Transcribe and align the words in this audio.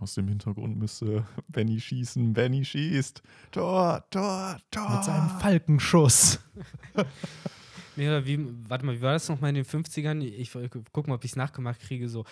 Aus 0.00 0.14
dem 0.14 0.28
Hintergrund 0.28 0.76
müsste 0.76 1.24
Benny 1.48 1.80
schießen. 1.80 2.32
Benny 2.32 2.64
schießt. 2.64 3.22
Tor, 3.52 4.04
Tor, 4.10 4.58
Tor. 4.70 4.90
Mit 4.96 5.04
seinem 5.04 5.30
Falkenschuss. 5.40 6.40
Nee, 7.96 8.08
oder 8.08 8.26
wie, 8.26 8.38
warte 8.68 8.84
mal, 8.84 8.96
wie 8.96 9.02
war 9.02 9.12
das 9.12 9.28
nochmal 9.28 9.50
in 9.50 9.56
den 9.56 9.64
50ern? 9.64 10.20
Ich 10.22 10.50
guck 10.92 11.06
mal, 11.06 11.14
ob 11.14 11.24
ich 11.24 11.32
es 11.32 11.36
nachgemacht 11.36 11.80
kriege. 11.80 12.08
So. 12.08 12.24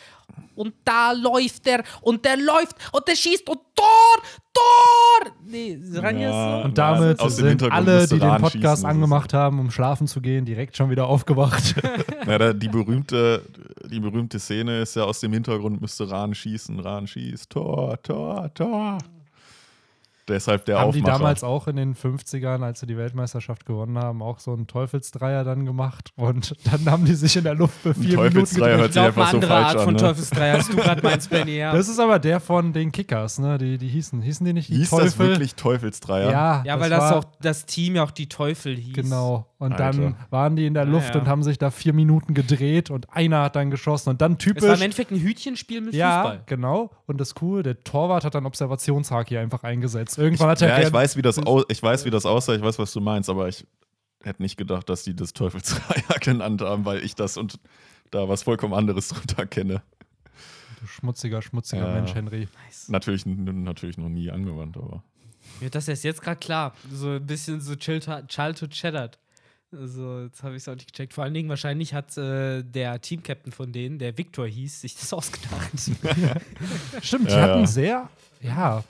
Und 0.54 0.74
da 0.84 1.12
läuft 1.12 1.66
der 1.66 1.84
und 2.00 2.24
der 2.24 2.36
läuft 2.36 2.76
und 2.92 3.06
der 3.06 3.14
schießt 3.14 3.48
und 3.48 3.60
Tor! 3.74 4.22
Tor! 4.52 5.32
Nee, 5.46 5.78
Ranja 5.94 6.30
Ja. 6.30 6.58
so. 6.58 6.64
Und 6.64 6.78
damit 6.78 7.20
Aus 7.20 7.36
sind 7.36 7.62
alle, 7.70 8.06
die 8.06 8.18
den 8.18 8.36
Podcast 8.36 8.52
schießen, 8.52 8.86
angemacht 8.86 9.32
haben, 9.32 9.58
um 9.60 9.70
schlafen 9.70 10.06
zu 10.06 10.20
gehen, 10.20 10.44
direkt 10.44 10.76
schon 10.76 10.90
wieder 10.90 11.06
aufgewacht. 11.06 11.74
Ja, 12.26 12.38
da, 12.38 12.52
die, 12.52 12.68
berühmte, 12.68 13.42
die 13.90 13.98
berühmte 13.98 14.38
Szene 14.38 14.80
ist 14.82 14.94
ja 14.94 15.02
aus 15.04 15.18
dem 15.20 15.32
Hintergrund 15.32 15.80
müsste 15.80 16.08
Rahn 16.08 16.34
schießen. 16.34 16.78
Rahn 16.78 17.06
schießt. 17.06 17.50
Tor, 17.50 18.00
Tor, 18.02 18.52
Tor. 18.54 18.98
Deshalb 20.28 20.64
der 20.66 20.78
haben 20.78 20.92
die 20.92 21.00
Aufmacher. 21.00 21.18
damals 21.18 21.44
auch 21.44 21.66
in 21.66 21.76
den 21.76 21.94
50ern, 21.94 22.62
als 22.62 22.80
sie 22.80 22.86
die 22.86 22.96
Weltmeisterschaft 22.96 23.66
gewonnen 23.66 23.98
haben, 23.98 24.22
auch 24.22 24.38
so 24.38 24.52
einen 24.52 24.66
Teufelsdreier 24.66 25.44
dann 25.44 25.66
gemacht. 25.66 26.10
Und 26.16 26.54
dann 26.70 26.90
haben 26.90 27.04
die 27.04 27.14
sich 27.14 27.36
in 27.36 27.44
der 27.44 27.54
Luft 27.54 27.74
für 27.82 27.94
vier 27.94 28.16
Minuten 28.18 28.34
Teufelsdreier 28.34 28.78
hört 28.78 28.92
gedreht. 28.92 28.92
sich 28.92 29.02
Ich 29.02 29.14
glaube, 29.14 29.20
einfach 29.20 29.22
eine 29.22 29.30
so 29.30 29.36
andere 29.36 29.52
falsch 29.52 29.66
Art 29.66 29.76
an, 29.76 29.84
von 29.84 29.94
ne? 29.94 30.00
Teufelsdreier, 30.00 30.54
als 30.54 30.68
du 30.68 30.76
gerade 30.76 31.02
meinst, 31.02 31.30
Benny. 31.30 31.56
Ja. 31.56 31.72
Das 31.72 31.88
ist 31.88 31.98
aber 31.98 32.18
der 32.18 32.40
von 32.40 32.72
den 32.72 32.92
Kickers, 32.92 33.38
ne? 33.38 33.58
Die, 33.58 33.78
die 33.78 33.88
hießen, 33.88 34.22
hießen 34.22 34.46
die 34.46 34.52
nicht 34.52 34.68
die 34.68 34.76
Hieß 34.76 34.90
Teufel? 34.90 35.04
das 35.06 35.18
wirklich 35.18 35.54
Teufelsdreier? 35.56 36.30
Ja, 36.30 36.62
ja, 36.64 36.80
weil 36.80 36.90
das, 36.90 37.12
auch 37.12 37.24
das 37.40 37.66
Team 37.66 37.96
ja 37.96 38.04
auch 38.04 38.10
die 38.10 38.28
Teufel 38.28 38.76
hieß. 38.76 38.94
Genau. 38.94 39.46
Und 39.62 39.72
Alter. 39.72 39.92
dann 40.00 40.16
waren 40.30 40.56
die 40.56 40.66
in 40.66 40.74
der 40.74 40.82
Ah, 40.82 40.86
Luft 40.86 41.14
ja. 41.14 41.20
und 41.20 41.28
haben 41.28 41.42
sich 41.42 41.56
da 41.56 41.70
vier 41.70 41.92
Minuten 41.92 42.34
gedreht 42.34 42.90
und 42.90 43.10
einer 43.14 43.42
hat 43.44 43.56
dann 43.56 43.70
geschossen 43.70 44.10
und 44.10 44.20
dann 44.20 44.32
Es 44.32 44.44
war 44.44 44.50
im 44.50 44.54
typisch. 44.60 44.80
Endeffekt 44.82 45.10
ein 45.12 45.20
Hütchenspiel 45.20 45.80
mit 45.80 45.94
Ja, 45.94 46.22
Fußball. 46.22 46.42
genau. 46.46 46.90
Und 47.06 47.18
das 47.20 47.34
cool, 47.40 47.62
der 47.62 47.82
Torwart 47.84 48.24
hat 48.24 48.34
dann 48.34 48.44
Observationshaki 48.44 49.38
einfach 49.38 49.62
eingesetzt. 49.62 50.18
Irgendwann 50.18 50.48
hat 50.50 50.62
er 50.62 50.68
Ja, 50.80 50.86
ich 50.86 50.92
weiß, 50.92 51.16
wie 51.16 51.22
das 51.22 51.38
au 51.38 51.62
ich 51.68 51.82
weiß, 51.82 52.04
wie 52.04 52.10
das 52.10 52.26
aussah, 52.26 52.54
ich 52.54 52.62
weiß, 52.62 52.78
was 52.78 52.92
du 52.92 53.00
meinst, 53.00 53.30
aber 53.30 53.48
ich 53.48 53.66
hätte 54.24 54.42
nicht 54.42 54.56
gedacht, 54.56 54.88
dass 54.88 55.04
die 55.04 55.14
das 55.16 55.32
Teufelsdreier 55.32 56.18
genannt 56.20 56.60
haben, 56.62 56.84
weil 56.84 57.04
ich 57.04 57.14
das 57.14 57.36
und 57.36 57.58
da 58.10 58.28
was 58.28 58.42
vollkommen 58.42 58.74
anderes 58.74 59.08
drunter 59.10 59.46
kenne. 59.46 59.82
Du 60.80 60.86
schmutziger, 60.88 61.40
schmutziger 61.42 61.86
Ja. 61.86 61.94
Mensch, 61.94 62.14
Henry. 62.14 62.48
Natürlich, 62.88 63.24
n- 63.26 63.62
natürlich 63.62 63.96
noch 63.98 64.08
nie 64.08 64.30
angewandt, 64.30 64.76
aber. 64.76 65.04
Mir 65.58 65.66
wird 65.66 65.74
das 65.76 65.86
erst 65.88 66.02
jetzt 66.04 66.22
gerade 66.22 66.38
klar. 66.40 66.72
So 66.90 67.10
ein 67.10 67.26
bisschen 67.26 67.60
so 67.60 67.74
Childhood 67.76 68.26
Childhood 68.28 68.74
Shattered. 68.74 69.18
Also, 69.72 70.20
jetzt 70.20 70.42
habe 70.42 70.54
ich 70.56 70.62
es 70.62 70.68
auch 70.68 70.74
nicht 70.74 70.92
gecheckt. 70.92 71.14
Vor 71.14 71.24
allen 71.24 71.34
Dingen, 71.34 71.48
wahrscheinlich 71.48 71.94
hat 71.94 72.16
äh, 72.18 72.62
der 72.62 73.00
Teamcaptain 73.00 73.52
von 73.52 73.72
denen, 73.72 73.98
der 73.98 74.16
Victor 74.18 74.46
hieß, 74.46 74.82
sich 74.82 74.94
das 74.96 75.12
ausgedacht. 75.14 75.70
Stimmt, 77.02 77.28
die 77.30 77.34
Ja, 77.34 77.40
hatten 77.40 77.60
ja. 77.60 77.66
sehr, 77.66 78.08
ja. 78.40 78.84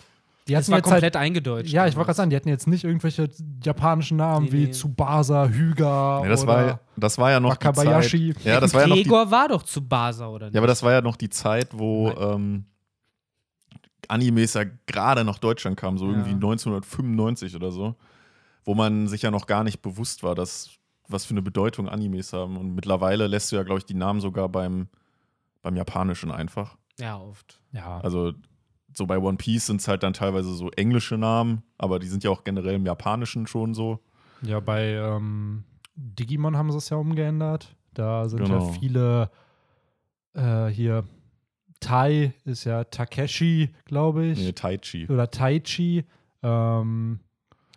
Die 0.48 0.55
Das 0.55 0.64
hatten 0.64 0.72
war 0.72 0.78
jetzt 0.78 0.86
halt, 0.86 0.94
komplett 0.94 1.16
eingedeutscht. 1.16 1.72
ja, 1.72 1.86
ich 1.86 1.94
wollte 1.94 2.06
gerade 2.06 2.16
sagen, 2.16 2.30
die 2.30 2.36
hatten 2.36 2.48
jetzt 2.48 2.66
nicht 2.66 2.83
irgendwelche 2.83 3.28
japanischen 3.62 4.16
Namen 4.16 4.47
Nee, 4.47 4.52
wie 4.52 4.64
nee. 4.64 4.70
Tsubasa, 4.72 5.47
Hyga 5.47 6.20
Nee, 6.24 6.28
das, 6.30 6.42
oder 6.42 6.52
war, 6.66 6.80
das 6.96 7.17
war 7.19 7.30
ja 7.30 7.39
noch 7.39 7.56
die 7.56 7.64
Wakabayashi. 7.67 8.34
Zeit. 8.34 8.44
Ja, 8.44 8.58
das 8.58 8.74
war 8.74 8.80
ja 8.80 8.86
noch 8.89 8.96
die, 8.96 9.02
Gregor 9.05 9.30
war 9.30 9.46
doch 9.48 9.62
zu 9.62 9.80
Basa, 9.86 10.27
oder 10.27 10.46
nicht? 10.46 10.55
ja, 10.55 10.61
aber 10.61 10.67
das 10.67 10.83
war 10.83 10.91
ja 10.91 11.00
noch 11.00 11.14
die 11.14 11.28
Zeit, 11.30 11.69
wo 11.72 12.11
ähm, 12.11 12.64
Animes 14.08 14.55
ja 14.55 14.64
gerade 14.86 15.22
nach 15.24 15.39
Deutschland 15.39 15.77
kamen, 15.77 15.96
so 15.96 16.06
Ja. 16.06 16.11
irgendwie 16.12 16.33
1995 16.33 17.55
oder 17.55 17.70
so, 17.70 17.94
wo 18.64 18.74
man 18.74 19.08
sich 19.08 19.22
ja 19.22 19.30
noch 19.30 19.46
gar 19.46 19.64
nicht 19.64 19.82
bewusst 19.82 20.22
war, 20.22 20.34
dass 20.34 20.70
was 21.08 21.24
für 21.24 21.32
eine 21.34 21.42
Bedeutung 21.42 21.88
Animes 21.88 22.32
haben. 22.32 22.56
Und 22.56 22.74
mittlerweile 22.74 23.27
lässt 23.27 23.50
du 23.52 23.56
ja, 23.56 23.62
glaube 23.64 23.78
ich, 23.80 23.84
die 23.86 23.94
Namen 23.94 24.20
sogar 24.20 24.48
beim, 24.48 24.88
beim 25.60 25.77
Japanischen 25.77 26.30
einfach. 26.30 26.77
ja, 26.98 27.18
oft. 27.18 27.60
Ja, 27.72 28.00
Also 28.00 28.33
so 28.94 29.06
bei 29.06 29.18
One 29.18 29.36
Piece 29.36 29.66
sind 29.66 29.80
es 29.80 29.88
halt 29.88 30.02
dann 30.02 30.12
teilweise 30.12 30.55
so 30.55 30.70
englische 30.70 31.16
Namen, 31.18 31.62
aber 31.78 31.98
die 31.98 32.06
sind 32.08 32.22
ja 32.24 32.30
auch 32.30 32.44
generell 32.44 32.74
im 32.74 32.86
Japanischen 32.86 33.46
schon 33.46 33.74
so. 33.74 33.98
ja 34.42 34.60
bei 34.60 34.92
ähm, 34.94 35.64
Digimon 35.96 36.56
haben 36.56 36.70
sie 36.70 36.79
es 36.79 36.89
ja 36.90 36.96
umgeändert. 36.98 37.74
Da 37.94 38.29
sind 38.29 38.44
Genau. 38.44 38.67
ja 38.68 38.73
viele 38.79 39.30
äh, 40.34 40.67
hier. 40.68 41.05
Tai 41.80 42.33
ist 42.44 42.64
ja 42.64 42.84
Takeshi, 42.84 43.74
glaube 43.86 44.27
ich. 44.27 44.39
Nee, 44.39 44.52
Taichi. 44.52 45.08
Oder 45.08 45.30
Taichi. 45.30 46.05
Ähm, 46.42 47.18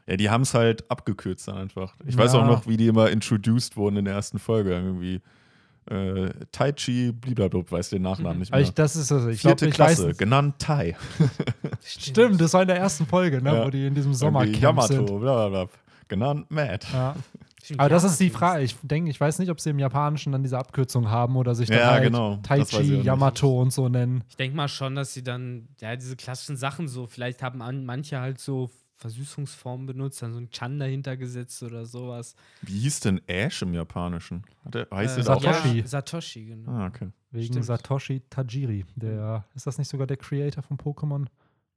Ja, 0.08 0.18
die 0.18 0.30
haben 0.30 0.42
es 0.44 0.54
halt 0.54 0.90
abgekürzt 0.92 1.48
dann 1.48 1.58
einfach. 1.58 1.96
Ich 2.06 2.16
Ja. 2.16 2.22
weiß 2.24 2.36
auch 2.36 2.46
noch, 2.46 2.68
wie 2.68 2.78
die 2.78 2.88
immer 2.88 3.10
introduced 3.10 3.76
wurden 3.76 3.98
in 3.98 4.06
der 4.06 4.14
ersten 4.14 4.38
Folge. 4.40 4.72
Irgendwie 4.74 5.22
äh, 5.90 6.30
Taichi, 6.52 7.12
blablabla, 7.12 7.62
weiß 7.70 7.90
den 7.92 8.02
Nachnamen 8.02 8.34
Mhm. 8.38 8.40
nicht 8.40 8.52
aber 8.52 8.60
mehr. 8.60 8.68
ich, 8.70 8.74
das 8.74 8.96
ist 8.96 9.12
also, 9.12 9.30
ich 9.30 9.42
Vierte 9.42 9.66
glaube, 9.70 9.74
ich 9.74 9.80
weiß. 9.80 9.98
Klasse, 10.00 10.16
genannt 10.16 10.56
Tai. 10.58 10.96
Stimmt, 11.86 12.42
das 12.42 12.54
war 12.54 12.62
in 12.64 12.68
der 12.68 12.78
ersten 12.78 13.06
Folge, 13.06 13.42
ne, 13.42 13.54
Ja. 13.56 13.66
wo 13.66 13.70
die 13.70 13.86
in 13.86 13.94
diesem 13.94 14.14
Sommercamp 14.14 14.58
Yamato, 14.62 14.88
sind. 14.94 15.06
blablabla, 15.06 15.68
genannt 16.08 16.46
Matt. 16.50 16.88
Ja. 16.92 17.16
Aber 17.78 17.90
das 17.90 18.04
ist 18.04 18.20
die 18.20 18.30
Frage. 18.30 18.64
Ich 18.64 18.76
denke, 18.84 19.10
ich 19.10 19.20
weiß 19.20 19.40
nicht, 19.40 19.50
ob 19.50 19.60
sie 19.60 19.72
im 19.72 19.80
Japanischen 19.80 20.32
dann 20.32 20.44
diese 20.44 20.58
Abkürzung 20.60 21.10
haben 21.10 21.36
oder 21.36 21.56
sich 21.56 21.68
dann 21.68 21.80
Ja, 21.80 21.92
halt 21.92 22.04
genau. 22.04 22.40
Das 22.48 22.60
ich 22.60 22.78
Taichi, 22.78 22.92
nicht. 22.92 23.06
Yamato 23.06 23.60
und 23.60 23.72
so 23.74 23.90
nennen. 23.90 24.24
Ich 24.30 24.36
denke 24.38 24.56
mal 24.56 24.68
schon, 24.68 24.94
dass 24.96 25.14
sie 25.16 25.24
dann, 25.24 25.68
ja, 25.82 25.96
diese 25.96 26.16
klassischen 26.16 26.58
Sachen 26.58 26.88
so, 26.88 27.08
vielleicht 27.08 27.42
haben 27.42 27.64
an, 27.64 27.84
manche 27.86 28.20
halt 28.20 28.40
so 28.40 28.70
Versüßungsformen 28.98 29.86
benutzt, 29.86 30.22
dann 30.22 30.34
so 30.34 30.40
ein 30.40 30.50
Chan 30.50 30.80
dahinter 30.80 31.18
gesetzt 31.18 31.62
oder 31.64 31.86
sowas. 31.86 32.36
Wie 32.62 32.80
hieß 32.80 33.02
denn 33.02 33.22
Ash 33.28 33.62
im 33.62 33.74
Japanischen? 33.74 34.44
Hat 34.64 34.74
der, 34.74 34.88
heißt 34.92 35.18
Äh, 35.18 35.24
der 35.24 35.26
da 35.26 35.34
auch 35.36 35.42
Satoshi. 35.44 35.80
Ja, 35.80 35.88
Satoshi, 35.88 36.46
genau. 36.46 36.72
Ah, 36.72 36.88
okay. 36.88 37.10
Wegen 37.32 37.48
Stimmt. 37.54 37.66
Satoshi 37.66 38.22
Tajiri. 38.30 38.86
Der, 38.96 39.46
ist 39.54 39.68
das 39.68 39.78
nicht 39.78 39.90
sogar 39.90 40.08
der 40.08 40.18
Creator 40.18 40.64
von 40.64 40.78
Pokémon 40.78 41.26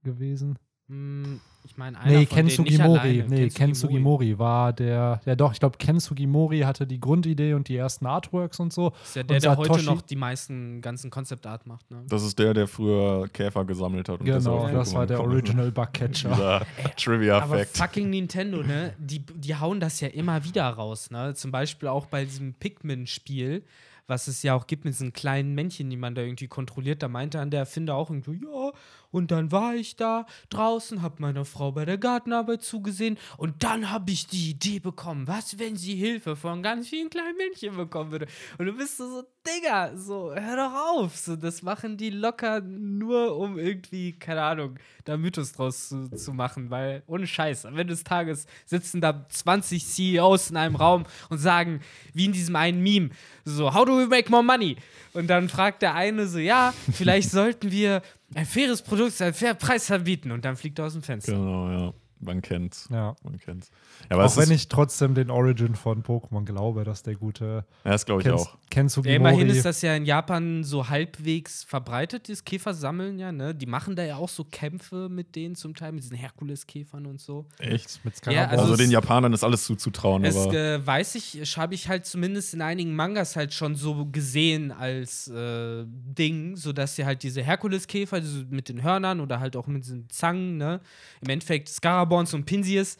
gewesen? 0.04 0.58
Hm, 0.88 1.40
ich 1.64 1.76
meine, 1.76 2.00
einer 2.00 2.10
Nee, 2.20 2.26
von 2.26 2.36
Ken 2.36 2.36
denen, 2.36 2.46
nicht 2.46 2.56
Sugimori. 2.76 2.98
alleine. 2.98 3.24
Nee, 3.28 3.48
Ken 3.50 3.74
Sugimori 3.74 4.38
war 4.38 4.72
der. 4.72 5.20
Ja, 5.26 5.36
doch, 5.36 5.52
ich 5.52 5.60
glaube, 5.60 5.76
Ken 5.76 6.00
Sugimori 6.00 6.60
hatte 6.60 6.86
die 6.86 6.98
Grundidee 6.98 7.52
und 7.52 7.68
die 7.68 7.76
ersten 7.76 8.06
Artworks 8.06 8.58
und 8.58 8.72
so. 8.72 8.92
Ist 9.04 9.16
ja 9.16 9.22
der, 9.22 9.36
Und 9.36 9.42
der 9.44 9.56
heute 9.58 9.84
noch 9.84 10.00
die 10.00 10.16
meisten 10.16 10.80
ganzen 10.80 11.10
Concept 11.10 11.46
Art 11.46 11.66
macht. 11.66 11.90
Ne? 11.90 12.04
Das 12.08 12.22
ist 12.24 12.38
der, 12.38 12.54
der 12.54 12.68
früher 12.68 13.28
Käfer 13.28 13.66
gesammelt 13.66 14.08
hat. 14.08 14.20
Und 14.20 14.26
Genau, 14.26 14.56
auf 14.60 14.72
das 14.72 14.94
war 14.94 15.06
der. 15.06 15.20
Original 15.20 15.70
Bugcatcher. 15.72 16.30
Dieser 16.30 16.54
Aber 16.56 16.66
Trivia-Fact. 16.96 17.76
fucking 17.76 18.08
Nintendo, 18.08 18.62
ne? 18.62 18.94
Die, 18.98 19.18
die 19.20 19.54
hauen 19.56 19.80
das 19.80 20.00
ja 20.00 20.08
immer 20.08 20.42
wieder 20.44 20.66
raus, 20.70 21.10
ne? 21.10 21.34
Zum 21.34 21.50
Beispiel 21.50 21.88
auch 21.90 22.06
bei 22.06 22.24
diesem 22.24 22.54
Pikmin-Spiel, 22.54 23.62
was 24.06 24.26
es 24.26 24.42
ja 24.42 24.54
auch 24.54 24.66
gibt 24.66 24.86
mit 24.86 24.94
diesen 24.94 25.12
kleinen 25.12 25.54
Männchen, 25.54 25.90
die 25.90 25.98
man 25.98 26.14
da 26.14 26.22
irgendwie 26.22 26.48
kontrolliert. 26.48 27.02
Da 27.02 27.08
meinte 27.08 27.36
dann 27.36 27.50
der 27.50 27.60
Erfinder 27.60 27.94
auch 27.94 28.08
irgendwie, 28.08 28.40
ja, 28.42 28.72
und 29.10 29.30
dann 29.30 29.52
war 29.52 29.74
ich 29.74 29.96
da 29.96 30.26
draußen, 30.50 31.02
hab 31.02 31.20
meiner 31.20 31.44
Frau 31.44 31.72
bei 31.72 31.84
der 31.84 31.98
Gartenarbeit 31.98 32.62
zugesehen 32.62 33.18
und 33.36 33.62
dann 33.62 33.90
habe 33.90 34.10
ich 34.10 34.26
die 34.26 34.50
Idee 34.50 34.78
bekommen, 34.80 35.26
was, 35.26 35.58
wenn 35.58 35.76
sie 35.76 35.94
Hilfe 35.94 36.36
von 36.36 36.62
ganz 36.62 36.88
vielen 36.88 37.10
kleinen 37.10 37.36
Männchen 37.36 37.76
bekommen 37.76 38.10
würde. 38.10 38.26
Und 38.58 38.66
du 38.66 38.72
bist 38.72 38.96
so, 38.96 39.08
so 39.08 39.24
Digga, 39.48 39.96
so, 39.96 40.34
hör 40.34 40.56
doch 40.56 40.74
auf. 40.74 41.16
So, 41.16 41.36
das 41.36 41.62
machen 41.62 41.96
die 41.96 42.10
locker 42.10 42.60
nur, 42.60 43.36
um 43.36 43.58
irgendwie, 43.58 44.12
keine 44.12 44.42
Ahnung, 44.42 44.78
da 45.04 45.16
Mythos 45.16 45.52
draus 45.52 45.88
zu, 45.88 46.10
zu 46.10 46.32
machen, 46.32 46.70
weil 46.70 47.02
ohne 47.06 47.26
Scheiß, 47.26 47.64
am 47.64 47.74
Ende 47.78 47.94
des 47.94 48.04
Tages 48.04 48.46
sitzen 48.66 49.00
da 49.00 49.26
20 49.28 49.86
CEOs 49.86 50.50
in 50.50 50.56
einem 50.56 50.76
Raum 50.76 51.06
und 51.30 51.38
sagen, 51.38 51.80
wie 52.12 52.26
in 52.26 52.32
diesem 52.32 52.56
einen 52.56 52.82
Meme, 52.82 53.10
so, 53.44 53.72
how 53.72 53.86
do 53.86 53.98
we 53.98 54.06
make 54.06 54.30
more 54.30 54.42
money? 54.42 54.76
Und 55.14 55.28
dann 55.28 55.48
fragt 55.48 55.80
der 55.82 55.94
eine 55.94 56.26
so, 56.26 56.38
ja, 56.38 56.74
vielleicht 56.92 57.30
sollten 57.30 57.70
wir 57.70 58.02
ein 58.34 58.46
faires 58.46 58.82
Produkt, 58.82 59.20
einen 59.22 59.34
fairen 59.34 59.58
Preis 59.58 59.90
anbieten. 59.90 60.32
Und 60.32 60.44
dann 60.44 60.56
fliegt 60.56 60.78
er 60.78 60.86
aus 60.86 60.92
dem 60.92 61.02
Fenster. 61.02 61.32
Genau, 61.32 61.70
ja. 61.70 61.92
Man 62.20 62.42
kennt's. 62.42 62.88
Ja. 62.90 63.14
Man 63.22 63.38
kennt's. 63.38 63.70
Ja, 64.10 64.16
aber 64.16 64.24
Auch 64.24 64.30
es 64.30 64.36
wenn 64.36 64.44
ist, 64.44 64.62
ich 64.62 64.68
trotzdem 64.68 65.14
den 65.14 65.30
Origin 65.30 65.76
von 65.76 66.02
Pokémon 66.02 66.44
glaube, 66.44 66.82
dass 66.82 67.04
der 67.04 67.14
gute 67.14 67.64
ja, 67.84 67.90
das 67.92 68.06
glaube 68.06 68.22
ich 68.22 68.30
auch. 68.30 68.58
Ken 68.70 68.88
Ja, 68.88 69.02
immerhin 69.14 69.48
ist 69.48 69.64
das 69.64 69.82
ja 69.82 69.94
in 69.94 70.04
Japan 70.04 70.62
so 70.62 70.88
halbwegs 70.88 71.64
verbreitet, 71.64 72.28
das 72.28 72.44
Käfersammeln, 72.44 73.18
ja, 73.18 73.32
ne? 73.32 73.54
Die 73.54 73.66
machen 73.66 73.96
da 73.96 74.04
ja 74.04 74.16
auch 74.16 74.28
so 74.28 74.44
Kämpfe 74.44 75.08
mit 75.08 75.34
denen 75.36 75.54
zum 75.54 75.74
Teil, 75.74 75.92
mit 75.92 76.04
diesen 76.04 76.16
Herkuleskäfern 76.16 77.06
und 77.06 77.20
so. 77.20 77.46
Echt? 77.58 78.00
mit 78.04 78.14
Ja, 78.14 78.18
Skarabäus. 78.18 78.50
also 78.50 78.72
Also, 78.72 78.76
den 78.76 78.90
Japanern 78.90 79.32
ist 79.32 79.44
alles 79.44 79.64
zuzutrauen, 79.64 80.24
Es 80.24 80.36
aber 80.36 80.54
äh, 80.54 80.86
weiß 80.86 81.14
ich, 81.14 81.56
habe 81.56 81.74
ich 81.74 81.88
halt 81.88 82.06
zumindest 82.06 82.54
in 82.54 82.62
einigen 82.62 82.94
Mangas 82.94 83.36
halt 83.36 83.54
schon 83.54 83.74
so 83.74 84.06
gesehen 84.06 84.70
als 84.70 85.28
äh, 85.28 85.84
Ding, 85.86 86.56
sodass 86.56 86.96
sie 86.96 87.04
halt 87.04 87.22
diese 87.22 87.42
Herkuleskäfer 87.42 88.20
diese 88.20 88.44
mit 88.50 88.68
den 88.68 88.82
Hörnern 88.82 89.20
oder 89.20 89.40
halt 89.40 89.56
auch 89.56 89.66
mit 89.66 89.84
diesen 89.84 90.08
Zangen, 90.10 90.56
ne, 90.58 90.80
im 91.20 91.30
Endeffekt 91.30 91.68
Scarabons 91.68 92.34
und 92.34 92.44
Pinsies, 92.44 92.96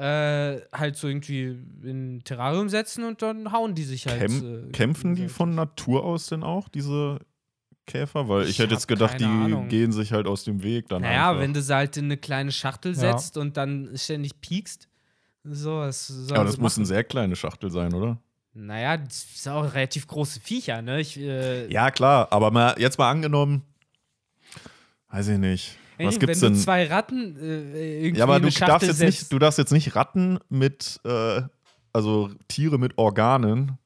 äh, 0.00 0.60
halt 0.72 0.96
so 0.96 1.08
irgendwie 1.08 1.58
in 1.82 2.22
Terrarium 2.24 2.68
setzen 2.68 3.04
und 3.04 3.20
dann 3.22 3.52
hauen 3.52 3.74
die 3.74 3.84
sich 3.84 4.06
halt. 4.06 4.18
Käm 4.20 4.68
äh, 4.68 4.72
kämpfen 4.72 5.14
die 5.14 5.28
von 5.28 5.54
Natur 5.54 6.04
aus 6.04 6.26
denn 6.26 6.42
auch, 6.42 6.68
diese 6.68 7.18
Käfer? 7.86 8.28
Weil 8.28 8.44
ich, 8.44 8.50
Ich 8.50 8.58
hätte 8.60 8.74
jetzt 8.74 8.88
gedacht, 8.88 9.20
die 9.20 9.24
Ahnung. 9.24 9.68
gehen 9.68 9.92
sich 9.92 10.12
halt 10.12 10.26
aus 10.26 10.44
dem 10.44 10.62
Weg 10.62 10.88
dann 10.88 11.02
Naja, 11.02 11.30
einfach. 11.30 11.42
wenn 11.42 11.52
du 11.52 11.60
sie 11.62 11.74
halt 11.74 11.96
in 11.96 12.06
eine 12.06 12.16
kleine 12.16 12.52
Schachtel 12.52 12.92
Ja. 12.92 12.98
setzt 13.00 13.36
und 13.36 13.56
dann 13.56 13.90
ständig 13.96 14.40
piekst. 14.40 14.88
So, 15.44 15.90
sollen 15.90 16.32
aber 16.32 16.44
das 16.44 16.58
muss 16.58 16.76
eine 16.76 16.86
sehr 16.86 17.02
kleine 17.04 17.34
Schachtel 17.36 17.70
sein, 17.70 17.92
oder? 17.94 18.18
Naja, 18.52 18.96
das 18.96 19.42
sind 19.42 19.52
auch 19.52 19.74
relativ 19.74 20.06
große 20.06 20.40
Viecher, 20.40 20.82
ne? 20.82 21.00
Ich, 21.00 21.18
äh, 21.18 21.70
Ja, 21.72 21.90
klar, 21.90 22.28
aber 22.30 22.50
mal, 22.50 22.74
jetzt 22.78 22.98
mal 22.98 23.10
angenommen, 23.10 23.62
Weiß 25.12 25.26
ich 25.28 25.38
nicht. 25.38 25.76
Was 26.06 26.18
gibt's 26.18 26.40
wenn 26.40 26.48
denn? 26.52 26.58
du 26.58 26.64
zwei 26.64 26.86
Ratten 26.86 27.36
äh, 27.40 27.98
irgendwie 28.04 28.18
Ja, 28.18 28.24
aber 28.24 28.40
du 28.40 28.48
darfst, 28.50 28.86
jetzt 28.88 28.98
setzt. 28.98 29.20
nicht, 29.22 29.32
du 29.32 29.38
darfst 29.38 29.58
jetzt 29.58 29.72
nicht 29.72 29.94
Ratten 29.96 30.38
mit, 30.48 31.00
äh, 31.04 31.42
also 31.92 32.30
Tiere 32.48 32.78
mit 32.78 32.96
Organen, 32.98 33.78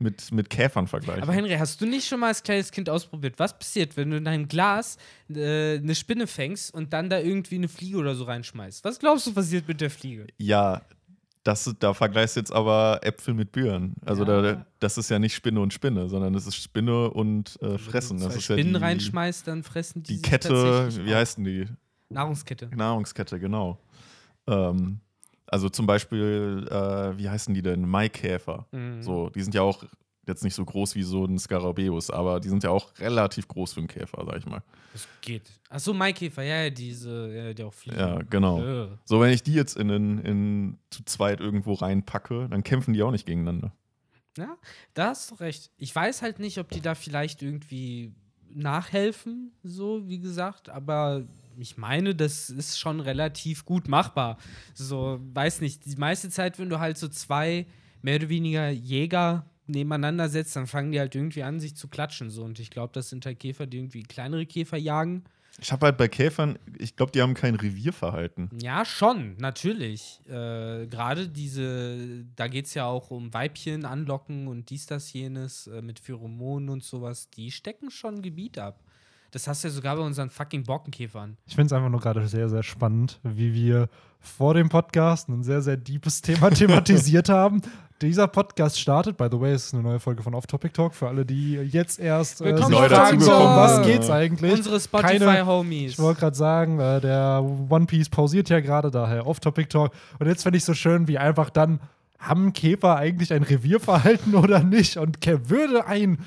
mit, 0.00 0.30
mit 0.30 0.48
Käfern 0.48 0.86
vergleichen. 0.86 1.22
Aber 1.24 1.32
Henry, 1.32 1.56
hast 1.58 1.80
du 1.80 1.86
nicht 1.86 2.06
schon 2.06 2.20
mal 2.20 2.28
als 2.28 2.42
kleines 2.42 2.70
Kind 2.70 2.88
ausprobiert? 2.88 3.34
Was 3.38 3.58
passiert, 3.58 3.96
wenn 3.96 4.10
du 4.10 4.16
in 4.18 4.24
deinem 4.24 4.46
Glas 4.46 4.96
äh, 5.28 5.78
eine 5.78 5.94
Spinne 5.96 6.26
fängst 6.28 6.72
und 6.72 6.92
dann 6.92 7.10
da 7.10 7.18
irgendwie 7.18 7.56
eine 7.56 7.66
Fliege 7.68 7.96
oder 7.98 8.14
so 8.14 8.24
reinschmeißt? 8.24 8.84
Was 8.84 8.98
glaubst 9.00 9.26
du 9.26 9.32
passiert 9.34 9.66
mit 9.66 9.80
der 9.80 9.90
Fliege? 9.90 10.26
ja, 10.38 10.82
das, 11.44 11.74
da 11.78 11.94
vergleichst 11.94 12.36
du 12.36 12.40
jetzt 12.40 12.52
aber 12.52 13.00
Äpfel 13.02 13.34
mit 13.34 13.52
Birnen. 13.52 13.94
Also 14.04 14.24
Ja. 14.24 14.42
da, 14.42 14.66
das 14.80 14.98
ist 14.98 15.08
ja 15.10 15.18
nicht 15.18 15.34
Spinne 15.34 15.60
und 15.60 15.72
Spinne, 15.72 16.08
sondern 16.08 16.32
das 16.32 16.46
ist 16.46 16.56
Spinne 16.56 17.10
und 17.10 17.60
äh, 17.62 17.78
Fressen. 17.78 18.18
Wenn 18.18 18.18
du 18.18 18.24
Das 18.24 18.32
zwei 18.34 18.38
ist 18.38 18.44
Spinnen 18.44 18.72
ja 18.74 18.78
die, 18.78 18.84
reinschmeißt, 18.84 19.46
dann 19.46 19.62
fressen 19.62 20.02
die 20.02 20.16
die 20.16 20.22
Kette, 20.22 20.88
wie 21.04 21.14
denn 21.36 21.44
die? 21.44 21.66
Nahrungskette. 22.10 22.70
Nahrungskette, 22.74 23.38
genau. 23.38 23.78
Ähm, 24.46 25.00
also 25.46 25.68
zum 25.68 25.86
Beispiel, 25.86 26.66
äh, 26.70 27.16
wie 27.18 27.28
heißen 27.28 27.54
die 27.54 27.62
denn? 27.62 27.88
Maikäfer. 27.88 28.66
Mhm. 28.72 29.02
So, 29.02 29.30
die 29.30 29.42
sind 29.42 29.54
ja 29.54 29.62
auch 29.62 29.84
jetzt 30.28 30.44
nicht 30.44 30.54
so 30.54 30.64
groß 30.64 30.94
wie 30.94 31.02
so 31.02 31.24
ein 31.24 31.38
Skarabäus, 31.38 32.10
aber 32.10 32.40
die 32.40 32.48
sind 32.48 32.62
ja 32.62 32.70
auch 32.70 32.90
relativ 32.98 33.48
groß 33.48 33.72
für 33.72 33.80
einen 33.80 33.88
Käfer, 33.88 34.24
sag 34.24 34.36
ich 34.36 34.46
mal. 34.46 34.62
Das 34.92 35.08
geht. 35.20 35.50
Achso, 35.68 35.92
Maikäfer, 35.92 36.42
ja, 36.42 36.64
ja, 36.64 36.70
diese, 36.70 37.34
ja, 37.34 37.54
die 37.54 37.62
auch 37.64 37.74
fliegen. 37.74 37.98
Ja, 37.98 38.18
genau. 38.30 38.62
Äh. 38.62 38.88
So, 39.04 39.20
wenn 39.20 39.32
ich 39.32 39.42
die 39.42 39.54
jetzt 39.54 39.76
in, 39.76 39.90
in, 39.90 40.18
in 40.18 40.78
zu 40.90 41.04
zweit 41.04 41.40
irgendwo 41.40 41.74
reinpacke, 41.74 42.48
dann 42.48 42.62
kämpfen 42.62 42.94
die 42.94 43.02
auch 43.02 43.10
nicht 43.10 43.26
gegeneinander. 43.26 43.72
Ja, 44.36 44.56
da 44.94 45.08
hast 45.08 45.30
du 45.30 45.34
recht. 45.36 45.70
Ich 45.76 45.94
weiß 45.94 46.22
halt 46.22 46.38
nicht, 46.38 46.58
ob 46.58 46.70
die 46.70 46.80
da 46.80 46.94
vielleicht 46.94 47.42
irgendwie 47.42 48.14
nachhelfen, 48.54 49.52
so 49.62 50.08
wie 50.08 50.20
gesagt, 50.20 50.68
aber 50.68 51.26
ich 51.58 51.76
meine, 51.76 52.14
das 52.14 52.50
ist 52.50 52.78
schon 52.78 53.00
relativ 53.00 53.64
gut 53.64 53.88
machbar. 53.88 54.38
So, 54.74 55.18
weiß 55.34 55.60
nicht, 55.60 55.84
die 55.86 55.96
meiste 55.96 56.30
Zeit, 56.30 56.58
wenn 56.58 56.70
du 56.70 56.78
halt 56.78 56.98
so 56.98 57.08
zwei 57.08 57.66
mehr 58.00 58.16
oder 58.16 58.28
weniger 58.28 58.70
Jäger 58.70 59.44
nebeneinander 59.68 60.28
setzt, 60.28 60.56
dann 60.56 60.66
fangen 60.66 60.92
die 60.92 61.00
halt 61.00 61.14
irgendwie 61.14 61.42
an, 61.42 61.60
sich 61.60 61.76
zu 61.76 61.88
klatschen. 61.88 62.30
So. 62.30 62.44
Und 62.44 62.58
ich 62.58 62.70
glaube, 62.70 62.92
das 62.92 63.08
sind 63.08 63.26
halt 63.26 63.38
Käfer, 63.40 63.66
die 63.66 63.78
irgendwie 63.78 64.02
kleinere 64.02 64.46
Käfer 64.46 64.76
jagen. 64.76 65.24
Ich 65.60 65.72
habe 65.72 65.86
halt 65.86 65.96
bei 65.96 66.06
Käfern, 66.06 66.56
ich 66.78 66.94
glaube, 66.94 67.10
die 67.10 67.20
haben 67.20 67.34
kein 67.34 67.56
Revierverhalten. 67.56 68.48
Ja, 68.62 68.84
schon, 68.84 69.36
natürlich. 69.38 70.20
Äh, 70.26 70.86
Gerade 70.86 71.28
diese, 71.28 72.24
da 72.36 72.46
geht 72.46 72.66
es 72.66 72.74
ja 72.74 72.86
auch 72.86 73.10
um 73.10 73.34
Weibchen 73.34 73.84
anlocken 73.84 74.46
und 74.46 74.70
dies, 74.70 74.86
das, 74.86 75.12
jenes 75.12 75.66
äh, 75.66 75.82
mit 75.82 75.98
Pheromonen 75.98 76.68
und 76.68 76.84
sowas. 76.84 77.28
Die 77.30 77.50
stecken 77.50 77.90
schon 77.90 78.22
Gebiet 78.22 78.58
ab. 78.58 78.80
Das 79.32 79.46
hast 79.48 79.62
du 79.62 79.68
ja 79.68 79.74
sogar 79.74 79.96
bei 79.96 80.02
unseren 80.02 80.30
fucking 80.30 80.62
Borkenkäfern. 80.62 81.36
Ich 81.46 81.54
finde 81.54 81.66
es 81.66 81.72
einfach 81.72 81.90
nur 81.90 82.00
gerade 82.00 82.26
sehr, 82.28 82.48
sehr 82.48 82.62
spannend, 82.62 83.20
wie 83.24 83.52
wir 83.52 83.88
vor 84.20 84.54
dem 84.54 84.68
Podcast 84.68 85.28
ein 85.28 85.42
sehr, 85.42 85.60
sehr 85.60 85.76
deepes 85.76 86.22
Thema 86.22 86.50
thematisiert 86.54 87.28
haben. 87.28 87.60
Dieser 88.00 88.28
Podcast 88.28 88.78
startet, 88.78 89.16
by 89.16 89.26
the 89.30 89.40
way, 89.40 89.52
es 89.52 89.66
ist 89.66 89.74
eine 89.74 89.82
neue 89.82 89.98
Folge 89.98 90.22
von 90.22 90.32
Off 90.34 90.46
Topic 90.46 90.72
Talk 90.72 90.94
für 90.94 91.08
alle, 91.08 91.24
die 91.26 91.54
jetzt 91.54 91.98
erst 91.98 92.40
äh, 92.40 92.56
sich 92.56 92.68
Neu 92.68 92.88
fragen, 92.88 93.18
dazugekommen 93.18 93.48
um 93.48 93.56
was 93.56 93.82
geht's 93.84 94.08
eigentlich? 94.08 94.52
Unsere 94.52 94.78
Keine- 94.78 95.18
Spotify-Homies. 95.18 95.92
Ich 95.92 95.98
wollte 95.98 96.20
gerade 96.20 96.36
sagen, 96.36 96.78
äh, 96.78 97.00
der 97.00 97.42
One 97.68 97.86
Piece 97.86 98.08
pausiert 98.08 98.50
ja 98.50 98.60
gerade, 98.60 98.92
daher 98.92 99.26
Off-Topic 99.26 99.68
Talk. 99.68 99.90
Und 100.20 100.28
jetzt 100.28 100.44
finde 100.44 100.58
ich 100.58 100.64
so 100.64 100.74
schön, 100.74 101.08
wie 101.08 101.18
einfach 101.18 101.50
dann, 101.50 101.80
haben 102.20 102.52
Käfer 102.52 102.96
eigentlich 102.96 103.32
ein 103.32 103.42
Revierverhalten 103.42 104.34
oder 104.36 104.60
nicht? 104.62 104.96
Und 104.96 105.18
würde 105.50 105.84
ein 105.86 106.18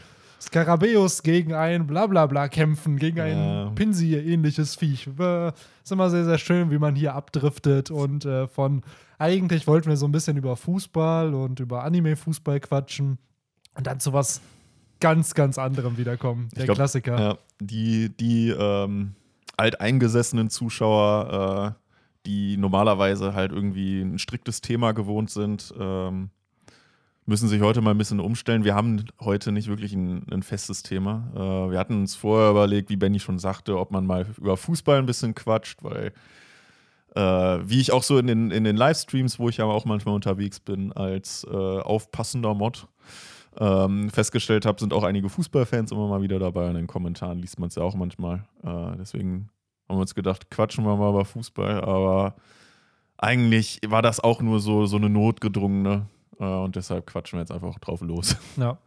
Skarabäus 0.41 1.23
gegen 1.23 1.53
ein 1.53 1.87
Blablabla 1.87 2.49
kämpfen, 2.49 2.97
gegen 2.97 3.17
Ja. 3.17 3.23
ein 3.67 3.75
Pinsy-ähnliches 3.75 4.75
Viech. 4.75 5.07
Äh, 5.19 5.49
ist 5.83 5.91
immer 5.91 6.09
sehr, 6.09 6.25
sehr 6.25 6.37
schön, 6.37 6.69
wie 6.71 6.79
man 6.79 6.95
hier 6.95 7.13
abdriftet 7.15 7.91
und 7.91 8.25
äh, 8.25 8.47
von 8.47 8.81
eigentlich 9.21 9.67
wollten 9.67 9.87
wir 9.87 9.97
so 9.97 10.07
ein 10.07 10.11
bisschen 10.11 10.35
über 10.35 10.57
Fußball 10.57 11.35
und 11.35 11.59
über 11.59 11.83
Anime-Fußball 11.83 12.59
quatschen 12.59 13.19
und 13.75 13.85
dann 13.85 13.99
zu 13.99 14.13
was 14.13 14.41
ganz, 14.99 15.35
ganz 15.35 15.59
anderem 15.59 15.97
wiederkommen. 15.97 16.49
Der 16.55 16.65
glaub, 16.65 16.75
Klassiker. 16.75 17.19
Ja, 17.19 17.37
die 17.59 18.09
die 18.09 18.49
ähm, 18.49 19.13
alteingesessenen 19.57 20.49
Zuschauer, 20.49 21.75
äh, 21.77 22.25
die 22.25 22.57
normalerweise 22.57 23.35
halt 23.35 23.51
irgendwie 23.51 24.01
ein 24.01 24.17
striktes 24.17 24.61
Thema 24.61 24.91
gewohnt 24.91 25.29
sind, 25.29 25.71
ähm, 25.79 26.31
müssen 27.27 27.47
sich 27.47 27.61
heute 27.61 27.81
mal 27.81 27.91
ein 27.91 27.99
bisschen 27.99 28.19
umstellen. 28.19 28.63
Wir 28.63 28.73
haben 28.73 29.05
heute 29.19 29.51
nicht 29.51 29.67
wirklich 29.67 29.93
ein, 29.93 30.25
ein 30.31 30.41
festes 30.41 30.81
Thema. 30.81 31.31
Äh, 31.35 31.71
wir 31.71 31.77
hatten 31.77 32.01
uns 32.01 32.15
vorher 32.15 32.49
überlegt, 32.49 32.89
wie 32.89 32.95
Benny 32.95 33.19
schon 33.19 33.37
sagte, 33.37 33.77
ob 33.77 33.91
man 33.91 34.07
mal 34.07 34.25
über 34.39 34.57
Fußball 34.57 34.97
ein 34.97 35.05
bisschen 35.05 35.35
quatscht, 35.35 35.83
weil 35.83 36.11
äh, 37.15 37.21
wie 37.21 37.81
ich 37.81 37.91
auch 37.91 38.03
so 38.03 38.17
in 38.17 38.27
den, 38.27 38.51
in 38.51 38.63
den 38.63 38.77
Livestreams, 38.77 39.39
wo 39.39 39.49
ich 39.49 39.57
ja 39.57 39.65
auch 39.65 39.85
manchmal 39.85 40.15
unterwegs 40.15 40.59
bin, 40.59 40.91
als 40.93 41.45
äh, 41.49 41.55
aufpassender 41.55 42.53
Mod, 42.53 42.87
ähm, 43.59 44.09
festgestellt 44.09 44.65
habe, 44.65 44.79
sind 44.79 44.93
auch 44.93 45.03
einige 45.03 45.29
Fußballfans 45.29 45.91
immer 45.91 46.07
mal 46.07 46.21
wieder 46.21 46.39
dabei. 46.39 46.69
In 46.69 46.75
den 46.75 46.87
Kommentaren 46.87 47.39
liest 47.39 47.59
man 47.59 47.67
es 47.67 47.75
ja 47.75 47.83
auch 47.83 47.95
manchmal. 47.95 48.45
Äh, 48.63 48.97
deswegen 48.97 49.49
haben 49.89 49.97
wir 49.97 50.01
uns 50.01 50.15
gedacht, 50.15 50.49
quatschen 50.49 50.85
wir 50.85 50.95
mal 50.95 51.09
über 51.09 51.25
Fußball. 51.25 51.83
Aber 51.83 52.35
eigentlich 53.17 53.81
war 53.87 54.01
das 54.01 54.19
auch 54.21 54.41
nur 54.41 54.59
so, 54.61 54.85
so 54.85 54.95
eine 54.95 55.09
notgedrungene. 55.09 56.07
Äh, 56.39 56.45
und 56.45 56.75
deshalb 56.77 57.07
quatschen 57.07 57.37
wir 57.37 57.41
jetzt 57.41 57.51
einfach 57.51 57.77
drauf 57.79 58.01
los. 58.01 58.37
Ja. 58.55 58.77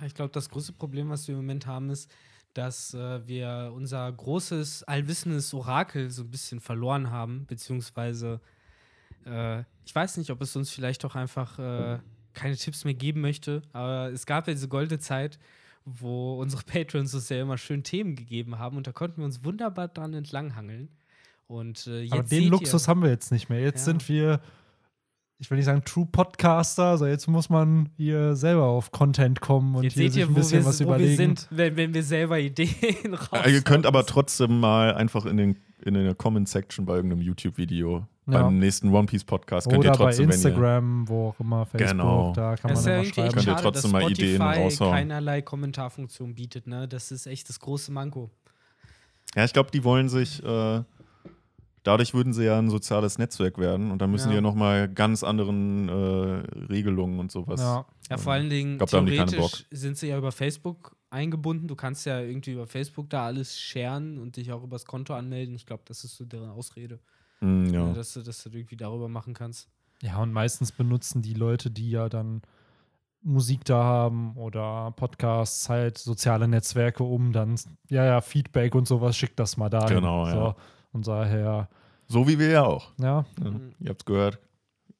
Ja, 0.00 0.06
Ich 0.06 0.14
glaube, 0.14 0.30
das 0.32 0.48
größte 0.48 0.72
Problem, 0.72 1.10
was 1.10 1.28
wir 1.28 1.34
im 1.34 1.40
Moment 1.40 1.66
haben, 1.66 1.90
ist, 1.90 2.10
dass 2.54 2.94
äh, 2.94 3.26
wir 3.26 3.72
unser 3.74 4.10
großes, 4.10 4.84
allwissendes 4.84 5.52
Orakel 5.54 6.10
so 6.10 6.22
ein 6.22 6.30
bisschen 6.30 6.60
verloren 6.60 7.10
haben, 7.10 7.46
beziehungsweise 7.46 8.40
äh, 9.26 9.60
ich 9.84 9.94
weiß 9.94 10.16
nicht, 10.16 10.30
ob 10.30 10.40
es 10.42 10.54
uns 10.56 10.70
vielleicht 10.70 11.04
auch 11.04 11.14
einfach 11.14 11.58
äh, 11.58 11.98
keine 12.34 12.56
Tipps 12.56 12.84
mehr 12.84 12.94
geben 12.94 13.20
möchte, 13.20 13.62
aber 13.72 14.10
es 14.12 14.26
gab 14.26 14.46
ja 14.46 14.54
diese 14.54 14.68
goldene 14.68 14.98
Zeit, 14.98 15.38
wo 15.84 16.40
unsere 16.40 16.62
Patrons 16.66 17.14
uns 17.14 17.28
ja 17.28 17.40
immer 17.40 17.58
schön 17.58 17.82
Themen 17.82 18.16
gegeben 18.16 18.58
haben 18.58 18.76
und 18.76 18.86
da 18.86 18.92
konnten 18.92 19.18
wir 19.18 19.24
uns 19.24 19.44
wunderbar 19.44 19.88
dran 19.88 20.14
entlanghangeln. 20.14 20.88
Und 21.46 21.86
äh, 21.86 22.02
jetzt 22.02 22.12
Aber 22.12 22.22
den 22.24 22.48
Luxus 22.48 22.84
ihr, 22.84 22.88
haben 22.88 23.02
wir 23.02 23.08
jetzt 23.08 23.32
nicht 23.32 23.48
mehr. 23.48 23.60
Jetzt 23.60 23.80
Ja. 23.80 23.84
sind 23.92 24.08
wir, 24.08 24.40
ich 25.38 25.50
will 25.50 25.56
nicht 25.56 25.66
sagen 25.66 25.82
True 25.84 26.06
Podcaster, 26.10 26.84
also 26.86 27.06
jetzt 27.06 27.28
muss 27.28 27.48
man 27.48 27.88
hier 27.96 28.34
selber 28.34 28.64
auf 28.64 28.90
Content 28.90 29.40
kommen 29.40 29.76
und 29.76 29.84
jetzt 29.84 29.94
hier 29.94 30.04
seht 30.04 30.12
sich 30.14 30.20
ihr, 30.22 30.26
ein 30.26 30.30
wo, 30.34 30.34
bisschen 30.40 30.60
wir, 30.62 30.66
was 30.66 30.76
wo 30.80 30.84
wir 30.84 30.96
überlegen. 30.96 31.16
sind, 31.16 31.46
wenn, 31.50 31.76
wenn 31.76 31.94
wir 31.94 32.02
selber 32.02 32.38
Ideen 32.40 33.14
raus. 33.32 33.40
Äh, 33.46 33.52
ihr 33.52 33.62
könnt 33.62 33.86
aber 33.86 34.04
trotzdem 34.04 34.58
mal 34.58 34.94
einfach 34.94 35.26
in, 35.26 35.36
den, 35.36 35.56
in 35.84 35.94
der 35.94 36.14
Comment-Section 36.16 36.84
bei 36.86 36.96
irgendeinem 36.96 37.22
YouTube-Video 37.22 38.06
Ja. 38.26 38.42
beim 38.42 38.58
nächsten 38.58 38.92
One 38.92 39.06
Piece 39.06 39.22
Podcast 39.24 39.68
könnt 39.68 39.78
Oder 39.78 39.90
ihr 39.90 39.92
trotzdem, 39.92 40.26
bei 40.26 40.32
wenn 40.34 40.40
ihr 40.40 40.46
Instagram, 40.48 41.08
wo 41.08 41.28
auch 41.28 41.40
immer, 41.40 41.66
Facebook, 41.66 41.88
Genau. 41.90 42.32
da 42.34 42.56
kann 42.56 42.70
Das 42.72 42.84
man 42.84 42.94
ja 42.94 43.04
schreiben. 43.04 43.32
Könnt 43.34 43.46
ihr 43.46 43.56
trotzdem 43.56 43.90
mal 43.92 44.10
Ideen 44.10 44.36
Spotify 44.42 44.60
raushauen. 44.62 44.92
keinerlei 44.92 45.42
Kommentarfunktion 45.42 46.34
bietet. 46.34 46.66
Ne? 46.66 46.88
Das 46.88 47.12
ist 47.12 47.26
echt 47.26 47.48
das 47.48 47.60
große 47.60 47.92
Manko. 47.92 48.28
Ja, 49.36 49.44
ich 49.44 49.52
glaube, 49.52 49.70
die 49.70 49.84
wollen 49.84 50.08
sich, 50.08 50.42
äh, 50.42 50.80
dadurch 51.88 52.14
würden 52.14 52.32
sie 52.32 52.44
ja 52.44 52.58
ein 52.58 52.70
soziales 52.70 53.18
Netzwerk 53.18 53.58
werden 53.58 53.90
und 53.90 54.00
dann 54.02 54.10
müssen 54.10 54.26
Ja. 54.28 54.30
die 54.32 54.34
ja 54.36 54.40
nochmal 54.42 54.88
ganz 54.88 55.24
anderen 55.24 55.88
äh, 55.88 55.92
Regelungen 56.70 57.18
und 57.18 57.32
sowas. 57.32 57.60
Ja. 57.60 57.84
Ja, 58.10 58.16
vor 58.16 58.32
allen 58.32 58.48
Dingen, 58.48 58.78
glaub, 58.78 58.88
theoretisch 58.90 59.66
sind 59.70 59.98
sie 59.98 60.08
ja 60.08 60.16
über 60.16 60.32
Facebook 60.32 60.96
eingebunden. 61.10 61.68
Du 61.68 61.76
kannst 61.76 62.06
ja 62.06 62.20
irgendwie 62.20 62.52
über 62.52 62.66
Facebook 62.66 63.10
da 63.10 63.26
alles 63.26 63.58
sharen 63.58 64.18
und 64.18 64.36
dich 64.36 64.50
auch 64.52 64.62
übers 64.62 64.84
Konto 64.86 65.14
anmelden. 65.14 65.54
Ich 65.54 65.66
glaube, 65.66 65.82
das 65.86 66.04
ist 66.04 66.16
so 66.16 66.24
deren 66.24 66.50
Ausrede, 66.50 67.00
Mm, 67.40 67.66
ja. 67.66 67.84
ne, 67.86 67.92
dass, 67.94 68.14
du, 68.14 68.22
dass 68.22 68.42
du 68.42 68.50
irgendwie 68.50 68.76
darüber 68.76 69.08
machen 69.08 69.32
kannst. 69.34 69.68
Ja, 70.02 70.18
und 70.22 70.32
meistens 70.32 70.72
benutzen 70.72 71.22
die 71.22 71.34
Leute, 71.34 71.70
die 71.70 71.90
ja 71.90 72.08
dann 72.08 72.42
Musik 73.22 73.64
da 73.64 73.82
haben 73.84 74.36
oder 74.36 74.92
Podcasts, 74.96 75.68
halt 75.68 75.98
soziale 75.98 76.48
Netzwerke, 76.48 77.02
um 77.04 77.32
dann, 77.32 77.56
ja, 77.90 78.04
ja, 78.04 78.20
Feedback 78.20 78.74
und 78.74 78.88
sowas, 78.88 79.16
schickt 79.16 79.38
das 79.38 79.56
mal 79.56 79.68
da. 79.68 79.86
Genau, 79.86 80.24
so. 80.24 80.30
ja. 80.36 80.56
Und 80.92 81.06
daher, 81.06 81.68
So 82.08 82.26
wie 82.26 82.38
wir 82.38 82.50
ja 82.50 82.64
auch. 82.64 82.92
ja, 82.98 83.24
Ja, 83.38 83.50
Mhm. 83.50 83.72
Ihr 83.80 83.90
habt's 83.90 84.04
gehört. 84.04 84.38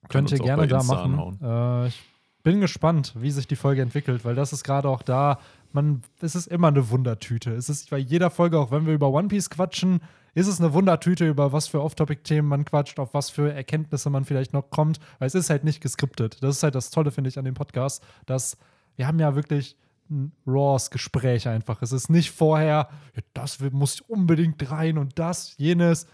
könnt 0.08 0.30
ihr 0.30 0.38
gerne 0.38 0.66
da 0.66 0.78
Insta 0.78 1.06
machen. 1.06 1.38
Äh, 1.42 1.88
ich 1.88 2.02
bin 2.42 2.60
gespannt, 2.60 3.14
wie 3.16 3.30
sich 3.30 3.46
die 3.48 3.56
Folge 3.56 3.82
entwickelt, 3.82 4.24
weil 4.24 4.34
das 4.34 4.52
ist 4.52 4.62
gerade 4.64 4.88
auch 4.88 5.02
da, 5.02 5.38
man, 5.72 6.02
es 6.20 6.34
ist 6.34 6.46
immer 6.46 6.68
eine 6.68 6.90
Wundertüte. 6.90 7.52
Es 7.52 7.68
ist 7.68 7.90
bei 7.90 7.98
jeder 7.98 8.30
Folge, 8.30 8.58
auch 8.58 8.70
wenn 8.70 8.86
wir 8.86 8.94
über 8.94 9.08
One 9.10 9.28
Piece 9.28 9.50
quatschen, 9.50 10.00
ist 10.34 10.46
es 10.46 10.60
eine 10.60 10.72
Wundertüte, 10.72 11.26
über 11.26 11.52
was 11.52 11.66
für 11.66 11.82
Off-Topic-Themen 11.82 12.48
man 12.48 12.64
quatscht, 12.64 12.98
auf 12.98 13.12
was 13.12 13.28
für 13.28 13.52
Erkenntnisse 13.52 14.08
man 14.08 14.24
vielleicht 14.24 14.52
noch 14.52 14.70
kommt, 14.70 15.00
weil 15.18 15.26
es 15.26 15.34
ist 15.34 15.50
halt 15.50 15.64
nicht 15.64 15.80
geskriptet. 15.80 16.42
Das 16.42 16.56
ist 16.56 16.62
halt 16.62 16.74
das 16.74 16.90
Tolle, 16.90 17.10
finde 17.10 17.28
ich, 17.28 17.38
an 17.38 17.44
dem 17.44 17.54
Podcast, 17.54 18.02
dass 18.26 18.56
wir 18.96 19.06
haben 19.06 19.18
ja 19.18 19.34
wirklich 19.34 19.76
ein 20.10 20.32
raws 20.46 20.90
Gespräch 20.90 21.48
einfach. 21.48 21.82
Es 21.82 21.92
ist 21.92 22.08
nicht 22.08 22.30
vorher, 22.30 22.88
ja, 23.14 23.22
das 23.34 23.58
muss 23.72 24.00
unbedingt 24.00 24.70
rein 24.70 24.96
und 24.96 25.18
das, 25.18 25.54
jenes. 25.58 26.06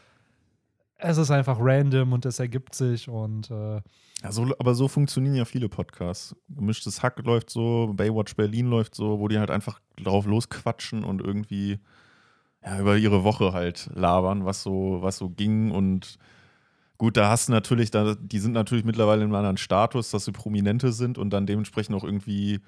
Es 0.96 1.18
ist 1.18 1.30
einfach 1.30 1.58
random 1.60 2.12
und 2.12 2.24
es 2.24 2.38
ergibt 2.38 2.74
sich 2.74 3.08
und 3.08 3.50
äh, 3.50 3.76
Ja, 4.22 4.30
aber 4.58 4.74
so 4.74 4.88
funktionieren 4.88 5.34
ja 5.34 5.44
viele 5.44 5.68
Podcasts. 5.68 6.36
Gemischtes 6.48 7.02
Hack 7.02 7.18
läuft 7.24 7.50
so, 7.50 7.92
Baywatch 7.94 8.36
Berlin 8.36 8.66
läuft 8.70 8.94
so, 8.94 9.18
wo 9.18 9.28
die 9.28 9.38
halt 9.38 9.50
einfach 9.50 9.80
drauf 10.02 10.24
losquatschen 10.26 11.04
und 11.04 11.20
irgendwie, 11.20 11.80
ja, 12.64 12.78
über 12.78 12.96
ihre 12.96 13.24
Woche 13.24 13.52
halt 13.52 13.90
labern, 13.94 14.44
was 14.44 14.62
so, 14.62 14.98
was 15.02 15.18
so 15.18 15.28
ging. 15.30 15.72
Und 15.72 16.18
gut, 16.96 17.16
da 17.16 17.28
hast 17.28 17.48
du 17.48 17.52
natürlich, 17.52 17.90
da, 17.90 18.14
die 18.14 18.38
sind 18.38 18.52
natürlich 18.52 18.84
mittlerweile 18.84 19.22
in 19.22 19.28
einem 19.28 19.34
anderen 19.34 19.56
Status, 19.56 20.10
dass 20.10 20.24
sie 20.24 20.32
Prominente 20.32 20.92
sind 20.92 21.18
und 21.18 21.30
dann 21.30 21.46
dementsprechend 21.46 21.96
auch 21.96 22.04
irgendwie 22.04 22.60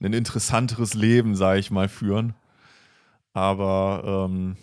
ein 0.00 0.12
interessanteres 0.12 0.94
Leben, 0.94 1.36
sage 1.36 1.60
ich 1.60 1.70
mal, 1.70 1.88
führen. 1.88 2.34
Aber 3.34 4.28
ähm, 4.28 4.56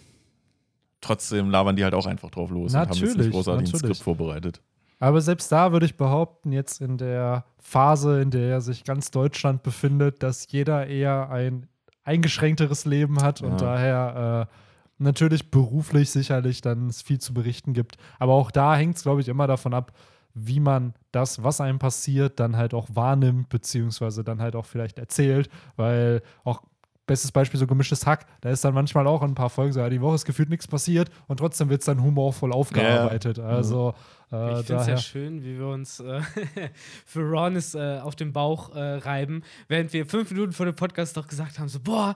trotzdem 1.02 1.50
labern 1.50 1.76
die 1.76 1.84
halt 1.84 1.94
auch 1.94 2.06
einfach 2.06 2.30
drauf 2.30 2.50
los 2.52 2.74
und 2.74 2.80
haben 2.80 2.90
jetzt 2.90 3.00
Natürlich, 3.02 3.18
nicht 3.18 3.32
großartig 3.32 3.70
ein 3.70 3.72
natürlich. 3.72 3.98
Skript 3.98 4.04
vorbereitet. 4.04 4.62
Aber 5.00 5.22
selbst 5.22 5.50
da 5.52 5.72
würde 5.72 5.86
ich 5.86 5.96
behaupten, 5.96 6.52
jetzt 6.52 6.82
in 6.82 6.98
der 6.98 7.46
Phase, 7.58 8.22
in 8.22 8.32
der 8.32 8.60
sich 8.60 8.84
ganz 8.84 9.12
Deutschland 9.12 9.64
befindet, 9.64 10.22
dass 10.24 10.52
jeder 10.52 10.88
eher 10.88 11.30
ein 11.30 11.68
eingeschränkteres 12.04 12.86
Leben 12.86 13.22
hat 13.22 13.42
und 13.42 13.52
Ja. 13.52 13.58
daher 13.58 14.48
äh, 14.50 14.56
natürlich 14.98 15.52
beruflich 15.52 16.12
sicherlich 16.12 16.60
dann 16.62 16.92
viel 16.92 17.20
zu 17.20 17.34
berichten 17.34 17.74
gibt. 17.74 17.96
Aber 18.18 18.34
auch 18.34 18.52
da 18.52 18.76
hängt 18.76 18.98
es, 18.98 19.04
glaube 19.04 19.22
ich, 19.22 19.30
immer 19.30 19.48
davon 19.48 19.74
ab, 19.74 19.94
wie 20.34 20.60
man 20.60 20.94
das, 21.12 21.44
was 21.44 21.62
einem 21.62 21.80
passiert, 21.80 22.40
dann 22.40 22.58
halt 22.58 22.74
auch 22.74 22.88
wahrnimmt, 22.94 23.50
beziehungsweise 23.50 24.24
dann 24.24 24.42
halt 24.42 24.56
auch 24.56 24.66
vielleicht 24.66 25.00
erzählt, 25.00 25.50
weil 25.76 26.22
auch 26.44 26.62
bestes 27.10 27.32
Beispiel 27.32 27.60
so 27.60 27.68
gemischtes 27.68 28.06
Hack, 28.06 28.26
da 28.42 28.50
ist 28.50 28.64
dann 28.64 28.74
manchmal 28.74 29.06
auch 29.08 29.22
in 29.24 29.32
ein 29.32 29.36
paar 29.36 29.50
Folgen 29.50 29.74
so, 29.74 29.80
ja, 29.82 29.90
die 29.90 30.00
Woche 30.02 30.16
ist 30.16 30.26
gefühlt 30.26 30.50
nichts 30.50 30.68
passiert 30.68 31.10
und 31.28 31.38
trotzdem 31.38 31.70
wird 31.70 31.82
es 31.82 31.86
dann 31.86 32.02
humorvoll 32.02 32.54
aufgearbeitet. 32.54 33.38
Also 33.40 33.94
äh, 34.32 34.60
Ich 34.62 34.66
finde 34.68 34.82
es 34.84 34.88
ja 34.88 34.98
schön, 34.98 35.44
wie 35.44 35.58
wir 35.60 35.68
uns 35.68 36.00
äh, 36.00 36.22
für 37.06 37.22
Ronnis 37.30 37.76
äh, 37.76 38.00
auf 38.02 38.16
den 38.16 38.32
Bauch 38.32 38.76
äh, 38.76 38.80
reiben, 39.00 39.44
während 39.68 39.92
wir 39.92 40.06
fünf 40.06 40.32
Minuten 40.32 40.54
vor 40.54 40.66
dem 40.66 40.76
Podcast 40.76 41.18
doch 41.18 41.28
gesagt 41.28 41.60
haben: 41.60 41.68
so, 41.68 41.80
boah, 41.80 42.16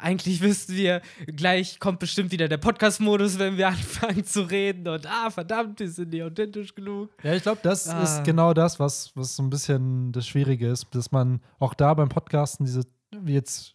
eigentlich 0.00 0.40
wüssten 0.40 0.76
wir, 0.76 1.02
gleich 1.26 1.80
kommt 1.80 1.98
bestimmt 1.98 2.30
wieder 2.30 2.46
der 2.46 2.58
Podcast-Modus, 2.58 3.40
wenn 3.40 3.56
wir 3.56 3.66
anfangen 3.74 4.24
zu 4.24 4.42
reden 4.42 4.86
und 4.86 5.06
ah, 5.06 5.28
verdammt, 5.30 5.80
die 5.80 5.88
sind 5.88 6.10
nicht 6.10 6.22
authentisch 6.22 6.72
genug. 6.74 7.10
Ja, 7.24 7.34
ich 7.34 7.42
glaube, 7.42 7.58
das 7.64 7.88
Ah. 7.88 8.00
ist 8.04 8.22
genau 8.22 8.54
das, 8.54 8.78
was, 8.78 9.10
was 9.16 9.34
so 9.34 9.42
ein 9.42 9.50
bisschen 9.50 10.12
das 10.12 10.24
Schwierige 10.28 10.68
ist, 10.68 10.86
dass 10.94 11.10
man 11.10 11.40
auch 11.58 11.74
da 11.74 11.94
beim 11.94 12.08
Podcasten 12.08 12.64
diese, 12.64 12.82
wie 13.10 13.34
jetzt, 13.34 13.74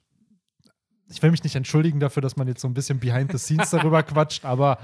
ich 1.14 1.22
will 1.22 1.32
mich 1.32 1.44
nicht 1.44 1.56
entschuldigen 1.56 2.00
dafür, 2.00 2.22
dass 2.22 2.36
man 2.36 2.48
jetzt 2.48 2.62
so 2.62 2.68
ein 2.68 2.74
bisschen 2.74 3.00
behind 3.00 3.32
the 3.32 3.38
scenes 3.38 3.70
darüber 3.70 4.04
quatscht, 4.04 4.46
aber 4.46 4.78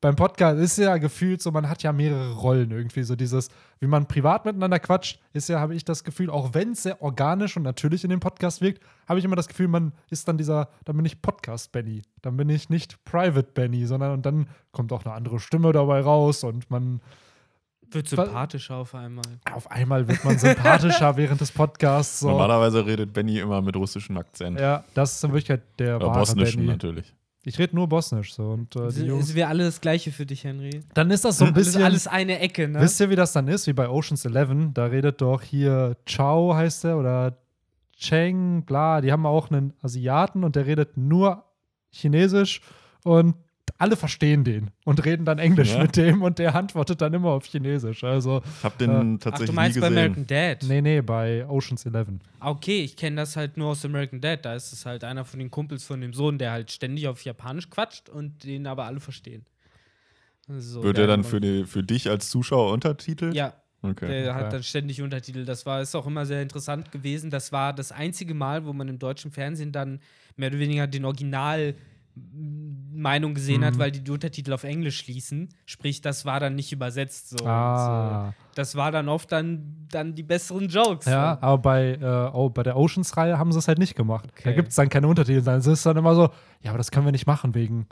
beim 0.00 0.14
Podcast 0.14 0.58
ist 0.58 0.76
ja 0.76 0.98
gefühlt 0.98 1.40
so, 1.40 1.50
man 1.50 1.68
hat 1.68 1.82
ja 1.82 1.92
mehrere 1.92 2.34
Rollen 2.34 2.70
irgendwie. 2.70 3.02
So 3.02 3.16
dieses, 3.16 3.48
wie 3.80 3.86
man 3.86 4.06
privat 4.06 4.44
miteinander 4.44 4.78
quatscht, 4.78 5.20
ist 5.32 5.48
ja, 5.48 5.58
habe 5.58 5.74
ich 5.74 5.84
das 5.84 6.04
Gefühl, 6.04 6.30
auch 6.30 6.52
wenn 6.52 6.72
es 6.72 6.82
sehr 6.82 7.00
organisch 7.00 7.56
und 7.56 7.62
natürlich 7.62 8.04
in 8.04 8.10
dem 8.10 8.20
Podcast 8.20 8.60
wirkt, 8.60 8.82
habe 9.08 9.18
ich 9.18 9.24
immer 9.24 9.36
das 9.36 9.48
Gefühl, 9.48 9.68
man 9.68 9.92
ist 10.10 10.28
dann 10.28 10.36
dieser, 10.36 10.68
dann 10.84 10.96
bin 10.96 11.06
ich 11.06 11.22
Podcast-Benny. 11.22 12.02
Dann 12.20 12.36
bin 12.36 12.50
ich 12.50 12.68
nicht 12.68 13.02
Private-Benny, 13.04 13.86
sondern 13.86 14.12
und 14.12 14.26
dann 14.26 14.48
kommt 14.70 14.92
auch 14.92 15.04
eine 15.04 15.14
andere 15.14 15.40
Stimme 15.40 15.72
dabei 15.72 16.00
raus 16.02 16.44
und 16.44 16.70
man 16.70 17.00
Wird 17.90 18.08
sympathischer 18.08 18.76
auf 18.76 18.94
einmal. 18.94 19.24
auf 19.52 19.70
einmal 19.70 20.06
wird 20.08 20.24
man 20.24 20.38
sympathischer 20.38 21.16
während 21.16 21.40
des 21.40 21.52
Podcasts. 21.52 22.20
So. 22.20 22.28
Normalerweise 22.30 22.84
redet 22.84 23.12
Benny 23.12 23.38
immer 23.38 23.62
mit 23.62 23.76
russischem 23.76 24.16
Akzent. 24.16 24.58
Ja, 24.60 24.84
das 24.94 25.14
ist 25.16 25.24
in 25.24 25.30
Wirklichkeit 25.30 25.62
der 25.78 25.98
Ja, 25.98 26.00
wahre 26.00 26.18
Bosnischen 26.20 26.60
Benny. 26.62 26.72
natürlich. 26.72 27.14
Ich 27.44 27.58
rede 27.60 27.76
nur 27.76 27.88
Bosnisch 27.88 28.34
so 28.34 28.50
und 28.50 28.74
äh, 28.74 28.88
die 28.90 29.02
Jungs. 29.04 29.28
sind 29.28 29.36
wir 29.36 29.48
alle 29.48 29.62
das 29.64 29.80
Gleiche 29.80 30.10
für 30.10 30.26
dich, 30.26 30.42
Henry? 30.42 30.80
Dann 30.94 31.10
ist 31.12 31.24
das 31.24 31.38
so 31.38 31.44
ein 31.44 31.54
bisschen. 31.54 31.80
ist 31.80 31.84
alles 31.86 32.06
eine 32.08 32.40
Ecke, 32.40 32.66
ne? 32.66 32.80
Wisst 32.80 32.98
ihr, 33.00 33.08
wie 33.08 33.14
das 33.14 33.32
dann 33.32 33.46
ist? 33.46 33.68
Wie 33.68 33.72
bei 33.72 33.88
Ocean's 33.88 34.24
Eleven. 34.24 34.74
Da 34.74 34.86
redet 34.86 35.20
doch 35.20 35.42
hier 35.42 35.96
Chao 36.06 36.54
heißt 36.56 36.82
der 36.82 36.96
oder 36.98 37.38
Cheng, 37.96 38.64
bla. 38.64 39.00
Die 39.00 39.12
haben 39.12 39.24
auch 39.26 39.50
einen 39.50 39.72
Asiaten 39.80 40.42
und 40.42 40.56
der 40.56 40.66
redet 40.66 40.96
nur 40.96 41.44
Chinesisch 41.90 42.60
und 43.04 43.36
alle 43.78 43.96
verstehen 43.96 44.44
den 44.44 44.70
und 44.84 45.04
reden 45.04 45.24
dann 45.24 45.38
Englisch 45.38 45.72
Ja. 45.72 45.82
mit 45.82 45.96
dem 45.96 46.22
und 46.22 46.38
der 46.38 46.54
antwortet 46.54 47.00
dann 47.00 47.12
immer 47.14 47.30
auf 47.30 47.44
Chinesisch. 47.46 48.04
Also, 48.04 48.42
Ich 48.58 48.64
habe 48.64 48.76
den 48.78 49.16
Ach, 49.16 49.20
tatsächlich 49.24 49.46
du 49.50 49.52
meinst 49.54 49.76
nie 49.76 49.80
bei 49.80 49.88
gesehen. 49.88 49.98
American 50.02 50.26
Dad? 50.26 50.64
nee, 50.68 50.80
nee, 50.80 51.00
bei 51.00 51.46
Ocean's 51.48 51.84
Eleven. 51.86 52.20
Ah, 52.40 52.50
Okay, 52.50 52.82
ich 52.82 52.96
kenne 52.96 53.16
das 53.16 53.36
halt 53.36 53.56
nur 53.56 53.68
aus 53.70 53.84
American 53.84 54.20
Dad. 54.20 54.44
Da 54.44 54.54
ist 54.54 54.72
es 54.72 54.86
halt 54.86 55.04
einer 55.04 55.24
von 55.24 55.38
den 55.38 55.50
Kumpels 55.50 55.84
von 55.84 56.00
dem 56.00 56.12
Sohn, 56.12 56.38
der 56.38 56.52
halt 56.52 56.70
ständig 56.72 57.06
auf 57.08 57.22
Japanisch 57.24 57.68
quatscht 57.70 58.08
und 58.08 58.44
den 58.44 58.66
aber 58.66 58.84
alle 58.84 59.00
verstehen. 59.00 59.44
So, 60.48 60.82
Wird 60.82 60.96
der 60.96 61.04
er 61.04 61.08
dann 61.08 61.24
für, 61.24 61.40
die, 61.40 61.64
für 61.64 61.82
dich 61.82 62.08
als 62.08 62.30
Zuschauer 62.30 62.72
untertitelt? 62.72 63.34
Ja, 63.34 63.54
Okay. 63.82 64.06
der 64.08 64.34
hat 64.34 64.52
dann 64.52 64.62
ständig 64.62 65.02
Untertitel. 65.02 65.44
Das 65.44 65.64
war 65.66 65.80
ist 65.82 65.94
auch 65.94 66.06
immer 66.06 66.24
sehr 66.26 66.42
interessant 66.42 66.90
gewesen. 66.90 67.30
Das 67.30 67.52
war 67.52 67.72
das 67.72 67.92
einzige 67.92 68.34
Mal, 68.34 68.64
wo 68.64 68.72
man 68.72 68.88
im 68.88 68.98
deutschen 68.98 69.30
Fernsehen 69.30 69.70
dann 69.70 70.00
mehr 70.36 70.48
oder 70.48 70.58
weniger 70.58 70.86
den 70.86 71.04
Original 71.04 71.74
Meinung 72.18 73.34
gesehen 73.34 73.64
hat, 73.64 73.74
Mhm. 73.74 73.78
weil 73.78 73.90
die, 73.90 74.00
die 74.02 74.10
Untertitel 74.10 74.52
auf 74.52 74.64
Englisch 74.64 74.98
schließen. 74.98 75.50
Sprich, 75.66 76.00
das 76.00 76.24
war 76.24 76.40
dann 76.40 76.54
nicht 76.54 76.72
übersetzt. 76.72 77.28
So. 77.30 77.44
Und, 77.44 77.50
Ah. 77.50 78.28
äh, 78.30 78.32
das 78.54 78.74
war 78.74 78.90
dann 78.90 79.08
oft 79.08 79.30
dann, 79.30 79.86
dann 79.90 80.14
die 80.14 80.22
besseren 80.22 80.68
Jokes. 80.68 81.04
Ja, 81.06 81.34
so. 81.40 81.46
aber 81.46 81.58
bei, 81.58 81.92
äh, 82.00 82.30
oh, 82.34 82.48
bei 82.48 82.62
der 82.62 82.76
Oceans-Reihe 82.76 83.38
haben 83.38 83.52
sie 83.52 83.58
es 83.58 83.68
halt 83.68 83.78
nicht 83.78 83.96
gemacht. 83.96 84.30
Da 84.42 84.50
Okay. 84.50 84.54
gibt 84.54 84.68
es 84.68 84.74
dann 84.76 84.88
keine 84.88 85.08
Untertitel. 85.08 85.42
Dann 85.42 85.58
ist 85.60 85.66
es 85.66 85.82
dann 85.82 85.96
immer 85.98 86.14
so, 86.14 86.30
ja, 86.62 86.70
aber 86.70 86.78
das 86.78 86.90
können 86.90 87.04
wir 87.06 87.12
nicht 87.12 87.26
machen 87.26 87.54
wegen 87.54 87.86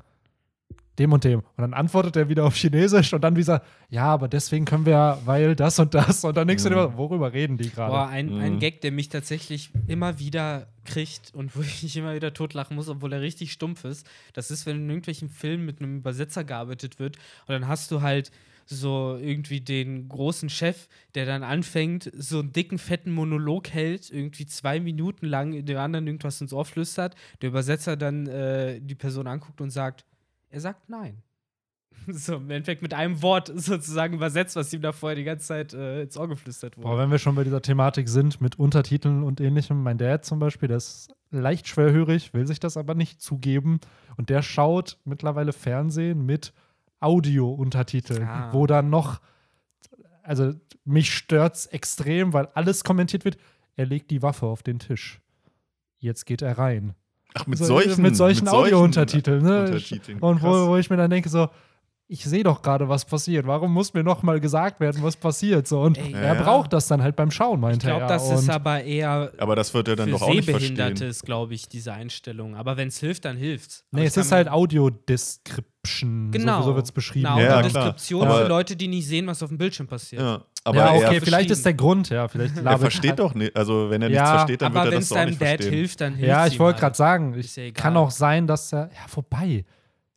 dem 0.98 1.12
und 1.12 1.24
dem. 1.24 1.40
Und 1.40 1.58
dann 1.58 1.74
antwortet 1.74 2.16
er 2.16 2.28
wieder 2.28 2.44
auf 2.44 2.54
Chinesisch 2.54 3.12
und 3.12 3.22
dann 3.22 3.36
wieder, 3.36 3.62
ja, 3.88 4.04
aber 4.04 4.28
deswegen 4.28 4.64
können 4.64 4.86
wir, 4.86 5.18
weil 5.24 5.56
das 5.56 5.78
und 5.78 5.94
das. 5.94 6.24
Und 6.24 6.36
dann 6.36 6.46
du 6.48 6.54
dir 6.56 6.70
immer, 6.70 6.96
worüber 6.96 7.32
reden 7.32 7.56
die 7.56 7.68
Boah, 7.68 7.88
gerade? 7.88 8.08
ein, 8.08 8.38
ein 8.38 8.54
Mhm. 8.54 8.58
Gag, 8.60 8.80
der 8.80 8.92
mich 8.92 9.08
tatsächlich 9.08 9.70
immer 9.86 10.18
wieder 10.18 10.68
kriegt 10.84 11.34
und 11.34 11.56
wo 11.56 11.60
ich 11.62 11.82
mich 11.82 11.96
immer 11.96 12.14
wieder 12.14 12.32
totlachen 12.32 12.76
muss, 12.76 12.88
obwohl 12.88 13.12
er 13.12 13.20
richtig 13.20 13.52
stumpf 13.52 13.84
ist. 13.84 14.06
Das 14.32 14.50
ist, 14.50 14.66
wenn 14.66 14.76
in 14.76 14.88
irgendwelchen 14.88 15.28
Filmen 15.28 15.64
mit 15.66 15.80
einem 15.80 15.98
Übersetzer 15.98 16.44
gearbeitet 16.44 16.98
wird 16.98 17.16
und 17.46 17.52
dann 17.52 17.68
hast 17.68 17.90
du 17.90 18.02
halt 18.02 18.30
so 18.66 19.18
irgendwie 19.20 19.60
den 19.60 20.08
großen 20.08 20.48
Chef, 20.48 20.88
der 21.14 21.26
dann 21.26 21.42
anfängt, 21.42 22.10
so 22.16 22.38
einen 22.38 22.52
dicken, 22.52 22.78
fetten 22.78 23.12
Monolog 23.12 23.68
hält, 23.68 24.10
irgendwie 24.10 24.46
zwei 24.46 24.80
Minuten 24.80 25.26
lang 25.26 25.64
dem 25.66 25.76
anderen 25.76 26.06
irgendwas 26.06 26.40
ins 26.40 26.52
Ohr 26.52 26.64
flüstert, 26.64 27.14
der 27.42 27.50
Übersetzer 27.50 27.96
dann 27.96 28.26
äh, 28.26 28.80
die 28.80 28.94
Person 28.94 29.26
anguckt 29.26 29.60
und 29.60 29.70
sagt, 29.70 30.04
er 30.54 30.60
sagt 30.60 30.88
nein. 30.88 31.22
So, 32.08 32.34
im 32.36 32.50
Endeffekt 32.50 32.82
mit 32.82 32.92
einem 32.92 33.22
Wort 33.22 33.50
sozusagen 33.54 34.14
übersetzt, 34.14 34.56
was 34.56 34.72
ihm 34.72 34.82
da 34.82 34.92
vorher 34.92 35.16
die 35.16 35.24
ganze 35.24 35.46
Zeit 35.46 35.72
äh, 35.74 36.02
ins 36.02 36.16
Ohr 36.18 36.28
geflüstert 36.28 36.76
wurde. 36.76 36.86
Boah, 36.88 36.98
wenn 36.98 37.10
wir 37.10 37.18
schon 37.18 37.34
bei 37.34 37.44
dieser 37.44 37.62
Thematik 37.62 38.08
sind 38.08 38.40
mit 38.40 38.58
Untertiteln 38.58 39.22
und 39.22 39.40
ähnlichem, 39.40 39.82
mein 39.82 39.96
Dad 39.96 40.24
zum 40.24 40.38
Beispiel, 40.38 40.68
der 40.68 40.76
ist 40.78 41.14
leicht 41.30 41.66
schwerhörig, 41.68 42.34
will 42.34 42.46
sich 42.46 42.60
das 42.60 42.76
aber 42.76 42.94
nicht 42.94 43.22
zugeben. 43.22 43.78
Und 44.16 44.28
der 44.28 44.42
schaut 44.42 44.98
mittlerweile 45.04 45.52
Fernsehen 45.52 46.26
mit 46.26 46.52
Audio-Untertiteln, 47.00 48.22
Ah. 48.24 48.52
wo 48.52 48.66
dann 48.66 48.90
noch, 48.90 49.20
also 50.22 50.52
mich 50.84 51.14
stört's 51.14 51.66
extrem, 51.66 52.32
weil 52.32 52.48
alles 52.54 52.84
kommentiert 52.84 53.24
wird. 53.24 53.38
Er 53.76 53.86
legt 53.86 54.10
die 54.10 54.20
Waffe 54.22 54.46
auf 54.46 54.62
den 54.62 54.78
Tisch. 54.78 55.20
Jetzt 55.98 56.26
geht 56.26 56.42
er 56.42 56.58
rein. 56.58 56.94
Ach, 57.34 57.46
mit 57.46 57.58
So, 57.58 57.64
solchen, 57.66 58.00
mit 58.02 58.16
solchen 58.16 58.48
Audio-Untertiteln, 58.48 59.42
ne? 59.42 59.76
Und 60.20 60.42
wo, 60.42 60.68
wo 60.68 60.76
ich 60.76 60.88
mir 60.88 60.96
dann 60.96 61.10
denke, 61.10 61.28
so, 61.28 61.48
ich 62.06 62.22
sehe 62.24 62.42
doch 62.44 62.60
gerade, 62.60 62.88
was 62.88 63.04
passiert. 63.06 63.46
Warum 63.46 63.72
muss 63.72 63.94
mir 63.94 64.02
noch 64.04 64.22
mal 64.22 64.38
gesagt 64.38 64.78
werden, 64.78 65.02
was 65.02 65.16
passiert? 65.16 65.66
So, 65.66 65.80
und 65.80 65.96
Ey. 65.96 66.12
er 66.12 66.34
Ja. 66.34 66.42
braucht 66.42 66.72
das 66.74 66.86
dann 66.86 67.02
halt 67.02 67.16
beim 67.16 67.30
Schauen, 67.30 67.54
Ich 67.54 67.60
meinte 67.62 67.88
er. 67.90 67.96
glaube, 67.96 68.12
das 68.12 68.30
ist 68.30 68.50
aber 68.50 68.82
eher 68.84 69.32
Aber 69.38 69.56
das 69.56 69.72
wird 69.72 69.88
er 69.88 69.96
dann 69.96 70.06
für 70.06 70.12
doch 70.12 70.22
auch 70.22 70.28
nicht 70.28 70.44
Sehbehinderte 70.44 70.88
verstehen. 70.90 71.08
ist, 71.10 71.24
glaube 71.24 71.54
ich, 71.54 71.66
diese 71.68 71.92
Einstellung. 71.94 72.56
Aber 72.56 72.76
wenn 72.76 72.88
es 72.88 72.98
hilft, 72.98 73.24
dann 73.24 73.36
hilft's. 73.38 73.84
Aber 73.90 74.00
Nee, 74.00 74.06
ich 74.06 74.16
es 74.16 74.16
ist 74.18 74.32
halt 74.32 74.48
Audio-Description. 74.48 76.30
Genau. 76.30 76.60
So, 76.62 76.70
so 76.70 76.76
wird 76.76 76.86
es 76.86 76.92
beschrieben. 76.92 77.26
Eine 77.26 77.40
Ja, 77.42 77.46
klar. 77.48 77.58
Audiodeskription 77.64 78.26
Aber- 78.26 78.42
für 78.42 78.48
Leute, 78.48 78.76
die 78.76 78.88
nicht 78.88 79.06
sehen, 79.06 79.26
was 79.26 79.42
auf 79.42 79.48
dem 79.48 79.58
Bildschirm 79.58 79.86
passiert. 79.86 80.22
Ja, 80.22 80.42
aber 80.64 80.76
ja, 80.76 80.90
okay, 80.90 80.98
verstehen. 81.00 81.20
vielleicht 81.24 81.50
ist 81.50 81.64
der 81.64 81.74
Grund, 81.74 82.10
ja. 82.10 82.28
Vielleicht 82.28 82.56
er 82.64 82.78
versteht 82.78 83.18
doch 83.18 83.34
nicht. 83.34 83.54
Also, 83.56 83.90
wenn 83.90 84.02
er 84.02 84.10
Ja, 84.10 84.20
nichts 84.20 84.30
versteht, 84.30 84.62
dann 84.62 84.72
Aber 84.72 84.84
wird 84.84 84.86
er 84.86 84.90
wenn 84.92 84.98
das 84.98 85.04
es 85.04 85.08
doch 85.08 85.16
auch 85.16 85.20
deinem 85.20 85.28
nicht 85.30 85.40
Dad 85.42 85.48
verstehen. 85.48 85.72
hilft, 85.74 86.00
dann 86.00 86.14
hilft 86.14 86.28
Ja, 86.28 86.46
ich 86.46 86.58
wollte 86.58 86.80
gerade 86.80 86.96
sagen, 86.96 87.34
ich 87.38 87.56
ja 87.56 87.62
egal. 87.64 87.82
kann 87.82 87.96
auch 87.96 88.10
sein, 88.10 88.46
dass 88.46 88.72
er. 88.72 88.90
Ja, 88.94 89.08
vorbei. 89.08 89.64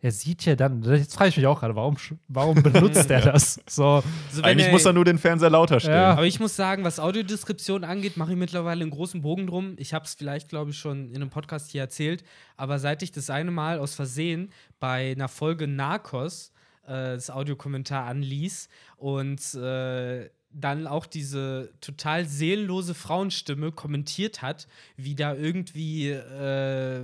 Er 0.07 0.11
sieht 0.13 0.45
ja 0.45 0.55
dann. 0.55 0.83
Jetzt 0.83 1.15
frage 1.15 1.31
ich 1.31 1.35
mich 1.35 1.45
auch 1.47 1.59
gerade, 1.59 1.75
warum, 1.75 1.97
warum 2.29 2.63
benutzt 2.63 3.09
er 3.11 3.19
das? 3.19 3.59
So. 3.67 4.01
Also 4.29 4.41
Eigentlich 4.41 4.67
er- 4.67 4.71
muss 4.71 4.85
er 4.85 4.93
nur 4.93 5.03
den 5.03 5.17
Fernseher 5.17 5.49
lauter 5.49 5.81
stellen. 5.81 5.97
Ja. 5.97 6.11
Aber 6.13 6.25
ich 6.25 6.39
muss 6.39 6.55
sagen, 6.55 6.85
was 6.85 6.97
Audiodeskription 6.97 7.83
angeht, 7.83 8.15
mache 8.15 8.31
ich 8.31 8.37
mittlerweile 8.37 8.83
einen 8.83 8.91
großen 8.91 9.21
Bogen 9.21 9.47
drum. 9.47 9.73
Ich 9.77 9.93
habe 9.93 10.05
es 10.05 10.13
vielleicht, 10.13 10.47
glaube 10.47 10.71
ich, 10.71 10.77
schon 10.77 11.09
in 11.09 11.17
einem 11.17 11.29
Podcast 11.29 11.71
hier 11.71 11.81
erzählt, 11.81 12.23
aber 12.55 12.79
seit 12.79 13.03
ich 13.03 13.11
das 13.11 13.29
eine 13.29 13.51
Mal 13.51 13.79
aus 13.79 13.95
Versehen 13.95 14.53
bei 14.79 15.11
einer 15.11 15.27
Folge 15.27 15.67
Narcos 15.67 16.53
äh, 16.85 17.15
das 17.15 17.29
Audiokommentar 17.29 18.05
anließ 18.05 18.69
und 18.95 19.55
äh, 19.55 20.29
dann 20.51 20.87
auch 20.87 21.05
diese 21.05 21.73
total 21.81 22.23
seelenlose 22.25 22.93
Frauenstimme 22.93 23.73
kommentiert 23.73 24.41
hat, 24.41 24.69
wie 24.95 25.15
da 25.15 25.35
irgendwie 25.35 26.11
äh, 26.11 27.01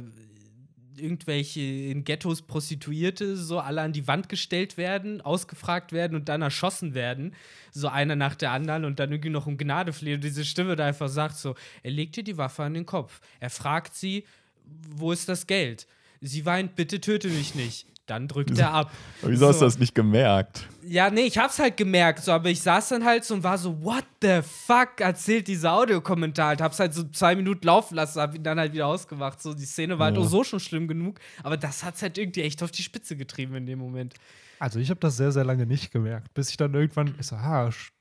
irgendwelche 0.97 1.61
in 1.61 2.03
Ghettos 2.03 2.41
Prostituierte 2.41 3.35
so 3.35 3.59
alle 3.59 3.81
an 3.81 3.93
die 3.93 4.07
Wand 4.07 4.29
gestellt 4.29 4.77
werden, 4.77 5.21
ausgefragt 5.21 5.91
werden 5.91 6.15
und 6.15 6.29
dann 6.29 6.41
erschossen 6.41 6.93
werden, 6.93 7.35
so 7.71 7.87
einer 7.87 8.15
nach 8.15 8.35
der 8.35 8.51
anderen 8.51 8.85
und 8.85 8.99
dann 8.99 9.11
irgendwie 9.11 9.29
noch 9.29 9.47
um 9.47 9.57
Gnade 9.57 9.93
flehen 9.93 10.15
und 10.15 10.23
diese 10.23 10.45
Stimme 10.45 10.75
da 10.75 10.85
einfach 10.85 11.09
sagt 11.09 11.37
so, 11.37 11.55
er 11.81 11.91
legt 11.91 12.17
ihr 12.17 12.23
die 12.23 12.37
Waffe 12.37 12.63
an 12.63 12.73
den 12.73 12.85
Kopf. 12.85 13.21
Er 13.39 13.49
fragt 13.49 13.95
sie, 13.95 14.25
wo 14.65 15.11
ist 15.11 15.29
das 15.29 15.47
Geld? 15.47 15.87
sie 16.23 16.45
weint, 16.45 16.75
bitte 16.75 17.01
töte 17.01 17.27
mich 17.27 17.53
nicht. 17.53 17.85
Dann 18.05 18.27
drückt 18.27 18.57
er 18.57 18.73
ab. 18.73 18.91
Aber 19.21 19.31
wieso 19.31 19.47
hast 19.47 19.59
So. 19.59 19.59
du 19.61 19.65
das 19.67 19.79
nicht 19.79 19.95
gemerkt? 19.95 20.67
Ja, 20.85 21.09
nee, 21.09 21.21
ich 21.21 21.37
hab's 21.37 21.57
halt 21.57 21.77
gemerkt, 21.77 22.21
so, 22.21 22.33
aber 22.33 22.49
ich 22.49 22.61
saß 22.61 22.89
dann 22.89 23.05
halt 23.05 23.23
so 23.23 23.33
und 23.35 23.43
war 23.43 23.57
so, 23.57 23.81
what 23.81 24.03
the 24.21 24.41
fuck 24.43 24.99
erzählt 24.99 25.47
dieser 25.47 25.71
Audiokommentar? 25.71 26.47
halt, 26.47 26.61
hab's 26.61 26.79
halt 26.81 26.93
so 26.93 27.03
zwei 27.05 27.33
Minuten 27.35 27.65
laufen 27.65 27.95
lassen, 27.95 28.19
hab 28.19 28.35
ihn 28.35 28.43
dann 28.43 28.59
halt 28.59 28.73
wieder 28.73 28.87
ausgemacht. 28.87 29.41
So, 29.41 29.53
die 29.53 29.63
Szene 29.65 29.97
war 29.99 30.07
halt 30.07 30.17
Ja. 30.17 30.23
auch 30.23 30.27
so 30.27 30.43
schon 30.43 30.59
schlimm 30.59 30.89
genug, 30.89 31.19
aber 31.43 31.55
das 31.55 31.85
hat's 31.85 32.01
halt 32.01 32.17
irgendwie 32.17 32.41
echt 32.41 32.61
auf 32.61 32.71
die 32.71 32.83
Spitze 32.83 33.15
getrieben 33.15 33.55
in 33.55 33.65
dem 33.65 33.79
Moment. 33.79 34.15
Also 34.59 34.79
ich 34.79 34.89
habe 34.89 34.99
das 34.99 35.15
sehr, 35.15 35.31
sehr 35.31 35.45
lange 35.45 35.65
nicht 35.65 35.91
gemerkt, 35.91 36.33
bis 36.33 36.49
ich 36.49 36.57
dann 36.57 36.73
irgendwann, 36.73 37.15
ich 37.17 37.27
so, 37.27 37.37
ah, 37.37 37.67
sch- 37.67 37.91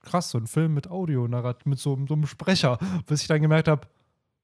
krass, 0.00 0.30
so 0.30 0.38
ein 0.38 0.48
Film 0.48 0.74
mit 0.74 0.90
Audio, 0.90 1.28
mit 1.64 1.78
so, 1.78 1.96
so 2.08 2.14
einem 2.14 2.26
Sprecher, 2.26 2.78
bis 3.06 3.22
ich 3.22 3.28
dann 3.28 3.40
gemerkt 3.42 3.68
habe, 3.68 3.86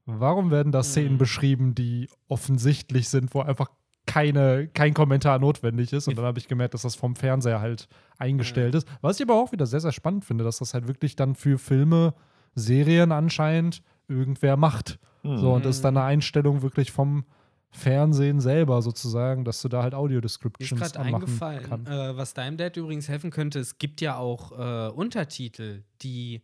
warum 0.06 0.52
werden 0.52 0.70
da 0.70 0.84
Szenen 0.84 1.14
Mhm. 1.14 1.18
beschrieben, 1.18 1.74
die 1.74 2.08
offensichtlich 2.28 3.08
sind, 3.08 3.34
wo 3.34 3.40
einfach 3.40 3.68
keine, 4.08 4.68
kein 4.68 4.94
Kommentar 4.94 5.38
notwendig 5.38 5.92
ist. 5.92 6.08
Und 6.08 6.16
dann 6.16 6.24
habe 6.24 6.38
ich 6.38 6.48
gemerkt, 6.48 6.74
dass 6.74 6.82
das 6.82 6.96
vom 6.96 7.14
Fernseher 7.14 7.60
halt 7.60 7.88
eingestellt 8.16 8.74
ist. 8.74 8.88
Was 9.02 9.20
ich 9.20 9.22
aber 9.28 9.34
auch 9.34 9.52
wieder 9.52 9.66
sehr, 9.66 9.80
sehr 9.80 9.92
spannend 9.92 10.24
finde, 10.24 10.44
dass 10.44 10.58
das 10.58 10.72
halt 10.74 10.88
wirklich 10.88 11.14
dann 11.14 11.34
für 11.34 11.58
Filme, 11.58 12.14
Serien 12.54 13.12
anscheinend 13.12 13.82
irgendwer 14.08 14.56
macht. 14.56 14.98
So, 15.22 15.52
und 15.52 15.64
das 15.66 15.76
ist 15.76 15.84
dann 15.84 15.96
eine 15.96 16.06
Einstellung 16.06 16.62
wirklich 16.62 16.90
vom 16.90 17.24
Fernsehen 17.70 18.40
selber 18.40 18.80
sozusagen, 18.80 19.44
dass 19.44 19.60
du 19.60 19.68
da 19.68 19.82
halt 19.82 19.92
Mir 19.92 19.98
ist 19.98 20.02
Audio-Descriptions 20.04 20.80
gerade 20.80 20.98
anmachen 21.00 21.24
eingefallen, 21.24 21.62
kannst. 21.68 21.90
äh, 21.90 22.16
was 22.16 22.32
deinem 22.32 22.56
Dad 22.56 22.76
übrigens 22.78 23.08
helfen 23.08 23.30
könnte, 23.30 23.58
es 23.58 23.76
gibt 23.76 24.00
ja 24.00 24.16
auch 24.16 24.52
äh, 24.52 24.90
Untertitel, 24.90 25.82
die 26.00 26.40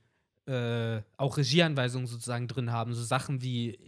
äh, 0.47 1.01
auch 1.17 1.39
Regieanweisungen 1.39 2.07
sozusagen 2.07 2.47
drin 2.47 2.73
haben. 2.73 2.93
So 2.93 3.03
Sachen 3.03 3.41
wie 3.41 3.79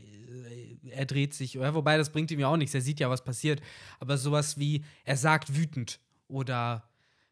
er 0.91 1.07
dreht 1.07 1.35
sich, 1.35 1.55
ja, 1.55 1.75
wobei 1.75 1.97
das 1.97 2.11
bringt 2.11 2.31
ihm 2.31 2.41
ja 2.41 2.49
auch 2.49 2.57
nichts, 2.57 2.75
er 2.75 2.81
sieht 2.81 3.01
ja, 3.01 3.11
was 3.11 3.25
passiert. 3.25 3.61
Aber 4.01 4.19
sowas 4.19 4.59
wie 4.59 4.85
er 5.05 5.17
sagt 5.17 5.57
wütend 5.57 6.01
oder 6.29 6.89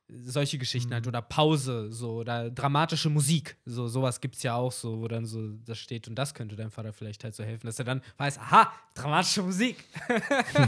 solche 0.08 0.58
Geschichten 0.58 0.90
Mhm. 0.90 0.94
halt 0.94 1.06
oder 1.06 1.23
Pause 1.23 1.90
so 1.90 2.16
oder 2.16 2.50
dramatische 2.50 3.08
Musik 3.08 3.56
so 3.64 3.88
sowas 3.88 4.20
gibt's 4.20 4.42
ja 4.42 4.54
auch 4.54 4.70
so 4.73 5.00
wo 5.00 5.08
dann 5.08 5.25
so 5.25 5.49
das 5.64 5.78
steht 5.78 6.08
und 6.08 6.14
das 6.14 6.34
könnte 6.34 6.56
deinem 6.56 6.70
Vater 6.70 6.92
vielleicht 6.92 7.25
halt 7.25 7.34
so 7.34 7.42
helfen 7.42 7.66
dass 7.66 7.78
er 7.78 7.87
dann 7.87 8.02
weiß 8.18 8.38
aha 8.38 8.70
dramatische 8.94 9.42
Musik 9.42 9.82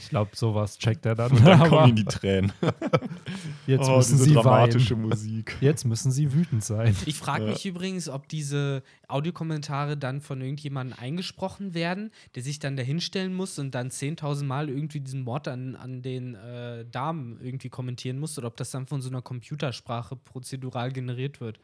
Ich 0.00 0.10
glaube, 0.10 0.30
sowas 0.36 0.78
checkt 0.78 1.04
er 1.04 1.16
dann. 1.16 1.32
Und 1.32 1.44
dann 1.44 1.58
kommen 1.68 1.88
ihm 1.90 1.96
die 1.96 2.04
Tränen. 2.04 2.52
jetzt 3.66 3.88
oh, 3.88 3.96
müssen 3.96 4.12
diese 4.12 4.24
sie 4.24 4.34
dramatische 4.34 4.94
weinen. 4.96 5.08
Musik. 5.08 5.56
Jetzt 5.60 5.84
müssen 5.84 6.12
sie 6.12 6.32
wütend 6.32 6.62
sein. 6.62 6.94
Ich 7.06 7.16
frage 7.16 7.44
Ja. 7.44 7.50
mich 7.50 7.66
übrigens, 7.66 8.08
ob 8.08 8.28
diese 8.28 8.84
Audiokommentare 9.08 9.96
dann 9.96 10.20
von 10.20 10.40
irgendjemandem 10.40 10.96
eingesprochen 10.98 11.74
werden, 11.74 12.12
der 12.36 12.42
sich 12.44 12.60
dann 12.60 12.76
dahinstellen 12.76 13.34
muss 13.34 13.58
und 13.58 13.74
dann 13.74 13.88
10.000 13.90 14.44
Mal 14.44 14.68
irgendwie 14.68 15.00
diesen 15.00 15.22
Mord 15.24 15.48
an, 15.48 15.74
an 15.74 16.02
den 16.02 16.36
äh, 16.36 16.84
Damen 16.84 17.40
irgendwie 17.40 17.68
kommentieren 17.68 18.18
muss 18.20 18.25
oder 18.38 18.48
ob 18.48 18.56
das 18.56 18.70
dann 18.70 18.86
von 18.86 19.00
so 19.00 19.08
einer 19.08 19.22
Computersprache 19.22 20.16
prozedural 20.16 20.92
generiert 20.92 21.40
wird. 21.40 21.58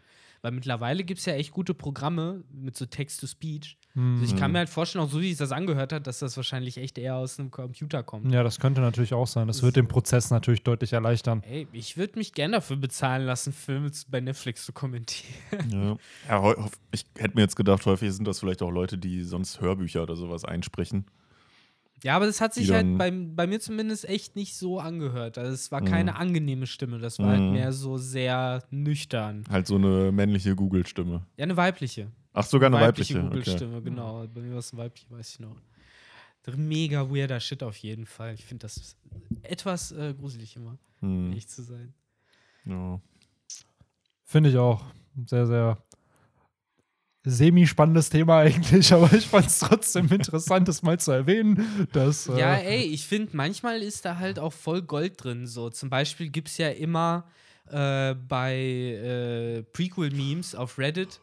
Weil 0.44 0.50
mittlerweile 0.52 1.04
gibt 1.04 1.20
es 1.20 1.26
ja 1.26 1.34
echt 1.34 1.52
gute 1.52 1.72
Programme 1.72 2.42
mit 2.52 2.76
so 2.76 2.84
Text-to-Speech. 2.84 3.78
Also 3.94 4.24
ich 4.24 4.34
kann 4.36 4.50
Mhm. 4.50 4.52
mir 4.54 4.58
halt 4.60 4.70
vorstellen, 4.70 5.04
auch 5.04 5.10
so 5.10 5.20
wie 5.20 5.28
sich 5.28 5.36
das 5.38 5.52
angehört 5.52 5.92
hat, 5.92 6.06
dass 6.08 6.18
das 6.18 6.36
wahrscheinlich 6.36 6.78
echt 6.78 6.98
eher 6.98 7.14
aus 7.14 7.38
einem 7.38 7.50
Computer 7.52 8.02
kommt. 8.02 8.32
Ja, 8.32 8.42
das 8.42 8.58
könnte 8.58 8.80
natürlich 8.80 9.12
auch 9.14 9.26
sein. 9.28 9.46
Das 9.46 9.62
wird 9.62 9.76
den 9.76 9.86
Prozess 9.86 10.30
natürlich 10.30 10.64
deutlich 10.64 10.94
erleichtern. 10.94 11.44
Ey, 11.48 11.68
ich 11.72 11.96
würde 11.96 12.18
mich 12.18 12.32
gerne 12.32 12.54
dafür 12.56 12.76
bezahlen 12.76 13.24
lassen, 13.24 13.52
Filme 13.52 13.92
zu- 13.92 14.10
bei 14.10 14.20
Netflix 14.20 14.64
zu 14.64 14.72
kommentieren. 14.72 15.98
Ja. 16.28 16.42
ja, 16.54 16.68
ich 16.90 17.04
hätte 17.18 17.34
mir 17.36 17.42
jetzt 17.42 17.54
gedacht, 17.56 17.84
häufig 17.86 18.12
sind 18.12 18.26
das 18.26 18.40
vielleicht 18.40 18.62
auch 18.62 18.70
Leute, 18.70 18.98
die 18.98 19.22
sonst 19.22 19.60
Hörbücher 19.60 20.02
oder 20.02 20.16
sowas 20.16 20.44
einsprechen. 20.44 21.04
Ja, 22.04 22.16
aber 22.16 22.26
das 22.26 22.40
hat 22.40 22.52
sich 22.52 22.70
halt 22.72 22.98
bei, 22.98 23.10
bei 23.12 23.46
mir 23.46 23.60
zumindest 23.60 24.08
echt 24.08 24.34
nicht 24.34 24.56
so 24.56 24.80
angehört. 24.80 25.38
Also 25.38 25.52
es 25.52 25.70
war 25.70 25.80
Mhm. 25.82 25.84
keine 25.86 26.16
angenehme 26.16 26.66
Stimme, 26.66 26.98
das 26.98 27.18
war 27.20 27.28
halt 27.28 27.42
Mhm. 27.42 27.52
mehr 27.52 27.72
so 27.72 27.96
sehr 27.96 28.64
nüchtern. 28.70 29.44
Halt 29.48 29.66
so 29.68 29.76
eine 29.76 30.10
männliche 30.10 30.56
Google-Stimme. 30.56 31.24
Ja, 31.36 31.42
eine 31.44 31.56
weibliche. 31.56 32.10
Ach, 32.32 32.44
sogar 32.44 32.68
eine 32.68 32.80
weibliche. 32.80 33.18
okay. 33.18 33.26
Google-Stimme, 33.28 33.82
genau. 33.82 34.26
Bei 34.34 34.40
mir 34.40 34.52
war 34.52 34.58
es 34.58 34.72
eine 34.72 34.82
weibliche, 34.82 35.10
weiß 35.10 35.30
ich 35.34 35.40
noch. 35.40 35.56
Mega 36.56 37.08
weirder 37.08 37.38
Shit 37.38 37.62
auf 37.62 37.76
jeden 37.76 38.04
Fall. 38.04 38.34
Ich 38.34 38.44
finde 38.44 38.62
das 38.62 38.96
etwas 39.42 39.92
äh, 39.92 40.12
gruselig 40.18 40.56
immer, 40.56 40.76
um 41.00 41.08
Hm. 41.08 41.28
ehrlich 41.28 41.46
zu 41.46 41.62
sein. 41.62 41.94
Ja. 42.64 43.00
Finde 44.24 44.50
ich 44.50 44.56
auch. 44.56 44.82
Sehr, 45.26 45.46
sehr 45.46 45.78
semi-spannendes 47.24 48.10
Thema 48.10 48.38
eigentlich, 48.38 48.92
aber 48.94 49.12
ich 49.12 49.26
fand 49.26 49.46
es 49.46 49.60
trotzdem 49.60 50.08
interessant, 50.08 50.68
das 50.68 50.82
mal 50.82 50.98
zu 50.98 51.12
erwähnen. 51.12 51.88
Dass, 51.92 52.28
äh, 52.28 52.38
Ja, 52.38 52.54
ey, 52.54 52.82
ich 52.82 53.06
finde, 53.06 53.36
manchmal 53.36 53.82
ist 53.82 54.04
da 54.04 54.18
halt 54.18 54.38
auch 54.38 54.52
voll 54.52 54.82
Gold 54.82 55.22
drin. 55.22 55.46
So, 55.46 55.70
zum 55.70 55.90
Beispiel 55.90 56.28
gibt 56.28 56.48
es 56.48 56.58
ja 56.58 56.70
immer 56.70 57.24
äh, 57.70 58.14
bei 58.14 58.56
äh, 58.56 59.62
Prequel-Memes 59.72 60.54
auf 60.54 60.78
Reddit 60.78 61.20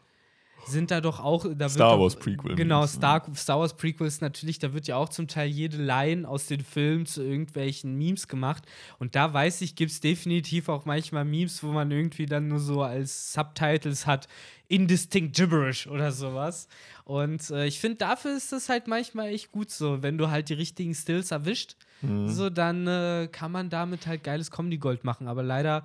sind 0.66 0.90
da 0.90 1.00
doch 1.00 1.20
auch. 1.20 1.44
Da 1.44 1.58
wird 1.58 1.70
Star 1.70 1.96
doch, 1.96 2.00
Wars 2.02 2.16
Prequel-Memes, 2.16 2.56
Genau, 2.56 2.80
ne? 2.82 2.88
Star, 2.88 3.26
Star 3.34 3.58
Wars 3.60 3.74
Prequels 3.74 4.20
natürlich, 4.20 4.58
da 4.58 4.72
wird 4.72 4.86
ja 4.86 4.96
auch 4.96 5.08
zum 5.08 5.26
Teil 5.28 5.48
jede 5.48 5.76
Line 5.78 6.28
aus 6.28 6.46
den 6.46 6.60
Filmen 6.60 7.06
zu 7.06 7.22
irgendwelchen 7.22 7.96
Memes 7.96 8.28
gemacht. 8.28 8.64
Und 8.98 9.14
da 9.16 9.32
weiß 9.32 9.60
ich, 9.62 9.74
gibt 9.74 9.90
es 9.92 10.00
definitiv 10.00 10.68
auch 10.68 10.84
manchmal 10.84 11.24
Memes, 11.24 11.62
wo 11.62 11.68
man 11.68 11.90
irgendwie 11.90 12.26
dann 12.26 12.48
nur 12.48 12.60
so 12.60 12.82
als 12.82 13.32
Subtitles 13.32 14.06
hat, 14.06 14.28
Indistinct 14.68 15.34
Gibberish 15.36 15.86
oder 15.88 16.12
sowas. 16.12 16.68
Und 17.04 17.50
äh, 17.50 17.66
ich 17.66 17.80
finde, 17.80 17.96
dafür 17.96 18.36
ist 18.36 18.52
das 18.52 18.68
halt 18.68 18.86
manchmal 18.86 19.28
echt 19.28 19.50
gut 19.50 19.70
so. 19.70 20.02
Wenn 20.02 20.16
du 20.16 20.30
halt 20.30 20.48
die 20.48 20.54
richtigen 20.54 20.94
Stills 20.94 21.30
erwischt, 21.30 21.76
Mhm. 22.02 22.28
so 22.30 22.48
dann 22.48 22.86
äh, 22.86 23.28
kann 23.30 23.52
man 23.52 23.68
damit 23.68 24.06
halt 24.06 24.24
geiles 24.24 24.50
Comedy-Gold 24.50 25.04
machen. 25.04 25.28
Aber 25.28 25.42
leider 25.42 25.84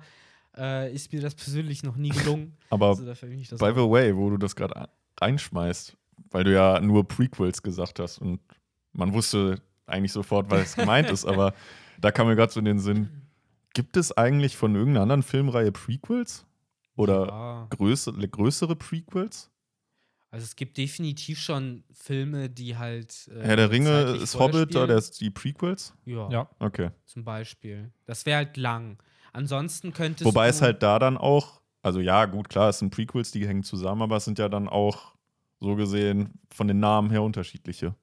äh, 0.56 0.92
ist 0.92 1.12
mir 1.12 1.20
das 1.20 1.34
persönlich 1.34 1.82
noch 1.82 1.96
nie 1.96 2.10
gelungen. 2.10 2.56
Aber 2.70 2.88
also 2.88 3.04
by 3.04 3.72
the 3.74 3.88
way, 3.88 4.16
wo 4.16 4.30
du 4.30 4.36
das 4.36 4.56
gerade 4.56 4.88
reinschmeißt, 5.20 5.96
weil 6.30 6.44
du 6.44 6.52
ja 6.52 6.80
nur 6.80 7.06
Prequels 7.06 7.62
gesagt 7.62 7.98
hast 7.98 8.18
und 8.18 8.40
man 8.92 9.12
wusste 9.12 9.60
eigentlich 9.86 10.12
sofort, 10.12 10.50
was 10.50 10.74
gemeint 10.76 11.10
ist, 11.10 11.24
aber 11.24 11.54
da 12.00 12.10
kam 12.10 12.26
mir 12.26 12.36
gerade 12.36 12.52
so 12.52 12.58
in 12.58 12.64
den 12.64 12.78
Sinn, 12.78 13.08
gibt 13.72 13.96
es 13.96 14.16
eigentlich 14.16 14.56
von 14.56 14.74
irgendeiner 14.74 15.02
anderen 15.02 15.22
Filmreihe 15.22 15.72
Prequels? 15.72 16.46
Oder 16.96 17.26
ja. 17.26 17.66
größere, 17.70 18.26
größere 18.26 18.74
Prequels? 18.74 19.50
Also 20.30 20.44
es 20.44 20.56
gibt 20.56 20.76
definitiv 20.76 21.38
schon 21.38 21.84
Filme, 21.92 22.50
die 22.50 22.76
halt. 22.76 23.28
Äh, 23.28 23.42
Herr 23.42 23.56
der 23.56 23.70
Ringe 23.70 24.16
ist 24.20 24.38
Hobbit, 24.38 24.74
oder 24.74 24.96
ist 24.96 25.20
die 25.20 25.30
Prequels? 25.30 25.94
Ja, 26.04 26.28
Ja. 26.30 26.50
Okay. 26.58 26.90
zum 27.04 27.24
Beispiel. 27.24 27.92
Das 28.06 28.26
wäre 28.26 28.38
halt 28.38 28.56
lang. 28.56 28.98
Ansonsten 29.36 29.92
könntest 29.92 30.24
Wobei 30.24 30.46
du. 30.46 30.50
es 30.50 30.62
halt 30.62 30.82
da 30.82 30.98
dann 30.98 31.18
auch, 31.18 31.60
also 31.82 32.00
ja, 32.00 32.24
gut, 32.24 32.48
klar, 32.48 32.70
es 32.70 32.78
sind 32.78 32.88
Prequels, 32.88 33.32
die 33.32 33.46
hängen 33.46 33.64
zusammen, 33.64 34.00
aber 34.00 34.16
es 34.16 34.24
sind 34.24 34.38
ja 34.38 34.48
dann 34.48 34.66
auch 34.66 35.14
so 35.60 35.76
gesehen 35.76 36.40
von 36.50 36.68
den 36.68 36.80
Namen 36.80 37.10
her 37.10 37.22
unterschiedliche. 37.22 37.94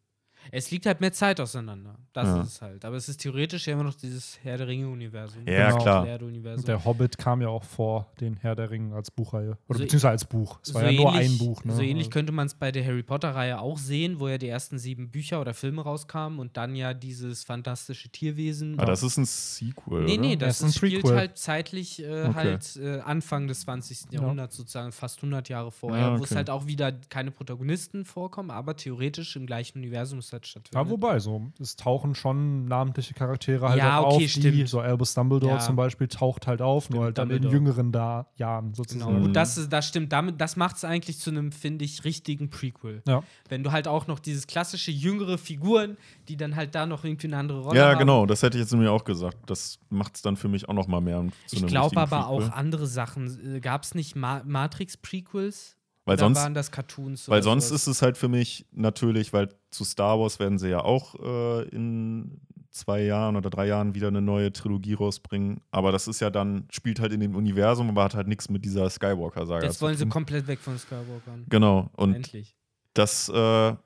Es 0.51 0.69
liegt 0.71 0.85
halt 0.85 1.01
mehr 1.01 1.11
Zeit 1.13 1.39
auseinander. 1.39 1.95
Das 2.13 2.27
Ja. 2.27 2.41
ist 2.41 2.47
es 2.47 2.61
halt. 2.61 2.85
Aber 2.85 2.95
es 2.95 3.09
ist 3.09 3.17
theoretisch 3.21 3.65
ja 3.67 3.73
immer 3.73 3.83
noch 3.83 3.95
dieses 3.95 4.39
Herr 4.43 4.57
der 4.57 4.67
Ringe-Universum. 4.67 5.47
Ja, 5.47 5.69
Genau. 5.71 5.81
klar. 5.83 6.21
Universum. 6.21 6.59
Und 6.59 6.67
der 6.67 6.85
Hobbit 6.85 7.17
kam 7.17 7.41
ja 7.41 7.47
auch 7.49 7.63
vor 7.63 8.11
den 8.19 8.35
Herr 8.37 8.55
der 8.55 8.69
Ringe 8.69 8.95
als 8.95 9.09
Buchreihe. 9.09 9.57
Oder 9.67 9.77
So- 9.79 9.83
beziehungsweise 9.83 10.09
als 10.09 10.25
Buch. 10.25 10.59
Es 10.63 10.73
war 10.73 10.81
so 10.81 10.87
ja 10.87 10.93
nur 10.93 11.13
ähnlich- 11.13 11.31
ein 11.31 11.37
Buch. 11.39 11.63
Ne? 11.65 11.73
So 11.73 11.81
ähnlich 11.81 12.11
könnte 12.11 12.31
man 12.31 12.47
es 12.47 12.53
bei 12.53 12.71
der 12.71 12.85
Harry 12.85 13.03
Potter-Reihe 13.03 13.59
auch 13.59 13.77
sehen, 13.77 14.19
wo 14.19 14.27
ja 14.27 14.37
die 14.37 14.47
ersten 14.47 14.77
sieben 14.77 15.09
Bücher 15.09 15.41
oder 15.41 15.53
Filme 15.53 15.81
rauskamen 15.81 16.39
und 16.39 16.55
dann 16.57 16.75
ja 16.75 16.93
dieses 16.93 17.43
fantastische 17.43 18.09
Tierwesen. 18.09 18.79
Ah, 18.79 18.85
das 18.85 19.03
ist 19.03 19.17
ein 19.17 19.25
Sequel, 19.25 20.03
Nee, 20.03 20.13
oder? 20.13 20.21
nee, 20.21 20.35
Das 20.35 20.47
das 20.49 20.57
ist 20.57 20.63
ein 20.63 20.69
ist 20.69 20.75
spielt 20.77 21.01
Prequel. 21.01 21.17
halt 21.17 21.37
zeitlich 21.37 22.01
äh, 22.03 22.23
Okay. 22.25 22.33
halt 22.33 22.75
äh, 22.77 22.99
Anfang 23.01 23.47
des 23.47 23.61
20. 23.61 24.11
Ja. 24.11 24.21
Jahrhunderts 24.21 24.55
sozusagen, 24.57 24.91
fast 24.91 25.21
100 25.21 25.49
Jahre 25.49 25.71
vorher, 25.71 26.07
Ja, 26.07 26.11
wo 26.19 26.23
es 26.23 26.31
okay. 26.31 26.35
halt 26.37 26.49
auch 26.49 26.65
wieder 26.67 26.91
keine 26.91 27.31
Protagonisten 27.31 28.05
vorkommen, 28.05 28.51
aber 28.51 28.75
theoretisch 28.75 29.35
im 29.35 29.45
gleichen 29.45 29.77
Universum 29.79 30.19
es 30.19 30.32
halt 30.33 30.45
stattfindet. 30.45 30.85
Ja, 30.85 30.91
wobei, 30.91 31.19
so, 31.19 31.51
es 31.59 31.75
tauchen 31.77 32.15
schon 32.15 32.65
namentliche 32.65 33.13
Charaktere 33.13 33.69
halt 33.69 33.77
Ja, 33.79 33.99
auch 33.99 34.07
okay, 34.07 34.13
auf, 34.15 34.19
die, 34.21 34.27
stimmt. 34.27 34.67
so 34.69 34.79
Albus 34.81 35.13
Dumbledore 35.13 35.53
Ja. 35.53 35.59
zum 35.59 35.75
Beispiel 35.77 36.07
taucht 36.07 36.47
halt 36.47 36.61
auf, 36.61 36.89
nur 36.89 37.03
Stimmt, 37.03 37.05
halt 37.05 37.17
dann 37.19 37.29
Dumbledore. 37.29 37.55
in 37.55 37.61
jüngeren 37.65 37.91
da 37.93 38.27
Jahren 38.35 38.65
Genau, 38.65 38.75
sozusagen. 38.75 39.17
Mhm. 39.19 39.23
und 39.25 39.33
das, 39.33 39.57
ist- 39.57 39.71
das 39.71 39.87
stimmt. 39.87 40.11
Damit, 40.11 40.41
das 40.41 40.55
macht 40.57 40.75
es 40.75 40.83
eigentlich 40.83 41.19
zu 41.19 41.29
einem, 41.29 41.51
finde 41.53 41.85
ich, 41.85 42.03
richtigen 42.03 42.49
Prequel. 42.49 43.01
Ja. 43.07 43.23
Wenn 43.47 43.63
du 43.63 43.71
halt 43.71 43.87
auch 43.87 44.07
noch 44.07 44.19
dieses 44.19 44.47
klassische 44.47 44.91
jüngere 44.91 45.37
Figuren, 45.37 45.95
die 46.27 46.35
dann 46.35 46.55
halt 46.55 46.75
da 46.75 46.85
noch 46.85 47.03
irgendwie 47.05 47.27
eine 47.27 47.37
andere 47.37 47.61
Rolle 47.61 47.79
Ja, 47.79 47.89
haben. 47.91 47.99
genau, 47.99 48.25
das 48.25 48.41
hätte 48.43 48.57
ich 48.57 48.63
jetzt 48.63 48.73
mir 48.73 48.91
auch 48.91 49.03
gesagt. 49.05 49.37
Das 49.45 49.79
macht 49.89 50.15
es 50.15 50.21
dann 50.21 50.35
für 50.35 50.47
mich 50.47 50.67
auch 50.67 50.73
noch 50.73 50.87
mal 50.87 50.99
mehr 51.01 51.23
zu 51.45 51.55
Ich 51.55 51.61
einem 51.61 51.69
glaube 51.69 51.95
aber 51.97 52.23
Prequel. 52.23 52.47
auch 52.49 52.51
andere 52.53 52.87
Sachen. 52.87 53.61
Gab 53.61 53.83
es 53.83 53.93
nicht 53.95 54.15
Ma 54.15 54.41
Matrix-Prequels? 54.45 55.77
Weil 56.05 56.19
sonst, 56.19 56.37
waren 56.37 56.53
das 56.53 56.71
Cartoons? 56.71 57.29
weil 57.29 57.41
sonst 57.43 57.69
sowas? 57.69 57.81
ist 57.81 57.87
es 57.87 58.01
halt 58.01 58.17
für 58.17 58.27
mich 58.27 58.65
natürlich, 58.71 59.31
weil 59.31 59.49
zu 59.71 59.83
Star 59.85 60.19
Wars 60.19 60.39
werden 60.39 60.59
sie 60.59 60.69
ja 60.69 60.83
auch 60.83 61.15
äh, 61.15 61.67
in 61.69 62.41
zwei 62.71 63.03
Jahren 63.03 63.35
oder 63.35 63.49
drei 63.49 63.67
Jahren 63.67 63.95
wieder 63.95 64.07
eine 64.07 64.21
neue 64.21 64.51
Trilogie 64.51 64.95
rausbringen. 64.95 65.61
Aber 65.71 65.91
das 65.91 66.07
ist 66.07 66.19
ja 66.19 66.29
dann, 66.29 66.67
spielt 66.71 66.99
halt 66.99 67.13
in 67.13 67.19
dem 67.19 67.35
Universum, 67.35 67.89
aber 67.89 68.03
hat 68.03 68.15
halt 68.15 68.27
nichts 68.27 68.49
mit 68.49 68.65
dieser 68.65 68.89
Skywalker-Saga 68.89 69.65
Jetzt 69.65 69.79
zu 69.79 69.85
wollen 69.85 69.95
sie 69.95 70.07
komplett 70.07 70.47
weg 70.47 70.59
von 70.59 70.77
Skywalker. 70.77 71.37
Genau, 71.47 71.89
und 71.95 72.15
Endlich. 72.15 72.55
das 72.93 73.29
äh, 73.29 73.33
wäre 73.33 73.77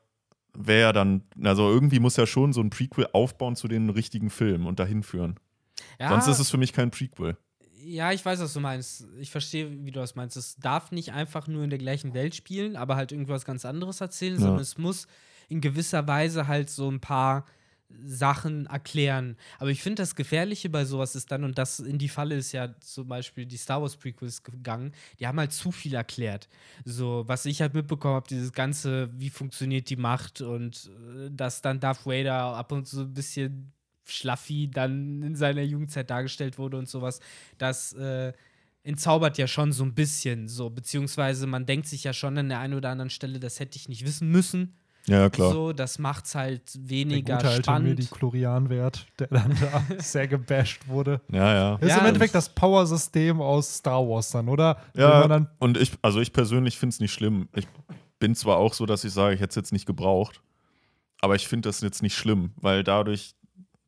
ja 0.82 0.94
dann, 0.94 1.24
also 1.44 1.70
irgendwie 1.70 2.00
muss 2.00 2.16
ja 2.16 2.26
schon 2.26 2.54
so 2.54 2.62
ein 2.62 2.70
Prequel 2.70 3.08
aufbauen 3.14 3.56
zu 3.56 3.68
den 3.68 3.90
richtigen 3.90 4.30
Filmen 4.30 4.66
und 4.66 4.80
dahin 4.80 5.04
führen. 5.04 5.36
Ja, 6.00 6.10
Sonst 6.10 6.28
ist 6.28 6.40
es 6.40 6.50
für 6.50 6.58
mich 6.58 6.74
kein 6.74 6.90
Prequel. 6.90 7.38
Ja, 7.84 8.12
ich 8.12 8.26
weiß, 8.26 8.40
was 8.40 8.54
du 8.54 8.60
meinst. 8.60 9.06
Ich 9.20 9.32
verstehe, 9.32 9.70
wie 9.86 9.92
du 9.92 10.00
das 10.00 10.16
meinst. 10.16 10.38
Es 10.38 10.56
darf 10.58 10.92
nicht 10.92 11.14
einfach 11.14 11.48
nur 11.48 11.64
in 11.64 11.70
der 11.70 11.80
gleichen 11.80 12.14
Welt 12.14 12.36
spielen, 12.36 12.76
aber 12.76 12.96
halt 12.96 13.12
irgendwas 13.12 13.46
ganz 13.46 13.66
anderes 13.66 14.02
erzählen, 14.02 14.36
Ja. 14.36 14.42
sondern 14.42 14.62
es 14.62 14.78
muss 14.78 15.08
in 15.50 15.62
gewisser 15.62 16.08
Weise 16.08 16.48
halt 16.48 16.70
so 16.70 16.90
ein 16.90 17.00
paar 17.00 17.46
Sachen 18.04 18.66
erklären. 18.66 19.38
Aber 19.60 19.70
ich 19.70 19.82
finde, 19.82 20.02
das 20.02 20.16
Gefährliche 20.16 20.70
bei 20.70 20.84
sowas 20.84 21.16
ist 21.16 21.32
dann, 21.32 21.46
und 21.46 21.58
das 21.58 21.80
in 21.80 21.98
die 21.98 22.10
Falle 22.10 22.36
ist 22.36 22.52
ja 22.52 22.78
zum 22.82 23.08
Beispiel 23.08 23.46
die 23.46 23.56
Star 23.56 23.82
Wars 23.82 23.96
Prequels 23.96 24.44
gegangen, 24.44 24.92
die 25.20 25.26
haben 25.28 25.40
halt 25.40 25.54
zu 25.54 25.72
viel 25.72 25.94
erklärt. 25.94 26.50
So, 26.84 27.24
was 27.28 27.46
ich 27.46 27.62
halt 27.62 27.74
mitbekommen 27.74 28.16
habe, 28.16 28.28
dieses 28.28 28.52
Ganze, 28.52 29.10
wie 29.18 29.30
funktioniert 29.30 29.90
die 29.90 29.96
Macht 29.96 30.42
und 30.42 30.92
äh, 31.16 31.30
dass 31.32 31.62
dann 31.62 31.80
Darth 31.80 32.06
Vader 32.06 32.34
ab 32.58 32.74
und 32.74 32.88
zu 32.88 33.02
ein 33.02 33.14
bisschen 33.14 33.72
schlaffi 34.08 34.70
dann 34.72 35.22
in 35.24 35.36
seiner 35.36 35.62
Jugendzeit 35.64 36.10
dargestellt 36.10 36.58
wurde 36.58 36.78
und 36.78 36.88
sowas, 36.88 37.20
das 37.58 37.94
äh, 37.94 38.34
entzaubert 38.84 39.38
ja 39.38 39.48
schon 39.48 39.72
so 39.72 39.84
ein 39.84 39.94
bisschen 39.94 40.48
so, 40.48 40.70
beziehungsweise 40.70 41.46
man 41.48 41.66
denkt 41.66 41.88
sich 41.88 42.04
ja 42.04 42.14
schon 42.14 42.38
an 42.38 42.50
der 42.50 42.60
einen 42.60 42.74
oder 42.74 42.90
anderen 42.90 43.10
Stelle, 43.10 43.40
das 43.40 43.60
hätte 43.60 43.78
ich 43.78 43.90
nicht 43.90 44.06
wissen 44.06 44.30
müssen. 44.30 44.76
Ja, 45.08 45.30
klar. 45.30 45.54
So, 45.54 45.72
das 45.72 46.00
macht's 46.00 46.36
halt 46.36 46.76
Der 46.76 46.90
weniger 46.90 47.36
gute 47.38 47.48
alte 47.48 47.64
spannend. 47.64 47.90
Medi-Chlorian-Wert, 47.92 49.08
der 49.20 49.28
dann 49.28 49.56
da 49.60 49.82
sehr 50.00 50.28
gebasht 50.28 50.86
wurde. 50.88 51.22
Ja, 51.32 51.54
ja. 51.54 51.72
Das 51.78 51.82
ist 51.84 51.96
Ja, 51.96 52.02
im 52.02 52.08
Endeffekt 52.08 52.36
das 52.36 52.50
Power-System 52.50 53.40
aus 53.42 53.76
Star 53.78 54.06
Wars 54.06 54.32
dann, 54.32 54.50
oder? 54.50 54.82
Ja, 54.96 55.22
man 55.22 55.30
dann, 55.30 55.50
und 55.60 55.78
ich, 55.78 55.94
also 56.02 56.20
ich 56.20 56.34
persönlich 56.34 56.78
finde 56.78 56.94
es 56.94 57.00
nicht 57.00 57.14
schlimm. 57.14 57.48
Ich 57.56 57.68
bin 58.20 58.36
zwar 58.36 58.58
auch 58.58 58.74
so, 58.74 58.86
dass 58.86 59.06
ich 59.06 59.14
sage, 59.14 59.36
ich 59.36 59.40
hätte 59.40 59.52
es 59.52 59.56
jetzt 59.56 59.72
nicht 59.72 59.86
gebraucht, 59.86 60.42
aber 61.22 61.36
ich 61.36 61.48
finde 61.48 61.70
das 61.70 61.80
jetzt 61.80 62.02
nicht 62.02 62.16
schlimm, 62.16 62.52
weil 62.58 62.84
dadurch 62.84 63.34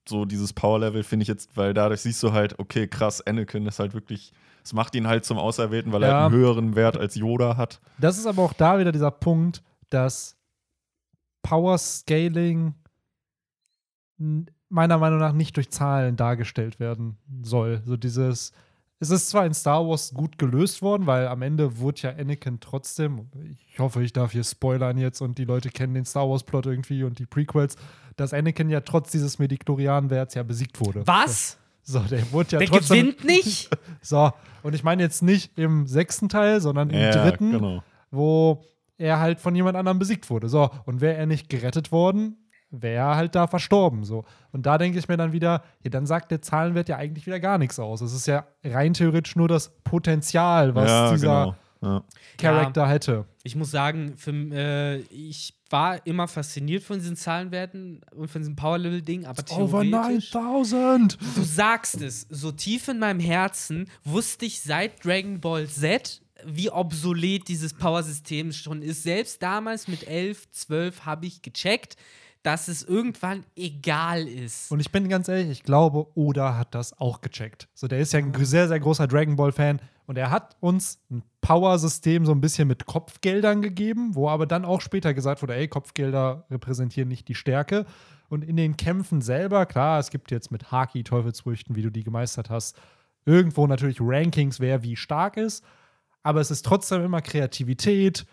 so 0.09 0.25
dieses 0.25 0.51
Power-Level 0.53 1.03
finde 1.03 1.23
ich 1.23 1.27
jetzt, 1.27 1.55
weil 1.55 1.73
dadurch 1.73 2.01
siehst 2.01 2.21
du 2.23 2.33
halt, 2.33 2.59
okay, 2.59 2.87
krass, 2.87 3.21
Anakin 3.25 3.65
ist 3.67 3.79
halt 3.79 3.93
wirklich, 3.93 4.33
es 4.63 4.73
macht 4.73 4.93
ihn 4.95 5.07
halt 5.07 5.23
zum 5.25 5.37
Auserwählten, 5.37 5.91
weil 5.93 6.03
er 6.03 6.09
Ja. 6.09 6.15
halt 6.23 6.33
einen 6.33 6.41
höheren 6.41 6.75
Wert 6.75 6.97
als 6.97 7.15
Yoda 7.15 7.55
hat. 7.57 7.79
das 7.99 8.17
ist 8.17 8.25
aber 8.25 8.41
auch 8.43 8.53
da 8.53 8.77
wieder 8.79 8.91
dieser 8.91 9.11
Punkt, 9.11 9.63
dass 9.89 10.35
Power-Scaling 11.43 12.73
meiner 14.69 14.97
Meinung 14.97 15.19
nach 15.19 15.33
nicht 15.33 15.55
durch 15.57 15.69
Zahlen 15.71 16.15
dargestellt 16.15 16.79
werden 16.79 17.17
soll. 17.41 17.81
So 17.85 17.95
dieses, 17.97 18.51
es 18.99 19.09
ist 19.09 19.29
zwar 19.29 19.45
in 19.45 19.53
Star 19.53 19.87
Wars 19.87 20.13
gut 20.13 20.37
gelöst 20.37 20.81
worden, 20.81 21.07
weil 21.07 21.27
am 21.27 21.41
Ende 21.41 21.79
wurde 21.79 22.01
ja 22.01 22.09
Anakin 22.11 22.59
trotzdem, 22.59 23.29
ich 23.69 23.79
hoffe, 23.79 24.03
ich 24.03 24.11
darf 24.13 24.33
hier 24.33 24.43
spoilern 24.43 24.97
jetzt 24.97 25.21
und 25.21 25.37
die 25.37 25.45
Leute 25.45 25.69
kennen 25.69 25.93
den 25.93 26.05
Star 26.05 26.29
Wars-Plot 26.29 26.65
irgendwie 26.65 27.03
und 27.03 27.17
die 27.17 27.25
Prequels, 27.25 27.77
dass 28.19 28.33
Anakin 28.33 28.69
ja 28.69 28.81
trotz 28.81 29.11
dieses 29.11 29.39
Mediklorian-Werts 29.39 30.35
ja 30.35 30.43
besiegt 30.43 30.79
wurde. 30.79 31.05
Was? 31.05 31.57
So, 31.83 31.99
der 31.99 32.31
wurde 32.31 32.49
ja 32.51 32.59
Der 32.59 32.67
trotzdem. 32.67 32.97
gewinnt 32.97 33.23
nicht? 33.25 33.69
So, 34.01 34.31
und 34.63 34.73
ich 34.75 34.83
meine 34.83 35.01
jetzt 35.03 35.21
nicht 35.23 35.57
im 35.57 35.85
sechsten 35.87 36.29
Teil, 36.29 36.61
sondern 36.61 36.89
im 36.89 36.99
Ja, 36.99 37.11
dritten, 37.11 37.51
genau. 37.51 37.83
wo 38.11 38.63
er 38.97 39.19
halt 39.19 39.39
von 39.39 39.55
jemand 39.55 39.75
anderem 39.75 39.99
besiegt 39.99 40.29
wurde. 40.29 40.47
So, 40.49 40.69
und 40.85 41.01
wäre 41.01 41.15
er 41.17 41.25
nicht 41.25 41.49
gerettet 41.49 41.91
worden, 41.91 42.37
wäre 42.71 43.09
er 43.09 43.15
halt 43.15 43.35
da 43.35 43.47
verstorben. 43.47 44.03
So. 44.03 44.23
Und 44.51 44.65
da 44.65 44.77
denke 44.77 44.99
ich 44.99 45.07
mir 45.07 45.17
dann 45.17 45.31
wieder, 45.33 45.63
ja, 45.83 45.89
dann 45.89 46.05
sagt 46.05 46.31
der 46.31 46.41
Zahlenwert 46.41 46.87
ja 46.89 46.97
eigentlich 46.97 47.25
wieder 47.25 47.39
gar 47.39 47.57
nichts 47.57 47.79
aus. 47.79 48.01
Es 48.01 48.13
ist 48.13 48.27
ja 48.27 48.45
rein 48.63 48.93
theoretisch 48.93 49.35
nur 49.35 49.47
das 49.47 49.69
Potenzial, 49.83 50.75
was 50.75 50.89
ja, 50.89 51.11
dieser 51.11 51.55
genau. 51.81 51.95
Ja. 51.97 52.03
Charakter 52.37 52.87
hätte. 52.87 53.25
Ich 53.43 53.55
muss 53.55 53.71
sagen, 53.71 54.13
für, 54.17 54.31
äh, 54.31 54.97
ich 55.09 55.58
war 55.69 56.05
immer 56.05 56.27
fasziniert 56.27 56.83
von 56.83 56.99
diesen 56.99 57.15
Zahlenwerten 57.15 58.01
und 58.15 58.29
von 58.29 58.41
diesem 58.41 58.55
Power-Level-Ding, 58.55 59.25
aber 59.25 59.43
Over 59.51 59.83
theoretisch 59.83 60.33
9000! 60.33 61.17
Du 61.35 61.43
sagst 61.43 62.01
es, 62.01 62.27
so 62.29 62.51
tief 62.51 62.87
in 62.87 62.99
meinem 62.99 63.19
Herzen 63.19 63.89
wusste 64.03 64.45
ich 64.45 64.61
seit 64.61 65.03
Dragon 65.03 65.39
Ball 65.39 65.67
Z, 65.67 66.21
wie 66.45 66.69
obsolet 66.71 67.47
dieses 67.47 67.73
Power-System 67.73 68.51
schon 68.51 68.81
ist. 68.81 69.03
Selbst 69.03 69.41
damals 69.41 69.87
mit 69.87 70.07
11, 70.07 70.51
12 70.51 71.05
habe 71.05 71.25
ich 71.25 71.41
gecheckt, 71.41 71.97
dass 72.43 72.67
es 72.67 72.83
irgendwann 72.83 73.43
egal 73.55 74.27
ist. 74.27 74.71
Und 74.71 74.79
ich 74.79 74.91
bin 74.91 75.09
ganz 75.09 75.27
ehrlich, 75.27 75.49
ich 75.49 75.63
glaube, 75.63 76.07
Oda 76.15 76.57
hat 76.57 76.73
das 76.73 76.97
auch 76.99 77.21
gecheckt. 77.21 77.67
So, 77.73 77.87
der 77.87 77.99
ist 77.99 78.13
ja 78.13 78.19
ein 78.19 78.33
sehr, 78.45 78.67
sehr 78.67 78.79
großer 78.79 79.07
Dragon 79.07 79.35
Ball-Fan 79.35 79.81
und 80.05 80.17
er 80.17 80.31
hat 80.31 80.55
uns 80.59 80.99
ein 81.11 81.21
Power-System 81.41 82.25
so 82.25 82.31
ein 82.31 82.41
bisschen 82.41 82.67
mit 82.67 82.85
Kopfgeldern 82.85 83.61
gegeben, 83.61 84.15
wo 84.15 84.29
aber 84.29 84.45
dann 84.45 84.65
auch 84.65 84.81
später 84.81 85.13
gesagt 85.13 85.41
wurde, 85.41 85.55
ey, 85.55 85.67
Kopfgelder 85.67 86.45
repräsentieren 86.49 87.09
nicht 87.09 87.27
die 87.27 87.35
Stärke. 87.35 87.85
Und 88.29 88.43
in 88.43 88.55
den 88.55 88.77
Kämpfen 88.77 89.21
selber, 89.21 89.65
klar, 89.65 89.99
es 89.99 90.09
gibt 90.09 90.31
jetzt 90.31 90.51
mit 90.51 90.71
Haki 90.71 91.03
Teufelsfrüchten, 91.03 91.75
wie 91.75 91.81
du 91.81 91.89
die 91.89 92.03
gemeistert 92.03 92.49
hast, 92.49 92.79
irgendwo 93.25 93.67
natürlich 93.67 93.99
Rankings, 93.99 94.59
wer 94.59 94.81
wie 94.81 94.95
stark 94.95 95.37
ist. 95.37 95.63
Aber 96.23 96.41
es 96.41 96.51
ist 96.51 96.65
trotzdem 96.65 97.03
immer 97.03 97.21
Kreativität, 97.21 98.25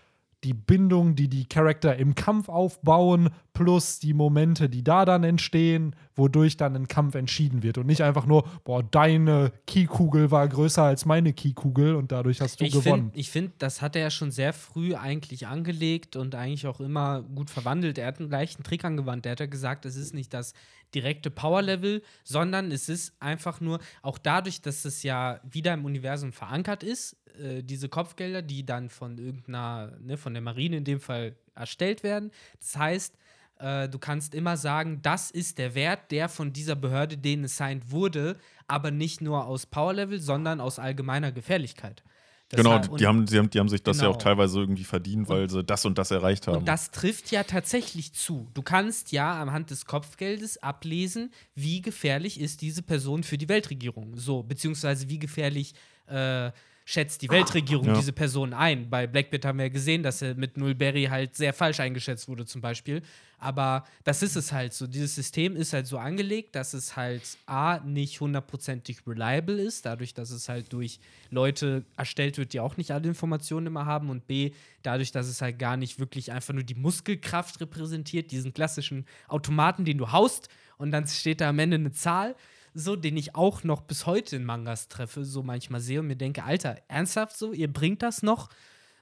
die 0.46 0.54
Bindung, 0.54 1.16
die 1.16 1.28
die 1.28 1.44
Charakter 1.44 1.96
im 1.96 2.14
Kampf 2.14 2.48
aufbauen, 2.48 3.30
plus 3.52 3.98
die 3.98 4.14
Momente, 4.14 4.68
die 4.68 4.84
da 4.84 5.04
dann 5.04 5.24
entstehen, 5.24 5.96
wodurch 6.14 6.56
dann 6.56 6.76
ein 6.76 6.86
Kampf 6.86 7.16
entschieden 7.16 7.64
wird. 7.64 7.78
Und 7.78 7.86
nicht 7.86 8.02
einfach 8.02 8.26
nur, 8.26 8.48
boah, 8.62 8.84
deine 8.84 9.52
Kiekugel 9.66 10.30
war 10.30 10.46
größer 10.46 10.84
als 10.84 11.04
meine 11.04 11.32
Kiekugel 11.32 11.96
und 11.96 12.12
dadurch 12.12 12.40
hast 12.40 12.60
du 12.60 12.64
ich 12.64 12.72
gewonnen. 12.72 13.10
finde, 13.12 13.24
find, 13.24 13.52
das 13.58 13.82
hat 13.82 13.96
er 13.96 14.02
ja 14.02 14.10
schon 14.10 14.30
sehr 14.30 14.52
früh 14.52 14.94
eigentlich 14.94 15.48
angelegt 15.48 16.14
und 16.14 16.36
eigentlich 16.36 16.68
auch 16.68 16.80
immer 16.80 17.22
gut 17.22 17.50
verwandelt. 17.50 17.98
Er 17.98 18.06
hat 18.06 18.20
einen 18.20 18.30
leichten 18.30 18.62
Trick 18.62 18.84
angewandt. 18.84 19.26
Er 19.26 19.32
hat 19.32 19.40
ja 19.40 19.46
gesagt, 19.46 19.84
es 19.84 19.96
ist 19.96 20.14
nicht 20.14 20.32
das 20.32 20.54
direkte 20.94 21.30
Power-Level, 21.30 22.02
sondern 22.22 22.70
es 22.70 22.88
ist 22.88 23.20
einfach 23.20 23.60
nur, 23.60 23.80
auch 24.02 24.18
dadurch, 24.18 24.62
dass 24.62 24.84
es 24.84 25.02
ja 25.02 25.40
wieder 25.42 25.74
im 25.74 25.84
Universum 25.84 26.32
verankert 26.32 26.84
ist, 26.84 27.16
äh, 27.40 27.62
diese 27.62 27.88
Kopfgelder, 27.88 28.42
die 28.42 28.64
dann 28.66 28.88
von 28.90 29.18
irgendeiner, 29.18 29.92
ne, 30.00 30.16
von 30.16 30.32
der 30.34 30.42
Marine 30.42 30.76
in 30.78 30.84
dem 30.84 31.00
Fall 31.00 31.36
erstellt 31.54 32.02
werden. 32.02 32.30
Das 32.60 32.76
heißt, 32.76 33.14
äh, 33.58 33.88
du 33.88 33.98
kannst 33.98 34.34
immer 34.34 34.56
sagen, 34.56 35.00
das 35.02 35.30
ist 35.30 35.58
der 35.58 35.74
Wert, 35.74 36.10
der 36.10 36.28
von 36.28 36.52
dieser 36.52 36.76
Behörde 36.76 37.16
denen 37.16 37.44
assigned 37.46 37.90
wurde, 37.90 38.36
aber 38.68 38.90
nicht 38.90 39.20
nur 39.20 39.46
aus 39.46 39.64
Power-Level, 39.66 40.20
sondern 40.20 40.60
aus 40.60 40.78
allgemeiner 40.78 41.32
Gefährlichkeit. 41.32 42.02
Das 42.48 42.58
Genau, 42.58 42.76
heißt- 42.76 42.96
die, 42.98 43.06
haben, 43.06 43.26
die, 43.26 43.38
haben, 43.38 43.50
die 43.50 43.58
haben 43.58 43.68
sich 43.68 43.82
das 43.82 43.96
ja 43.96 44.04
Genau. 44.04 44.14
auch 44.14 44.18
teilweise 44.22 44.60
irgendwie 44.60 44.84
verdient, 44.84 45.28
weil 45.28 45.50
sie 45.50 45.64
das 45.64 45.84
und 45.84 45.98
das 45.98 46.12
erreicht 46.12 46.46
haben. 46.46 46.58
Und 46.58 46.68
das 46.68 46.92
trifft 46.92 47.32
ja 47.32 47.42
tatsächlich 47.42 48.12
zu. 48.12 48.48
Du 48.54 48.62
kannst 48.62 49.10
ja 49.10 49.40
anhand 49.42 49.70
des 49.70 49.84
Kopfgeldes 49.86 50.62
ablesen, 50.62 51.32
wie 51.56 51.82
gefährlich 51.82 52.38
ist 52.40 52.60
diese 52.60 52.82
Person 52.82 53.24
für 53.24 53.36
die 53.36 53.48
Weltregierung. 53.48 54.16
So, 54.16 54.44
beziehungsweise 54.44 55.08
wie 55.08 55.18
gefährlich 55.18 55.74
äh, 56.06 56.52
schätzt 56.88 57.20
die 57.22 57.28
Weltregierung 57.28 57.88
Ja. 57.88 57.94
diese 57.94 58.12
Person 58.12 58.54
ein. 58.54 58.88
Bei 58.88 59.08
Blackbeard 59.08 59.44
haben 59.44 59.58
wir 59.58 59.66
ja 59.66 59.72
gesehen, 59.72 60.04
dass 60.04 60.22
er 60.22 60.36
mit 60.36 60.56
Nullberry 60.56 61.06
halt 61.10 61.34
sehr 61.34 61.52
falsch 61.52 61.80
eingeschätzt 61.80 62.28
wurde, 62.28 62.46
zum 62.46 62.60
Beispiel. 62.60 63.02
Aber 63.38 63.84
das 64.04 64.22
ist 64.22 64.36
es 64.36 64.52
halt 64.52 64.72
so. 64.72 64.86
Dieses 64.86 65.16
System 65.16 65.56
ist 65.56 65.72
halt 65.72 65.88
so 65.88 65.98
angelegt, 65.98 66.54
dass 66.54 66.74
es 66.74 66.94
halt 66.96 67.22
A, 67.46 67.80
nicht 67.80 68.20
hundertprozentig 68.20 69.04
reliable 69.04 69.60
ist, 69.60 69.84
dadurch, 69.84 70.14
dass 70.14 70.30
es 70.30 70.48
halt 70.48 70.72
durch 70.72 71.00
Leute 71.28 71.84
erstellt 71.96 72.38
wird, 72.38 72.52
die 72.52 72.60
auch 72.60 72.76
nicht 72.76 72.92
alle 72.92 73.08
Informationen 73.08 73.66
immer 73.66 73.84
haben. 73.84 74.08
Und 74.08 74.28
B, 74.28 74.52
dadurch, 74.84 75.10
dass 75.10 75.26
es 75.26 75.42
halt 75.42 75.58
gar 75.58 75.76
nicht 75.76 75.98
wirklich 75.98 76.30
einfach 76.30 76.54
nur 76.54 76.62
die 76.62 76.76
Muskelkraft 76.76 77.60
repräsentiert, 77.60 78.30
diesen 78.30 78.54
klassischen 78.54 79.06
Automaten, 79.26 79.84
den 79.84 79.98
du 79.98 80.12
haust 80.12 80.48
und 80.78 80.92
dann 80.92 81.08
steht 81.08 81.40
da 81.40 81.48
am 81.48 81.58
Ende 81.58 81.74
eine 81.74 81.90
Zahl 81.90 82.36
so, 82.76 82.94
den 82.94 83.16
ich 83.16 83.34
auch 83.34 83.64
noch 83.64 83.80
bis 83.80 84.04
heute 84.04 84.36
in 84.36 84.44
Mangas 84.44 84.88
treffe, 84.88 85.24
so 85.24 85.42
manchmal 85.42 85.80
sehe 85.80 86.00
und 86.00 86.08
mir 86.08 86.16
denke, 86.16 86.44
Alter, 86.44 86.76
ernsthaft 86.88 87.36
so, 87.36 87.52
ihr 87.52 87.72
bringt 87.72 88.02
das 88.02 88.22
noch? 88.22 88.50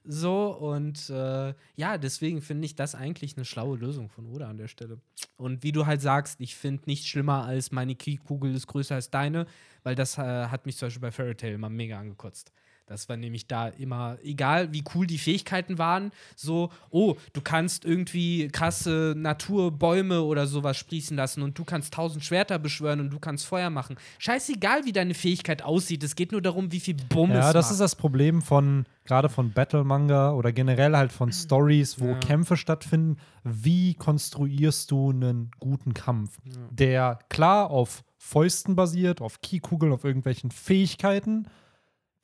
So, 0.04 0.52
und 0.52 1.10
äh, 1.10 1.54
ja, 1.74 1.98
deswegen 1.98 2.40
finde 2.40 2.66
ich 2.66 2.76
das 2.76 2.94
eigentlich 2.94 3.36
eine 3.36 3.44
schlaue 3.44 3.76
Lösung 3.76 4.10
von 4.10 4.26
Oda 4.26 4.48
an 4.48 4.58
der 4.58 4.68
Stelle. 4.68 5.00
Und 5.36 5.64
wie 5.64 5.72
du 5.72 5.86
halt 5.86 6.02
sagst, 6.02 6.40
ich 6.40 6.54
finde 6.54 6.82
nichts 6.86 7.08
schlimmer 7.08 7.44
als 7.44 7.72
meine 7.72 7.96
Key-Kugel 7.96 8.54
ist 8.54 8.66
größer 8.68 8.94
als 8.94 9.10
deine, 9.10 9.46
weil 9.82 9.94
das 9.96 10.18
äh, 10.18 10.22
hat 10.22 10.66
mich 10.66 10.76
zum 10.76 10.86
Beispiel 10.86 11.00
bei 11.00 11.10
Fairy 11.10 11.34
Tail 11.34 11.54
immer 11.54 11.70
mega 11.70 11.98
angekotzt. 11.98 12.52
Das 12.86 13.08
war 13.08 13.16
nämlich 13.16 13.46
da 13.46 13.68
immer, 13.68 14.18
egal 14.22 14.72
wie 14.74 14.84
cool 14.94 15.06
die 15.06 15.16
Fähigkeiten 15.16 15.78
waren, 15.78 16.12
so, 16.36 16.70
oh, 16.90 17.16
du 17.32 17.40
kannst 17.40 17.86
irgendwie 17.86 18.48
krasse 18.48 19.14
Naturbäume 19.16 20.20
oder 20.22 20.46
sowas 20.46 20.76
sprießen 20.76 21.16
lassen 21.16 21.42
und 21.42 21.58
du 21.58 21.64
kannst 21.64 21.94
tausend 21.94 22.24
Schwerter 22.24 22.58
beschwören 22.58 23.00
und 23.00 23.08
du 23.10 23.18
kannst 23.18 23.46
Feuer 23.46 23.70
machen. 23.70 23.96
Scheißegal, 24.18 24.84
wie 24.84 24.92
deine 24.92 25.14
Fähigkeit 25.14 25.62
aussieht, 25.62 26.04
es 26.04 26.14
geht 26.14 26.32
nur 26.32 26.42
darum, 26.42 26.72
wie 26.72 26.80
viel 26.80 26.94
Bumm 27.08 27.30
es 27.30 27.36
Ja, 27.38 27.52
das 27.54 27.66
macht. 27.66 27.72
ist 27.72 27.80
das 27.80 27.96
Problem 27.96 28.42
von, 28.42 28.84
gerade 29.04 29.30
von 29.30 29.52
Battle-Manga 29.52 30.32
oder 30.32 30.52
generell 30.52 30.94
halt 30.94 31.12
von 31.12 31.32
Stories, 31.32 31.98
wo 32.00 32.08
Ja. 32.08 32.18
Kämpfe 32.20 32.56
stattfinden. 32.58 33.16
Wie 33.44 33.94
konstruierst 33.94 34.90
du 34.90 35.10
einen 35.10 35.50
guten 35.58 35.94
Kampf, 35.94 36.38
der 36.70 37.18
klar 37.30 37.70
auf 37.70 38.04
Fäusten 38.18 38.76
basiert, 38.76 39.20
auf 39.20 39.40
Keykugeln, 39.40 39.92
auf 39.92 40.04
irgendwelchen 40.04 40.50
Fähigkeiten, 40.50 41.46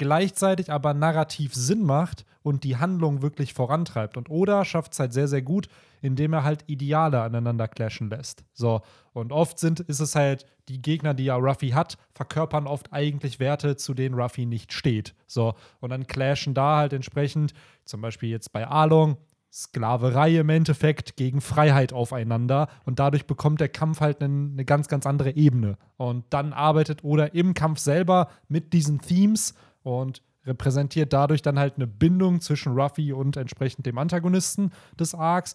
gleichzeitig 0.00 0.72
aber 0.72 0.94
narrativ 0.94 1.52
Sinn 1.54 1.82
macht 1.82 2.24
und 2.42 2.64
die 2.64 2.78
Handlung 2.78 3.20
wirklich 3.20 3.52
vorantreibt. 3.52 4.16
Und 4.16 4.30
Oda 4.30 4.64
schafft 4.64 4.94
es 4.94 4.98
halt 4.98 5.12
sehr, 5.12 5.28
sehr 5.28 5.42
gut, 5.42 5.68
indem 6.00 6.32
er 6.32 6.42
halt 6.42 6.64
Ideale 6.68 7.20
aneinander 7.20 7.68
clashen 7.68 8.08
lässt. 8.08 8.42
So, 8.54 8.80
und 9.12 9.30
oft 9.30 9.58
sind, 9.58 9.80
ist 9.80 10.00
es 10.00 10.14
halt, 10.14 10.46
die 10.70 10.80
Gegner, 10.80 11.12
die 11.12 11.24
ja 11.24 11.36
Ruffy 11.36 11.72
hat, 11.72 11.98
verkörpern 12.14 12.66
oft 12.66 12.94
eigentlich 12.94 13.40
Werte, 13.40 13.76
zu 13.76 13.92
denen 13.92 14.14
Ruffy 14.14 14.46
nicht 14.46 14.72
steht. 14.72 15.14
So, 15.26 15.52
und 15.80 15.90
dann 15.90 16.06
clashen 16.06 16.54
da 16.54 16.78
halt 16.78 16.94
entsprechend, 16.94 17.52
zum 17.84 18.00
Beispiel 18.00 18.30
jetzt 18.30 18.54
bei 18.54 18.66
Arlong, 18.66 19.18
Sklaverei 19.52 20.38
im 20.38 20.48
Endeffekt 20.48 21.16
gegen 21.16 21.40
Freiheit 21.40 21.92
aufeinander 21.92 22.68
und 22.84 23.00
dadurch 23.00 23.26
bekommt 23.26 23.60
der 23.60 23.68
Kampf 23.68 24.00
halt 24.00 24.22
eine 24.22 24.64
ganz, 24.64 24.86
ganz 24.86 25.06
andere 25.06 25.32
Ebene. 25.32 25.76
Und 25.96 26.24
dann 26.30 26.52
arbeitet 26.52 27.02
Oda 27.02 27.24
im 27.24 27.52
Kampf 27.54 27.80
selber 27.80 28.28
mit 28.48 28.72
diesen 28.72 29.00
Themes 29.00 29.54
und 29.82 30.22
repräsentiert 30.46 31.12
dadurch 31.12 31.42
dann 31.42 31.58
halt 31.58 31.76
eine 31.76 31.86
Bindung 31.86 32.40
zwischen 32.40 32.72
Ruffy 32.72 33.12
und 33.12 33.36
entsprechend 33.36 33.86
dem 33.86 33.98
Antagonisten 33.98 34.70
des 34.98 35.14
Arcs. 35.14 35.54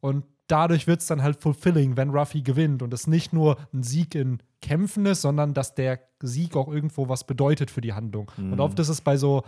Und 0.00 0.24
dadurch 0.48 0.86
wird 0.86 1.00
es 1.00 1.06
dann 1.06 1.22
halt 1.22 1.40
fulfilling, 1.40 1.96
wenn 1.96 2.10
Ruffy 2.10 2.42
gewinnt 2.42 2.82
und 2.82 2.92
es 2.92 3.06
nicht 3.06 3.32
nur 3.32 3.56
ein 3.72 3.82
Sieg 3.82 4.14
in 4.14 4.38
Kämpfen 4.60 5.06
ist, 5.06 5.22
sondern 5.22 5.54
dass 5.54 5.74
der 5.74 6.00
Sieg 6.20 6.56
auch 6.56 6.68
irgendwo 6.68 7.08
was 7.08 7.24
bedeutet 7.24 7.70
für 7.70 7.80
die 7.80 7.92
Handlung. 7.92 8.30
Mhm. 8.36 8.52
Und 8.54 8.60
oft 8.60 8.78
ist 8.78 8.88
es 8.88 9.00
bei 9.00 9.16
so 9.16 9.42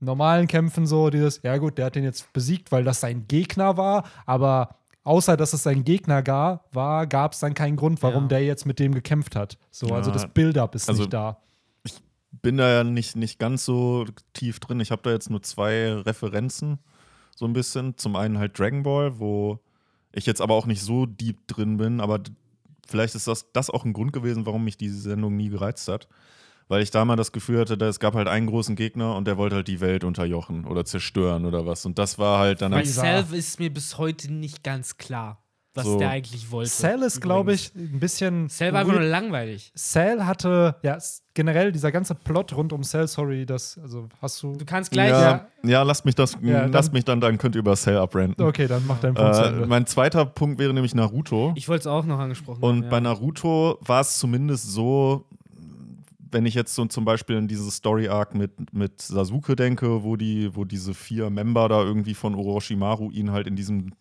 normalen 0.00 0.46
Kämpfen 0.46 0.86
so 0.86 1.10
dieses, 1.10 1.40
ja 1.42 1.56
gut, 1.56 1.78
der 1.78 1.86
hat 1.86 1.94
den 1.96 2.04
jetzt 2.04 2.32
besiegt, 2.32 2.70
weil 2.72 2.84
das 2.84 3.00
sein 3.00 3.26
Gegner 3.28 3.76
war, 3.76 4.04
aber 4.26 4.76
außer 5.04 5.36
dass 5.36 5.52
es 5.54 5.62
sein 5.62 5.84
Gegner 5.84 6.22
gar, 6.22 6.64
war, 6.72 7.06
gab 7.06 7.32
es 7.32 7.40
dann 7.40 7.54
keinen 7.54 7.76
Grund, 7.76 8.02
warum 8.02 8.24
Ja. 8.24 8.28
der 8.28 8.44
jetzt 8.44 8.66
mit 8.66 8.78
dem 8.78 8.94
gekämpft 8.94 9.34
hat. 9.36 9.58
So, 9.70 9.88
Ja, 9.88 9.94
also 9.96 10.10
das 10.10 10.28
Build-up 10.28 10.74
ist 10.74 10.88
also 10.88 11.02
nicht 11.02 11.12
da. 11.12 11.38
Bin 12.30 12.56
da 12.56 12.68
ja 12.68 12.84
nicht, 12.84 13.16
nicht 13.16 13.38
ganz 13.38 13.64
so 13.64 14.04
tief 14.32 14.60
drin. 14.60 14.80
Ich 14.80 14.90
habe 14.90 15.02
da 15.02 15.10
jetzt 15.10 15.30
nur 15.30 15.42
zwei 15.42 15.92
Referenzen, 15.94 16.78
so 17.34 17.46
ein 17.46 17.52
bisschen. 17.52 17.96
Zum 17.96 18.16
einen 18.16 18.38
halt 18.38 18.58
Dragon 18.58 18.82
Ball, 18.82 19.18
wo 19.18 19.60
ich 20.12 20.26
jetzt 20.26 20.40
aber 20.40 20.54
auch 20.54 20.66
nicht 20.66 20.82
so 20.82 21.06
deep 21.06 21.46
drin 21.46 21.76
bin, 21.76 22.00
aber 22.00 22.20
vielleicht 22.86 23.14
ist 23.14 23.26
das, 23.28 23.50
das 23.52 23.70
auch 23.70 23.84
ein 23.84 23.92
Grund 23.92 24.12
gewesen, 24.12 24.46
warum 24.46 24.64
mich 24.64 24.76
diese 24.76 24.98
Sendung 25.00 25.36
nie 25.36 25.48
gereizt 25.48 25.88
hat. 25.88 26.08
Weil 26.70 26.82
ich 26.82 26.90
da 26.90 27.04
mal 27.06 27.16
das 27.16 27.32
Gefühl 27.32 27.60
hatte, 27.60 27.78
da 27.78 27.88
es 27.88 27.98
gab 27.98 28.12
halt 28.14 28.28
einen 28.28 28.46
großen 28.46 28.76
Gegner 28.76 29.16
und 29.16 29.26
der 29.26 29.38
wollte 29.38 29.56
halt 29.56 29.68
die 29.68 29.80
Welt 29.80 30.04
unterjochen 30.04 30.66
oder 30.66 30.84
zerstören 30.84 31.46
oder 31.46 31.64
was. 31.64 31.86
Und 31.86 31.98
das 31.98 32.18
war 32.18 32.38
halt 32.40 32.60
dann 32.60 32.72
Bei 32.72 32.82
Dieser- 32.82 33.00
Self 33.00 33.32
ist 33.32 33.58
mir 33.58 33.72
bis 33.72 33.96
heute 33.96 34.30
nicht 34.30 34.62
ganz 34.62 34.98
klar, 34.98 35.42
was 35.78 35.84
So. 35.86 35.98
der 35.98 36.10
eigentlich 36.10 36.50
wollte. 36.50 36.70
Cell 36.70 37.02
ist, 37.02 37.20
glaube 37.20 37.54
ich, 37.54 37.72
ein 37.74 37.98
bisschen. 38.00 38.48
Cell 38.50 38.72
war 38.72 38.80
einfach 38.80 38.92
nur 38.92 39.02
langweilig. 39.02 39.72
Cell 39.76 40.24
hatte, 40.24 40.76
ja, 40.82 40.98
generell 41.34 41.72
dieser 41.72 41.90
ganze 41.92 42.14
Plot 42.14 42.54
rund 42.56 42.72
um 42.72 42.82
Cell, 42.82 43.06
sorry, 43.08 43.46
das, 43.46 43.78
also 43.78 44.08
hast 44.20 44.42
du. 44.42 44.56
Du 44.56 44.64
kannst 44.64 44.90
gleich. 44.90 45.10
ja, 45.10 45.46
ja, 45.64 45.82
lasst 45.82 46.04
mich 46.04 46.14
das, 46.14 46.36
Ja, 46.42 46.66
lasst 46.66 46.88
dann- 46.88 46.92
mich 46.94 47.04
dann, 47.04 47.20
dann 47.20 47.38
könnt 47.38 47.54
ihr 47.54 47.60
über 47.60 47.76
Cell 47.76 47.96
abrenten. 47.96 48.44
Okay, 48.44 48.66
dann 48.66 48.84
mach 48.86 48.98
deinen 49.00 49.14
Punkt 49.14 49.34
zu 49.36 49.42
Äh, 49.42 49.66
mein 49.66 49.86
zweiter 49.86 50.26
Punkt 50.26 50.58
wäre 50.58 50.74
nämlich 50.74 50.94
Naruto. 50.94 51.52
Ich 51.56 51.68
wollte 51.68 51.80
es 51.82 51.86
auch 51.86 52.04
noch 52.04 52.18
angesprochen 52.18 52.62
Und 52.62 52.76
haben. 52.76 52.82
ja. 52.84 52.88
bei 52.90 53.00
Naruto 53.00 53.78
war 53.80 54.00
es 54.00 54.18
zumindest 54.18 54.70
so, 54.72 55.24
wenn 56.30 56.44
ich 56.44 56.54
jetzt 56.54 56.74
so 56.74 56.84
zum 56.84 57.04
Beispiel 57.06 57.36
an 57.38 57.48
dieses 57.48 57.76
Story-Arc 57.76 58.34
mit, 58.34 58.74
mit 58.74 59.00
Sasuke 59.00 59.56
denke, 59.56 60.02
wo, 60.02 60.16
die, 60.16 60.54
wo 60.54 60.64
diese 60.66 60.92
vier 60.92 61.30
Member 61.30 61.68
da 61.70 61.82
irgendwie 61.82 62.12
von 62.14 62.34
Orochimaru 62.34 63.10
ihn 63.10 63.30
halt 63.32 63.46
in 63.46 63.56
diesem 63.56 63.92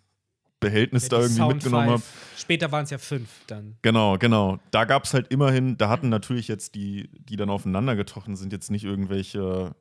Behältnis 0.59 1.03
Ja, 1.03 1.09
da 1.09 1.17
irgendwie 1.17 1.35
Sound 1.35 1.53
mitgenommen. 1.55 1.99
Five. 1.99 2.37
Später 2.37 2.71
waren 2.71 2.83
es 2.83 2.89
ja 2.89 2.97
fünf 2.97 3.29
dann. 3.47 3.77
Genau, 3.81 4.17
genau. 4.17 4.59
Da 4.71 4.85
gab 4.85 5.03
es 5.03 5.13
halt 5.13 5.27
immerhin, 5.29 5.77
da 5.77 5.89
hatten 5.89 6.09
natürlich 6.09 6.47
jetzt 6.47 6.75
die, 6.75 7.09
die 7.13 7.35
dann 7.35 7.49
aufeinander 7.49 7.95
getroffen 7.95 8.35
sind, 8.35 8.51
jetzt 8.53 8.71
nicht 8.71 8.83
irgendwelche 8.83 9.75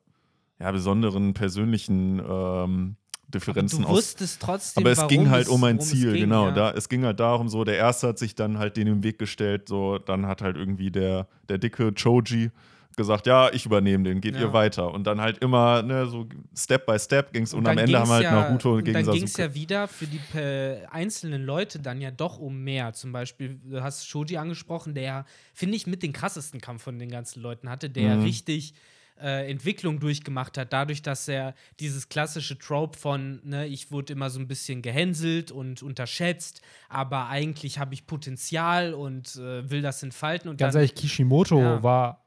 ja, 0.59 0.71
besonderen 0.71 1.33
persönlichen 1.33 2.21
ähm, 2.27 2.95
Differenzen 3.27 3.81
du 3.83 3.89
aus. 3.89 3.97
wusstest 3.97 4.41
trotzdem, 4.41 4.83
Aber 4.83 4.91
es 4.91 5.05
ging 5.07 5.29
halt 5.29 5.49
um 5.49 5.63
ein 5.63 5.79
Ziel, 5.81 6.13
ging, 6.13 6.21
genau. 6.21 6.47
Ja. 6.47 6.51
Da, 6.51 6.71
es 6.71 6.87
ging 6.87 7.03
halt 7.03 7.19
darum, 7.19 7.49
so, 7.49 7.63
der 7.63 7.75
erste 7.75 8.07
hat 8.07 8.19
sich 8.19 8.35
dann 8.35 8.57
halt 8.57 8.77
den 8.77 8.87
im 8.87 9.03
Weg 9.03 9.19
gestellt, 9.19 9.67
so, 9.67 9.97
dann 9.97 10.25
hat 10.27 10.41
halt 10.41 10.55
irgendwie 10.55 10.91
der, 10.91 11.27
der 11.49 11.57
dicke 11.57 11.93
Choji 11.93 12.51
gesagt, 12.97 13.27
ja, 13.27 13.49
ich 13.53 13.65
übernehme 13.65 14.03
den, 14.03 14.19
geht 14.19 14.35
Ja. 14.35 14.41
ihr 14.41 14.53
weiter. 14.53 14.91
Und 14.93 15.05
dann 15.05 15.21
halt 15.21 15.37
immer, 15.37 15.81
ne, 15.83 16.07
so 16.07 16.27
Step 16.55 16.85
by 16.85 16.99
Step 16.99 17.31
ging's 17.31 17.53
und, 17.53 17.59
Und 17.59 17.67
am 17.67 17.77
Ende 17.77 17.97
haben 17.99 18.09
halt 18.09 18.23
ja, 18.23 18.31
Naruto 18.31 18.73
und 18.73 18.83
gegen 18.83 18.93
Dann 19.05 19.13
ging 19.13 19.23
es 19.23 19.37
ja 19.37 19.53
wieder 19.53 19.87
für 19.87 20.07
die 20.07 20.19
äh, 20.37 20.85
einzelnen 20.87 21.45
Leute 21.45 21.79
dann 21.79 22.01
ja 22.01 22.11
doch 22.11 22.39
um 22.39 22.61
mehr. 22.63 22.91
Zum 22.93 23.13
Beispiel, 23.13 23.59
du 23.63 23.81
hast 23.81 24.07
Shoji 24.09 24.35
angesprochen, 24.37 24.93
der 24.95 25.25
finde 25.53 25.77
ich, 25.77 25.87
mit 25.87 26.03
den 26.03 26.11
krassesten 26.11 26.59
Kampf 26.59 26.83
von 26.83 26.99
den 26.99 27.09
ganzen 27.09 27.41
Leuten 27.41 27.69
hatte, 27.69 27.89
der 27.89 28.17
Mhm. 28.17 28.23
richtig 28.23 28.73
äh, 29.19 29.49
Entwicklung 29.49 29.99
durchgemacht 29.99 30.59
hat, 30.59 30.71
dadurch, 30.73 31.01
dass 31.01 31.27
er 31.27 31.55
dieses 31.79 32.07
klassische 32.07 32.57
Trope 32.59 32.97
von, 32.99 33.41
ne, 33.43 33.65
ich 33.65 33.91
wurde 33.91 34.13
immer 34.13 34.29
so 34.29 34.39
ein 34.39 34.47
bisschen 34.47 34.83
gehänselt 34.83 35.51
und 35.51 35.81
unterschätzt, 35.81 36.61
aber 36.87 37.27
eigentlich 37.27 37.79
habe 37.79 37.95
ich 37.95 38.05
Potenzial 38.05 38.93
und 38.93 39.35
äh, 39.37 39.67
will 39.71 39.81
das 39.81 40.03
entfalten. 40.03 40.49
Und 40.51 40.57
Ganz 40.57 40.73
dann 40.73 40.81
ehrlich, 40.81 40.93
Kishimoto 40.93 41.59
Ja. 41.59 41.81
war 41.81 42.26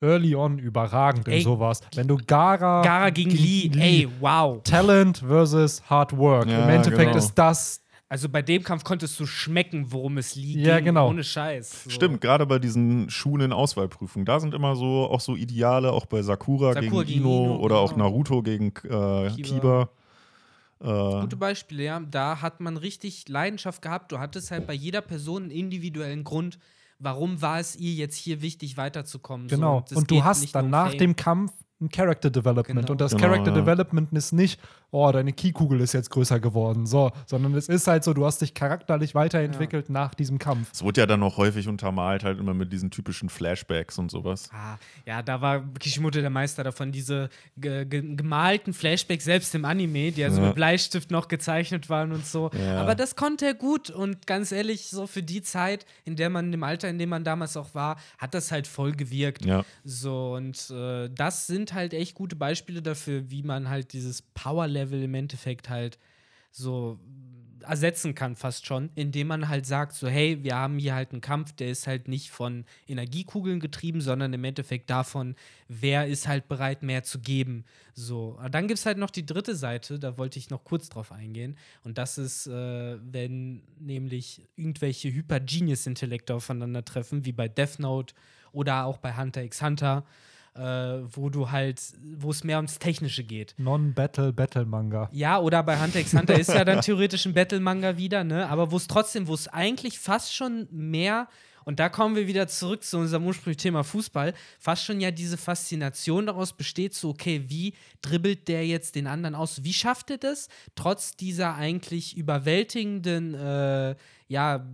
early 0.00 0.34
on 0.34 0.58
überragend 0.58 1.26
in 1.28 1.34
Ey, 1.34 1.42
sowas. 1.42 1.80
Wenn 1.94 2.08
du 2.08 2.16
Gara. 2.26 2.82
Gara 2.82 3.10
gegen 3.10 3.30
Lee, 3.30 3.70
ey, 3.76 4.08
wow. 4.20 4.62
Talent 4.62 5.18
versus 5.18 5.82
Hard 5.88 6.16
Work. 6.16 6.48
Ja, 6.48 6.64
Im 6.64 6.70
Endeffekt 6.70 7.12
genau. 7.12 7.16
ist 7.16 7.34
das. 7.34 7.80
Also 8.08 8.28
bei 8.28 8.42
dem 8.42 8.62
Kampf 8.62 8.84
konntest 8.84 9.18
du 9.18 9.26
schmecken, 9.26 9.86
worum 9.90 10.18
es 10.18 10.36
liegt. 10.36 10.64
Ja, 10.64 10.78
genau. 10.78 11.08
Ohne 11.08 11.24
Scheiß. 11.24 11.84
So. 11.84 11.90
Stimmt, 11.90 12.20
gerade 12.20 12.46
bei 12.46 12.58
diesen 12.58 13.10
Schulen-Auswahlprüfungen, 13.10 14.26
da 14.26 14.38
sind 14.38 14.54
immer 14.54 14.76
so 14.76 15.08
auch 15.10 15.20
so 15.20 15.34
Ideale, 15.34 15.90
auch 15.90 16.06
bei 16.06 16.22
Sakura, 16.22 16.74
Sakura 16.74 17.02
gegen, 17.02 17.06
gegen 17.06 17.20
Ino, 17.22 17.44
Ino, 17.44 17.56
oder 17.56 17.78
auch 17.78 17.92
genau. 17.92 18.04
Naruto 18.04 18.42
gegen 18.42 18.68
äh, 18.84 19.30
Kiba. 19.30 19.42
Kiba. 19.42 19.88
Äh, 20.80 21.20
Gute 21.22 21.36
Beispiele, 21.36 21.82
ja. 21.82 22.00
Da 22.00 22.42
hat 22.42 22.60
man 22.60 22.76
richtig 22.76 23.28
Leidenschaft 23.28 23.80
gehabt. 23.82 24.12
Du 24.12 24.18
hattest 24.18 24.50
halt 24.50 24.66
bei 24.66 24.74
jeder 24.74 25.00
Person 25.00 25.44
einen 25.44 25.50
individuellen 25.50 26.24
Grund, 26.24 26.58
warum 27.04 27.42
war 27.42 27.60
es 27.60 27.76
ihr 27.76 27.92
jetzt 27.92 28.16
hier 28.16 28.42
wichtig, 28.42 28.76
weiterzukommen. 28.76 29.48
Genau. 29.48 29.84
So, 29.88 29.96
und 29.96 30.10
du 30.10 30.24
hast 30.24 30.54
dann 30.54 30.66
um 30.66 30.70
nach 30.70 30.88
Fame. 30.88 30.98
dem 30.98 31.16
Kampf 31.16 31.52
ein 31.80 31.88
Character 31.88 32.30
Development. 32.30 32.80
Genau. 32.80 32.92
Und 32.92 33.00
das 33.00 33.12
Genau, 33.12 33.24
Character 33.24 33.50
ja. 33.52 33.60
Development 33.60 34.12
ist 34.12 34.32
nicht, 34.32 34.60
oh, 34.94 35.10
deine 35.10 35.32
Keykugel 35.32 35.80
ist 35.80 35.92
jetzt 35.92 36.10
größer 36.10 36.38
geworden, 36.38 36.86
so, 36.86 37.10
sondern 37.26 37.54
es 37.54 37.68
ist 37.68 37.86
halt 37.88 38.04
so, 38.04 38.14
du 38.14 38.24
hast 38.24 38.40
dich 38.40 38.54
charakterlich 38.54 39.14
weiterentwickelt 39.14 39.90
nach 39.90 40.14
diesem 40.14 40.38
Kampf. 40.38 40.70
es 40.72 40.82
wurde 40.84 41.00
ja 41.00 41.06
dann 41.06 41.22
auch 41.24 41.36
häufig 41.36 41.66
untermalt, 41.66 42.22
halt 42.22 42.38
immer 42.38 42.54
mit 42.54 42.72
diesen 42.72 42.90
typischen 42.92 43.28
Flashbacks 43.28 43.98
und 43.98 44.10
sowas. 44.10 44.48
Ah, 44.52 44.76
ja, 45.04 45.20
da 45.22 45.40
war 45.40 45.64
Kishimoto 45.80 46.20
der 46.20 46.30
Meister 46.30 46.62
davon, 46.62 46.92
diese 46.92 47.28
ge 47.56 47.84
ge 47.84 48.14
gemalten 48.14 48.72
Flashbacks, 48.72 49.24
selbst 49.24 49.52
im 49.56 49.64
Anime, 49.64 50.12
die 50.12 50.22
also 50.22 50.40
Ja. 50.40 50.46
mit 50.46 50.54
Bleistift 50.54 51.10
noch 51.10 51.26
gezeichnet 51.26 51.90
waren 51.90 52.12
und 52.12 52.24
so. 52.24 52.50
Ja. 52.56 52.80
Aber 52.80 52.94
das 52.94 53.16
konnte 53.16 53.46
er 53.46 53.54
gut 53.54 53.90
und 53.90 54.28
ganz 54.28 54.52
ehrlich, 54.52 54.86
so 54.90 55.08
für 55.08 55.22
die 55.24 55.42
Zeit, 55.42 55.86
in 56.04 56.14
der 56.14 56.30
man, 56.30 56.52
im 56.52 56.62
Alter, 56.62 56.88
in 56.88 56.98
dem 56.98 57.08
man 57.08 57.24
damals 57.24 57.56
auch 57.56 57.74
war, 57.74 57.96
hat 58.18 58.32
das 58.34 58.52
halt 58.52 58.68
voll 58.68 58.92
gewirkt. 58.92 59.44
Ja. 59.44 59.64
So, 59.84 60.34
und 60.34 60.70
äh, 60.70 61.08
das 61.12 61.48
sind 61.48 61.74
halt 61.74 61.94
echt 61.94 62.14
gute 62.14 62.36
Beispiele 62.36 62.80
dafür, 62.80 63.28
wie 63.30 63.42
man 63.42 63.68
halt 63.68 63.92
dieses 63.92 64.22
Power-Level 64.22 64.83
im 64.92 65.14
Endeffekt 65.14 65.68
halt 65.68 65.98
so 66.50 66.98
ersetzen 67.64 68.14
kann, 68.14 68.36
fast 68.36 68.66
schon, 68.66 68.90
indem 68.94 69.28
man 69.28 69.48
halt 69.48 69.66
sagt, 69.66 69.94
so, 69.94 70.08
hey, 70.08 70.42
wir 70.42 70.54
haben 70.54 70.78
hier 70.78 70.94
halt 70.94 71.12
einen 71.12 71.20
Kampf, 71.20 71.52
der 71.52 71.70
ist 71.70 71.86
halt 71.86 72.08
nicht 72.08 72.30
von 72.30 72.64
Energiekugeln 72.86 73.60
getrieben, 73.60 74.00
sondern 74.00 74.32
im 74.32 74.44
Endeffekt 74.44 74.90
davon, 74.90 75.34
wer 75.68 76.06
ist 76.06 76.28
halt 76.28 76.48
bereit, 76.48 76.82
mehr 76.82 77.02
zu 77.02 77.18
geben. 77.20 77.64
So, 77.94 78.36
Aber 78.38 78.50
dann 78.50 78.68
gibt 78.68 78.78
es 78.78 78.86
halt 78.86 78.98
noch 78.98 79.10
die 79.10 79.26
dritte 79.26 79.56
Seite, 79.56 79.98
da 79.98 80.18
wollte 80.18 80.38
ich 80.38 80.50
noch 80.50 80.64
kurz 80.64 80.88
drauf 80.88 81.12
eingehen. 81.12 81.56
Und 81.82 81.98
das 81.98 82.18
ist, 82.18 82.46
äh, 82.46 82.98
wenn 83.00 83.62
nämlich 83.78 84.46
irgendwelche 84.56 85.12
Hyper-Genius-Intellekte 85.12 86.34
aufeinandertreffen, 86.34 87.24
wie 87.24 87.32
bei 87.32 87.48
Death 87.48 87.78
Note 87.78 88.14
oder 88.52 88.84
auch 88.84 88.98
bei 88.98 89.16
Hunter 89.16 89.42
x 89.42 89.62
Hunter, 89.62 90.04
äh, 90.54 90.60
wo 91.10 91.30
du 91.30 91.50
halt, 91.50 91.80
wo 92.16 92.30
es 92.30 92.44
mehr 92.44 92.58
ums 92.58 92.78
Technische 92.78 93.24
geht. 93.24 93.54
Non-Battle-Battle-Manga. 93.58 95.08
Ja, 95.12 95.40
oder 95.40 95.62
bei 95.62 95.80
Hunter 95.80 96.00
x 96.00 96.12
Hunter 96.14 96.38
ist 96.38 96.48
ja 96.48 96.64
dann 96.64 96.80
theoretisch 96.80 97.26
ein 97.26 97.34
Battle-Manga 97.34 97.96
wieder, 97.96 98.24
ne? 98.24 98.48
Aber 98.48 98.70
wo 98.70 98.76
es 98.76 98.86
trotzdem, 98.86 99.26
wo 99.26 99.34
es 99.34 99.48
eigentlich 99.48 99.98
fast 99.98 100.34
schon 100.34 100.68
mehr, 100.70 101.28
und 101.64 101.80
da 101.80 101.88
kommen 101.88 102.14
wir 102.14 102.26
wieder 102.26 102.46
zurück 102.46 102.84
zu 102.84 102.98
unserem 102.98 103.26
ursprünglichen 103.26 103.62
Thema 103.62 103.84
Fußball, 103.84 104.34
fast 104.58 104.84
schon 104.84 105.00
ja 105.00 105.10
diese 105.10 105.36
Faszination 105.36 106.26
daraus 106.26 106.52
besteht, 106.52 106.94
so, 106.94 107.10
okay, 107.10 107.44
wie 107.48 107.74
dribbelt 108.02 108.48
der 108.48 108.66
jetzt 108.66 108.94
den 108.94 109.06
anderen 109.06 109.34
aus? 109.34 109.64
Wie 109.64 109.72
schafft 109.72 110.10
er 110.10 110.18
das, 110.18 110.48
trotz 110.74 111.16
dieser 111.16 111.54
eigentlich 111.54 112.16
überwältigenden, 112.16 113.34
äh, 113.34 113.96
ja, 114.28 114.64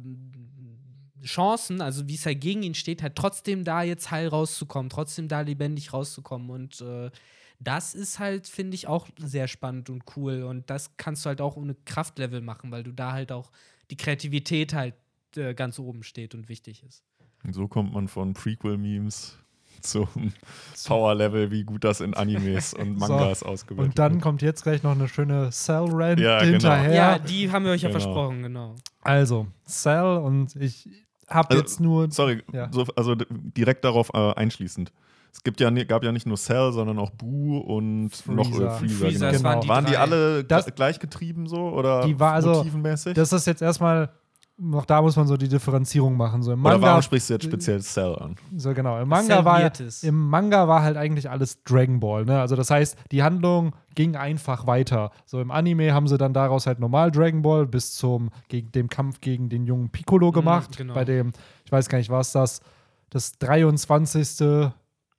Chancen, 1.25 1.81
also 1.81 2.09
wie 2.09 2.15
es 2.15 2.25
halt 2.27 2.41
gegen 2.41 2.63
ihn 2.63 2.75
steht, 2.75 3.03
halt 3.03 3.17
trotzdem 3.17 3.65
da 3.65 3.83
jetzt 3.83 4.11
heil 4.11 4.29
rauszukommen, 4.29 4.89
trotzdem 4.91 5.29
da 5.29 5.41
lebendig 5.41 5.93
rauszukommen. 5.93 6.51
Und 6.51 6.81
äh, 6.81 7.11
das 7.59 7.95
ist 7.95 8.19
halt, 8.19 8.47
finde 8.47 8.75
ich, 8.75 8.87
auch 8.87 9.07
sehr 9.19 9.47
spannend 9.49 9.91
und 9.91 10.05
cool. 10.17 10.43
Und 10.45 10.71
das 10.71 10.97
kannst 10.97 11.25
du 11.25 11.29
halt 11.29 11.41
auch 11.41 11.57
ohne 11.57 11.75
Kraftlevel 11.85 12.41
machen, 12.41 12.71
weil 12.71 12.83
du 12.83 12.93
da 12.93 13.13
halt 13.13 13.33
auch 13.33 13.51
die 13.91 13.97
Kreativität 13.97 14.73
halt 14.73 14.95
äh, 15.37 15.55
ganz 15.55 15.79
oben 15.79 16.03
steht 16.03 16.35
und 16.35 16.49
wichtig 16.49 16.83
ist. 16.85 17.05
Und 17.45 17.55
so 17.55 17.69
kommt 17.69 17.93
man 17.93 18.09
von 18.09 18.33
Prequel-Memes 18.35 19.37
zum 19.83 20.09
Power-Level, 20.87 21.51
wie 21.51 21.65
gut 21.65 21.85
das 21.85 22.01
in 22.01 22.15
Animes 22.15 22.75
und 22.79 22.99
Mangas 22.99 23.43
ausgebildet 23.43 23.91
Und 23.93 23.99
dann 23.99 24.13
wird. 24.15 24.23
kommt 24.23 24.43
jetzt 24.43 24.63
gleich 24.63 24.83
noch 24.83 24.93
eine 24.93 25.09
schöne 25.09 25.51
Cell-Rant 25.51 26.21
Ja, 26.21 26.39
genau. 26.41 26.51
hinterher. 26.53 26.95
Ja, 26.95 27.19
die 27.19 27.51
haben 27.51 27.65
wir 27.65 27.73
euch 27.73 27.83
ja 27.83 27.89
Genau. 27.89 28.01
versprochen, 28.01 28.43
genau. 28.43 28.75
Also, 29.03 29.47
Cell 29.67 30.19
und 30.19 30.55
ich 30.57 30.89
habe 31.31 31.51
Also, 31.51 31.63
jetzt 31.63 31.81
nur. 31.81 32.11
Sorry, 32.11 32.43
Ja. 32.53 32.69
so, 32.73 32.85
also 32.97 33.15
direkt 33.15 33.85
darauf 33.85 34.11
äh, 34.15 34.33
einschließend. 34.35 34.93
Es 35.33 35.45
gibt 35.45 35.61
ja, 35.61 35.71
gab 35.85 36.03
ja 36.03 36.11
nicht 36.11 36.27
nur 36.27 36.37
Cell, 36.37 36.73
sondern 36.73 36.99
auch 36.99 37.11
Boo 37.11 37.59
und 37.59 38.11
noch 38.27 38.49
äh, 38.51 38.53
Freezer. 38.53 38.71
Freezer. 38.79 39.07
Freezer, 39.07 39.31
genau. 39.31 39.45
waren 39.45 39.61
die 39.61 39.69
waren 39.69 39.87
die 39.87 39.97
alle 39.97 40.43
Das- 40.45 40.67
gl- 40.67 40.73
gleichgetrieben 40.73 41.47
so 41.47 41.69
oder 41.71 42.03
Die 42.05 42.19
war 42.19 42.33
also- 42.33 42.55
motivenmäßig? 42.55 43.15
Das 43.15 43.33
ist 43.33 43.47
jetzt 43.47 43.63
erstmal. 43.63 44.11
Noch 44.63 44.85
da 44.85 45.01
muss 45.01 45.17
man 45.17 45.27
so 45.27 45.39
die 45.39 45.49
Differenzierung 45.49 46.19
machen. 46.19 46.43
So 46.43 46.53
im 46.53 46.63
oder 46.63 46.75
Manga, 46.75 46.87
warum 46.89 47.03
sprichst 47.03 47.31
du 47.31 47.35
jetzt 47.35 47.45
speziell 47.45 47.81
Cell 47.81 48.15
an? 48.17 48.37
so 48.57 48.75
genau, 48.75 49.01
im 49.01 49.09
Manga, 49.09 49.43
war, 49.43 49.73
im 50.03 50.29
Manga 50.29 50.69
war 50.69 50.83
halt 50.83 50.99
eigentlich 50.99 51.31
alles 51.31 51.63
Dragon 51.65 51.99
Ball. 51.99 52.27
Ne? 52.27 52.39
Also 52.39 52.57
das 52.57 52.71
heißt, 52.71 52.97
die 53.11 53.23
Handlung 53.23 53.73
ging 53.95 54.17
einfach 54.17 54.67
weiter. 54.67 55.13
So 55.25 55.41
im 55.41 55.51
Anime 55.51 55.95
haben 55.95 56.09
sie 56.09 56.19
dann 56.19 56.35
daraus 56.35 56.67
halt 56.67 56.79
normal 56.79 57.11
Dragon 57.11 57.41
Ball 57.41 57.67
bis 57.67 57.95
zum 57.95 58.29
gegen 58.49 58.71
dem 58.73 58.91
Kampf 58.91 59.23
gegen 59.23 59.49
den 59.49 59.65
jungen 59.65 59.89
Piccolo 59.89 60.31
gemacht. 60.31 60.77
genau. 60.77 60.93
Bei 60.93 61.07
dem, 61.07 61.33
ich 61.65 61.73
weiß 61.73 61.89
gar 61.89 61.97
nicht, 61.97 62.11
war 62.11 62.21
es 62.21 62.33
das, 62.33 62.61
das 63.09 63.39
23. 63.39 64.71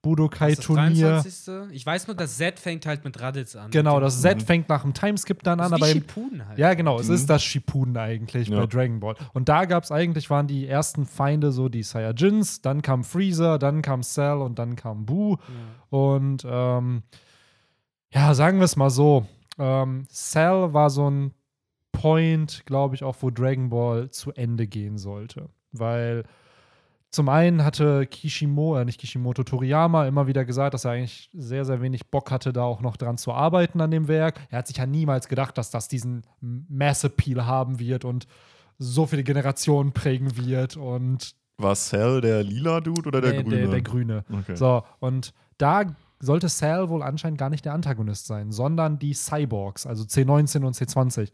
Das 0.04 0.10
ist 0.10 0.18
Budokai-Turnier. 0.18 1.22
23.. 1.22 1.76
Ich 1.76 1.86
weiß 1.86 2.08
nur, 2.08 2.16
das 2.16 2.38
Z 2.38 2.60
fängt 2.60 2.86
halt 2.88 3.04
mit 3.04 3.20
Raditz 3.22 3.56
an. 3.56 3.70
Genau, 3.70 4.00
das 4.00 4.22
Z 4.22 4.42
fängt 4.42 4.68
nach 4.68 4.82
dem 4.82 4.94
Timeskip 4.96 5.44
dann 5.44 5.60
Das 5.60 5.68
an, 5.72 5.74
ist 5.74 5.80
wie 5.80 5.84
aber 5.84 5.92
im, 5.92 5.98
Shippuden 6.00 6.48
halt. 6.48 6.58
Ja, 6.58 6.74
genau, 6.74 7.00
es 7.00 7.08
Mhm. 7.08 7.14
ist 7.16 7.30
das 7.30 7.44
Shippuden 7.44 7.96
eigentlich 7.98 8.48
Ja. 8.48 8.60
bei 8.62 8.66
Dragon 8.66 9.00
Ball. 9.00 9.16
Und 9.34 9.48
da 9.48 9.66
gab 9.66 9.84
es 9.84 9.92
eigentlich, 9.92 10.30
waren 10.32 10.48
die 10.48 10.68
ersten 10.68 11.06
Feinde 11.06 11.52
so 11.52 11.70
die 11.70 11.84
Saiyajins, 11.84 12.62
dann 12.62 12.82
kam 12.82 13.04
Freezer, 13.04 13.60
dann 13.60 13.82
kam 13.84 14.02
Cell 14.02 14.38
und 14.38 14.58
dann 14.58 14.76
kam 14.76 15.06
Boo. 15.06 15.38
Ja. 15.92 15.98
Und 15.98 16.46
ähm, 16.50 17.04
ja, 18.12 18.34
sagen 18.34 18.58
wir 18.58 18.66
es 18.66 18.76
mal 18.76 18.90
so, 18.90 19.26
ähm, 19.60 20.06
Cell 20.10 20.74
war 20.74 20.90
so 20.90 21.10
ein 21.10 21.34
Point, 21.92 22.64
glaube 22.66 22.96
ich, 22.96 23.04
auch 23.04 23.18
wo 23.22 23.30
Dragon 23.30 23.70
Ball 23.70 24.10
zu 24.10 24.32
Ende 24.32 24.66
gehen 24.66 24.98
sollte. 24.98 25.50
Weil 25.72 26.24
zum 27.12 27.28
einen 27.28 27.64
hatte 27.66 28.06
Kishimoto, 28.08 28.80
äh, 28.80 28.86
nicht 28.86 29.00
Kishimoto, 29.00 29.44
Toriyama 29.44 30.08
immer 30.08 30.28
wieder 30.28 30.46
gesagt, 30.46 30.74
dass 30.74 30.86
er 30.86 30.92
eigentlich 30.92 31.30
sehr, 31.34 31.66
sehr 31.66 31.82
wenig 31.82 32.08
Bock 32.10 32.32
hatte, 32.32 32.54
da 32.54 32.64
auch 32.64 32.80
noch 32.82 32.96
dran 32.96 33.18
zu 33.18 33.34
arbeiten 33.34 33.82
an 33.82 33.92
dem 33.92 34.08
Werk. 34.08 34.40
Er 34.50 34.60
hat 34.60 34.68
sich 34.68 34.78
ja 34.78 34.86
niemals 34.86 35.28
gedacht, 35.28 35.58
dass 35.58 35.70
das 35.72 35.90
diesen 35.90 36.24
Mass-Appeal 36.40 37.46
haben 37.46 37.80
wird 37.80 38.06
und 38.06 38.28
so 38.80 39.06
viele 39.06 39.24
Generationen 39.24 39.92
prägen 39.92 40.38
wird 40.38 40.78
und 40.78 41.36
War 41.58 41.76
Cell 41.76 42.22
der 42.22 42.44
lila 42.44 42.80
Dude 42.82 43.08
oder 43.10 43.22
der 43.22 43.34
Nee, 43.34 43.44
grüne? 43.44 43.58
der, 43.58 43.68
der 43.68 43.82
Grüne. 43.82 44.26
Okay. 44.32 44.56
So, 44.56 44.84
und 45.00 45.34
da 45.58 45.84
sollte 46.20 46.48
Cell 46.48 46.90
wohl 46.90 47.04
anscheinend 47.04 47.38
gar 47.38 47.50
nicht 47.50 47.66
der 47.66 47.74
Antagonist 47.74 48.26
sein, 48.26 48.52
sondern 48.52 49.00
die 49.00 49.14
Cyborgs, 49.14 49.86
also 49.86 50.04
C19 50.04 50.64
und 50.66 50.76
C20. 50.76 51.30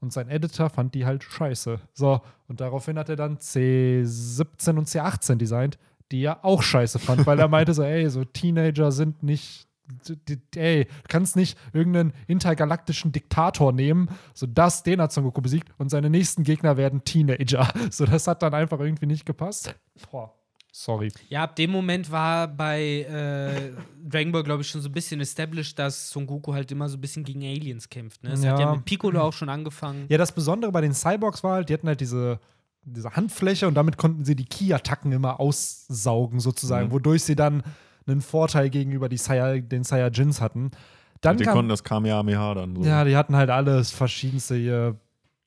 Und 0.00 0.12
sein 0.12 0.28
Editor 0.28 0.70
fand 0.70 0.94
die 0.94 1.04
halt 1.04 1.22
scheiße. 1.22 1.78
So, 1.92 2.20
und 2.48 2.60
daraufhin 2.60 2.98
hat 2.98 3.08
er 3.08 3.16
dann 3.16 3.36
C17 3.38 4.78
und 4.78 4.88
C18 4.88 5.36
designt, 5.36 5.78
die 6.10 6.22
er 6.22 6.44
auch 6.44 6.62
scheiße 6.62 6.98
fand, 6.98 7.26
weil 7.26 7.38
er 7.38 7.48
meinte 7.48 7.74
so, 7.74 7.82
ey, 7.82 8.08
so 8.08 8.24
Teenager 8.24 8.92
sind 8.92 9.22
nicht 9.22 9.68
ey, 10.54 10.84
du 10.84 11.08
kannst 11.08 11.36
nicht 11.36 11.58
irgendeinen 11.72 12.12
intergalaktischen 12.26 13.12
Diktator 13.12 13.72
nehmen, 13.72 14.08
so 14.34 14.46
das, 14.46 14.82
den 14.82 15.00
hat 15.00 15.12
Son 15.12 15.24
Goku 15.24 15.40
besiegt 15.40 15.68
und 15.78 15.88
seine 15.88 16.10
nächsten 16.10 16.44
Gegner 16.44 16.76
werden 16.76 17.04
Teenager. 17.04 17.68
So, 17.90 18.06
das 18.06 18.28
hat 18.28 18.42
dann 18.42 18.54
einfach 18.54 18.78
irgendwie 18.78 19.06
nicht 19.06 19.26
gepasst. 19.26 19.74
Boah, 20.10 20.32
sorry. 20.72 21.12
Ja, 21.28 21.42
ab 21.44 21.56
dem 21.56 21.70
Moment 21.70 22.10
war 22.10 22.48
bei 22.48 22.80
äh, 23.02 23.72
Dragon 24.08 24.32
Ball, 24.32 24.42
glaube 24.42 24.62
ich, 24.62 24.68
schon 24.68 24.80
so 24.80 24.88
ein 24.88 24.92
bisschen 24.92 25.20
established, 25.20 25.78
dass 25.78 26.10
Son 26.10 26.26
Goku 26.26 26.52
halt 26.52 26.70
immer 26.72 26.88
so 26.88 26.96
ein 26.96 27.00
bisschen 27.00 27.24
gegen 27.24 27.42
Aliens 27.42 27.88
kämpft. 27.88 28.22
Ne? 28.22 28.30
Es 28.30 28.40
hat 28.44 28.58
Ja. 28.58 28.60
ja 28.68 28.74
mit 28.74 28.84
Piccolo 28.84 29.20
auch 29.20 29.32
schon 29.32 29.48
angefangen. 29.48 30.06
Ja, 30.08 30.18
das 30.18 30.32
Besondere 30.32 30.72
bei 30.72 30.80
den 30.80 30.94
Cyborgs 30.94 31.42
war 31.44 31.54
halt, 31.54 31.68
die 31.68 31.74
hatten 31.74 31.88
halt 31.88 32.00
diese, 32.00 32.38
diese 32.82 33.10
Handfläche 33.14 33.66
und 33.68 33.74
damit 33.74 33.96
konnten 33.96 34.24
sie 34.24 34.34
die 34.36 34.44
Ki-Attacken 34.46 35.12
immer 35.12 35.38
aussaugen, 35.40 36.40
sozusagen, 36.40 36.88
Mhm. 36.88 36.92
wodurch 36.92 37.22
sie 37.24 37.36
dann 37.36 37.62
einen 38.06 38.20
Vorteil 38.22 38.70
gegenüber 38.70 39.08
die 39.08 39.18
Saya, 39.18 39.58
den 39.58 39.84
Saiyajins 39.84 40.40
hatten. 40.40 40.70
Dann 41.20 41.36
die 41.36 41.44
kam, 41.44 41.54
konnten 41.54 41.68
das 41.68 41.84
Kamehameha 41.84 42.54
dann 42.54 42.74
so. 42.76 42.82
ja, 42.82 43.04
die 43.04 43.14
hatten 43.16 43.36
halt 43.36 43.50
alles 43.50 43.90
verschiedenste 43.90 44.54
hier. 44.56 44.96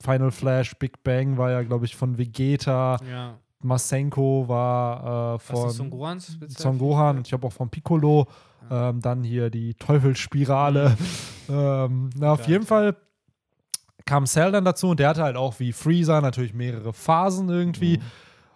Final 0.03 0.31
Flash, 0.31 0.75
Big 0.75 1.01
Bang 1.03 1.37
war 1.37 1.49
ja, 1.49 1.61
glaube 1.63 1.85
ich, 1.85 1.95
von 1.95 2.17
Vegeta. 2.17 2.97
Ja. 3.09 3.39
Masenko 3.63 4.47
war 4.47 5.35
äh, 5.35 5.39
von 5.39 5.69
Son 5.69 5.89
Gohans? 5.89 6.37
Son 6.47 6.77
Gohan 6.77 7.17
und 7.17 7.27
ich 7.27 7.33
habe 7.33 7.47
auch 7.47 7.53
von 7.53 7.69
Piccolo. 7.69 8.27
Ähm, 8.71 9.01
dann 9.01 9.23
hier 9.23 9.49
die 9.49 9.73
Teufelsspirale. 9.73 10.95
ähm, 11.49 12.09
na, 12.15 12.31
auf 12.31 12.47
jeden 12.47 12.65
Fall 12.65 12.95
kam 14.05 14.25
Cell 14.25 14.51
dann 14.51 14.65
dazu 14.65 14.89
und 14.89 14.99
der 14.99 15.09
hatte 15.09 15.23
halt 15.23 15.35
auch 15.35 15.59
wie 15.59 15.73
Freezer 15.73 16.21
natürlich 16.21 16.53
mehrere 16.53 16.93
Phasen 16.93 17.49
irgendwie. 17.49 17.99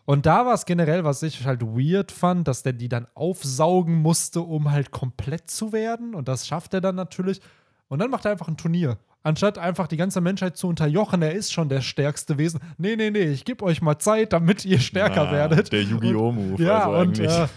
Und 0.05 0.25
da 0.25 0.45
war 0.45 0.53
es 0.53 0.65
generell, 0.65 1.03
was 1.03 1.21
ich 1.21 1.45
halt 1.45 1.61
weird 1.61 2.13
fand, 2.13 2.47
dass 2.47 2.63
der 2.63 2.71
die 2.71 2.87
dann 2.87 3.07
aufsaugen 3.13 3.95
musste, 3.95 4.39
um 4.39 4.71
halt 4.71 4.91
komplett 4.91 5.51
zu 5.51 5.73
werden. 5.73 6.15
Und 6.15 6.29
das 6.29 6.47
schafft 6.47 6.73
er 6.73 6.79
dann 6.79 6.95
natürlich. 6.95 7.41
Und 7.89 7.99
dann 7.99 8.09
macht 8.09 8.23
er 8.23 8.31
einfach 8.31 8.47
ein 8.47 8.55
Turnier. 8.55 8.97
Anstatt 9.27 9.57
einfach 9.57 9.87
die 9.87 9.97
ganze 9.97 10.21
Menschheit 10.21 10.55
zu 10.55 10.67
unterjochen, 10.69 11.21
er 11.21 11.33
ist 11.33 11.51
schon 11.51 11.67
der 11.67 11.81
stärkste 11.81 12.37
Wesen. 12.37 12.61
Nee, 12.77 12.95
nee, 12.95 13.09
nee, 13.11 13.23
ich 13.25 13.43
gebe 13.43 13.65
euch 13.65 13.81
mal 13.81 13.99
Zeit, 13.99 14.31
damit 14.31 14.63
ihr 14.63 14.79
stärker 14.79 15.27
Ah, 15.27 15.31
werdet. 15.33 15.71
Der 15.73 15.81
Yu-Gi-Oh! 15.83 16.31
Move. 16.31 16.63
Ja, 16.63 16.85
also 16.85 16.97
und 16.97 17.19
eigentlich. 17.19 17.29
äh, 17.31 17.47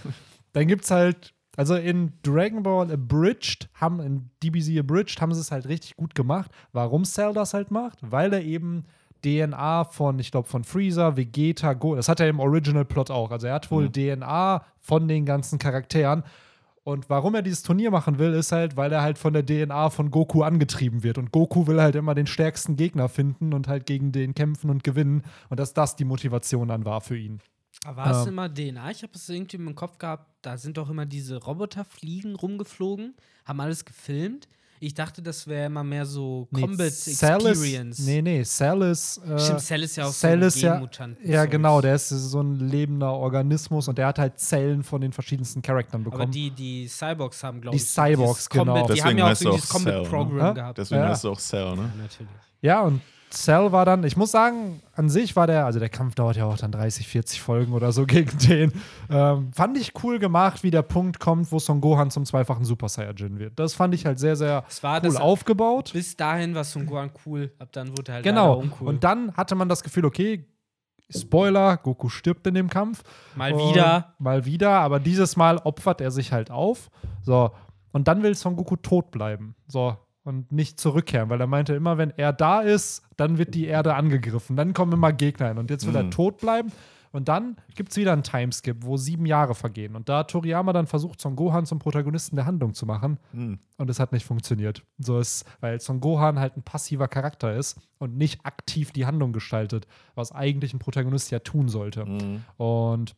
dann 0.52 0.66
gibt's 0.66 0.90
halt, 0.90 1.32
also 1.56 1.76
in 1.76 2.12
Dragon 2.24 2.64
Ball 2.64 2.90
Abridged, 2.92 3.68
haben, 3.74 4.00
in 4.00 4.30
DBZ 4.42 4.78
Abridged 4.80 5.20
haben 5.20 5.32
sie 5.32 5.40
es 5.40 5.52
halt 5.52 5.68
richtig 5.68 5.94
gut 5.96 6.14
gemacht. 6.16 6.50
Warum 6.72 7.04
Cell 7.04 7.32
das 7.34 7.54
halt 7.54 7.70
macht? 7.70 7.98
Weil 8.02 8.32
er 8.32 8.42
eben 8.42 8.84
DNA 9.24 9.84
von, 9.84 10.18
ich 10.18 10.30
glaube, 10.32 10.48
von 10.48 10.64
Freezer, 10.64 11.16
Vegeta, 11.16 11.74
Go, 11.74 11.94
das 11.94 12.08
hat 12.08 12.18
er 12.20 12.28
im 12.28 12.40
Original 12.40 12.84
Plot 12.84 13.10
auch. 13.12 13.30
Also 13.30 13.46
er 13.46 13.54
hat 13.54 13.70
wohl 13.70 13.84
Mhm. 13.84 13.92
DNA 13.92 14.64
von 14.80 15.06
den 15.06 15.24
ganzen 15.24 15.58
Charakteren. 15.60 16.24
Und 16.90 17.08
warum 17.08 17.34
er 17.34 17.42
dieses 17.42 17.62
Turnier 17.62 17.90
machen 17.90 18.18
will, 18.18 18.32
ist 18.32 18.52
halt, 18.52 18.76
weil 18.76 18.92
er 18.92 19.02
halt 19.02 19.18
von 19.18 19.32
der 19.32 19.44
DNA 19.44 19.90
von 19.90 20.10
Goku 20.10 20.42
angetrieben 20.42 21.02
wird. 21.02 21.18
Und 21.18 21.32
Goku 21.32 21.66
will 21.66 21.80
halt 21.80 21.94
immer 21.94 22.14
den 22.14 22.26
stärksten 22.26 22.76
Gegner 22.76 23.08
finden 23.08 23.52
und 23.54 23.68
halt 23.68 23.86
gegen 23.86 24.12
den 24.12 24.34
kämpfen 24.34 24.70
und 24.70 24.84
gewinnen. 24.84 25.22
Und 25.48 25.60
dass 25.60 25.72
das 25.74 25.96
die 25.96 26.04
Motivation 26.04 26.68
dann 26.68 26.84
war 26.84 27.00
für 27.00 27.16
ihn. 27.16 27.40
Aber 27.84 27.96
war 27.96 28.10
es 28.10 28.26
Ähm. 28.26 28.32
immer 28.32 28.52
DNA? 28.52 28.90
Ich 28.90 29.02
habe 29.02 29.12
es 29.14 29.28
irgendwie 29.28 29.56
im 29.56 29.74
Kopf 29.74 29.98
gehabt, 29.98 30.26
da 30.42 30.58
sind 30.58 30.76
doch 30.76 30.90
immer 30.90 31.06
diese 31.06 31.42
Roboterfliegen 31.42 32.34
rumgeflogen, 32.36 33.14
haben 33.44 33.60
alles 33.60 33.84
gefilmt. 33.84 34.48
Ich 34.82 34.94
dachte, 34.94 35.20
das 35.20 35.46
wäre 35.46 35.66
immer 35.66 35.84
mehr 35.84 36.06
so 36.06 36.48
Combat 36.54 36.90
Cell 36.90 37.46
Experience. 37.46 37.98
Ist, 37.98 38.06
nee, 38.06 38.22
nee, 38.22 38.42
Cell 38.44 38.80
ist. 38.80 39.18
Äh, 39.18 39.38
Stimmt, 39.38 39.60
Cell 39.60 39.82
ist 39.82 39.96
ja 39.96 40.06
auch 40.06 40.12
Cell 40.12 40.38
so 40.38 40.44
ein 40.44 40.48
ist 40.48 40.62
ja, 40.62 40.82
ja, 41.22 41.44
genau, 41.44 41.82
der 41.82 41.96
ist 41.96 42.08
so 42.08 42.40
ein 42.40 42.58
lebender 42.60 43.12
Organismus 43.12 43.88
und 43.88 43.98
der 43.98 44.06
hat 44.06 44.18
halt 44.18 44.40
Zellen 44.40 44.82
von 44.82 45.02
den 45.02 45.12
verschiedensten 45.12 45.60
Charakteren 45.60 46.00
Aber 46.06 46.10
bekommen. 46.12 46.32
die, 46.32 46.50
die 46.50 46.88
Cyborgs 46.88 47.44
haben, 47.44 47.60
glaube 47.60 47.76
Die 47.76 47.82
ich, 47.82 47.88
Cyborgs, 47.90 48.48
dieses 48.48 48.48
Combat, 48.48 48.74
genau. 48.74 48.86
Die 48.86 48.94
Deswegen 48.94 49.04
haben 49.10 49.18
ja 49.18 49.24
auch 49.24 49.28
heißt 49.28 49.42
so 49.42 49.50
dieses 49.52 49.70
auch 49.70 49.74
Combat 49.74 49.92
Cell, 49.92 50.02
ne? 50.02 50.08
Program 50.08 50.38
Ja? 50.38 50.52
gehabt. 50.52 50.78
Deswegen 50.78 51.00
Ja. 51.02 51.08
heißt 51.10 51.24
es 51.24 51.30
auch 51.30 51.38
Cell, 51.40 51.76
ne? 51.76 51.92
Natürlich. 51.98 52.30
ja, 52.62 52.80
und 52.80 53.00
Cell 53.32 53.70
war 53.72 53.84
dann, 53.84 54.02
ich 54.04 54.16
muss 54.16 54.32
sagen, 54.32 54.82
an 54.94 55.08
sich 55.08 55.36
war 55.36 55.46
der, 55.46 55.64
also 55.64 55.78
der 55.78 55.88
Kampf 55.88 56.16
dauert 56.16 56.36
ja 56.36 56.46
auch 56.46 56.56
dann 56.56 56.72
30, 56.72 57.06
40 57.06 57.40
Folgen 57.40 57.72
oder 57.72 57.92
so 57.92 58.04
gegen 58.06 58.36
den. 58.38 58.72
Ähm, 59.08 59.52
fand 59.52 59.78
ich 59.78 59.92
cool 60.02 60.18
gemacht, 60.18 60.62
wie 60.62 60.70
der 60.70 60.82
Punkt 60.82 61.20
kommt, 61.20 61.50
wo 61.52 61.58
Son 61.60 61.80
Gohan 61.80 62.10
zum 62.10 62.24
zweifachen 62.24 62.64
Super 62.64 62.88
Saiyajin 62.88 63.38
wird. 63.38 63.58
Das 63.58 63.74
fand 63.74 63.94
ich 63.94 64.04
halt 64.04 64.18
sehr, 64.18 64.34
sehr 64.36 64.64
Es 64.68 64.82
war 64.82 65.00
cool 65.04 65.16
aufgebaut. 65.16 65.90
bis 65.92 66.16
dahin 66.16 66.54
war 66.54 66.64
Son 66.64 66.86
Gohan 66.86 67.10
cool, 67.24 67.52
ab 67.58 67.68
dann 67.72 67.96
wurde 67.96 68.10
er 68.10 68.14
halt 68.16 68.24
Genau. 68.24 68.58
uncool. 68.58 68.88
Und 68.88 69.04
dann 69.04 69.36
hatte 69.36 69.54
man 69.54 69.68
das 69.68 69.82
Gefühl, 69.82 70.04
okay, 70.04 70.46
Spoiler, 71.12 71.76
Goku 71.76 72.08
stirbt 72.08 72.46
in 72.46 72.54
dem 72.54 72.68
Kampf. 72.70 73.02
Mal 73.34 73.52
Und 73.52 73.70
wieder. 73.70 74.14
Mal 74.18 74.44
wieder, 74.44 74.70
aber 74.78 75.00
dieses 75.00 75.36
Mal 75.36 75.58
opfert 75.58 76.00
er 76.00 76.10
sich 76.12 76.32
halt 76.32 76.50
auf. 76.52 76.88
So. 77.22 77.50
Und 77.92 78.06
dann 78.06 78.22
will 78.22 78.34
Son 78.36 78.54
Goku 78.54 78.76
tot 78.76 79.10
bleiben. 79.10 79.56
So. 79.66 79.96
Und 80.22 80.52
nicht 80.52 80.78
zurückkehren, 80.78 81.30
weil 81.30 81.40
er 81.40 81.46
meinte, 81.46 81.74
immer 81.74 81.96
wenn 81.96 82.10
er 82.10 82.32
da 82.32 82.60
ist, 82.60 83.02
dann 83.16 83.38
wird 83.38 83.54
die 83.54 83.66
Erde 83.66 83.94
angegriffen. 83.94 84.54
Dann 84.54 84.74
kommen 84.74 84.92
immer 84.92 85.12
Gegner 85.12 85.48
hin. 85.48 85.58
Und 85.58 85.70
jetzt 85.70 85.86
will 85.86 85.96
er 85.96 86.02
Mhm. 86.04 86.10
tot 86.10 86.38
bleiben. 86.38 86.70
Und 87.12 87.26
dann 87.28 87.56
gibt 87.74 87.90
es 87.90 87.96
wieder 87.96 88.12
einen 88.12 88.22
Timeskip, 88.22 88.84
wo 88.84 88.96
sieben 88.96 89.26
Jahre 89.26 89.54
vergehen. 89.56 89.96
Und 89.96 90.08
da 90.08 90.18
hat 90.18 90.30
Toriyama 90.30 90.72
dann 90.72 90.86
versucht, 90.86 91.20
Son 91.20 91.34
Gohan 91.34 91.66
zum 91.66 91.80
Protagonisten 91.80 92.36
der 92.36 92.46
Handlung 92.46 92.72
zu 92.72 92.86
machen. 92.86 93.18
Hm. 93.32 93.58
Und 93.78 93.90
es 93.90 93.98
hat 93.98 94.12
nicht 94.12 94.24
funktioniert. 94.24 94.84
So 94.98 95.18
ist, 95.18 95.44
weil 95.60 95.80
Son 95.80 96.00
Gohan 96.00 96.38
halt 96.38 96.56
ein 96.56 96.62
passiver 96.62 97.08
Charakter 97.08 97.56
ist 97.56 97.80
und 97.98 98.16
nicht 98.16 98.44
aktiv 98.46 98.92
die 98.92 99.06
Handlung 99.06 99.32
gestaltet, 99.32 99.88
was 100.14 100.30
eigentlich 100.30 100.72
ein 100.72 100.78
Protagonist 100.78 101.32
ja 101.32 101.40
tun 101.40 101.68
sollte. 101.68 102.04
Mhm. 102.04 102.44
Und 102.58 103.16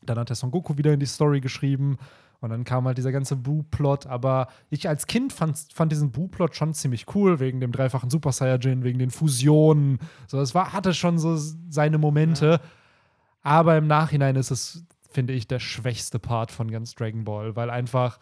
dann 0.00 0.18
hat 0.18 0.28
der 0.30 0.36
Son 0.36 0.50
Goku 0.50 0.78
wieder 0.78 0.94
in 0.94 1.00
die 1.00 1.06
Story 1.06 1.40
geschrieben. 1.40 1.98
Und 2.40 2.50
dann 2.50 2.64
kam 2.64 2.86
halt 2.86 2.98
dieser 2.98 3.12
ganze 3.12 3.36
Boo-Plot. 3.36 4.06
Aber 4.06 4.48
ich 4.70 4.88
als 4.88 5.06
Kind 5.06 5.32
fand, 5.32 5.58
fand 5.72 5.92
diesen 5.92 6.12
Boo-Plot 6.12 6.54
schon 6.54 6.74
ziemlich 6.74 7.14
cool, 7.14 7.40
wegen 7.40 7.60
dem 7.60 7.72
dreifachen 7.72 8.10
Super 8.10 8.32
Saiyajin, 8.32 8.84
wegen 8.84 8.98
den 8.98 9.10
Fusionen. 9.10 9.98
So, 10.26 10.40
es 10.40 10.54
war, 10.54 10.72
hatte 10.72 10.94
schon 10.94 11.18
so 11.18 11.36
seine 11.68 11.98
Momente. 11.98 12.60
Aber 13.42 13.76
im 13.76 13.86
Nachhinein 13.86 14.36
ist 14.36 14.50
es, 14.50 14.84
finde 15.10 15.32
ich, 15.32 15.46
der 15.46 15.60
schwächste 15.60 16.18
Part 16.18 16.50
von 16.50 16.70
ganz 16.70 16.94
Dragon 16.94 17.24
Ball, 17.24 17.56
weil 17.56 17.70
einfach 17.70 18.18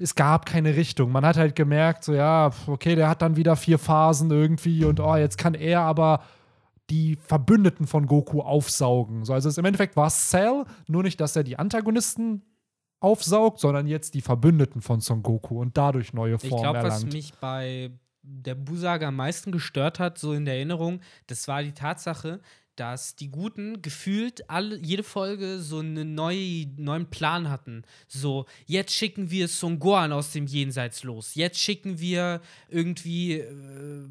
es 0.00 0.14
gab 0.14 0.46
keine 0.46 0.76
Richtung. 0.76 1.10
Man 1.10 1.26
hat 1.26 1.36
halt 1.36 1.56
gemerkt, 1.56 2.04
so 2.04 2.14
ja, 2.14 2.50
okay, 2.66 2.94
der 2.94 3.08
hat 3.08 3.22
dann 3.22 3.36
wieder 3.36 3.56
vier 3.56 3.78
Phasen 3.78 4.30
irgendwie 4.30 4.84
und 4.84 5.00
oh, 5.00 5.16
jetzt 5.16 5.38
kann 5.38 5.54
er 5.54 5.80
aber 5.80 6.22
die 6.90 7.16
Verbündeten 7.16 7.86
von 7.86 8.06
Goku 8.06 8.40
aufsaugen. 8.40 9.24
So, 9.24 9.34
also 9.34 9.60
im 9.60 9.66
Endeffekt 9.66 9.96
war 9.96 10.06
es 10.06 10.30
Cell, 10.30 10.64
nur 10.86 11.02
nicht, 11.02 11.20
dass 11.20 11.36
er 11.36 11.44
die 11.44 11.58
Antagonisten 11.58 12.42
aufsaugt, 13.00 13.60
sondern 13.60 13.86
jetzt 13.86 14.14
die 14.14 14.20
Verbündeten 14.20 14.82
von 14.82 15.00
Son 15.00 15.22
Goku 15.22 15.60
und 15.60 15.76
dadurch 15.76 16.12
neue 16.12 16.38
Formen 16.38 16.54
Ich 16.54 16.60
glaube, 16.62 16.82
was 16.82 16.94
erlangt. 16.94 17.12
mich 17.12 17.32
bei 17.40 17.90
der 18.22 18.54
Busaga 18.54 19.08
am 19.08 19.16
meisten 19.16 19.52
gestört 19.52 19.98
hat, 19.98 20.18
so 20.18 20.32
in 20.32 20.44
der 20.44 20.54
Erinnerung, 20.56 21.00
das 21.28 21.48
war 21.48 21.62
die 21.62 21.72
Tatsache, 21.72 22.40
dass 22.76 23.16
die 23.16 23.28
Guten 23.30 23.82
gefühlt 23.82 24.48
alle, 24.48 24.78
jede 24.78 25.02
Folge 25.02 25.58
so 25.58 25.78
einen 25.80 26.14
neue, 26.14 26.66
neuen 26.76 27.06
Plan 27.06 27.48
hatten. 27.50 27.82
So, 28.06 28.46
jetzt 28.66 28.92
schicken 28.92 29.30
wir 29.32 29.48
Son 29.48 29.80
Gohan 29.80 30.12
aus 30.12 30.30
dem 30.32 30.46
Jenseits 30.46 31.02
los. 31.02 31.34
Jetzt 31.34 31.58
schicken 31.58 31.98
wir 31.98 32.40
irgendwie, 32.68 33.40
äh, 33.40 33.48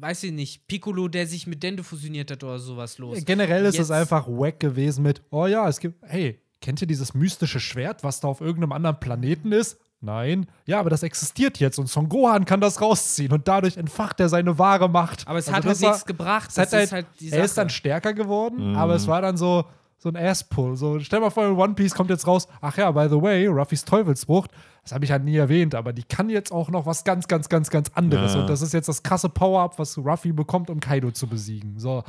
weiß 0.00 0.24
ich 0.24 0.32
nicht, 0.32 0.66
Piccolo, 0.68 1.08
der 1.08 1.26
sich 1.26 1.46
mit 1.46 1.62
Dende 1.62 1.82
fusioniert 1.82 2.30
hat 2.30 2.44
oder 2.44 2.58
sowas 2.58 2.98
los. 2.98 3.24
Generell 3.24 3.62
ist 3.64 3.74
es 3.74 3.88
Jetzt- 3.88 3.90
einfach 3.92 4.26
wack 4.28 4.60
gewesen 4.60 5.02
mit, 5.02 5.22
oh 5.30 5.46
ja, 5.46 5.66
es 5.66 5.80
gibt, 5.80 6.02
hey, 6.06 6.38
kennt 6.60 6.80
ihr 6.80 6.86
dieses 6.86 7.14
mystische 7.14 7.60
Schwert, 7.60 8.04
was 8.04 8.20
da 8.20 8.28
auf 8.28 8.40
irgendeinem 8.40 8.72
anderen 8.72 9.00
Planeten 9.00 9.52
ist? 9.52 9.78
Nein. 10.00 10.46
Ja, 10.64 10.78
aber 10.78 10.90
das 10.90 11.02
existiert 11.02 11.58
jetzt 11.58 11.78
und 11.78 11.88
Son 11.88 12.08
Gohan 12.08 12.44
kann 12.44 12.60
das 12.60 12.80
rausziehen 12.80 13.32
und 13.32 13.48
dadurch 13.48 13.76
entfacht 13.76 14.20
er 14.20 14.28
seine 14.28 14.56
wahre 14.58 14.88
Macht. 14.88 15.26
Aber 15.26 15.38
es 15.38 15.48
Also 15.48 15.56
hat 15.56 15.64
das 15.64 15.82
halt 15.82 15.90
nichts 15.92 16.06
gebracht. 16.06 16.48
Es 16.50 16.54
Das 16.54 16.66
hat 16.66 16.72
halt, 16.72 16.84
ist 16.84 16.92
halt 16.92 17.06
die 17.20 17.30
er 17.32 17.44
ist 17.44 17.58
dann 17.58 17.68
stärker 17.68 18.14
geworden, 18.14 18.70
Mhm. 18.72 18.76
aber 18.76 18.94
es 18.94 19.08
war 19.08 19.20
dann 19.22 19.36
so, 19.36 19.64
so 19.98 20.08
ein 20.08 20.16
Ass-Pull. 20.16 20.76
So, 20.76 21.00
stell 21.00 21.18
mal 21.18 21.30
vor, 21.30 21.46
in 21.46 21.56
One 21.56 21.74
Piece 21.74 21.94
kommt 21.96 22.10
jetzt 22.10 22.28
raus, 22.28 22.46
ach 22.60 22.76
ja, 22.78 22.88
by 22.92 23.08
the 23.10 23.20
way, 23.20 23.46
Ruffys 23.48 23.84
Teufelsfrucht, 23.84 24.52
das 24.84 24.92
habe 24.92 25.04
ich 25.04 25.10
halt 25.10 25.24
nie 25.24 25.36
erwähnt, 25.36 25.74
aber 25.74 25.92
die 25.92 26.04
kann 26.04 26.30
jetzt 26.30 26.52
auch 26.52 26.70
noch 26.70 26.86
was 26.86 27.02
ganz, 27.02 27.26
ganz, 27.26 27.48
ganz, 27.48 27.68
ganz 27.68 27.90
anderes. 27.94 28.34
Ja. 28.34 28.40
Und 28.42 28.46
das 28.48 28.62
ist 28.62 28.72
jetzt 28.72 28.88
das 28.88 29.02
krasse 29.02 29.28
Power-Up, 29.28 29.80
was 29.80 29.98
Ruffy 29.98 30.30
bekommt, 30.30 30.70
um 30.70 30.78
Kaido 30.78 31.10
zu 31.10 31.26
besiegen. 31.26 31.78
So. 31.80 32.04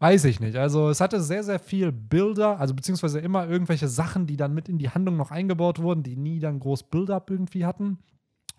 Weiß 0.00 0.24
ich 0.24 0.40
nicht. 0.40 0.56
Also 0.56 0.90
es 0.90 1.00
hatte 1.00 1.20
sehr, 1.22 1.42
sehr 1.44 1.58
viel 1.58 1.92
Bilder, 1.92 2.58
also 2.60 2.74
beziehungsweise 2.74 3.20
immer 3.20 3.48
irgendwelche 3.48 3.88
Sachen, 3.88 4.26
die 4.26 4.36
dann 4.36 4.52
mit 4.52 4.68
in 4.68 4.78
die 4.78 4.90
Handlung 4.90 5.16
noch 5.16 5.30
eingebaut 5.30 5.78
wurden, 5.80 6.02
die 6.02 6.16
nie 6.16 6.40
dann 6.40 6.60
groß 6.60 6.84
Build-up 6.84 7.30
irgendwie 7.30 7.64
hatten. 7.64 7.98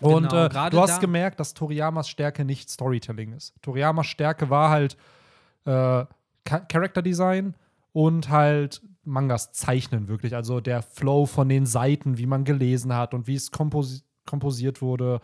Und 0.02 0.30
Genau, 0.30 0.46
äh, 0.46 0.50
du 0.70 0.80
hast 0.82 0.96
da- 0.96 1.00
gemerkt, 1.00 1.40
dass 1.40 1.54
Toriyamas 1.54 2.10
Stärke 2.10 2.44
nicht 2.46 2.70
Storytelling 2.70 3.34
ist. 3.34 3.54
Toriyamas 3.62 4.08
Stärke 4.08 4.50
war 4.50 4.70
halt 4.70 4.98
äh, 5.66 6.06
Cha- 6.48 6.60
Character 6.70 7.02
Design 7.02 7.56
und 7.94 8.30
halt 8.30 8.82
Mangas 9.04 9.52
zeichnen 9.54 10.08
wirklich. 10.08 10.36
Also 10.36 10.60
der 10.60 10.82
Flow 10.82 11.26
von 11.26 11.48
den 11.50 11.66
Seiten, 11.66 12.18
wie 12.18 12.26
man 12.26 12.44
gelesen 12.44 12.94
hat 12.94 13.14
und 13.14 13.28
wie 13.28 13.36
es 13.36 13.52
komposi 13.52 14.02
komposiert 14.26 14.82
wurde. 14.82 15.22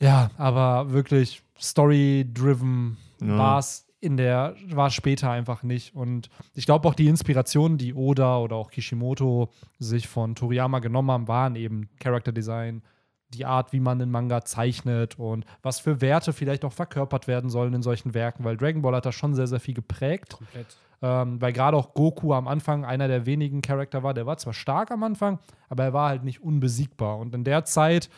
Ja, 0.00 0.30
aber 0.38 0.90
wirklich 0.92 1.42
story-driven 1.60 2.96
Ja. 3.22 3.38
war 3.38 3.58
es 3.58 3.86
in 4.00 4.16
der, 4.16 4.54
war 4.70 4.90
später 4.90 5.30
einfach 5.30 5.62
nicht. 5.62 5.94
Und 5.94 6.30
ich 6.54 6.66
glaube 6.66 6.88
auch 6.88 6.94
die 6.94 7.08
Inspirationen, 7.08 7.78
die 7.78 7.94
Oda 7.94 8.38
oder 8.38 8.56
auch 8.56 8.70
Kishimoto 8.70 9.50
sich 9.78 10.08
von 10.08 10.34
Toriyama 10.34 10.78
genommen 10.78 11.10
haben, 11.10 11.28
waren 11.28 11.54
eben 11.56 11.88
Character 11.98 12.32
Design, 12.32 12.82
die 13.28 13.44
Art, 13.44 13.72
wie 13.72 13.80
man 13.80 13.98
den 13.98 14.10
Manga 14.10 14.44
zeichnet 14.44 15.18
und 15.18 15.44
was 15.62 15.80
für 15.80 16.00
Werte 16.00 16.32
vielleicht 16.32 16.64
auch 16.64 16.72
verkörpert 16.72 17.28
werden 17.28 17.50
sollen 17.50 17.74
in 17.74 17.82
solchen 17.82 18.14
Werken, 18.14 18.44
weil 18.44 18.56
Dragon 18.56 18.82
Ball 18.82 18.94
hat 18.94 19.06
da 19.06 19.12
schon 19.12 19.34
sehr, 19.34 19.46
sehr 19.46 19.60
viel 19.60 19.74
geprägt. 19.74 20.36
Komplett. 20.36 20.76
Ähm, 21.02 21.40
weil 21.40 21.52
gerade 21.52 21.76
auch 21.76 21.94
Goku 21.94 22.34
am 22.34 22.46
Anfang 22.46 22.84
einer 22.84 23.08
der 23.08 23.24
wenigen 23.24 23.62
Charakter 23.62 24.02
war, 24.02 24.12
der 24.12 24.26
war 24.26 24.36
zwar 24.36 24.52
stark 24.52 24.90
am 24.90 25.02
Anfang, 25.02 25.38
aber 25.68 25.84
er 25.84 25.92
war 25.92 26.08
halt 26.10 26.24
nicht 26.24 26.42
unbesiegbar. 26.42 27.18
Und 27.18 27.34
in 27.34 27.44
der 27.44 27.64
Zeit, 27.64 28.10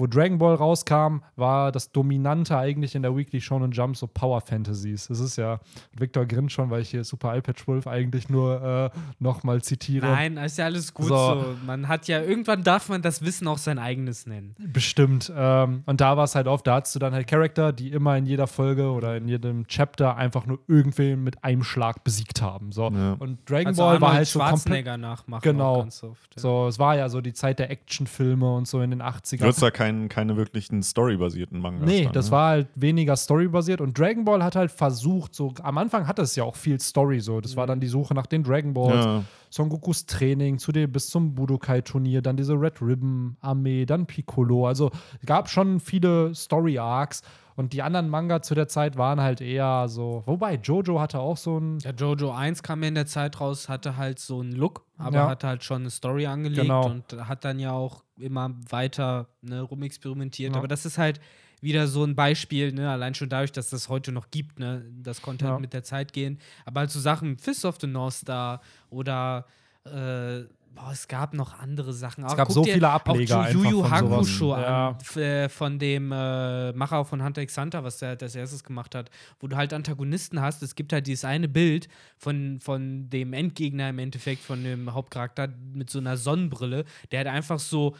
wo 0.00 0.06
Dragon 0.06 0.38
Ball 0.38 0.54
rauskam, 0.54 1.18
war 1.36 1.70
das 1.70 1.92
Dominante 1.92 2.56
eigentlich 2.56 2.94
in 2.94 3.02
der 3.02 3.14
Weekly 3.14 3.40
Shonen 3.40 3.70
Jump 3.70 3.96
so 3.96 4.06
Power 4.06 4.40
Fantasies. 4.40 5.08
Das 5.08 5.20
ist 5.20 5.36
ja 5.36 5.60
Victor 5.96 6.24
grinnt 6.26 6.50
schon, 6.50 6.70
weil 6.70 6.80
ich 6.82 6.90
hier 6.90 7.04
Super 7.04 7.36
iPad 7.36 7.58
12 7.58 7.86
eigentlich 7.86 8.28
nur 8.28 8.92
äh, 8.94 8.98
nochmal 9.18 9.62
zitiere. 9.62 10.06
Nein, 10.06 10.36
ist 10.38 10.58
ja 10.58 10.64
alles 10.64 10.94
gut 10.94 11.08
So. 11.08 11.16
so. 11.16 11.54
Man 11.66 11.88
hat 11.88 12.08
ja, 12.08 12.20
irgendwann 12.22 12.62
darf 12.62 12.88
man 12.88 13.02
das 13.02 13.22
Wissen 13.22 13.46
auch 13.46 13.58
sein 13.58 13.78
eigenes 13.78 14.26
nennen. 14.26 14.54
Bestimmt. 14.58 15.30
Ähm, 15.36 15.82
und 15.86 16.00
da 16.00 16.16
war 16.16 16.24
es 16.24 16.34
halt 16.34 16.46
oft, 16.46 16.66
da 16.66 16.76
hattest 16.76 16.94
du 16.94 16.98
dann 16.98 17.12
halt 17.12 17.26
Charakter, 17.26 17.72
die 17.72 17.92
immer 17.92 18.16
in 18.16 18.24
jeder 18.24 18.46
Folge 18.46 18.90
oder 18.90 19.16
in 19.16 19.28
jedem 19.28 19.66
Chapter 19.66 20.16
einfach 20.16 20.46
nur 20.46 20.60
irgendwen 20.66 21.22
mit 21.22 21.44
einem 21.44 21.62
Schlag 21.62 22.04
besiegt 22.04 22.40
haben. 22.40 22.72
So. 22.72 22.90
Ja. 22.90 23.16
Und 23.18 23.38
Dragon 23.48 23.68
Also 23.68 23.82
Ball 23.82 24.00
war 24.00 24.12
halt 24.14 24.26
so 24.26 24.38
komplett. 24.38 24.80
Nachmachen. 24.80 25.42
Genau. 25.42 25.80
oft, 25.80 26.02
ja. 26.02 26.40
So, 26.40 26.68
es 26.68 26.78
war 26.78 26.96
ja 26.96 27.08
so 27.08 27.20
die 27.20 27.32
Zeit 27.32 27.58
der 27.58 27.70
Actionfilme 27.70 28.54
und 28.54 28.66
so 28.66 28.80
in 28.80 28.90
den 28.90 29.02
80ern. 29.02 29.38
Du 29.38 29.60
da 29.60 29.70
keinen, 29.90 30.08
keine 30.08 30.36
wirklichen 30.36 30.82
storybasierten 30.82 31.60
Mangas. 31.60 31.88
Nee, 31.88 32.04
dann, 32.04 32.12
das 32.12 32.26
ne? 32.26 32.32
war 32.32 32.48
halt 32.50 32.68
weniger 32.74 33.16
storybasiert 33.16 33.80
und 33.80 33.98
Dragon 33.98 34.24
Ball 34.24 34.42
hat 34.42 34.56
halt 34.56 34.70
versucht, 34.70 35.34
so 35.34 35.52
am 35.62 35.78
Anfang 35.78 36.06
hatte 36.06 36.22
es 36.22 36.36
ja 36.36 36.44
auch 36.44 36.56
viel 36.56 36.80
Story 36.80 37.20
so. 37.20 37.40
Das 37.40 37.56
war 37.56 37.66
dann 37.66 37.80
die 37.80 37.88
Suche 37.88 38.14
nach 38.14 38.26
den 38.26 38.42
Dragon 38.42 38.72
Balls, 38.72 39.04
Ja. 39.04 39.24
Son 39.52 39.68
Gokus 39.68 40.06
Training, 40.06 40.58
zu 40.58 40.70
dem 40.70 40.92
bis 40.92 41.08
zum 41.08 41.34
Budokai-Turnier, 41.34 42.22
dann 42.22 42.36
diese 42.36 42.54
Red 42.54 42.80
Ribbon-Armee, 42.80 43.84
dann 43.84 44.06
Piccolo. 44.06 44.68
Also 44.68 44.92
es 45.20 45.26
gab 45.26 45.48
schon 45.48 45.80
viele 45.80 46.32
Story-Arcs 46.34 47.22
und 47.56 47.72
die 47.72 47.82
anderen 47.82 48.08
Manga 48.08 48.42
zu 48.42 48.54
der 48.54 48.68
Zeit 48.68 48.96
waren 48.96 49.20
halt 49.20 49.40
eher 49.40 49.88
so. 49.88 50.22
Wobei, 50.26 50.54
Jojo 50.54 51.00
hatte 51.00 51.18
auch 51.20 51.36
so 51.36 51.58
ein. 51.58 51.78
Ja, 51.80 51.90
Jojo 51.92 52.30
1 52.32 52.62
kam 52.62 52.82
ja 52.82 52.88
in 52.88 52.94
der 52.94 53.06
Zeit 53.06 53.40
raus, 53.40 53.68
hatte 53.68 53.96
halt 53.96 54.18
so 54.18 54.40
einen 54.40 54.52
Look, 54.52 54.84
aber 54.98 55.16
Ja. 55.16 55.28
hatte 55.28 55.46
halt 55.48 55.64
schon 55.64 55.82
eine 55.82 55.90
Story 55.90 56.26
angelegt 56.26 56.62
Genau. 56.62 56.86
und 56.86 57.12
hat 57.28 57.44
dann 57.44 57.58
ja 57.58 57.72
auch 57.72 58.02
immer 58.18 58.50
weiter 58.68 59.28
ne, 59.42 59.60
rumexperimentiert. 59.62 60.52
Ja. 60.52 60.58
Aber 60.58 60.68
das 60.68 60.84
ist 60.86 60.98
halt 60.98 61.20
wieder 61.62 61.86
so 61.88 62.04
ein 62.04 62.14
Beispiel, 62.14 62.72
ne, 62.72 62.88
allein 62.90 63.14
schon 63.14 63.28
dadurch, 63.28 63.52
dass 63.52 63.68
das 63.70 63.88
heute 63.90 64.12
noch 64.12 64.30
gibt, 64.30 64.58
ne, 64.58 64.82
das 65.02 65.20
konnte 65.20 65.44
Ja. 65.44 65.50
halt 65.52 65.60
mit 65.60 65.72
der 65.74 65.82
Zeit 65.82 66.12
gehen. 66.14 66.38
Aber 66.64 66.80
halt 66.80 66.90
so 66.90 67.00
Sachen, 67.00 67.36
Fist 67.36 67.64
of 67.66 67.76
the 67.80 67.86
North 67.86 68.14
Star 68.14 68.60
oder 68.88 69.44
äh, 69.84 70.44
boah, 70.74 70.90
es 70.92 71.08
gab 71.08 71.34
noch 71.34 71.58
andere 71.58 71.92
Sachen. 71.92 72.24
Es 72.24 72.36
gab 72.36 72.50
so 72.50 72.64
viele 72.64 72.88
Ableger 72.88 73.40
Auch 73.40 73.48
Yu 73.50 73.64
Yu 73.64 73.82
einfach 73.82 73.98
von 74.00 74.24
sowas. 74.24 74.26
Hakusho 74.26 74.56
Ja. 74.56 74.98
äh, 75.16 75.48
von 75.48 75.78
dem 75.78 76.12
äh, 76.12 76.72
Macher 76.72 77.04
von 77.04 77.22
Hunter 77.22 77.42
x 77.42 77.56
Hunter, 77.58 77.84
was 77.84 77.98
der 77.98 78.16
das 78.16 78.34
erstes 78.34 78.64
gemacht 78.64 78.94
hat, 78.94 79.10
wo 79.40 79.46
du 79.46 79.56
halt 79.56 79.72
Antagonisten 79.72 80.40
hast. 80.40 80.62
Es 80.62 80.74
gibt 80.74 80.92
halt 80.92 81.06
dieses 81.06 81.24
eine 81.24 81.48
Bild 81.48 81.88
von, 82.16 82.60
von 82.60 83.10
dem 83.10 83.32
Endgegner 83.32 83.90
im 83.90 83.98
Endeffekt, 83.98 84.42
von 84.42 84.62
dem 84.62 84.92
Hauptcharakter 84.92 85.48
mit 85.72 85.90
so 85.90 85.98
einer 85.98 86.16
Sonnenbrille, 86.16 86.84
der 87.10 87.18
halt 87.20 87.28
einfach 87.28 87.58
so 87.58 87.96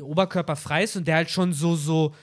oberkörperfrei 0.00 0.84
ist 0.84 0.96
und 0.96 1.06
der 1.08 1.16
halt 1.16 1.30
schon 1.30 1.52
so, 1.52 1.76
so 1.76 2.14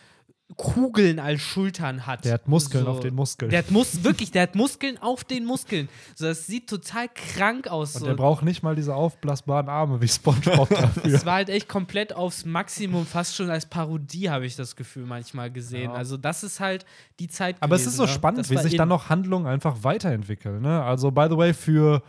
Kugeln 0.56 1.20
als 1.20 1.42
Schultern 1.42 2.06
hat. 2.06 2.26
Der 2.26 2.34
hat 2.34 2.48
Muskeln 2.48 2.86
so. 2.86 2.92
auf 2.92 3.00
den 3.00 3.16
Muskeln. 3.16 3.50
Der 3.50 3.60
hat 3.60 3.72
Mus 3.72 4.04
wirklich, 4.04 4.32
der 4.32 4.44
hat 4.44 4.56
Muskeln 4.56 4.98
auf 5.00 5.24
den 5.24 5.46
Muskeln. 5.46 5.90
So, 6.16 6.26
das 6.26 6.46
sieht 6.46 6.70
total 6.70 7.08
krank 7.10 7.68
aus. 7.68 7.96
und 7.96 8.02
So. 8.02 8.06
der 8.06 8.14
braucht 8.14 8.44
nicht 8.44 8.62
mal 8.62 8.76
diese 8.76 8.94
aufblasbaren 8.94 9.68
Arme 9.68 10.00
wie 10.02 10.08
SpongeBob 10.08 10.70
dafür. 10.82 11.14
Es 11.14 11.26
war 11.26 11.36
halt 11.36 11.50
echt 11.50 11.68
komplett 11.68 12.14
aufs 12.16 12.46
Maximum, 12.46 13.06
fast 13.06 13.36
schon 13.36 13.50
als 13.50 13.66
Parodie, 13.66 14.30
habe 14.30 14.46
ich 14.46 14.56
das 14.56 14.76
Gefühl 14.76 15.06
manchmal 15.06 15.50
gesehen. 15.50 15.92
Ja. 15.92 15.94
Also, 15.94 16.18
das 16.18 16.44
ist 16.44 16.60
halt 16.60 16.86
die 17.20 17.30
Zeit. 17.30 17.56
Aber 17.60 17.76
es 17.76 17.82
gewesen, 17.82 17.90
ist 17.92 17.98
so 17.98 18.04
ne? 18.04 18.10
spannend, 18.10 18.40
Das 18.42 18.50
wie 18.52 18.58
sich 18.58 18.76
dann 18.76 18.90
noch 18.90 19.10
Handlungen 19.10 19.48
einfach 19.48 19.78
weiterentwickeln. 19.84 20.62
Ne? 20.62 20.84
Also, 20.84 21.10
by 21.10 21.28
the 21.30 21.38
way, 21.38 21.54
für 21.54 22.04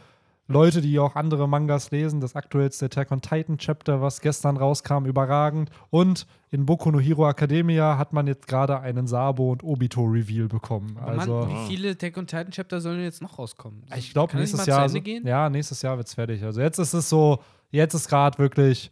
Leute, 0.46 0.82
die 0.82 0.98
auch 0.98 1.16
andere 1.16 1.48
Mangas 1.48 1.90
lesen, 1.90 2.20
das 2.20 2.36
aktuellste 2.36 2.84
Attack 2.86 3.10
on 3.12 3.22
Titan 3.22 3.56
Chapter, 3.56 4.02
was 4.02 4.20
gestern 4.20 4.58
rauskam, 4.58 5.06
überragend. 5.06 5.70
Und 5.88 6.26
in 6.50 6.66
Boku 6.66 6.90
no 6.90 7.00
Hero 7.00 7.26
Academia 7.28 7.96
hat 7.96 8.12
man 8.12 8.26
jetzt 8.26 8.46
gerade 8.46 8.78
einen 8.80 9.06
Sabo 9.06 9.52
und 9.52 9.64
Obito 9.64 10.02
Reveal 10.02 10.48
bekommen. 10.48 10.96
Aber 11.00 11.14
Mann, 11.16 11.20
Also, 11.30 11.48
wie 11.48 11.66
viele 11.74 11.96
Tech 11.96 12.16
und 12.18 12.26
Titan 12.28 12.50
Chapter 12.50 12.80
sollen 12.82 12.96
denn 12.96 13.04
jetzt 13.06 13.22
noch 13.22 13.38
rauskommen? 13.38 13.84
ich 13.96 14.12
glaube, 14.12 14.32
das 14.32 14.40
nächstes 14.40 14.60
mal 14.60 14.68
Jahr. 14.68 14.82
Zu 14.86 14.92
So, 14.92 14.96
Ende 14.98 15.10
gehen? 15.10 15.26
ja, 15.26 15.48
nächstes 15.48 15.80
Jahr 15.80 15.96
wird 15.96 16.08
es 16.08 16.14
fertig. 16.14 16.42
Also, 16.44 16.60
jetzt 16.60 16.78
ist 16.78 16.92
es 16.92 17.08
so, 17.08 17.38
jetzt 17.70 17.94
ist 17.94 18.08
gerade 18.08 18.36
wirklich 18.38 18.90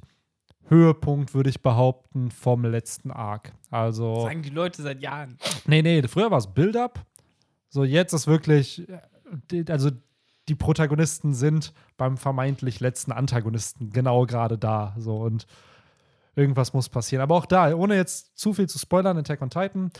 Höhepunkt, 0.68 1.34
würde 1.34 1.50
ich 1.50 1.60
behaupten, 1.60 2.30
vom 2.30 2.64
letzten 2.64 3.10
Arc. 3.10 3.52
Also. 3.70 4.22
Sagen 4.22 4.40
die 4.42 4.48
Leute 4.50 4.80
seit 4.80 5.02
Jahren. 5.02 5.36
Nee, 5.66 5.82
nee, 5.82 6.02
früher 6.08 6.30
war 6.30 6.38
es 6.38 6.46
Build-up. 6.46 7.04
So, 7.68 7.84
jetzt 7.84 8.14
ist 8.14 8.26
wirklich, 8.26 8.86
äh, 9.52 9.64
also 9.70 9.90
die 10.52 10.56
Protagonisten 10.56 11.32
sind 11.32 11.72
beim 11.96 12.18
vermeintlich 12.18 12.78
letzten 12.80 13.10
Antagonisten 13.10 13.88
genau 13.88 14.26
gerade 14.26 14.58
da. 14.58 14.94
So, 14.98 15.16
und 15.16 15.46
irgendwas 16.36 16.74
muss 16.74 16.90
passieren. 16.90 17.22
Aber 17.22 17.36
auch 17.36 17.46
da, 17.46 17.74
ohne 17.74 17.94
jetzt 17.96 18.36
zu 18.38 18.52
viel 18.52 18.68
zu 18.68 18.78
spoilern, 18.78 19.16
Attack 19.16 19.40
on 19.40 19.48
Titan, 19.48 19.90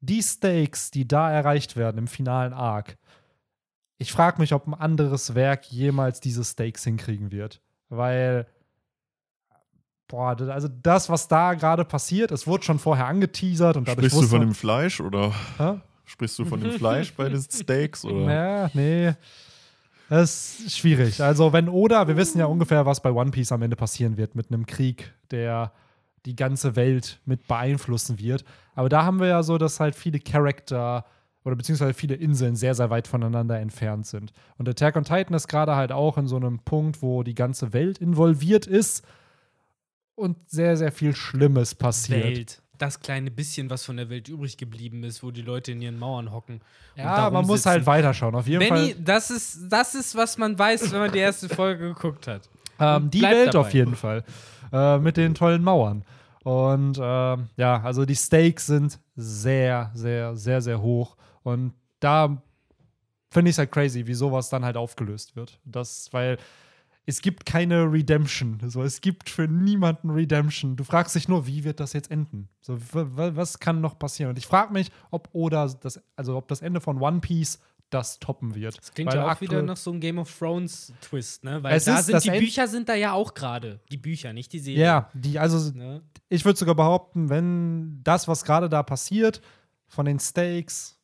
die 0.00 0.22
Stakes, 0.22 0.90
die 0.90 1.06
da 1.06 1.30
erreicht 1.30 1.76
werden 1.76 1.98
im 1.98 2.06
finalen 2.08 2.54
Arc, 2.54 2.96
ich 3.98 4.10
frage 4.10 4.40
mich, 4.40 4.54
ob 4.54 4.66
ein 4.66 4.72
anderes 4.72 5.34
Werk 5.34 5.66
jemals 5.70 6.20
diese 6.20 6.44
Stakes 6.44 6.82
hinkriegen 6.84 7.30
wird. 7.30 7.60
Weil, 7.90 8.46
boah, 10.08 10.34
also 10.50 10.68
das, 10.68 11.10
was 11.10 11.28
da 11.28 11.52
gerade 11.52 11.84
passiert, 11.84 12.30
es 12.32 12.46
wurde 12.46 12.64
schon 12.64 12.78
vorher 12.78 13.06
angeteasert 13.06 13.76
und 13.76 13.86
dadurch 13.86 14.06
Sprichst 14.12 14.22
du 14.24 14.28
von 14.28 14.38
man- 14.38 14.48
dem 14.48 14.54
Fleisch 14.54 15.00
oder 15.02 15.32
Hä? 15.58 15.80
sprichst 16.06 16.38
du 16.38 16.46
von 16.46 16.60
dem 16.60 16.72
Fleisch 16.72 17.12
bei 17.12 17.28
den 17.28 17.42
Steaks? 17.50 18.04
Oder? 18.04 18.32
Ja, 18.34 18.70
nee. 18.74 19.12
Das 20.08 20.60
ist 20.60 20.78
schwierig. 20.78 21.22
Also, 21.22 21.52
wenn 21.52 21.68
Oda, 21.68 22.08
wir 22.08 22.16
wissen 22.16 22.38
ja 22.38 22.46
ungefähr, 22.46 22.86
was 22.86 23.00
bei 23.00 23.10
One 23.10 23.30
Piece 23.30 23.52
am 23.52 23.62
Ende 23.62 23.76
passieren 23.76 24.16
wird 24.16 24.34
mit 24.34 24.50
einem 24.50 24.66
Krieg, 24.66 25.12
der 25.30 25.72
die 26.26 26.36
ganze 26.36 26.76
Welt 26.76 27.20
mit 27.24 27.46
beeinflussen 27.46 28.18
wird. 28.18 28.44
Aber 28.74 28.88
da 28.88 29.04
haben 29.04 29.20
wir 29.20 29.26
ja 29.28 29.42
so, 29.42 29.58
dass 29.58 29.80
halt 29.80 29.94
viele 29.94 30.20
Charakter 30.20 31.04
oder 31.44 31.56
beziehungsweise 31.56 31.94
viele 31.94 32.14
Inseln 32.14 32.56
sehr, 32.56 32.74
sehr 32.74 32.90
weit 32.90 33.06
voneinander 33.06 33.60
entfernt 33.60 34.06
sind. 34.06 34.32
Und 34.56 34.68
Attack 34.68 34.96
on 34.96 35.04
Titan 35.04 35.34
ist 35.34 35.48
gerade 35.48 35.76
halt 35.76 35.92
auch 35.92 36.16
in 36.16 36.26
so 36.26 36.36
einem 36.36 36.60
Punkt, 36.60 37.02
wo 37.02 37.22
die 37.22 37.34
ganze 37.34 37.72
Welt 37.72 37.98
involviert 37.98 38.66
ist 38.66 39.06
und 40.14 40.38
sehr, 40.48 40.76
sehr 40.76 40.92
viel 40.92 41.14
Schlimmes 41.14 41.74
passiert. 41.74 42.24
Welt. 42.24 42.62
Das 42.78 43.00
kleine 43.00 43.30
bisschen, 43.30 43.70
was 43.70 43.84
von 43.84 43.96
der 43.96 44.10
Welt 44.10 44.28
übrig 44.28 44.56
geblieben 44.56 45.04
ist, 45.04 45.22
wo 45.22 45.30
die 45.30 45.42
Leute 45.42 45.72
in 45.72 45.82
ihren 45.82 45.98
Mauern 45.98 46.32
hocken. 46.32 46.60
Ja, 46.96 47.30
man 47.30 47.46
muss 47.46 47.58
sitzen. 47.58 47.70
halt 47.70 47.86
weiterschauen. 47.86 48.34
Auf 48.34 48.46
jeden 48.46 48.60
Benny, 48.60 48.92
Fall. 48.92 49.02
das 49.02 49.30
ist, 49.30 49.58
das 49.68 49.94
ist, 49.94 50.16
was 50.16 50.38
man 50.38 50.58
weiß, 50.58 50.92
wenn 50.92 51.00
man 51.00 51.12
die 51.12 51.18
erste 51.18 51.48
Folge 51.48 51.88
geguckt 51.88 52.26
hat. 52.26 52.48
Ähm, 52.80 53.10
die 53.10 53.22
Welt 53.22 53.54
dabei. 53.54 53.58
auf 53.66 53.74
jeden 53.74 53.94
Fall. 53.94 54.24
Äh, 54.72 54.98
mit 54.98 55.16
den 55.16 55.34
tollen 55.34 55.62
Mauern. 55.62 56.04
Und 56.42 56.98
ähm, 57.00 57.48
ja, 57.56 57.80
also 57.82 58.04
die 58.04 58.16
Stakes 58.16 58.66
sind 58.66 58.98
sehr, 59.16 59.90
sehr, 59.94 60.36
sehr, 60.36 60.60
sehr 60.60 60.82
hoch. 60.82 61.16
Und 61.42 61.72
da 62.00 62.42
finde 63.30 63.50
ich 63.50 63.54
es 63.54 63.58
halt 63.58 63.72
crazy, 63.72 64.06
wie 64.06 64.14
sowas 64.14 64.48
dann 64.50 64.64
halt 64.64 64.76
aufgelöst 64.76 65.36
wird. 65.36 65.58
Das, 65.64 66.08
weil 66.12 66.38
es 67.06 67.20
gibt 67.20 67.44
keine 67.46 67.90
Redemption. 67.92 68.58
So, 68.66 68.82
es 68.82 69.00
gibt 69.00 69.28
für 69.30 69.46
niemanden 69.46 70.10
Redemption. 70.10 70.76
Du 70.76 70.84
fragst 70.84 71.14
dich 71.14 71.28
nur, 71.28 71.46
wie 71.46 71.64
wird 71.64 71.80
das 71.80 71.92
jetzt 71.92 72.10
enden? 72.10 72.48
So, 72.60 72.78
was 72.92 73.58
kann 73.60 73.80
noch 73.80 73.98
passieren? 73.98 74.30
Und 74.30 74.38
ich 74.38 74.46
frage 74.46 74.72
mich, 74.72 74.90
ob 75.10 75.28
Oda 75.32 75.68
das, 75.68 76.00
also 76.16 76.36
ob 76.36 76.48
das 76.48 76.62
Ende 76.62 76.80
von 76.80 77.00
One 77.00 77.20
Piece 77.20 77.58
das 77.90 78.18
toppen 78.18 78.54
wird. 78.54 78.78
Das 78.78 78.92
klingt 78.92 79.12
Weil 79.12 79.18
ja 79.18 79.30
auch 79.32 79.40
wieder 79.40 79.62
nach 79.62 79.76
so 79.76 79.90
einem 79.92 80.00
Game 80.00 80.18
of 80.18 80.36
Thrones 80.38 80.92
Twist, 81.00 81.44
ne? 81.44 81.62
Weil 81.62 81.78
da 81.78 82.02
sind 82.02 82.24
die 82.24 82.28
End- 82.30 82.38
Bücher 82.40 82.66
sind 82.66 82.88
da 82.88 82.94
ja 82.94 83.12
auch 83.12 83.34
gerade. 83.34 83.78
Die 83.92 83.98
Bücher, 83.98 84.32
nicht 84.32 84.52
die 84.52 84.58
Serie. 84.58 84.82
Ja, 84.82 85.10
die, 85.14 85.38
also 85.38 85.70
Ne? 85.76 86.02
ich 86.28 86.44
würde 86.44 86.58
sogar 86.58 86.74
behaupten, 86.74 87.28
wenn 87.28 88.00
das, 88.02 88.26
was 88.26 88.44
gerade 88.44 88.68
da 88.68 88.82
passiert, 88.82 89.42
von 89.86 90.06
den 90.06 90.18
Steaks, 90.18 90.98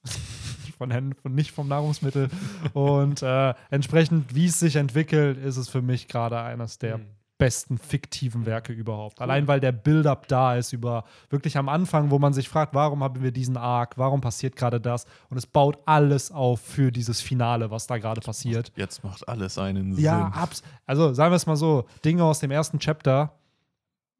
von, 0.80 0.88
den, 0.88 1.12
von 1.14 1.34
nicht 1.34 1.50
vom 1.50 1.68
Nahrungsmittel 1.68 2.30
und 2.72 3.20
äh, 3.22 3.52
entsprechend, 3.68 4.34
wie 4.34 4.46
es 4.46 4.58
sich 4.58 4.76
entwickelt, 4.76 5.36
ist 5.36 5.58
es 5.58 5.68
für 5.68 5.82
mich 5.82 6.08
gerade 6.08 6.40
eines 6.40 6.78
der 6.78 6.94
Hm. 6.94 7.06
besten 7.36 7.76
fiktiven 7.76 8.46
Werke 8.46 8.72
überhaupt. 8.72 9.20
Allein 9.20 9.46
weil 9.46 9.60
der 9.60 9.72
Build-up 9.72 10.26
da 10.28 10.56
ist 10.56 10.72
über 10.72 11.04
wirklich 11.28 11.58
am 11.58 11.68
Anfang, 11.68 12.10
wo 12.10 12.18
man 12.18 12.32
sich 12.32 12.48
fragt, 12.48 12.72
warum 12.74 13.02
haben 13.04 13.22
wir 13.22 13.30
diesen 13.30 13.58
Arc, 13.58 13.98
warum 13.98 14.22
passiert 14.22 14.56
gerade 14.56 14.80
das 14.80 15.04
und 15.28 15.36
es 15.36 15.46
baut 15.46 15.76
alles 15.84 16.30
auf 16.32 16.60
für 16.62 16.90
dieses 16.90 17.20
Finale, 17.20 17.70
was 17.70 17.86
da 17.86 17.98
gerade 17.98 18.22
passiert. 18.22 18.72
Jetzt 18.76 19.04
macht 19.04 19.28
alles 19.28 19.58
einen 19.58 19.98
Ja, 19.98 20.30
Sinn. 20.32 20.42
abs 20.42 20.62
also 20.86 21.12
sagen 21.12 21.30
wir 21.32 21.36
es 21.36 21.46
mal 21.46 21.56
so, 21.56 21.84
Dinge 22.06 22.24
aus 22.24 22.38
dem 22.40 22.50
ersten 22.50 22.78
Chapter 22.78 23.32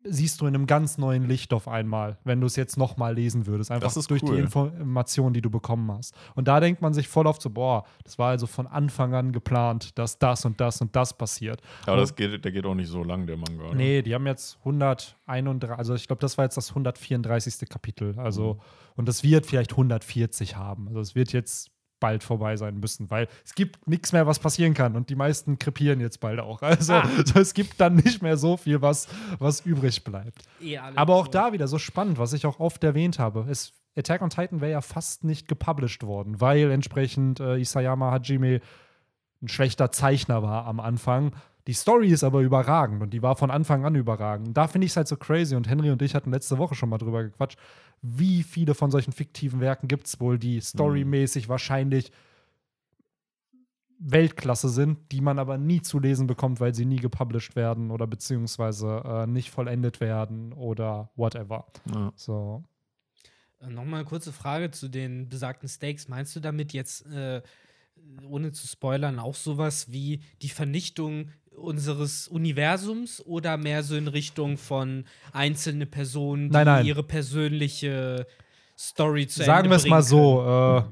siehst 0.02 0.40
du 0.40 0.46
in 0.46 0.54
einem 0.54 0.66
ganz 0.66 0.96
neuen 0.98 1.28
Licht 1.28 1.52
auf 1.52 1.68
einmal, 1.68 2.16
wenn 2.24 2.40
du 2.40 2.46
es 2.46 2.56
jetzt 2.56 2.76
noch 2.78 2.96
mal 2.96 3.14
lesen 3.14 3.46
würdest, 3.46 3.70
einfach 3.70 3.86
Das 3.86 3.96
ist 3.98 4.10
durch 4.10 4.22
cool. 4.22 4.36
die 4.36 4.40
Informationen, 4.40 5.34
die 5.34 5.42
du 5.42 5.50
bekommen 5.50 5.92
hast. 5.92 6.14
Und 6.34 6.48
da 6.48 6.58
denkt 6.60 6.80
man 6.80 6.94
sich 6.94 7.06
voll 7.08 7.26
oft 7.26 7.42
so, 7.42 7.50
boah, 7.50 7.84
das 8.04 8.18
war 8.18 8.30
also 8.30 8.46
von 8.46 8.66
Anfang 8.66 9.14
an 9.14 9.32
geplant, 9.32 9.98
dass 9.98 10.18
das 10.18 10.44
und 10.46 10.60
das 10.60 10.80
und 10.80 10.96
das 10.96 11.12
passiert. 11.16 11.60
Aber 11.86 11.98
das 11.98 12.14
geht, 12.14 12.44
der 12.44 12.50
geht 12.52 12.64
auch 12.64 12.74
nicht 12.74 12.88
so 12.88 13.04
lang, 13.04 13.26
der 13.26 13.36
Manga. 13.36 13.64
oder? 13.64 13.74
Nee, 13.74 14.00
die 14.02 14.14
haben 14.14 14.26
jetzt 14.26 14.58
131, 15.26 15.70
also 15.78 15.94
ich 15.94 16.06
glaube, 16.06 16.20
das 16.20 16.38
war 16.38 16.44
jetzt 16.46 16.56
das 16.56 16.70
134. 16.70 17.68
Kapitel. 17.68 18.18
Also, 18.18 18.54
Mhm. 18.54 18.60
und 18.96 19.08
das 19.08 19.22
wird 19.22 19.46
vielleicht 19.46 19.72
140 19.76 20.56
haben. 20.56 20.88
Also 20.88 21.00
es 21.00 21.14
wird 21.14 21.32
jetzt 21.32 21.70
bald 22.00 22.24
vorbei 22.24 22.56
sein 22.56 22.78
müssen, 22.80 23.10
weil 23.10 23.28
es 23.44 23.54
gibt 23.54 23.86
nichts 23.86 24.12
mehr, 24.12 24.26
was 24.26 24.38
passieren 24.38 24.74
kann. 24.74 24.96
Und 24.96 25.10
die 25.10 25.14
meisten 25.14 25.58
krepieren 25.58 26.00
jetzt 26.00 26.18
bald 26.20 26.40
auch. 26.40 26.62
Also 26.70 26.94
Ah. 26.94 27.08
so, 27.24 27.38
es 27.38 27.54
gibt 27.54 27.78
dann 27.80 27.96
nicht 27.96 28.22
mehr 28.22 28.36
so 28.36 28.56
viel, 28.56 28.82
was, 28.82 29.06
was 29.38 29.60
übrig 29.60 30.02
bleibt. 30.02 30.42
Eh 30.60 30.78
Aber 30.78 31.14
auch 31.14 31.26
tot. 31.26 31.34
da 31.34 31.52
wieder 31.52 31.68
so 31.68 31.78
spannend, 31.78 32.18
was 32.18 32.32
ich 32.32 32.46
auch 32.46 32.58
oft 32.58 32.82
erwähnt 32.82 33.18
habe. 33.18 33.46
Es, 33.48 33.72
Attack 33.96 34.22
on 34.22 34.30
Titan 34.30 34.60
wäre 34.60 34.72
ja 34.72 34.80
fast 34.80 35.24
nicht 35.24 35.46
gepublished 35.48 36.02
worden, 36.04 36.40
weil 36.40 36.70
entsprechend 36.70 37.38
äh, 37.40 37.56
Isayama 37.58 38.10
Hajime 38.12 38.60
ein 39.42 39.48
schlechter 39.48 39.90
Zeichner 39.90 40.42
war 40.42 40.66
am 40.66 40.80
Anfang. 40.80 41.32
Die 41.66 41.72
Story 41.74 42.08
ist 42.08 42.24
aber 42.24 42.40
überragend 42.40 43.02
und 43.02 43.10
die 43.10 43.22
war 43.22 43.36
von 43.36 43.50
Anfang 43.50 43.84
an 43.84 43.94
überragend. 43.94 44.56
Da 44.56 44.66
finde 44.66 44.86
ich 44.86 44.92
es 44.92 44.96
halt 44.96 45.08
so 45.08 45.16
crazy 45.16 45.54
und 45.56 45.68
Henry 45.68 45.90
und 45.90 46.00
ich 46.02 46.14
hatten 46.14 46.30
letzte 46.30 46.56
Woche 46.58 46.74
schon 46.74 46.88
mal 46.88 46.98
drüber 46.98 47.22
gequatscht, 47.24 47.58
wie 48.02 48.42
viele 48.42 48.74
von 48.74 48.90
solchen 48.90 49.12
fiktiven 49.12 49.60
Werken 49.60 49.88
gibt 49.88 50.06
es 50.06 50.20
wohl, 50.20 50.38
die 50.38 50.60
storymäßig 50.60 51.48
wahrscheinlich 51.48 52.12
Weltklasse 53.98 54.70
sind, 54.70 55.12
die 55.12 55.20
man 55.20 55.38
aber 55.38 55.58
nie 55.58 55.82
zu 55.82 55.98
lesen 55.98 56.26
bekommt, 56.26 56.58
weil 56.58 56.74
sie 56.74 56.86
nie 56.86 56.96
gepublished 56.96 57.54
werden 57.54 57.90
oder 57.90 58.06
beziehungsweise 58.06 59.02
äh, 59.04 59.26
nicht 59.26 59.50
vollendet 59.50 60.00
werden 60.00 60.54
oder 60.54 61.10
whatever. 61.16 61.66
Ja. 61.94 62.10
So. 62.16 62.64
Äh, 63.60 63.68
Nochmal 63.68 64.00
eine 64.00 64.08
kurze 64.08 64.32
Frage 64.32 64.70
zu 64.70 64.88
den 64.88 65.28
besagten 65.28 65.68
Stakes. 65.68 66.08
Meinst 66.08 66.34
du 66.34 66.40
damit 66.40 66.72
jetzt, 66.72 67.04
äh, 67.06 67.42
ohne 68.26 68.52
zu 68.52 68.66
spoilern, 68.66 69.18
auch 69.18 69.34
sowas 69.34 69.92
wie 69.92 70.22
die 70.40 70.48
Vernichtung 70.48 71.28
unseres 71.56 72.28
Universums 72.28 73.24
oder 73.26 73.56
mehr 73.56 73.82
so 73.82 73.96
in 73.96 74.08
Richtung 74.08 74.56
von 74.56 75.04
einzelne 75.32 75.86
Personen, 75.86 76.48
die 76.48 76.52
Nein, 76.54 76.66
nein. 76.66 76.86
ihre 76.86 77.02
persönliche 77.02 78.26
Story 78.78 79.26
zu 79.26 79.42
Sagen 79.42 79.68
wir 79.68 79.76
es 79.76 79.86
mal 79.86 80.02
so, 80.02 80.42
äh, 80.42 80.82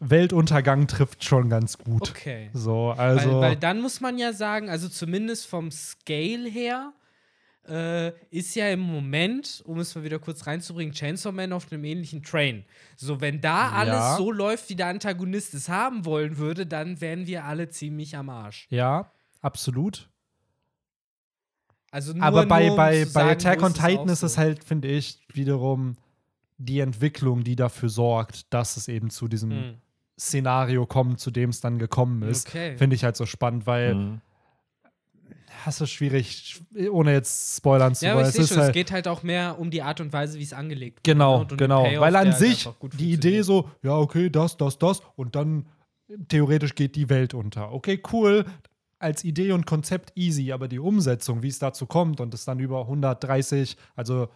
Weltuntergang 0.00 0.86
trifft 0.86 1.24
schon 1.24 1.48
ganz 1.48 1.78
gut. 1.78 2.10
Okay. 2.10 2.50
So, 2.52 2.90
also. 2.90 3.32
weil, 3.32 3.40
weil 3.40 3.56
dann 3.56 3.80
muss 3.80 4.00
man 4.00 4.18
ja 4.18 4.32
sagen, 4.32 4.68
also 4.68 4.88
zumindest 4.88 5.46
vom 5.46 5.70
Scale 5.70 6.48
her, 6.48 6.92
äh, 7.66 8.12
ist 8.30 8.54
ja 8.54 8.68
im 8.68 8.80
Moment, 8.80 9.62
um 9.66 9.78
es 9.80 9.94
mal 9.94 10.04
wieder 10.04 10.18
kurz 10.18 10.46
reinzubringen, 10.46 10.94
Chainsaw 10.94 11.32
Man 11.32 11.52
auf 11.52 11.72
einem 11.72 11.84
ähnlichen 11.84 12.22
Train. 12.22 12.64
So, 12.96 13.20
wenn 13.20 13.40
da 13.40 13.70
alles 13.70 13.94
Ja. 13.94 14.16
so 14.16 14.30
läuft, 14.30 14.68
wie 14.68 14.76
der 14.76 14.86
Antagonist 14.86 15.54
es 15.54 15.68
haben 15.68 16.04
wollen 16.04 16.36
würde, 16.36 16.66
dann 16.66 17.00
wären 17.00 17.26
wir 17.26 17.44
alle 17.44 17.68
ziemlich 17.68 18.16
am 18.16 18.28
Arsch. 18.28 18.66
ja, 18.70 19.10
absolut. 19.46 20.10
Also 21.90 22.12
nur, 22.12 22.22
Aber 22.24 22.46
bei, 22.46 22.62
nur, 22.64 22.72
um 22.72 22.76
bei, 22.76 23.04
zu 23.04 23.12
bei 23.14 23.20
sagen, 23.20 23.30
Attack 23.30 23.62
on 23.62 23.72
es 23.72 23.78
Titan 23.78 24.08
ist 24.08 24.22
es 24.22 24.34
so. 24.34 24.38
halt, 24.38 24.64
finde 24.64 24.88
ich, 24.88 25.20
wiederum 25.32 25.96
die 26.58 26.80
Entwicklung, 26.80 27.44
die 27.44 27.56
dafür 27.56 27.88
sorgt, 27.88 28.52
dass 28.52 28.76
es 28.76 28.88
eben 28.88 29.08
zu 29.10 29.28
diesem 29.28 29.50
Hm. 29.50 29.74
Szenario 30.18 30.86
kommt, 30.86 31.20
zu 31.20 31.30
dem 31.30 31.50
es 31.50 31.60
dann 31.60 31.78
gekommen 31.78 32.22
ist. 32.22 32.48
Okay. 32.48 32.76
Finde 32.76 32.96
ich 32.96 33.04
halt 33.04 33.16
so 33.16 33.26
spannend, 33.26 33.66
weil 33.66 33.94
Mhm. 33.94 34.20
das 35.66 35.80
ist 35.82 35.90
schwierig, 35.90 36.62
ohne 36.90 37.12
jetzt 37.12 37.56
spoilern 37.58 37.94
zu 37.94 38.04
Ja, 38.06 38.12
aber 38.12 38.20
wollen. 38.20 38.28
ich 38.30 38.34
sehe 38.34 38.44
ist 38.44 38.48
schon, 38.48 38.58
es 38.58 38.64
halt, 38.64 38.74
geht 38.74 38.92
halt 38.92 39.08
auch 39.08 39.22
mehr 39.22 39.58
um 39.58 39.70
die 39.70 39.82
Art 39.82 40.00
und 40.00 40.12
Weise, 40.12 40.38
wie 40.38 40.42
es 40.42 40.52
angelegt 40.54 40.98
wird. 40.98 41.04
Genau, 41.04 41.36
ne? 41.36 41.40
Und 41.42 41.52
um 41.52 41.58
genau. 41.58 41.82
Payoff, 41.84 42.00
Weil 42.02 42.16
an 42.16 42.32
sich 42.32 42.68
die 42.94 43.12
Idee 43.12 43.42
so, 43.42 43.70
ja, 43.82 43.96
okay, 43.96 44.30
das, 44.30 44.56
das, 44.56 44.78
das 44.78 45.02
und 45.16 45.36
dann 45.36 45.66
theoretisch 46.28 46.74
geht 46.74 46.96
die 46.96 47.08
Welt 47.10 47.34
unter. 47.34 47.72
Okay, 47.72 48.02
cool. 48.12 48.44
Als 48.98 49.24
Idee 49.24 49.52
und 49.52 49.66
Konzept 49.66 50.12
easy, 50.16 50.52
aber 50.52 50.68
die 50.68 50.78
Umsetzung, 50.78 51.42
wie 51.42 51.48
es 51.48 51.58
dazu 51.58 51.86
kommt 51.86 52.20
und 52.20 52.32
es 52.32 52.44
dann 52.44 52.58
über 52.58 52.82
130, 52.82 53.76
also 53.94 54.28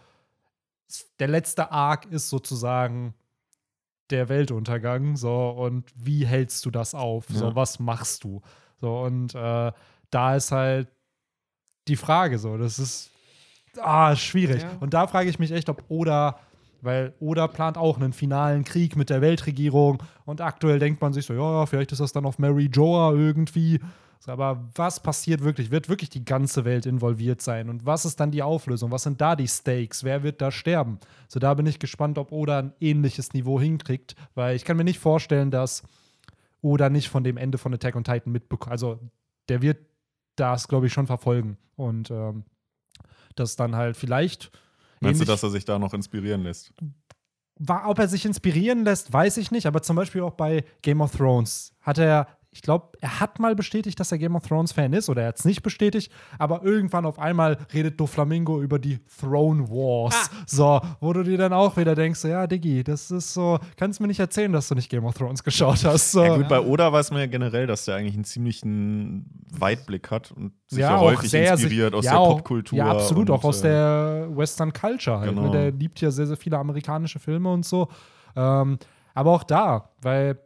der 1.19 1.27
letzte 1.27 1.71
Arc 1.71 2.05
ist 2.11 2.29
sozusagen 2.29 3.13
der 4.09 4.29
Weltuntergang, 4.29 5.15
so 5.15 5.49
und 5.49 5.85
wie 5.95 6.25
hältst 6.25 6.65
du 6.65 6.71
das 6.71 6.93
auf? 6.93 7.25
So, 7.29 7.45
Ja. 7.45 7.55
was 7.55 7.79
machst 7.79 8.23
du? 8.23 8.41
So 8.79 8.99
und 8.99 9.33
äh, 9.33 9.71
da 10.09 10.35
ist 10.35 10.51
halt 10.51 10.89
die 11.87 11.95
Frage 11.95 12.37
so, 12.37 12.57
das 12.57 12.77
ist 12.77 13.09
ah, 13.79 14.15
schwierig. 14.15 14.61
Ja. 14.63 14.77
Und 14.79 14.93
da 14.93 15.07
frage 15.07 15.29
ich 15.29 15.39
mich 15.39 15.51
echt, 15.51 15.69
ob 15.69 15.83
Oda, 15.87 16.39
weil 16.81 17.13
Oda 17.19 17.47
plant 17.47 17.77
auch 17.77 17.97
einen 17.97 18.11
finalen 18.13 18.63
Krieg 18.63 18.95
mit 18.95 19.09
der 19.09 19.21
Weltregierung 19.21 20.03
und 20.25 20.41
aktuell 20.41 20.79
denkt 20.79 21.01
man 21.01 21.13
sich 21.13 21.25
so, 21.25 21.33
ja, 21.33 21.65
vielleicht 21.65 21.91
ist 21.91 22.01
das 22.01 22.11
dann 22.11 22.25
auf 22.25 22.37
Mary 22.37 22.69
Joa 22.71 23.13
irgendwie. 23.13 23.79
Aber 24.27 24.69
was 24.75 25.01
passiert 25.01 25.43
wirklich? 25.43 25.71
Wird 25.71 25.89
wirklich 25.89 26.09
die 26.09 26.23
ganze 26.23 26.63
Welt 26.65 26.85
involviert 26.85 27.41
sein? 27.41 27.69
Und 27.69 27.85
was 27.85 28.05
ist 28.05 28.19
dann 28.19 28.31
die 28.31 28.43
Auflösung? 28.43 28.91
Was 28.91 29.03
sind 29.03 29.19
da 29.19 29.35
die 29.35 29.47
Stakes? 29.47 30.03
Wer 30.03 30.23
wird 30.23 30.41
da 30.41 30.51
sterben? 30.51 30.99
So, 31.27 31.39
da 31.39 31.53
bin 31.53 31.65
ich 31.65 31.79
gespannt, 31.79 32.17
ob 32.17 32.31
Oda 32.31 32.59
ein 32.59 32.73
ähnliches 32.79 33.33
Niveau 33.33 33.59
hinkriegt, 33.59 34.15
weil 34.35 34.55
ich 34.55 34.65
kann 34.65 34.77
mir 34.77 34.83
nicht 34.83 34.99
vorstellen, 34.99 35.49
dass 35.49 35.83
Oda 36.61 36.89
nicht 36.89 37.09
von 37.09 37.23
dem 37.23 37.37
Ende 37.37 37.57
von 37.57 37.73
Attack 37.73 37.95
on 37.95 38.03
Titan 38.03 38.31
mitbekommt. 38.31 38.71
Also, 38.71 38.99
der 39.49 39.61
wird 39.61 39.79
das, 40.35 40.67
glaube 40.67 40.87
ich, 40.87 40.93
schon 40.93 41.07
verfolgen. 41.07 41.57
Und 41.75 42.11
ähm, 42.11 42.43
das 43.35 43.55
dann 43.55 43.75
halt 43.75 43.97
vielleicht. 43.97 44.51
Meinst 44.99 45.21
du, 45.21 45.25
dass 45.25 45.41
er 45.41 45.49
sich 45.49 45.65
da 45.65 45.79
noch 45.79 45.93
inspirieren 45.93 46.43
lässt? 46.43 46.73
war, 47.63 47.87
ob 47.87 47.99
er 47.99 48.07
sich 48.07 48.25
inspirieren 48.25 48.83
lässt, 48.83 49.13
weiß 49.13 49.37
ich 49.37 49.51
nicht, 49.51 49.67
aber 49.67 49.81
zum 49.81 49.95
Beispiel 49.95 50.21
auch 50.21 50.33
bei 50.33 50.65
Game 50.81 51.01
of 51.01 51.15
Thrones 51.15 51.73
hat 51.81 51.99
er 51.99 52.27
ich 52.53 52.61
glaube, 52.61 52.89
er 52.99 53.21
hat 53.21 53.39
mal 53.39 53.55
bestätigt, 53.55 53.97
dass 53.99 54.11
er 54.11 54.17
Game 54.17 54.35
of 54.35 54.45
Thrones 54.45 54.73
Fan 54.73 54.91
ist 54.91 55.09
oder 55.09 55.21
er 55.21 55.29
hat 55.29 55.39
es 55.39 55.45
nicht 55.45 55.63
bestätigt, 55.63 56.11
aber 56.37 56.63
irgendwann 56.63 57.05
auf 57.05 57.17
einmal 57.17 57.57
redet 57.73 57.97
Doflamingo 57.97 58.61
über 58.61 58.77
die 58.77 58.99
Throne 59.19 59.69
Wars. 59.69 60.29
Ah. 60.31 60.43
So, 60.45 60.81
wo 60.99 61.13
du 61.13 61.23
dir 61.23 61.37
dann 61.37 61.53
auch 61.53 61.77
wieder 61.77 61.95
denkst, 61.95 62.25
ja, 62.25 62.45
Diggi, 62.47 62.83
das 62.83 63.09
ist 63.09 63.33
so, 63.33 63.57
kannst 63.77 64.01
mir 64.01 64.07
nicht 64.07 64.19
erzählen, 64.19 64.51
dass 64.51 64.67
du 64.67 64.75
nicht 64.75 64.89
Game 64.89 65.05
of 65.05 65.15
Thrones 65.15 65.41
geschaut 65.43 65.85
hast. 65.85 66.11
So. 66.11 66.23
Ja, 66.23 66.35
gut, 66.35 66.49
bei 66.49 66.59
Oda 66.59 66.91
weiß 66.91 67.11
man 67.11 67.21
ja 67.21 67.27
generell, 67.27 67.67
dass 67.67 67.85
der 67.85 67.95
eigentlich 67.95 68.15
einen 68.15 68.25
ziemlichen 68.25 69.25
Weitblick 69.49 70.11
hat 70.11 70.31
und 70.31 70.51
sich 70.67 70.79
ja, 70.79 70.89
ja, 70.89 70.97
auch 70.97 71.03
häufig 71.03 71.29
sehr 71.29 71.53
inspiriert 71.53 71.91
sich- 71.91 71.99
aus 71.99 72.05
ja, 72.05 72.19
der 72.19 72.33
Popkultur. 72.33 72.77
Ja, 72.77 72.91
absolut, 72.91 73.29
und, 73.29 73.35
auch 73.37 73.45
aus 73.45 73.61
äh, 73.61 73.69
der 73.69 74.27
Western 74.29 74.73
Culture 74.73 75.19
halt. 75.19 75.29
Genau. 75.29 75.43
Ne? 75.43 75.51
Der 75.51 75.71
liebt 75.71 76.01
ja 76.01 76.11
sehr, 76.11 76.27
sehr 76.27 76.37
viele 76.37 76.57
amerikanische 76.57 77.19
Filme 77.19 77.49
und 77.51 77.65
so. 77.65 77.87
Ähm, 78.35 78.77
aber 79.13 79.31
auch 79.31 79.43
da, 79.43 79.89
weil 80.01 80.37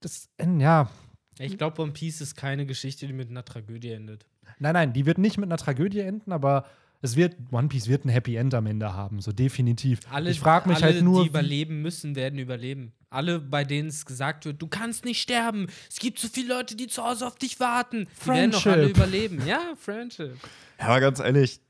das, 0.00 0.28
ja, 0.58 0.90
Ich 1.38 1.58
glaube, 1.58 1.82
One 1.82 1.92
Piece 1.92 2.20
ist 2.20 2.36
keine 2.36 2.66
Geschichte, 2.66 3.06
die 3.06 3.12
mit 3.12 3.30
einer 3.30 3.44
Tragödie 3.44 3.90
endet. 3.92 4.26
nein, 4.58 4.74
nein, 4.74 4.92
die 4.92 5.06
wird 5.06 5.18
nicht 5.18 5.38
mit 5.38 5.48
einer 5.48 5.56
Tragödie 5.56 6.00
enden, 6.00 6.32
aber 6.32 6.64
es 7.00 7.14
wird, 7.14 7.36
One 7.52 7.68
Piece 7.68 7.86
wird 7.86 8.04
ein 8.04 8.08
Happy 8.08 8.34
End 8.36 8.54
am 8.54 8.66
Ende 8.66 8.92
haben, 8.92 9.20
so 9.20 9.30
definitiv. 9.32 10.00
Alle, 10.10 10.30
ich 10.30 10.40
frage 10.40 10.68
mich 10.68 10.82
alle, 10.82 10.94
halt 10.94 11.04
nur, 11.04 11.22
die 11.22 11.28
überleben 11.28 11.80
müssen, 11.80 12.16
werden 12.16 12.38
überleben. 12.38 12.92
Alle, 13.10 13.38
bei 13.38 13.64
denen 13.64 13.88
es 13.88 14.04
gesagt 14.04 14.44
wird, 14.44 14.60
du 14.60 14.66
kannst 14.66 15.04
nicht 15.04 15.22
sterben. 15.22 15.68
Es 15.88 15.98
gibt 15.98 16.18
so 16.18 16.28
viele 16.28 16.54
Leute, 16.54 16.76
die 16.76 16.88
zu 16.88 17.02
Hause 17.04 17.26
auf 17.26 17.36
dich 17.36 17.60
warten. 17.60 18.08
Die 18.22 18.26
werden 18.28 18.50
doch 18.50 18.66
alle 18.66 18.74
Friendship. 18.88 18.96
überleben. 18.96 19.46
Ja, 19.46 19.60
Friendship. 19.78 20.36
Ja, 20.78 20.86
aber 20.86 21.00
ganz 21.00 21.20
ehrlich, 21.20 21.60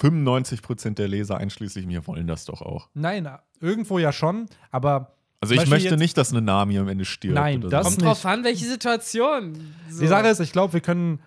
95% 0.00 0.94
der 0.94 1.08
Leser, 1.08 1.38
einschließlich 1.38 1.86
mir, 1.86 2.06
wollen 2.06 2.26
das 2.26 2.44
doch 2.44 2.60
auch. 2.60 2.88
nein, 2.94 3.28
irgendwo 3.60 3.98
ja 3.98 4.12
schon, 4.12 4.46
aber 4.70 5.15
Also 5.40 5.54
ich 5.54 5.60
Beispiel 5.60 5.74
möchte 5.74 5.88
jetzt- 5.90 5.98
nicht, 5.98 6.16
dass 6.16 6.30
eine 6.32 6.40
Nami 6.42 6.78
am 6.78 6.88
Ende 6.88 7.04
stirbt. 7.04 7.34
Nein, 7.34 7.60
oder 7.60 7.68
das 7.70 7.84
so. 7.84 7.84
Kommt 7.90 7.96
nicht. 7.98 8.06
drauf 8.08 8.26
an, 8.26 8.44
welche 8.44 8.64
Situation. 8.64 9.72
So. 9.90 10.00
die 10.00 10.06
Sache 10.06 10.28
ist, 10.28 10.40
ich 10.40 10.52
glaube, 10.52 10.72
wir 10.72 10.80
können 10.80 11.20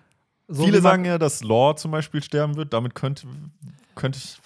so 0.48 0.64
Viele 0.64 0.80
sagen 0.80 1.04
ja, 1.04 1.16
dass 1.18 1.42
Law 1.44 1.76
zum 1.76 1.92
Beispiel 1.92 2.22
sterben 2.22 2.56
wird. 2.56 2.72
Damit 2.72 2.94
könnte, 2.96 3.26
könnte 3.94 4.18
ich 4.18 4.40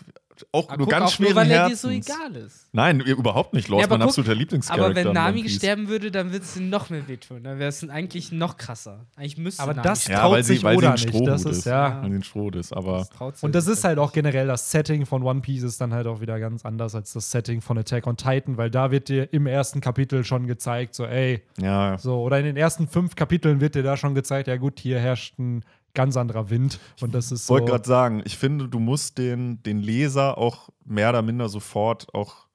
auch 0.52 0.68
Ah, 0.68 0.76
nur 0.76 0.86
guck, 0.86 0.90
ganz 0.90 1.12
auch 1.14 1.18
nur, 1.18 1.28
schweren 1.28 1.36
weil 1.36 1.50
er 1.50 1.68
dir 1.68 1.70
Herzens. 1.76 1.80
so 1.82 1.88
egal 1.88 2.36
ist. 2.36 2.68
Nein, 2.72 3.00
überhaupt 3.00 3.52
nicht. 3.54 3.68
Law 3.68 3.76
Ja, 3.78 3.84
ist 3.84 3.90
mein 3.90 3.96
aber 3.96 4.04
guck, 4.04 4.08
absoluter 4.10 4.34
Lieblingscharakter. 4.34 4.84
Aber 4.86 4.94
wenn 4.94 5.12
Nami 5.12 5.48
sterben 5.48 5.88
würde, 5.88 6.10
dann 6.10 6.32
würde 6.32 6.44
es 6.44 6.56
ihm 6.56 6.70
noch 6.70 6.90
mehr 6.90 7.06
wehtun. 7.08 7.42
Dann 7.44 7.58
wäre 7.58 7.68
es 7.68 7.88
eigentlich 7.88 8.32
noch 8.32 8.56
krasser. 8.56 9.06
Eigentlich 9.16 9.38
müsste 9.38 9.62
Aber 9.62 9.74
Nami 9.74 9.84
das. 9.88 10.06
Ja, 10.08 10.20
traut 10.20 10.32
weil 10.32 10.42
sie, 10.42 10.54
sich 10.54 10.64
weil 10.64 10.72
sie 10.72 10.78
Oda 10.78 10.88
ein 10.88 10.94
nicht. 10.94 11.08
Strohhut 11.08 11.28
Das 11.28 11.44
ist. 11.44 11.58
ist, 11.58 11.64
ja. 11.66 12.02
Weil 12.02 12.10
sie 12.10 12.16
ein 12.16 12.22
Strohhut 12.22 12.56
ist. 12.56 12.72
Aber 12.72 13.06
Das 13.18 13.42
Und 13.42 13.54
das 13.54 13.66
ist 13.66 13.84
halt 13.84 13.98
auch 13.98 14.12
generell 14.12 14.46
das 14.46 14.70
Setting 14.70 15.06
von 15.06 15.22
One 15.22 15.40
Piece 15.40 15.62
ist 15.62 15.80
dann 15.80 15.92
halt 15.94 16.06
auch 16.06 16.20
wieder 16.20 16.38
ganz 16.40 16.64
anders 16.64 16.94
als 16.94 17.12
das 17.12 17.30
Setting 17.30 17.60
von 17.60 17.78
Attack 17.78 18.06
on 18.06 18.16
Titan, 18.16 18.56
weil 18.56 18.70
da 18.70 18.90
wird 18.90 19.08
dir 19.08 19.32
im 19.32 19.46
ersten 19.46 19.80
Kapitel 19.80 20.24
schon 20.24 20.46
gezeigt, 20.46 20.94
so 20.94 21.04
ey, 21.06 21.42
ja, 21.60 21.98
so 21.98 22.20
oder 22.22 22.38
in 22.38 22.44
den 22.44 22.56
ersten 22.56 22.88
fünf 22.88 23.14
Kapiteln 23.14 23.60
wird 23.60 23.74
dir 23.74 23.82
da 23.82 23.96
schon 23.96 24.14
gezeigt, 24.14 24.48
ja 24.48 24.56
gut, 24.56 24.80
hier 24.80 24.98
herrscht 24.98 25.38
ein 25.38 25.64
ganz 25.94 26.16
anderer 26.16 26.50
Wind 26.50 26.78
und 27.00 27.14
das 27.14 27.32
ist 27.32 27.40
Ich 27.42 27.46
so. 27.46 27.54
wollte 27.54 27.70
gerade 27.70 27.86
sagen, 27.88 28.22
ich 28.24 28.36
finde, 28.36 28.68
du 28.68 28.78
musst 28.80 29.16
den, 29.18 29.62
den 29.62 29.78
Leser 29.78 30.36
auch 30.38 30.68
mehr 30.84 31.08
oder 31.10 31.22
minder 31.22 31.48
sofort 31.48 32.12
auch 32.14 32.46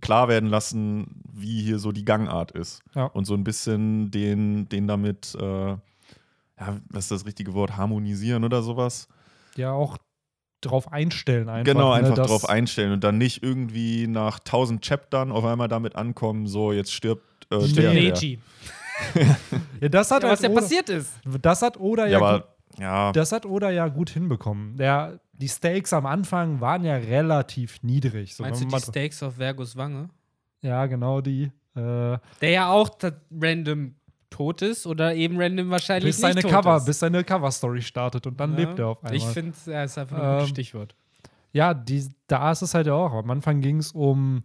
klar 0.00 0.28
werden 0.28 0.48
lassen, 0.48 1.22
wie 1.32 1.60
hier 1.62 1.78
so 1.80 1.90
die 1.92 2.04
Gangart 2.04 2.52
ist. 2.52 2.82
Ja. 2.94 3.06
Und 3.06 3.24
so 3.24 3.34
ein 3.34 3.42
bisschen 3.44 4.10
den, 4.12 4.68
den 4.68 4.86
damit, 4.86 5.34
äh, 5.40 5.70
ja, 5.70 5.78
was 6.88 7.04
ist 7.04 7.10
das 7.10 7.26
richtige 7.26 7.52
Wort, 7.54 7.76
harmonisieren 7.76 8.44
oder 8.44 8.62
sowas. 8.62 9.08
ja 9.56 9.72
auch 9.72 9.98
drauf 10.60 10.90
einstellen 10.92 11.48
einfach. 11.48 11.72
genau, 11.72 11.90
ne, 11.90 11.94
einfach 12.00 12.14
dass- 12.16 12.26
drauf 12.28 12.48
einstellen 12.48 12.90
und 12.92 13.04
dann 13.04 13.16
nicht 13.18 13.42
irgendwie 13.44 14.06
nach 14.08 14.40
tausend 14.40 14.84
Chaptern 14.84 15.30
auf 15.30 15.44
einmal 15.44 15.68
damit 15.68 15.94
ankommen, 15.94 16.46
so 16.48 16.72
jetzt 16.72 16.92
stirbt 16.92 17.46
äh, 17.52 17.58
der. 17.68 17.92
Ja, 19.80 19.88
das 19.88 20.10
hat 20.10 20.22
Ja, 20.24 20.30
was 20.30 20.40
halt 20.40 20.42
ja 20.42 20.50
Oda, 20.50 20.60
passiert 20.60 20.88
ist. 20.88 21.12
das 21.40 21.62
hat 21.62 21.78
Oda 21.78 22.06
ja, 22.06 22.18
Ja, 22.18 22.44
ja, 22.78 23.12
das 23.12 23.32
hat 23.32 23.46
Oda 23.46 23.70
ja 23.70 23.88
gut 23.88 24.10
hinbekommen. 24.10 24.76
Der, 24.76 25.20
die 25.32 25.48
Stakes 25.48 25.92
am 25.92 26.06
Anfang 26.06 26.60
waren 26.60 26.84
ja 26.84 26.94
relativ 26.96 27.82
niedrig. 27.82 28.34
So, 28.34 28.42
Meinst 28.42 28.60
du 28.62 28.66
die 28.66 28.76
Steaks 28.80 29.22
auf 29.22 29.36
Vergus 29.36 29.76
Wange? 29.76 30.08
ja, 30.62 30.86
genau 30.86 31.20
die. 31.20 31.50
Äh, 31.76 32.18
Der 32.40 32.50
ja 32.50 32.68
auch 32.70 32.90
random 33.40 33.94
tot 34.30 34.62
ist 34.62 34.86
oder 34.86 35.14
eben 35.14 35.40
random 35.40 35.70
wahrscheinlich 35.70 36.10
bis 36.10 36.20
seine 36.20 36.34
nicht 36.34 36.42
tot 36.42 36.50
Cover, 36.52 36.76
ist. 36.76 36.84
bis 36.86 36.98
seine 36.98 37.24
Cover-Story 37.24 37.80
startet 37.82 38.26
und 38.26 38.38
dann 38.38 38.52
Ja. 38.52 38.56
lebt 38.66 38.78
er 38.78 38.88
auf 38.88 38.98
einmal. 39.04 39.14
Ich 39.16 39.24
finde, 39.24 39.56
er 39.68 39.84
ist 39.84 39.96
einfach 39.96 40.16
nur 40.16 40.24
ein 40.26 40.30
Ähm, 40.32 40.36
gutes 40.40 40.50
Stichwort. 40.50 40.94
ja, 41.52 41.72
die, 41.74 42.06
da 42.26 42.50
ist 42.52 42.62
es 42.62 42.74
halt 42.74 42.86
ja 42.88 42.94
auch. 42.94 43.12
Am 43.14 43.30
Anfang 43.30 43.60
ging 43.60 43.78
es 43.78 43.92
um 43.92 44.42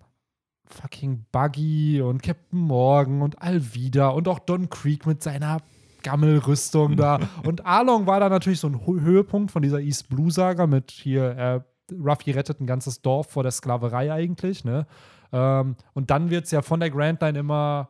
fucking 0.65 1.26
Buggy 1.32 2.01
und 2.01 2.24
Captain 2.24 2.59
Morgan 2.59 3.21
und 3.21 3.41
Alvida 3.41 4.09
und 4.09 4.28
auch 4.28 4.39
Don 4.39 4.69
Creek 4.69 5.05
mit 5.05 5.21
seiner 5.21 5.57
Gammelrüstung 6.04 6.95
da. 6.95 7.20
Und 7.43 7.66
Arlong 7.66 8.06
war 8.06 8.20
da 8.20 8.30
natürlich 8.30 8.60
so 8.60 8.68
ein 8.68 8.82
Hö- 8.86 9.01
Höhepunkt 9.01 9.51
von 9.51 9.62
dieser 9.62 9.80
East 9.80 10.10
Blue 10.10 10.30
Saga 10.30 10.68
mit 10.68 10.91
hier, 10.91 11.24
äh, 11.38 11.60
Ruffy 11.91 12.32
rettet 12.32 12.62
ein 12.62 12.68
ganzes 12.68 13.01
Dorf 13.01 13.32
vor 13.32 13.43
der 13.43 13.51
Sklaverei 13.51 14.12
eigentlich, 14.14 14.64
ne? 14.64 14.86
Ähm, 15.32 15.76
und 15.93 16.12
dann 16.12 16.30
wird 16.30 16.45
es 16.45 16.51
ja 16.51 16.62
von 16.62 16.80
der 16.80 16.89
Grand 16.91 17.22
Line 17.22 17.39
immer, 17.39 17.89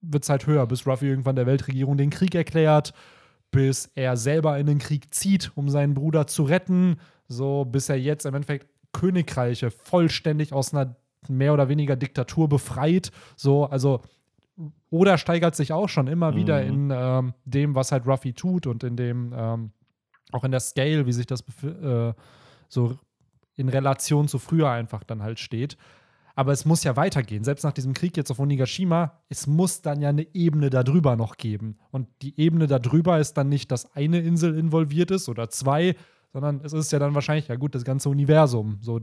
wird 0.00 0.22
es 0.22 0.30
halt 0.30 0.46
höher, 0.46 0.66
bis 0.66 0.86
Ruffy 0.86 1.06
irgendwann 1.08 1.36
der 1.36 1.46
Weltregierung 1.46 1.96
den 1.96 2.10
Krieg 2.10 2.34
erklärt, 2.34 2.94
bis 3.50 3.90
er 3.94 4.16
selber 4.16 4.58
in 4.58 4.66
den 4.66 4.78
Krieg 4.78 5.12
zieht, 5.12 5.50
um 5.54 5.68
seinen 5.68 5.94
Bruder 5.94 6.26
zu 6.26 6.44
retten, 6.44 6.96
so 7.28 7.64
bis 7.64 7.88
er 7.88 7.98
jetzt 7.98 8.24
im 8.26 8.34
Endeffekt 8.34 8.68
Königreiche 8.92 9.70
vollständig 9.70 10.52
aus 10.52 10.72
einer 10.72 10.96
mehr 11.28 11.52
oder 11.52 11.68
weniger 11.68 11.96
Diktatur 11.96 12.48
befreit. 12.48 13.10
So, 13.36 13.64
also 13.66 14.00
Oda 14.96 15.18
steigert 15.18 15.54
sich 15.54 15.72
auch 15.72 15.88
schon 15.88 16.06
immer 16.06 16.34
wieder 16.34 16.62
in 16.62 16.90
ähm, 16.94 17.34
dem, 17.44 17.74
was 17.74 17.92
halt 17.92 18.06
Ruffy 18.06 18.32
tut 18.32 18.66
und 18.66 18.82
in 18.84 18.96
dem, 18.96 19.32
ähm, 19.36 19.70
auch 20.32 20.44
in 20.44 20.50
der 20.50 20.60
Scale, 20.60 21.06
wie 21.06 21.12
sich 21.12 21.26
das 21.26 21.44
äh, 21.62 22.12
so 22.68 22.98
in 23.54 23.68
Relation 23.68 24.28
zu 24.28 24.38
früher 24.38 24.70
einfach 24.70 25.04
dann 25.04 25.22
halt 25.22 25.38
steht. 25.38 25.76
Aber 26.34 26.52
es 26.52 26.66
muss 26.66 26.84
ja 26.84 26.96
weitergehen. 26.96 27.44
Selbst 27.44 27.62
nach 27.64 27.72
diesem 27.72 27.94
Krieg 27.94 28.16
jetzt 28.16 28.30
auf 28.30 28.38
Onigashima, 28.38 29.18
es 29.30 29.46
muss 29.46 29.80
dann 29.80 30.02
ja 30.02 30.10
eine 30.10 30.26
Ebene 30.34 30.68
darüber 30.68 31.16
noch 31.16 31.38
geben. 31.38 31.78
Und 31.90 32.08
die 32.20 32.38
Ebene 32.38 32.66
darüber 32.66 33.18
ist 33.18 33.34
dann 33.34 33.48
nicht, 33.48 33.72
dass 33.72 33.94
eine 33.96 34.20
Insel 34.20 34.56
involviert 34.58 35.10
ist 35.10 35.30
oder 35.30 35.48
zwei, 35.48 35.96
sondern 36.34 36.60
es 36.62 36.74
ist 36.74 36.92
ja 36.92 36.98
dann 36.98 37.14
wahrscheinlich, 37.14 37.48
ja 37.48 37.56
gut, 37.56 37.74
das 37.74 37.84
ganze 37.84 38.10
Universum 38.10 38.78
so 38.82 39.00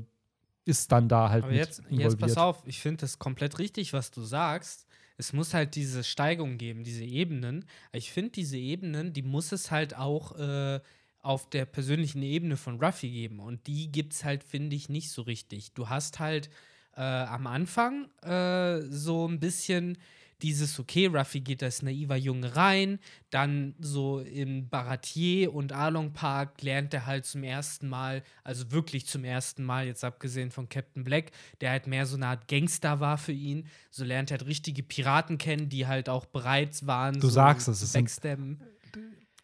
ist 0.66 0.91
dann 0.91 1.10
da 1.10 1.30
halt 1.30 1.44
Aber 1.44 1.54
jetzt, 1.54 1.80
involviert. 1.80 2.12
jetzt 2.12 2.20
pass 2.20 2.38
auf, 2.38 2.64
ich 2.66 2.80
finde 2.80 3.02
das 3.02 3.20
komplett 3.20 3.58
richtig, 3.60 3.94
was 3.94 4.12
du 4.12 4.22
sagst. 4.22 4.88
Es 5.18 5.34
muss 5.34 5.53
halt 5.53 5.76
diese 5.76 6.03
Steigung 6.03 6.57
geben, 6.57 6.84
diese 6.84 7.03
Ebenen. 7.03 7.66
Ich 7.91 8.11
finde, 8.11 8.32
diese 8.32 8.57
Ebenen, 8.57 9.14
die 9.14 9.22
muss 9.22 9.51
es 9.51 9.72
halt 9.72 9.95
auch 9.95 10.38
äh, 10.38 10.80
auf 11.20 11.49
der 11.49 11.66
persönlichen 11.66 12.22
Ebene 12.22 12.57
von 12.57 12.84
Ruffy 12.84 13.09
geben. 13.09 13.39
Und 13.39 13.68
die 13.68 13.91
gibt 13.91 14.14
es 14.14 14.24
halt, 14.24 14.43
finde 14.43 14.76
ich, 14.76 14.89
nicht 14.89 15.11
so 15.11 15.22
richtig. 15.22 15.74
Du 15.74 15.89
hast 15.89 16.20
halt 16.20 16.49
äh, 16.95 17.01
am 17.01 17.47
Anfang 17.47 18.09
äh, 18.22 18.82
so 18.82 19.28
ein 19.28 19.39
bisschen 19.39 19.97
dieses, 20.44 20.80
okay, 20.80 21.08
Ruffy 21.08 21.39
geht 21.39 21.64
als 21.64 21.82
naiver 21.82 22.18
Junge 22.18 22.56
rein, 22.56 23.00
dann 23.30 23.74
so 23.80 24.20
im 24.20 24.70
Baratier 24.70 25.54
und 25.54 25.72
Arlong 25.72 26.14
Park 26.14 26.62
lernt 26.62 26.94
er 26.94 27.06
halt 27.06 27.26
zum 27.26 27.44
ersten 27.44 27.88
Mal, 27.88 28.24
also 28.44 28.72
wirklich 28.72 29.08
zum 29.08 29.24
ersten 29.24 29.64
Mal, 29.64 29.88
jetzt 29.88 30.04
abgesehen 30.04 30.52
von 30.52 30.70
Captain 30.70 31.04
Black, 31.04 31.32
der 31.62 31.72
halt 31.72 31.88
mehr 31.88 32.06
so 32.06 32.18
eine 32.18 32.28
Art 32.28 32.48
Gangster 32.48 33.00
war 33.00 33.18
für 33.18 33.32
ihn. 33.32 33.68
So 33.89 34.04
lernt 34.04 34.30
er 34.32 34.38
halt 34.38 34.48
richtige 34.48 34.84
Piraten 34.84 35.38
kennen, 35.38 35.70
die 35.70 35.88
halt 35.88 36.10
auch 36.10 36.26
bereit 36.26 36.86
waren, 36.86 37.16
Du 37.16 37.28
so 37.28 37.30
sagst 37.30 37.68
es, 37.68 37.82
es. 37.82 37.94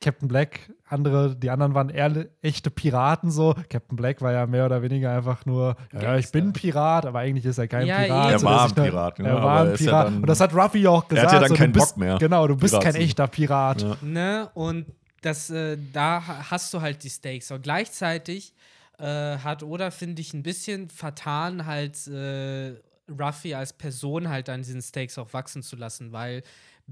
Captain 0.02 0.28
Black, 0.28 0.72
andere, 0.90 1.36
die 1.36 1.50
anderen 1.50 1.74
waren 1.74 1.90
eher 1.90 2.28
echte 2.42 2.70
Piraten 2.72 3.32
so. 3.32 3.54
Captain 3.70 3.96
Black 3.96 4.22
war 4.22 4.32
ja 4.32 4.46
mehr 4.48 4.66
oder 4.66 4.82
weniger 4.82 5.12
einfach 5.16 5.46
nur, 5.46 5.76
ja, 5.94 6.02
ja, 6.02 6.18
ich 6.18 6.32
bin 6.32 6.48
ein 6.50 6.54
Pirat, 6.54 7.06
aber 7.06 7.20
eigentlich 7.20 7.46
ist 7.46 7.58
er 7.58 7.68
kein 7.68 7.86
Ja, 7.88 7.98
Pirat. 8.00 8.24
eben. 8.26 8.32
Er 8.34 8.40
so, 8.40 8.46
war 8.48 8.66
ein 8.66 8.76
Pirat, 8.76 9.20
Er 9.20 9.42
war 9.44 9.62
ein 9.62 9.68
er 9.70 9.74
Pirat. 9.74 10.08
dann- 10.08 10.16
und 10.18 10.26
das 10.28 10.40
hat 10.40 10.54
Ruffy 10.54 10.88
auch 10.88 11.04
Er 11.04 11.08
gesagt. 11.10 11.28
hat 11.28 11.34
ja 11.34 11.40
dann 11.40 11.50
so, 11.50 11.56
keinen 11.56 11.72
bist, 11.74 11.88
Bock 11.90 11.98
mehr, 11.98 12.18
Genau, 12.18 12.48
du 12.48 12.56
bist 12.56 12.74
Pirat 12.74 12.84
kein 12.94 12.96
echter 13.02 13.28
Pirat. 13.28 13.82
Ja. 13.82 13.98
Ne? 14.02 14.50
Und 14.54 14.86
das, 15.22 15.50
äh, 15.50 15.78
da 15.94 16.24
ha- 16.26 16.46
hast 16.52 16.74
du 16.74 16.82
halt 16.82 17.04
die 17.04 17.10
Stakes. 17.10 17.52
Und 17.52 17.62
gleichzeitig 17.64 18.54
äh, 18.98 19.38
hat 19.38 19.64
Oda, 19.64 19.92
finde 19.92 20.22
ich, 20.22 20.34
ein 20.34 20.44
bisschen 20.44 20.90
vertan, 20.90 21.66
halt 21.66 22.06
äh, 22.08 22.74
Ruffy 23.10 23.54
als 23.54 23.74
Person 23.74 24.28
halt 24.30 24.50
an 24.50 24.62
diesen 24.62 24.82
Stakes 24.82 25.18
auch 25.18 25.32
wachsen 25.34 25.64
zu 25.64 25.76
lassen, 25.78 26.12
weil 26.12 26.44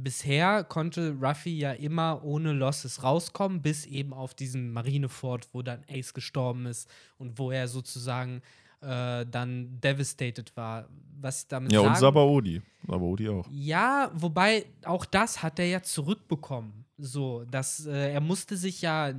bisher 0.04 0.64
konnte 0.64 1.16
Ruffy 1.20 1.58
ja 1.58 1.72
immer 1.72 2.24
ohne 2.24 2.54
Losses 2.54 3.04
rauskommen, 3.04 3.62
bis 3.62 3.86
eben 3.86 4.14
auf 4.14 4.34
diesen 4.34 4.72
Marinefort, 4.72 5.48
wo 5.54 5.62
dann 5.62 5.84
Ace 5.90 6.14
gestorben 6.14 6.66
ist 6.66 6.90
und 7.18 7.38
wo 7.40 7.52
er 7.52 7.68
sozusagen 7.68 8.42
äh, 8.82 9.26
dann 9.26 9.80
devastated 9.82 10.56
war. 10.56 10.88
Was 11.20 11.42
ich 11.42 11.48
damit 11.48 11.72
ja 11.72 11.80
sagen 11.80 11.94
und 11.94 12.00
Sabaody. 12.00 12.62
Sabaody 12.88 13.30
auch. 13.30 13.48
ja, 13.52 14.12
wobei 14.14 14.66
auch 14.86 15.04
das 15.06 15.42
hat 15.42 15.60
er 15.60 15.66
ja 15.66 15.82
zurückbekommen. 15.82 16.86
So, 17.00 17.44
dass 17.46 17.86
äh, 17.86 18.14
er 18.14 18.22
musste 18.22 18.58
sich 18.58 18.82
ja 18.82 19.14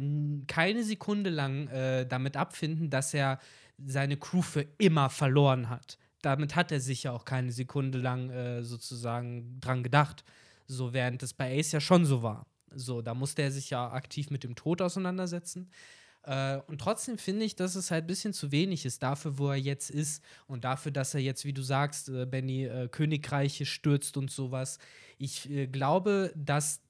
keine 0.46 0.82
Sekunde 0.84 1.30
lang 1.30 1.68
äh, 1.68 2.06
damit 2.06 2.36
abfinden, 2.36 2.90
dass 2.90 3.14
er 3.14 3.38
seine 3.84 4.16
Crew 4.16 4.42
für 4.42 4.66
immer 4.78 5.10
verloren 5.10 5.68
hat. 5.68 5.98
Damit 6.22 6.56
hat 6.56 6.72
er 6.72 6.80
sich 6.80 7.04
ja 7.04 7.12
auch 7.12 7.24
keine 7.24 7.52
Sekunde 7.52 7.98
lang 7.98 8.30
äh, 8.30 8.62
sozusagen 8.62 9.60
dran 9.60 9.84
gedacht. 9.84 10.24
So, 10.68 10.92
während 10.92 11.22
das 11.22 11.34
bei 11.34 11.58
Ace 11.58 11.72
ja 11.72 11.80
schon 11.80 12.04
so 12.04 12.22
war. 12.22 12.46
So, 12.74 13.02
da 13.02 13.14
musste 13.14 13.42
er 13.42 13.50
sich 13.50 13.70
ja 13.70 13.90
aktiv 13.90 14.30
mit 14.30 14.44
dem 14.44 14.54
Tod 14.54 14.80
auseinandersetzen. 14.82 15.70
Äh, 16.22 16.58
und 16.66 16.80
trotzdem 16.80 17.16
finde 17.18 17.44
ich, 17.44 17.56
dass 17.56 17.74
es 17.74 17.90
halt 17.90 18.04
ein 18.04 18.06
bisschen 18.06 18.34
zu 18.34 18.52
wenig 18.52 18.84
ist 18.84 19.02
dafür, 19.02 19.38
wo 19.38 19.48
er 19.48 19.56
jetzt 19.56 19.90
ist 19.90 20.22
und 20.46 20.64
dafür, 20.64 20.92
dass 20.92 21.14
er 21.14 21.20
jetzt, 21.20 21.44
wie 21.46 21.54
du 21.54 21.62
sagst, 21.62 22.10
äh, 22.10 22.26
Benny, 22.26 22.64
äh, 22.66 22.88
Königreiche 22.88 23.64
stürzt 23.64 24.16
und 24.18 24.30
sowas. 24.30 24.78
Ich 25.16 25.50
äh, 25.50 25.66
glaube, 25.66 26.32
dass 26.36 26.82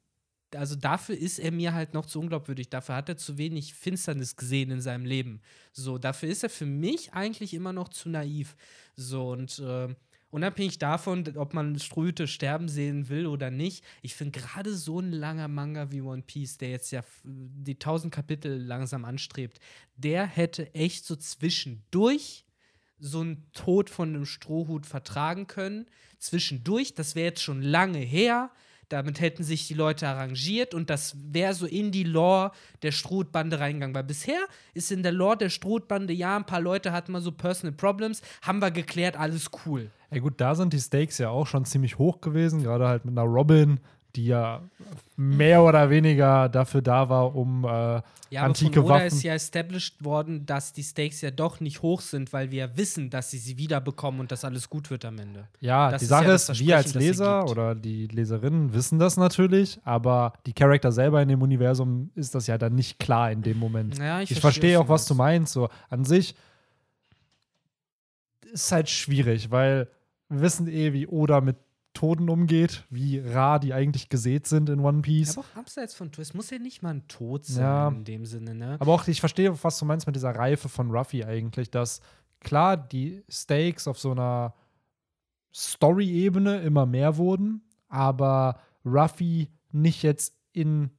also 0.55 0.77
dafür 0.77 1.17
ist 1.17 1.39
er 1.39 1.53
mir 1.53 1.75
halt 1.75 1.95
noch 1.95 2.07
zu 2.07 2.21
unglaubwürdig. 2.21 2.71
Dafür 2.71 2.97
hat 2.97 3.09
er 3.09 3.17
zu 3.17 3.37
wenig 3.39 3.75
Finsternis 3.75 4.37
gesehen 4.37 4.71
in 4.71 4.81
seinem 4.81 5.05
Leben. 5.05 5.43
So, 5.73 5.99
dafür 5.99 6.29
ist 6.29 6.43
er 6.43 6.51
für 6.51 6.67
mich 6.67 7.13
eigentlich 7.13 7.55
immer 7.55 7.73
noch 7.73 7.89
zu 7.89 8.09
naiv. 8.09 8.57
So, 8.97 9.31
und 9.31 9.59
äh, 9.59 9.95
unabhängig 10.31 10.79
davon, 10.79 11.25
ob 11.37 11.55
man 11.55 11.79
Ströte 11.79 12.27
sterben 12.27 12.69
sehen 12.69 13.09
will 13.09 13.27
oder 13.27 13.51
nicht, 13.51 13.85
ich 14.03 14.15
finde 14.15 14.39
gerade 14.41 14.75
so 14.75 15.01
ein 15.01 15.13
langer 15.13 15.49
Manga 15.49 15.91
wie 15.91 16.03
One 16.03 16.23
Piece, 16.23 16.59
der 16.59 16.71
jetzt 16.71 16.91
ja 16.91 17.03
die 17.25 17.75
1000 17.75 18.13
Kapitel 18.13 18.57
langsam 18.61 19.05
anstrebt, 19.05 19.61
der 19.97 20.27
hätte 20.27 20.75
echt 20.75 21.05
so 21.05 21.17
zwischendurch 21.17 22.45
so 23.01 23.21
einen 23.21 23.51
Tod 23.53 23.91
von 23.91 24.09
einem 24.09 24.27
Strohhut 24.27 24.87
vertragen 24.87 25.47
können. 25.47 25.87
Zwischendurch, 26.19 26.95
das 26.95 27.15
wäre 27.15 27.27
jetzt 27.27 27.43
schon 27.43 27.63
lange 27.63 27.99
her. 27.99 28.51
Damit 28.89 29.21
hätten 29.21 29.45
sich 29.45 29.69
die 29.69 29.75
Leute 29.75 30.09
arrangiert 30.09 30.73
und 30.73 30.89
das 30.89 31.15
wäre 31.33 31.53
so 31.53 31.67
in 31.67 31.93
die 31.93 32.05
Lore 32.05 32.53
der 32.83 32.91
Strohbande 32.91 33.61
reingegangen. 33.61 33.95
Weil 33.95 34.05
bisher 34.05 34.41
ist 34.73 34.91
in 34.91 35.03
der 35.03 35.13
Lore 35.13 35.37
der 35.37 35.51
Strohbande, 35.51 36.15
ja, 36.15 36.37
ein 36.37 36.47
paar 36.47 36.61
Leute 36.61 36.91
hatten 36.91 37.13
mal 37.13 37.21
so 37.21 37.31
Personal 37.31 37.77
Problems, 37.77 38.23
haben 38.41 38.63
wir 38.63 38.71
geklärt, 38.71 39.17
alles 39.17 39.51
cool. 39.67 39.91
Ja, 40.11 40.21
gut, 40.21 40.35
da 40.41 40.55
sind 40.55 40.73
die 40.73 40.81
Stakes 40.81 41.19
ja 41.19 41.29
auch 41.31 41.47
schon 41.47 41.65
ziemlich 41.65 41.99
hoch 41.99 42.21
gewesen, 42.21 42.63
gerade 42.63 42.89
halt 42.89 43.05
mit 43.05 43.17
einer 43.19 43.29
Robin, 43.29 43.79
die 44.17 44.27
ja 44.27 44.63
mehr 45.17 45.63
oder 45.63 45.91
weniger 45.91 46.49
dafür 46.49 46.81
da 46.81 47.09
war, 47.11 47.35
um 47.37 47.65
äh, 47.65 47.69
Ja, 48.31 48.43
antike 48.43 48.81
aber 48.81 48.81
von 48.81 48.85
Oda 48.87 48.95
Waffen. 48.95 49.07
ist 49.19 49.23
ja 49.23 49.35
established 49.35 50.03
worden, 50.03 50.47
dass 50.47 50.73
die 50.73 50.83
Stakes 50.83 51.21
ja 51.21 51.31
doch 51.31 51.61
nicht 51.61 51.83
hoch 51.83 52.01
sind, 52.01 52.33
weil 52.33 52.51
wir 52.51 52.75
wissen, 52.79 53.11
dass 53.11 53.31
sie 53.31 53.37
sie 53.39 53.59
wiederbekommen 53.59 54.21
und 54.21 54.33
dass 54.33 54.45
alles 54.47 54.71
gut 54.71 54.91
wird 54.91 55.05
am 55.05 55.19
Ende. 55.19 55.47
Ja, 55.61 55.91
Das 55.91 56.01
die 56.01 56.05
ist 56.07 56.09
Sache 56.09 56.25
ja 56.29 56.35
ist, 56.35 56.59
wir 56.59 56.77
als 56.79 56.95
Leser 56.95 57.45
oder 57.51 57.75
die 57.75 58.07
Leserinnen 58.07 58.73
wissen 58.73 58.99
das 58.99 59.19
natürlich, 59.19 59.79
aber 59.85 60.33
die 60.47 60.55
Charakter 60.55 60.91
selber 60.91 61.21
in 61.21 61.29
dem 61.29 61.43
Universum 61.43 62.11
ist 62.15 62.35
das 62.35 62.47
ja 62.47 62.57
dann 62.57 62.75
nicht 62.75 62.99
klar 62.99 63.31
in 63.31 63.43
dem 63.43 63.59
Moment. 63.59 63.99
Ja, 63.99 64.23
ich 64.23 64.31
ich 64.31 64.41
verstehe, 64.41 64.81
auch, 64.81 64.89
was 64.89 65.05
du 65.05 65.15
meinst. 65.15 65.53
So 65.53 65.69
an 65.91 66.05
sich 66.07 66.35
ist 68.53 68.73
halt 68.73 68.89
schwierig, 68.89 69.51
weil 69.51 69.89
wir 70.29 70.41
wissen 70.41 70.67
eh, 70.69 70.93
wie 70.93 71.07
Oda 71.07 71.41
mit 71.41 71.57
Toten 71.95 72.29
umgeht, 72.29 72.85
wie 72.91 73.19
rar 73.19 73.59
die 73.59 73.73
eigentlich 73.75 74.09
gesät 74.09 74.47
sind 74.47 74.69
in 74.69 74.81
One 74.81 75.01
Piece. 75.03 75.37
Aber 75.37 75.47
auch 75.53 75.59
abseits 75.59 75.95
von 75.95 76.13
Twist 76.13 76.35
muss 76.35 76.51
ja 76.51 76.59
nicht 76.59 76.83
mal 76.83 76.91
ein 76.95 77.09
Tod 77.09 77.45
sein 77.45 77.63
Ja. 77.65 77.89
in 77.89 78.05
dem 78.05 78.25
Sinne, 78.25 78.55
ne? 78.55 78.77
Aber 78.79 78.93
auch, 78.93 79.09
ich 79.09 79.21
verstehe, 79.21 79.53
was 79.65 79.79
du 79.79 79.85
meinst 79.85 80.07
mit 80.07 80.15
dieser 80.15 80.31
Reife 80.35 80.69
von 80.69 80.91
Ruffy 80.91 81.25
eigentlich, 81.25 81.71
dass 81.71 82.01
klar 82.41 82.77
die 82.77 83.25
Stakes 83.29 83.89
auf 83.89 83.99
so 83.99 84.13
einer 84.13 84.55
Story-Ebene 85.55 86.61
immer 86.61 86.87
mehr 86.87 87.17
wurden, 87.17 87.63
aber 87.89 88.61
Ruffy 88.85 89.49
nicht 89.73 90.03
jetzt 90.03 90.35
in 90.53 90.91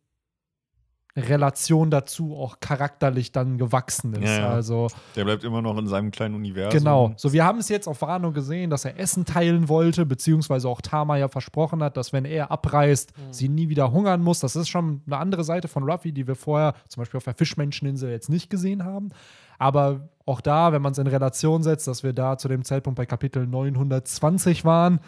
Relation 1.28 1.91
dazu 1.91 2.36
auch 2.36 2.59
charakterlich 2.59 3.32
dann 3.32 3.57
gewachsen 3.57 4.13
ist. 4.13 4.30
Ja, 4.30 4.39
ja. 4.39 4.49
Also 4.49 4.88
Der 5.15 5.24
bleibt 5.24 5.43
immer 5.43 5.61
noch 5.61 5.78
in 5.78 5.88
seinem 5.88 6.11
kleinen 6.11 6.36
Universum. 6.36 6.78
Genau. 6.78 7.13
So, 7.17 7.34
wir 7.34 7.45
haben 7.45 7.59
es 7.59 7.70
jetzt 7.70 7.88
auf 7.88 8.01
Wano 8.01 8.32
gesehen, 8.32 8.70
dass 8.70 8.86
er 8.86 8.99
Essen 8.99 9.26
teilen 9.26 9.70
wollte, 9.70 10.05
beziehungsweise 10.05 10.67
auch 10.67 10.82
Tama 10.82 11.17
ja 11.17 11.28
versprochen 11.28 11.84
hat, 11.84 11.97
dass 11.97 12.13
wenn 12.13 12.26
er 12.26 12.51
abreist, 12.51 13.13
sie 13.32 13.49
nie 13.49 13.70
wieder 13.70 13.91
hungern 13.91 14.22
muss. 14.22 14.39
Das 14.39 14.55
ist 14.55 14.70
schon 14.70 15.01
eine 15.05 15.17
andere 15.17 15.43
Seite 15.43 15.67
von 15.67 15.84
Ruffy, 15.84 16.11
die 16.11 16.28
wir 16.28 16.36
vorher 16.36 16.74
zum 16.88 17.01
Beispiel 17.01 17.17
auf 17.17 17.26
der 17.26 17.36
Fischmenscheninsel 17.36 18.09
jetzt 18.09 18.30
nicht 18.30 18.49
gesehen 18.49 18.84
haben. 18.86 19.09
Aber 19.57 20.09
auch 20.26 20.41
da, 20.41 20.72
wenn 20.72 20.82
man 20.82 20.93
es 20.93 20.97
in 20.97 21.07
Relation 21.07 21.63
setzt, 21.63 21.88
dass 21.88 22.03
wir 22.03 22.13
da 22.13 22.38
zu 22.38 22.47
dem 22.47 22.63
Zeitpunkt 22.63 22.97
bei 22.97 23.05
Kapitel 23.05 23.45
920 23.45 24.63
waren, 24.63 24.99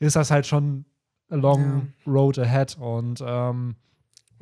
ist 0.00 0.16
das 0.16 0.30
halt 0.30 0.46
schon 0.46 0.84
a 1.30 1.36
long 1.36 1.92
road 2.06 2.38
ahead. 2.38 2.76
Und 2.78 3.22
ähm, 3.24 3.76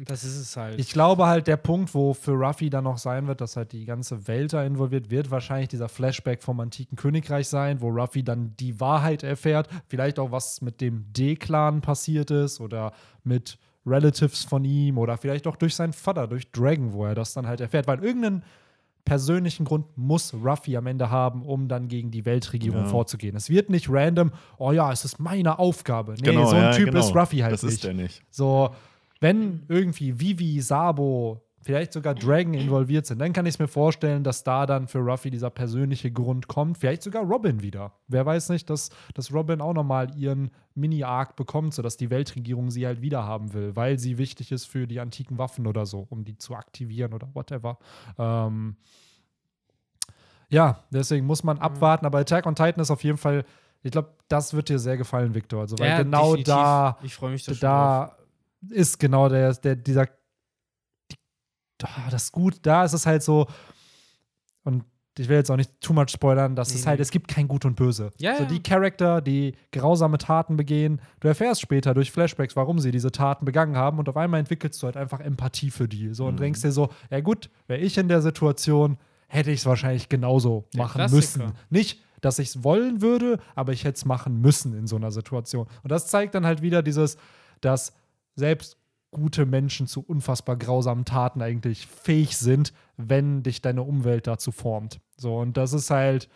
Und 0.01 0.09
das 0.09 0.25
ist 0.25 0.39
es 0.39 0.57
halt. 0.57 0.81
ich 0.81 0.93
glaube 0.93 1.27
halt, 1.27 1.47
der 1.47 1.59
Punkt, 1.59 1.95
wo 1.95 2.15
für 2.15 2.33
Ruffy 2.33 2.71
dann 2.71 2.85
noch 2.85 2.97
sein 2.97 3.27
wird, 3.27 3.43
dass 3.43 3.57
halt 3.57 3.73
die 3.73 3.85
ganze 3.85 4.27
Welt 4.29 4.55
da 4.55 4.65
involviert 4.65 5.11
wird, 5.11 5.31
wahrscheinlich 5.31 5.69
dieser 5.69 5.91
Flashback 5.91 6.43
vom 6.43 6.59
antiken 6.59 6.97
Königreich 6.97 7.49
sein, 7.49 7.83
wo 7.83 7.89
Ruffy 7.91 8.23
dann 8.25 8.55
die 8.59 8.81
Wahrheit 8.81 9.23
erfährt. 9.23 9.69
Vielleicht 9.89 10.19
auch, 10.19 10.31
was 10.33 10.63
mit 10.63 10.81
dem 10.81 11.05
D-Clan 11.13 11.83
passiert 11.83 12.31
ist 12.31 12.61
oder 12.63 12.93
mit 13.25 13.59
Relatives 13.85 14.43
von 14.45 14.65
ihm 14.65 14.97
oder 14.97 15.19
vielleicht 15.19 15.47
auch 15.47 15.57
durch 15.57 15.75
seinen 15.75 15.93
Vater, 15.93 16.27
durch 16.27 16.51
Dragon, 16.51 16.95
wo 16.95 17.05
er 17.05 17.15
das 17.15 17.35
dann 17.35 17.47
halt 17.47 17.61
erfährt. 17.61 17.87
Weil 17.87 18.03
irgendeinen 18.03 18.43
persönlichen 19.05 19.65
Grund 19.67 19.85
muss 19.99 20.33
Ruffy 20.33 20.77
am 20.79 20.87
Ende 20.87 21.11
haben, 21.11 21.43
um 21.43 21.69
dann 21.69 21.89
gegen 21.89 22.11
die 22.11 22.25
Weltregierung 22.25 22.85
Ja. 22.85 22.89
vorzugehen. 22.89 23.37
Es 23.37 23.51
wird 23.51 23.69
nicht 23.69 23.89
random, 23.91 24.31
oh 24.57 24.73
ja, 24.73 24.91
es 24.93 25.05
ist 25.05 25.19
meine 25.21 25.59
Aufgabe. 25.59 26.13
Nee, 26.15 26.23
Genau, 26.23 26.47
so 26.47 26.57
ein 26.57 26.63
ja, 26.63 26.73
Typ 26.73 26.87
genau. 26.87 27.01
ist 27.01 27.15
Ruffy 27.15 27.39
halt 27.39 27.53
Das 27.53 27.63
nicht. 27.63 27.75
ist 27.75 27.85
der 27.85 27.95
nicht. 27.95 28.23
So, 28.31 28.71
wenn 29.21 29.65
irgendwie 29.69 30.19
Vivi, 30.19 30.61
Sabo, 30.61 31.43
vielleicht 31.63 31.93
sogar 31.93 32.15
Dragon 32.15 32.55
involviert 32.55 33.05
sind, 33.07 33.19
dann 33.19 33.33
kann 33.33 33.45
ich 33.45 33.55
es 33.55 33.59
mir 33.59 33.69
vorstellen, 33.69 34.25
dass 34.25 34.45
da 34.45 34.65
dann 34.65 34.89
für 34.89 34.99
Ruffy 34.99 35.31
dieser 35.31 35.51
persönliche 35.51 36.11
Grund 36.11 36.49
kommt. 36.49 36.79
Vielleicht 36.79 37.03
sogar 37.03 37.23
Robin 37.23 37.61
wieder. 37.63 37.93
Wer 38.09 38.25
weiß 38.25 38.49
nicht, 38.49 38.71
dass, 38.71 38.89
dass 39.15 39.33
Robin 39.33 39.61
auch 39.61 39.75
nochmal 39.75 40.17
ihren 40.17 40.51
Mini-Arc 40.75 41.37
bekommt, 41.37 41.75
sodass 41.75 41.99
die 41.99 42.09
Weltregierung 42.09 42.71
sie 42.71 42.87
halt 42.87 43.03
wieder 43.03 43.25
haben 43.25 43.53
will, 43.53 43.77
weil 43.77 43.99
sie 43.99 44.17
wichtig 44.17 44.53
ist 44.53 44.65
für 44.65 44.87
die 44.87 45.01
antiken 45.01 45.37
Waffen 45.37 45.67
oder 45.67 45.85
so, 45.85 46.07
um 46.09 46.25
die 46.25 46.39
zu 46.39 46.55
aktivieren 46.55 47.13
oder 47.13 47.29
whatever. 47.35 47.79
Ähm, 48.19 48.77
ja, 50.49 50.83
deswegen 50.91 51.27
muss 51.27 51.45
man 51.45 51.59
abwarten, 51.59 52.07
aber 52.07 52.19
Attack 52.19 52.47
on 52.47 52.55
Titan 52.55 52.81
ist 52.81 52.91
auf 52.91 53.05
jeden 53.05 53.19
Fall, 53.19 53.45
ich 53.83 53.93
glaube, 53.93 54.15
das 54.29 54.55
wird 54.55 54.69
dir 54.69 54.79
sehr 54.79 54.97
gefallen, 54.97 55.35
Victor. 55.35 55.61
Also, 55.61 55.79
weil 55.79 55.91
Ja, 55.91 56.03
genau 56.03 56.35
definitiv. 56.37 56.47
da 56.47 56.97
da 57.61 58.17
ist 58.69 58.99
genau 58.99 59.29
der, 59.29 59.53
der 59.55 59.77
dieser 59.77 60.07
die, 61.11 61.17
ah, 61.85 62.11
das 62.11 62.25
ist 62.25 62.33
gut, 62.33 62.59
da 62.63 62.85
ist 62.85 62.93
es 62.93 63.07
halt 63.07 63.23
so 63.23 63.47
und 64.65 64.85
ich 65.19 65.29
will 65.29 65.37
jetzt 65.37 65.51
auch 65.51 65.57
nicht 65.57 65.81
too 65.81 65.93
much 65.93 66.09
spoilern, 66.11 66.55
dass 66.57 66.71
Nee, 66.73 66.81
es 66.81 66.87
halt, 66.87 66.99
nee. 66.99 67.03
es 67.03 67.11
gibt 67.11 67.29
kein 67.29 67.49
Gut 67.49 67.65
und 67.65 67.75
Böse. 67.75 68.11
Ja, 68.19 68.37
so 68.39 68.45
die 68.45 68.63
Charakter, 68.63 69.21
die 69.21 69.55
grausame 69.73 70.17
Taten 70.19 70.57
begehen, 70.57 71.01
du 71.19 71.29
erfährst 71.29 71.61
später 71.61 71.93
durch 71.95 72.11
Flashbacks, 72.13 72.55
warum 72.57 72.79
sie 72.79 72.91
diese 72.91 73.11
Taten 73.13 73.45
begangen 73.45 73.77
haben 73.77 73.99
und 73.99 74.09
auf 74.09 74.17
einmal 74.17 74.41
entwickelst 74.41 74.81
du 74.83 74.87
halt 74.87 74.97
einfach 74.97 75.21
Empathie 75.21 75.71
für 75.71 75.89
die. 75.89 76.15
So 76.15 76.27
und 76.27 76.35
Mhm. 76.37 76.41
denkst 76.41 76.63
dir 76.63 76.73
so, 76.73 76.91
ja 77.11 77.21
gut, 77.21 77.51
wäre 77.67 77.81
ich 77.81 77.99
in 77.99 78.09
der 78.09 78.23
Situation, 78.23 78.99
hätte 79.27 79.51
ich 79.51 79.61
es 79.61 79.67
wahrscheinlich 79.67 80.09
genauso 80.09 80.69
Der 80.75 80.83
machen 80.83 80.99
Klassiker. 80.99 81.17
müssen. 81.47 81.53
Nicht, 81.71 82.01
dass 82.21 82.39
ich 82.39 82.49
es 82.51 82.65
wollen 82.65 83.03
würde, 83.03 83.41
aber 83.55 83.73
ich 83.73 83.85
hätte 83.85 83.97
es 83.97 84.05
machen 84.05 84.41
müssen 84.41 84.75
in 84.79 84.87
so 84.87 84.97
einer 84.97 85.11
Situation. 85.11 85.67
Und 85.83 85.91
das 85.93 86.07
zeigt 86.07 86.35
dann 86.35 86.47
halt 86.47 86.63
wieder 86.63 86.83
dieses, 86.83 87.17
dass 87.61 87.93
selbst 88.37 88.77
gute 89.11 89.45
Menschen 89.47 89.87
zu 89.87 90.03
unfassbar 90.03 90.57
grausamen 90.57 91.05
Taten 91.05 91.43
eigentlich 91.43 91.87
fähig 91.87 92.37
sind, 92.37 92.73
wenn 92.97 93.43
dich 93.43 93.61
deine 93.61 93.83
Umwelt 93.83 94.27
dazu 94.27 94.53
formt. 94.53 95.01
So, 95.17 95.37
und 95.39 95.57
das 95.57 95.73
ist 95.73 95.91
halt, 95.91 96.29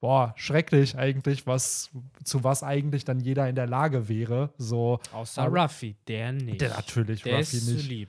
boah, 0.00 0.32
schrecklich 0.36 0.98
eigentlich, 0.98 1.46
was, 1.46 1.90
zu 2.24 2.42
was 2.42 2.62
eigentlich 2.64 3.04
dann 3.04 3.20
jeder 3.20 3.48
in 3.48 3.54
der 3.54 3.66
Lage 3.68 4.08
wäre. 4.08 4.50
So, 4.58 4.98
Außer 5.12 5.42
Aber- 5.42 5.62
Ruffy, 5.62 5.94
der 6.08 6.32
nicht. 6.32 6.60
der 6.60 6.70
natürlich, 6.70 7.22
der 7.22 7.38
Ruffy 7.38 7.56
ist 7.58 7.66
zu 7.66 7.74
nicht. 7.74 7.88
lieb. 7.88 8.08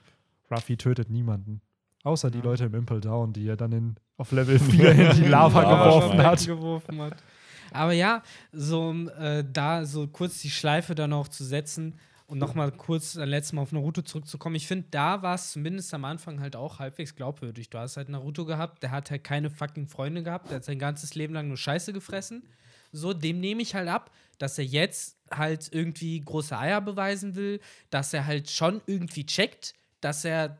Ruffy 0.50 0.76
tötet 0.76 1.10
niemanden. 1.10 1.60
Außer 2.02 2.30
die 2.30 2.38
Ja. 2.38 2.44
Leute 2.44 2.64
im 2.64 2.74
Impel 2.74 3.00
Down, 3.00 3.32
die 3.32 3.46
er 3.46 3.56
dann 3.56 3.70
in, 3.72 3.96
auf 4.16 4.32
Level 4.32 4.58
4 4.58 4.90
in 5.10 5.16
die 5.16 5.28
Lava 5.28 5.62
Lava 5.62 5.84
geworfen 5.84 6.22
hat. 6.22 6.44
geworfen 6.46 7.00
hat. 7.02 7.16
Aber 7.70 7.92
ja, 7.92 8.22
so 8.50 8.88
um 8.88 9.08
äh, 9.10 9.44
da 9.44 9.84
so 9.84 10.06
kurz 10.08 10.40
die 10.40 10.50
Schleife 10.50 10.94
dann 10.94 11.12
auch 11.12 11.28
zu 11.28 11.44
setzen 11.44 11.94
und 12.28 12.38
nochmal 12.38 12.70
kurz 12.70 13.16
ein 13.16 13.28
letztes 13.28 13.54
Mal 13.54 13.62
auf 13.62 13.72
Naruto 13.72 14.02
zurückzukommen. 14.02 14.54
Ich 14.54 14.66
finde, 14.66 14.86
da 14.90 15.22
war 15.22 15.34
es 15.34 15.52
zumindest 15.52 15.92
am 15.94 16.04
Anfang 16.04 16.40
halt 16.40 16.56
auch 16.56 16.78
halbwegs 16.78 17.16
glaubwürdig. 17.16 17.70
Du 17.70 17.78
hast 17.78 17.96
halt 17.96 18.10
Naruto 18.10 18.44
gehabt, 18.44 18.82
der 18.82 18.90
hat 18.90 19.10
halt 19.10 19.24
keine 19.24 19.48
fucking 19.48 19.88
Freunde 19.88 20.22
gehabt, 20.22 20.50
der 20.50 20.56
hat 20.56 20.64
sein 20.64 20.78
ganzes 20.78 21.14
Leben 21.14 21.32
lang 21.32 21.48
nur 21.48 21.56
Scheiße 21.56 21.94
gefressen. 21.94 22.46
So, 22.92 23.14
dem 23.14 23.40
nehme 23.40 23.62
ich 23.62 23.74
halt 23.74 23.88
ab, 23.88 24.10
dass 24.38 24.58
er 24.58 24.64
jetzt 24.64 25.16
halt 25.30 25.70
irgendwie 25.72 26.20
große 26.20 26.56
Eier 26.56 26.82
beweisen 26.82 27.34
will, 27.34 27.60
dass 27.88 28.12
er 28.12 28.26
halt 28.26 28.50
schon 28.50 28.82
irgendwie 28.86 29.24
checkt, 29.24 29.74
dass 30.02 30.24
er 30.26 30.58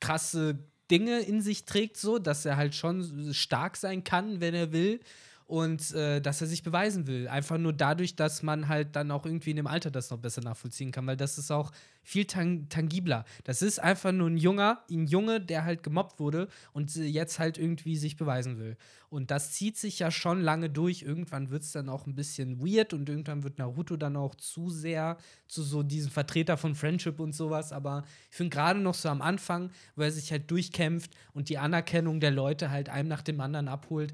krasse 0.00 0.58
Dinge 0.90 1.20
in 1.20 1.42
sich 1.42 1.66
trägt, 1.66 1.98
so, 1.98 2.18
dass 2.18 2.46
er 2.46 2.56
halt 2.56 2.74
schon 2.74 3.32
stark 3.34 3.76
sein 3.76 4.04
kann, 4.04 4.40
wenn 4.40 4.54
er 4.54 4.72
will. 4.72 5.00
Und 5.54 5.92
äh, 5.92 6.20
dass 6.20 6.40
er 6.40 6.48
sich 6.48 6.64
beweisen 6.64 7.06
will. 7.06 7.28
Einfach 7.28 7.58
nur 7.58 7.72
dadurch, 7.72 8.16
dass 8.16 8.42
man 8.42 8.66
halt 8.66 8.96
dann 8.96 9.12
auch 9.12 9.24
irgendwie 9.24 9.50
in 9.50 9.56
dem 9.56 9.68
Alter 9.68 9.92
das 9.92 10.10
noch 10.10 10.18
besser 10.18 10.40
nachvollziehen 10.40 10.90
kann, 10.90 11.06
weil 11.06 11.16
das 11.16 11.38
ist 11.38 11.52
auch 11.52 11.70
viel 12.02 12.24
tang 12.24 12.68
tangibler. 12.68 13.24
Das 13.44 13.62
ist 13.62 13.78
einfach 13.78 14.10
nur 14.10 14.28
ein 14.28 14.36
Junger, 14.36 14.82
ein 14.90 15.06
Junge, 15.06 15.40
der 15.40 15.64
halt 15.64 15.84
gemobbt 15.84 16.18
wurde 16.18 16.48
und 16.72 16.96
jetzt 16.96 17.38
halt 17.38 17.56
irgendwie 17.56 17.96
sich 17.96 18.16
beweisen 18.16 18.58
will. 18.58 18.76
Und 19.10 19.30
das 19.30 19.52
zieht 19.52 19.76
sich 19.76 20.00
ja 20.00 20.10
schon 20.10 20.42
lange 20.42 20.70
durch. 20.70 21.02
Irgendwann 21.02 21.50
wird 21.50 21.62
es 21.62 21.70
dann 21.70 21.88
auch 21.88 22.08
ein 22.08 22.16
bisschen 22.16 22.58
weird 22.58 22.92
und 22.92 23.08
irgendwann 23.08 23.44
wird 23.44 23.58
Naruto 23.58 23.96
dann 23.96 24.16
auch 24.16 24.34
zu 24.34 24.70
sehr 24.70 25.18
zu 25.46 25.62
so 25.62 25.84
diesem 25.84 26.10
Vertreter 26.10 26.56
von 26.56 26.74
Friendship 26.74 27.20
und 27.20 27.32
sowas. 27.32 27.70
Aber 27.70 28.02
ich 28.28 28.36
finde 28.36 28.50
gerade 28.50 28.80
noch 28.80 28.94
so 28.94 29.08
am 29.08 29.22
Anfang, 29.22 29.70
wo 29.94 30.02
er 30.02 30.10
sich 30.10 30.32
halt 30.32 30.50
durchkämpft 30.50 31.12
und 31.32 31.48
die 31.48 31.58
Anerkennung 31.58 32.18
der 32.18 32.32
Leute 32.32 32.72
halt 32.72 32.88
einem 32.88 33.08
nach 33.08 33.22
dem 33.22 33.40
anderen 33.40 33.68
abholt. 33.68 34.12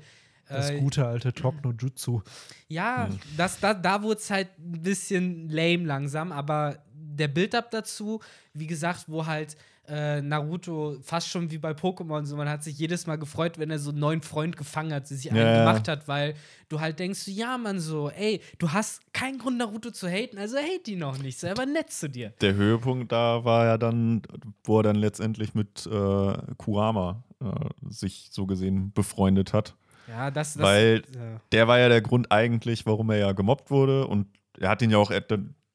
Das 0.50 0.70
äh, 0.70 0.80
gute 0.80 1.06
alte 1.06 1.32
Talk 1.32 1.62
no 1.64 1.72
Jutsu. 1.72 2.22
ja, 2.68 3.08
das, 3.36 3.60
da, 3.60 3.72
da 3.74 4.02
wurde 4.02 4.20
es 4.20 4.30
halt 4.30 4.48
ein 4.58 4.82
bisschen 4.82 5.48
lame 5.48 5.84
langsam, 5.84 6.32
aber 6.32 6.78
der 6.92 7.28
Build-up 7.28 7.70
dazu, 7.70 8.20
wie 8.54 8.66
gesagt, 8.66 9.04
wo 9.08 9.26
halt 9.26 9.56
äh, 9.88 10.22
Naruto 10.22 10.96
fast 11.02 11.28
schon 11.28 11.50
wie 11.50 11.58
bei 11.58 11.72
Pokémon, 11.72 12.24
so 12.24 12.36
man 12.36 12.48
hat 12.48 12.62
sich 12.62 12.78
jedes 12.78 13.06
Mal 13.06 13.16
gefreut, 13.16 13.58
wenn 13.58 13.70
er 13.70 13.78
so 13.78 13.90
einen 13.90 13.98
neuen 13.98 14.22
Freund 14.22 14.56
gefangen 14.56 14.92
hat, 14.92 15.08
sich 15.08 15.30
einen 15.30 15.40
Ja, 15.40 15.52
ja. 15.52 15.58
gemacht 15.58 15.88
hat, 15.88 16.06
weil 16.06 16.34
du 16.68 16.80
halt 16.80 16.98
denkst, 17.00 17.26
ja, 17.26 17.58
man, 17.58 17.80
so, 17.80 18.08
ey, 18.10 18.40
du 18.58 18.72
hast 18.72 19.12
keinen 19.12 19.38
Grund, 19.38 19.58
Naruto 19.58 19.90
zu 19.90 20.08
haten, 20.08 20.38
also 20.38 20.56
hate 20.58 20.92
ihn 20.92 21.00
noch 21.00 21.18
nicht, 21.18 21.38
sei 21.40 21.50
aber 21.50 21.66
nett 21.66 21.90
zu 21.90 22.08
dir. 22.08 22.32
Der 22.40 22.54
Höhepunkt 22.54 23.10
da 23.10 23.44
war 23.44 23.64
ja 23.64 23.78
dann, 23.78 24.22
wo 24.62 24.78
er 24.78 24.84
dann 24.84 24.96
letztendlich 24.96 25.54
mit 25.54 25.86
äh, 25.86 26.32
Kurama 26.56 27.24
äh, 27.42 27.46
sich 27.88 28.28
so 28.30 28.46
gesehen 28.46 28.92
befreundet 28.92 29.52
hat. 29.52 29.74
Ja, 30.10 30.30
das, 30.30 30.54
das 30.54 30.62
Weil 30.62 31.02
ja. 31.14 31.40
der 31.52 31.68
war 31.68 31.78
ja 31.78 31.88
der 31.88 32.02
Grund 32.02 32.30
eigentlich, 32.32 32.84
warum 32.86 33.10
er 33.10 33.18
ja 33.18 33.32
gemobbt 33.32 33.70
wurde. 33.70 34.06
Und 34.06 34.26
er 34.58 34.68
hat 34.68 34.82
ihn 34.82 34.90
ja 34.90 34.98
auch 34.98 35.12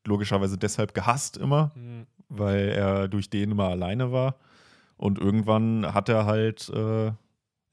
logischerweise 0.06 0.58
deshalb 0.58 0.94
gehasst 0.94 1.38
immer, 1.38 1.72
Mhm. 1.76 2.06
weil 2.30 2.70
er 2.70 3.08
durch 3.08 3.30
den 3.30 3.52
immer 3.52 3.70
alleine 3.70 4.12
war. 4.12 4.36
Und 4.98 5.20
irgendwann 5.20 5.94
hat 5.94 6.10
er 6.10 6.26
halt 6.26 6.70
äh, 6.70 7.12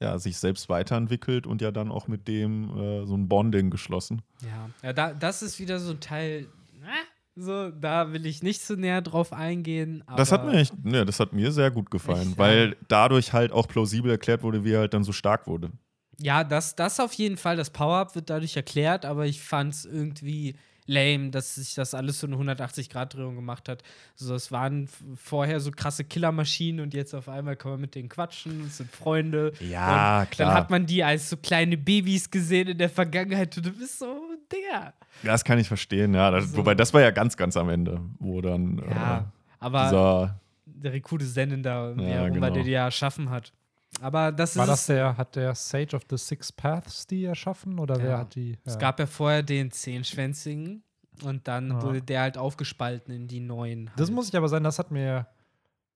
ja, 0.01 0.19
sich 0.19 0.37
selbst 0.37 0.67
weiterentwickelt 0.69 1.47
und 1.47 1.61
ja 1.61 1.71
dann 1.71 1.91
auch 1.91 2.07
mit 2.07 2.27
dem 2.27 2.69
äh, 2.77 3.05
so 3.05 3.15
ein 3.15 3.29
Bonding 3.29 3.69
geschlossen. 3.69 4.21
Ja, 4.41 4.69
ja 4.81 4.93
da, 4.93 5.13
das 5.13 5.41
ist 5.41 5.59
wieder 5.59 5.79
so 5.79 5.91
ein 5.91 5.99
Teil, 5.99 6.47
na, 6.81 6.91
so, 7.35 7.71
da 7.71 8.11
will 8.11 8.25
ich 8.25 8.43
nicht 8.43 8.61
zu 8.61 8.75
näher 8.75 9.01
drauf 9.01 9.33
eingehen. 9.33 10.03
Das 10.17 10.31
hat 10.31 10.45
mir 10.45 10.53
echt, 10.53 10.83
ne, 10.83 11.05
das 11.05 11.19
hat 11.19 11.33
mir 11.33 11.51
sehr 11.51 11.71
gut 11.71 11.89
gefallen, 11.89 12.29
Echt, 12.29 12.37
weil 12.37 12.75
dadurch 12.89 13.33
halt 13.33 13.51
auch 13.51 13.67
plausibel 13.67 14.11
erklärt 14.11 14.43
wurde, 14.43 14.63
wie 14.63 14.73
er 14.73 14.81
halt 14.81 14.93
dann 14.93 15.03
so 15.03 15.13
stark 15.13 15.47
wurde. 15.47 15.71
Ja, 16.19 16.43
das, 16.43 16.75
das 16.75 16.99
auf 16.99 17.13
jeden 17.13 17.37
Fall, 17.37 17.55
das 17.57 17.69
Power-Up 17.71 18.15
wird 18.15 18.29
dadurch 18.29 18.55
erklärt, 18.55 19.05
aber 19.05 19.25
ich 19.25 19.41
fand 19.41 19.73
es 19.73 19.85
irgendwie 19.85 20.55
lame, 20.85 21.29
dass 21.29 21.55
sich 21.55 21.75
das 21.75 21.93
alles 21.93 22.19
so 22.19 22.27
eine 22.27 22.35
180-Grad-Drehung 22.35 23.35
gemacht 23.35 23.69
hat. 23.69 23.83
So, 24.15 24.35
es 24.35 24.51
waren 24.51 24.89
vorher 25.15 25.59
so 25.61 25.71
krasse 25.71 26.03
Killermaschinen 26.03 26.81
und 26.81 26.93
jetzt 26.93 27.13
auf 27.13 27.29
einmal 27.29 27.55
kann 27.55 27.71
man 27.71 27.81
mit 27.81 27.95
denen 27.95 28.09
quatschen, 28.09 28.65
es 28.67 28.77
sind 28.77 28.91
Freunde. 28.91 29.53
Ja, 29.61 30.21
und 30.21 30.31
klar. 30.31 30.49
Dann 30.49 30.57
hat 30.57 30.69
man 30.69 30.85
die 30.85 31.03
als 31.03 31.29
so 31.29 31.37
kleine 31.37 31.77
Babys 31.77 32.29
gesehen 32.29 32.67
in 32.67 32.77
der 32.77 32.89
Vergangenheit 32.89 33.55
und 33.57 33.65
du 33.65 33.71
bist 33.71 33.99
so, 33.99 34.13
Digga. 34.51 34.93
Das 35.23 35.43
kann 35.45 35.57
ich 35.57 35.67
verstehen, 35.69 36.13
ja. 36.13 36.29
Das, 36.31 36.51
So. 36.51 36.57
Wobei, 36.57 36.75
das 36.75 36.93
war 36.93 37.01
ja 37.01 37.11
ganz, 37.11 37.37
ganz 37.37 37.55
am 37.55 37.69
Ende, 37.69 38.01
wo 38.19 38.41
dann 38.41 38.79
Ja, 38.89 39.19
äh, 39.19 39.23
aber 39.59 39.83
dieser. 39.85 40.39
der 40.65 40.91
Rikude 40.93 41.25
Zennen 41.25 41.63
da, 41.63 41.93
Ja, 41.93 42.27
genau. 42.27 42.49
der 42.49 42.63
die 42.63 42.71
ja 42.71 42.85
erschaffen 42.85 43.29
hat. 43.29 43.53
Aber 44.01 44.31
das 44.31 44.55
War 44.57 44.65
ist 44.65 44.69
das 44.71 44.85
der, 44.87 45.17
hat 45.17 45.35
der 45.35 45.55
Sage 45.55 45.95
of 45.95 46.03
the 46.09 46.17
Six 46.17 46.51
Paths 46.51 47.07
die 47.07 47.25
erschaffen 47.25 47.79
oder 47.79 47.97
Ja. 47.97 48.03
wer 48.03 48.17
hat 48.19 48.35
die? 48.35 48.57
Es 48.65 48.73
ja. 48.73 48.79
gab 48.79 48.99
ja 48.99 49.05
vorher 49.05 49.43
den 49.43 49.71
Zehnschwänzigen 49.71 50.83
und 51.23 51.47
dann 51.47 51.69
Ja. 51.71 51.81
wurde 51.81 52.01
der 52.01 52.21
halt 52.21 52.37
aufgespalten 52.37 53.13
in 53.13 53.27
die 53.27 53.39
neuen. 53.39 53.89
Das 53.95 54.07
halt. 54.07 54.15
muss 54.15 54.27
ich 54.29 54.35
aber 54.35 54.49
sagen, 54.49 54.63
das 54.63 54.79
hat 54.79 54.91
mir, 54.91 55.27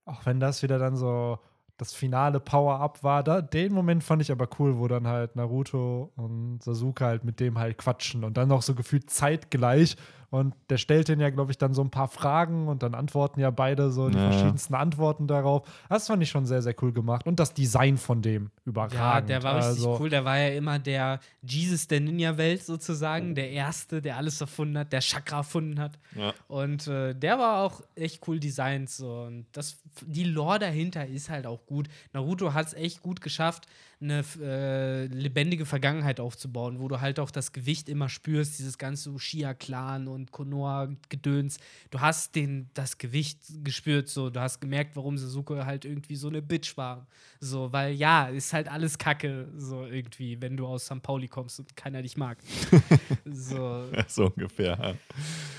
auch 0.06 0.26
wenn 0.26 0.40
das 0.40 0.64
wieder 0.64 0.80
dann 0.80 0.96
so 0.96 1.40
das 1.80 1.94
finale 1.94 2.40
Power-Up 2.40 3.04
war, 3.04 3.24
da, 3.24 3.40
den 3.40 3.72
Moment 3.72 4.04
fand 4.04 4.22
ich 4.24 4.32
aber 4.32 4.48
cool, 4.58 4.80
wo 4.80 4.88
dann 4.88 5.06
halt 5.06 5.36
Naruto 5.36 6.12
und 6.16 6.64
Sasuke 6.64 7.06
halt 7.06 7.24
mit 7.24 7.40
dem 7.40 7.60
halt 7.60 7.78
quatschen 7.78 8.24
und 8.24 8.36
dann 8.36 8.48
noch 8.48 8.64
so 8.64 8.74
gefühlt 8.74 9.12
zeitgleich. 9.12 9.96
Und 10.30 10.54
der 10.70 10.78
stellt 10.78 11.08
den 11.08 11.22
ja, 11.22 11.30
glaube 11.30 11.52
ich, 11.52 11.58
dann 11.58 11.74
so 11.74 11.82
ein 11.82 11.90
paar 11.90 12.10
Fragen 12.10 12.68
und 12.68 12.84
dann 12.84 12.96
antworten 12.96 13.40
ja 13.40 13.50
beide 13.50 13.92
so 13.92 14.10
die 14.10 14.18
Ja. 14.18 14.30
verschiedensten 14.30 14.76
Antworten 14.76 15.26
darauf. 15.26 15.66
Das 15.88 16.08
fand 16.08 16.22
ich 16.22 16.30
schon 16.30 16.46
sehr, 16.46 16.62
sehr 16.62 16.76
cool 16.82 16.92
gemacht. 16.92 17.26
Und 17.26 17.40
das 17.40 17.54
Design 17.54 17.98
von 17.98 18.22
dem 18.22 18.52
überragend. 18.66 18.96
Ja, 19.00 19.22
der 19.22 19.44
war 19.44 19.56
richtig 19.56 19.70
also, 19.70 19.98
cool. 20.02 20.10
Der 20.10 20.26
war 20.26 20.38
ja 20.38 20.50
immer 20.50 20.80
der 20.80 21.22
Jesus 21.44 21.88
der 21.88 22.02
Ninja-Welt 22.02 22.64
sozusagen. 22.64 23.36
Der 23.36 23.52
Erste, 23.52 24.02
der 24.02 24.18
alles 24.18 24.42
erfunden 24.42 24.78
hat, 24.78 24.92
der 24.92 25.00
Chakra 25.00 25.38
erfunden 25.38 25.80
hat. 25.80 25.98
Ja. 26.14 26.34
Und 26.50 26.88
äh, 26.88 27.14
der 27.14 27.40
war 27.40 27.64
auch 27.64 27.82
echt 27.96 28.28
cool 28.28 28.40
designt. 28.40 28.90
So. 28.90 29.22
Und 29.22 29.46
das, 29.54 29.78
die 30.06 30.26
Lore 30.26 30.60
dahinter 30.60 31.08
ist 31.08 31.30
halt 31.30 31.46
auch 31.48 31.66
gut. 31.66 31.88
Naruto 32.12 32.54
hat 32.54 32.68
es 32.68 32.74
echt 32.74 33.02
gut 33.02 33.22
geschafft, 33.22 33.66
eine 34.00 34.24
äh, 34.40 35.06
lebendige 35.08 35.66
Vergangenheit 35.66 36.20
aufzubauen, 36.20 36.80
wo 36.80 36.88
du 36.88 37.02
halt 37.02 37.20
auch 37.20 37.32
das 37.32 37.52
Gewicht 37.52 37.90
immer 37.90 38.10
spürst, 38.10 38.60
dieses 38.60 38.78
ganze 38.78 39.10
Uchiha-Clan 39.10 40.08
und 40.08 40.32
Konoha-Gedöns. 40.32 41.58
Du 41.90 42.00
hast 42.00 42.36
den, 42.36 42.70
das 42.76 43.00
Gewicht 43.00 43.40
gespürt, 43.64 44.08
so. 44.08 44.30
Du 44.30 44.40
hast 44.40 44.60
gemerkt, 44.60 44.96
warum 44.96 45.18
Sasuke 45.18 45.66
halt 45.66 45.84
irgendwie 45.84 46.16
so 46.16 46.28
eine 46.28 46.44
Bitch 46.44 46.78
war. 46.78 47.08
So, 47.40 47.74
weil 47.74 47.94
ja, 47.94 48.28
ist 48.28 48.54
halt 48.54 48.68
alles 48.68 49.00
Kacke, 49.00 49.48
so 49.58 49.86
irgendwie, 49.86 50.40
wenn 50.42 50.58
du 50.58 50.68
aus 50.68 50.86
St. 50.86 51.02
Pauli 51.02 51.28
kommst 51.28 51.60
und 51.60 51.76
keiner 51.76 52.04
dich 52.04 52.18
mag. 52.18 52.38
so. 53.26 53.86
So 54.08 54.26
ungefähr. 54.28 54.78
ja. 54.80 54.94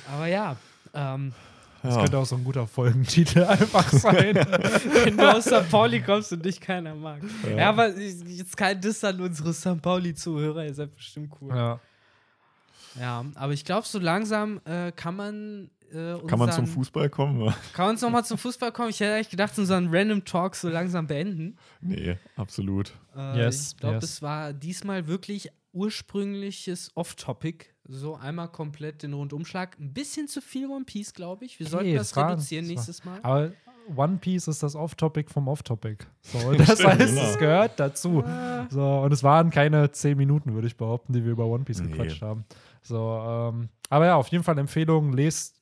Aber 0.06 0.26
ja, 0.26 0.56
ähm, 0.94 1.32
Das 1.82 1.94
Ja. 1.94 2.00
könnte 2.02 2.18
auch 2.18 2.26
so 2.26 2.34
ein 2.36 2.44
guter 2.44 2.66
Folgentitel 2.66 3.42
einfach 3.44 3.88
sein. 3.92 4.34
wenn 5.04 5.16
du 5.16 5.32
aus 5.36 5.44
St. 5.44 5.70
Pauli 5.70 6.00
kommst 6.02 6.32
und 6.32 6.44
dich 6.44 6.60
keiner 6.60 6.94
mag. 6.94 7.20
Ja, 7.56 7.68
aber 7.70 7.96
ich- 7.96 8.20
jetzt 8.38 8.56
kein 8.56 8.80
Diss 8.80 9.02
an 9.04 9.20
unsere 9.20 9.52
St. 9.54 9.80
Pauli-Zuhörer, 9.80 10.64
ihr 10.64 10.74
seid 10.74 10.94
bestimmt 10.94 11.32
cool. 11.40 11.54
Ja, 11.54 11.80
ja. 12.98 13.24
aber 13.36 13.52
ich 13.52 13.64
glaube, 13.64 13.86
so 13.86 13.98
langsam 13.98 14.60
äh, 14.64 14.90
kann 14.92 15.16
man. 15.16 15.70
Äh, 15.90 16.18
Kann 16.26 16.38
man 16.38 16.50
zum 16.52 16.64
unseren- 16.64 16.66
Fußball 16.66 17.08
kommen? 17.08 17.54
Kann 17.72 17.86
man 17.86 17.94
nochmal 17.96 18.22
zum 18.24 18.36
Fußball 18.36 18.72
kommen? 18.72 18.90
Ich 18.90 19.00
hätte 19.00 19.14
eigentlich 19.14 19.30
gedacht, 19.30 19.58
unseren 19.58 19.88
Random 19.90 20.22
Talk 20.22 20.54
so 20.54 20.68
langsam 20.68 21.06
beenden. 21.06 21.56
nee, 21.80 22.18
absolut. 22.36 22.92
Äh, 23.16 23.38
Yes, 23.38 23.70
ich 23.72 23.76
glaube, 23.78 23.94
yes. 23.94 24.04
es 24.04 24.20
war 24.22 24.52
diesmal 24.52 25.06
wirklich 25.06 25.48
ursprüngliches 25.72 26.90
Off-Topic. 26.94 27.64
So 27.90 28.16
einmal 28.16 28.48
komplett 28.48 29.02
den 29.02 29.14
Rundumschlag. 29.14 29.78
Ein 29.80 29.94
bisschen 29.94 30.28
zu 30.28 30.42
viel 30.42 30.68
One 30.68 30.84
Piece, 30.84 31.14
glaube 31.14 31.46
ich. 31.46 31.58
Wir 31.58 31.66
sollten 31.66 31.88
Nee, 31.88 31.96
das 31.96 32.14
reduzieren 32.16 32.66
war- 32.66 32.70
nächstes 32.74 33.04
Mal. 33.04 33.18
Aber 33.22 33.50
One 33.96 34.18
Piece 34.18 34.46
ist 34.48 34.62
das 34.62 34.76
Off-Topic 34.76 35.32
vom 35.32 35.48
Off-Topic. 35.48 36.04
So, 36.20 36.52
das 36.58 36.84
heißt, 36.84 36.98
genau. 37.14 37.22
es 37.22 37.38
gehört 37.38 37.80
dazu. 37.80 38.22
So, 38.68 38.98
und 39.00 39.12
es 39.12 39.22
waren 39.24 39.48
keine 39.50 39.90
zehn 39.90 40.18
Minuten, 40.18 40.52
würde 40.52 40.66
ich 40.66 40.76
behaupten, 40.76 41.14
die 41.14 41.24
wir 41.24 41.32
über 41.32 41.46
One 41.46 41.64
Piece 41.64 41.80
Nee. 41.80 41.90
gequatscht 41.92 42.20
haben. 42.20 42.44
So, 42.82 43.18
ähm, 43.26 43.70
aber 43.88 44.04
ja, 44.06 44.16
auf 44.16 44.28
jeden 44.28 44.44
Fall 44.44 44.58
Empfehlung, 44.58 45.14
lest 45.14 45.56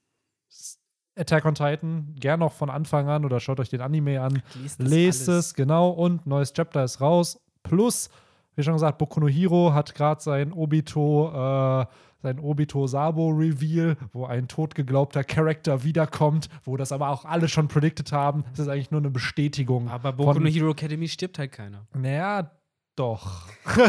Attack 1.19 1.45
on 1.47 1.55
Titan, 1.55 2.15
gern 2.19 2.43
auch 2.43 2.53
von 2.53 2.69
Anfang 2.69 3.09
an 3.09 3.25
oder 3.25 3.39
schaut 3.41 3.61
euch 3.61 3.71
den 3.71 3.81
Anime 3.81 4.21
an. 4.21 4.43
Lest 4.61 4.81
das 4.81 4.89
Lest 4.89 5.29
es, 5.29 5.55
genau, 5.55 5.91
und 5.91 6.27
neues 6.27 6.53
Chapter 6.53 6.83
ist 6.85 7.01
raus. 7.01 7.41
Plus, 7.63 8.11
wie 8.57 8.63
schon 8.65 8.75
gesagt, 8.75 8.99
Boku 8.99 9.21
no 9.21 9.29
Hero 9.29 9.73
hat 9.73 9.95
gerade 9.95 10.21
sein 10.21 10.53
Obito, 10.53 11.31
äh, 11.33 11.87
sein 12.27 12.41
Obito 12.41 12.87
Sabo 12.87 13.29
Reveal, 13.29 13.97
wo 14.13 14.27
ein 14.27 14.49
totgeglaubter 14.49 15.23
Charakter 15.25 15.85
wiederkommt, 15.85 16.49
wo 16.65 16.77
das 16.77 16.91
aber 16.93 17.09
auch 17.11 17.25
alle 17.25 17.49
schon 17.49 17.69
predicted 17.69 18.11
haben. 18.13 18.45
Das 18.51 18.61
ist 18.61 18.69
eigentlich 18.69 18.91
nur 18.91 19.01
eine 19.01 19.11
Bestätigung. 19.11 19.89
Aber 19.89 20.13
Boku 20.13 20.35
von- 20.35 20.43
no 20.43 20.49
Hero 20.49 20.71
Academy 20.73 21.07
stirbt 21.09 21.39
halt 21.39 21.53
keiner. 21.53 21.87
Naja, 21.95 22.51
doch. 22.97 23.43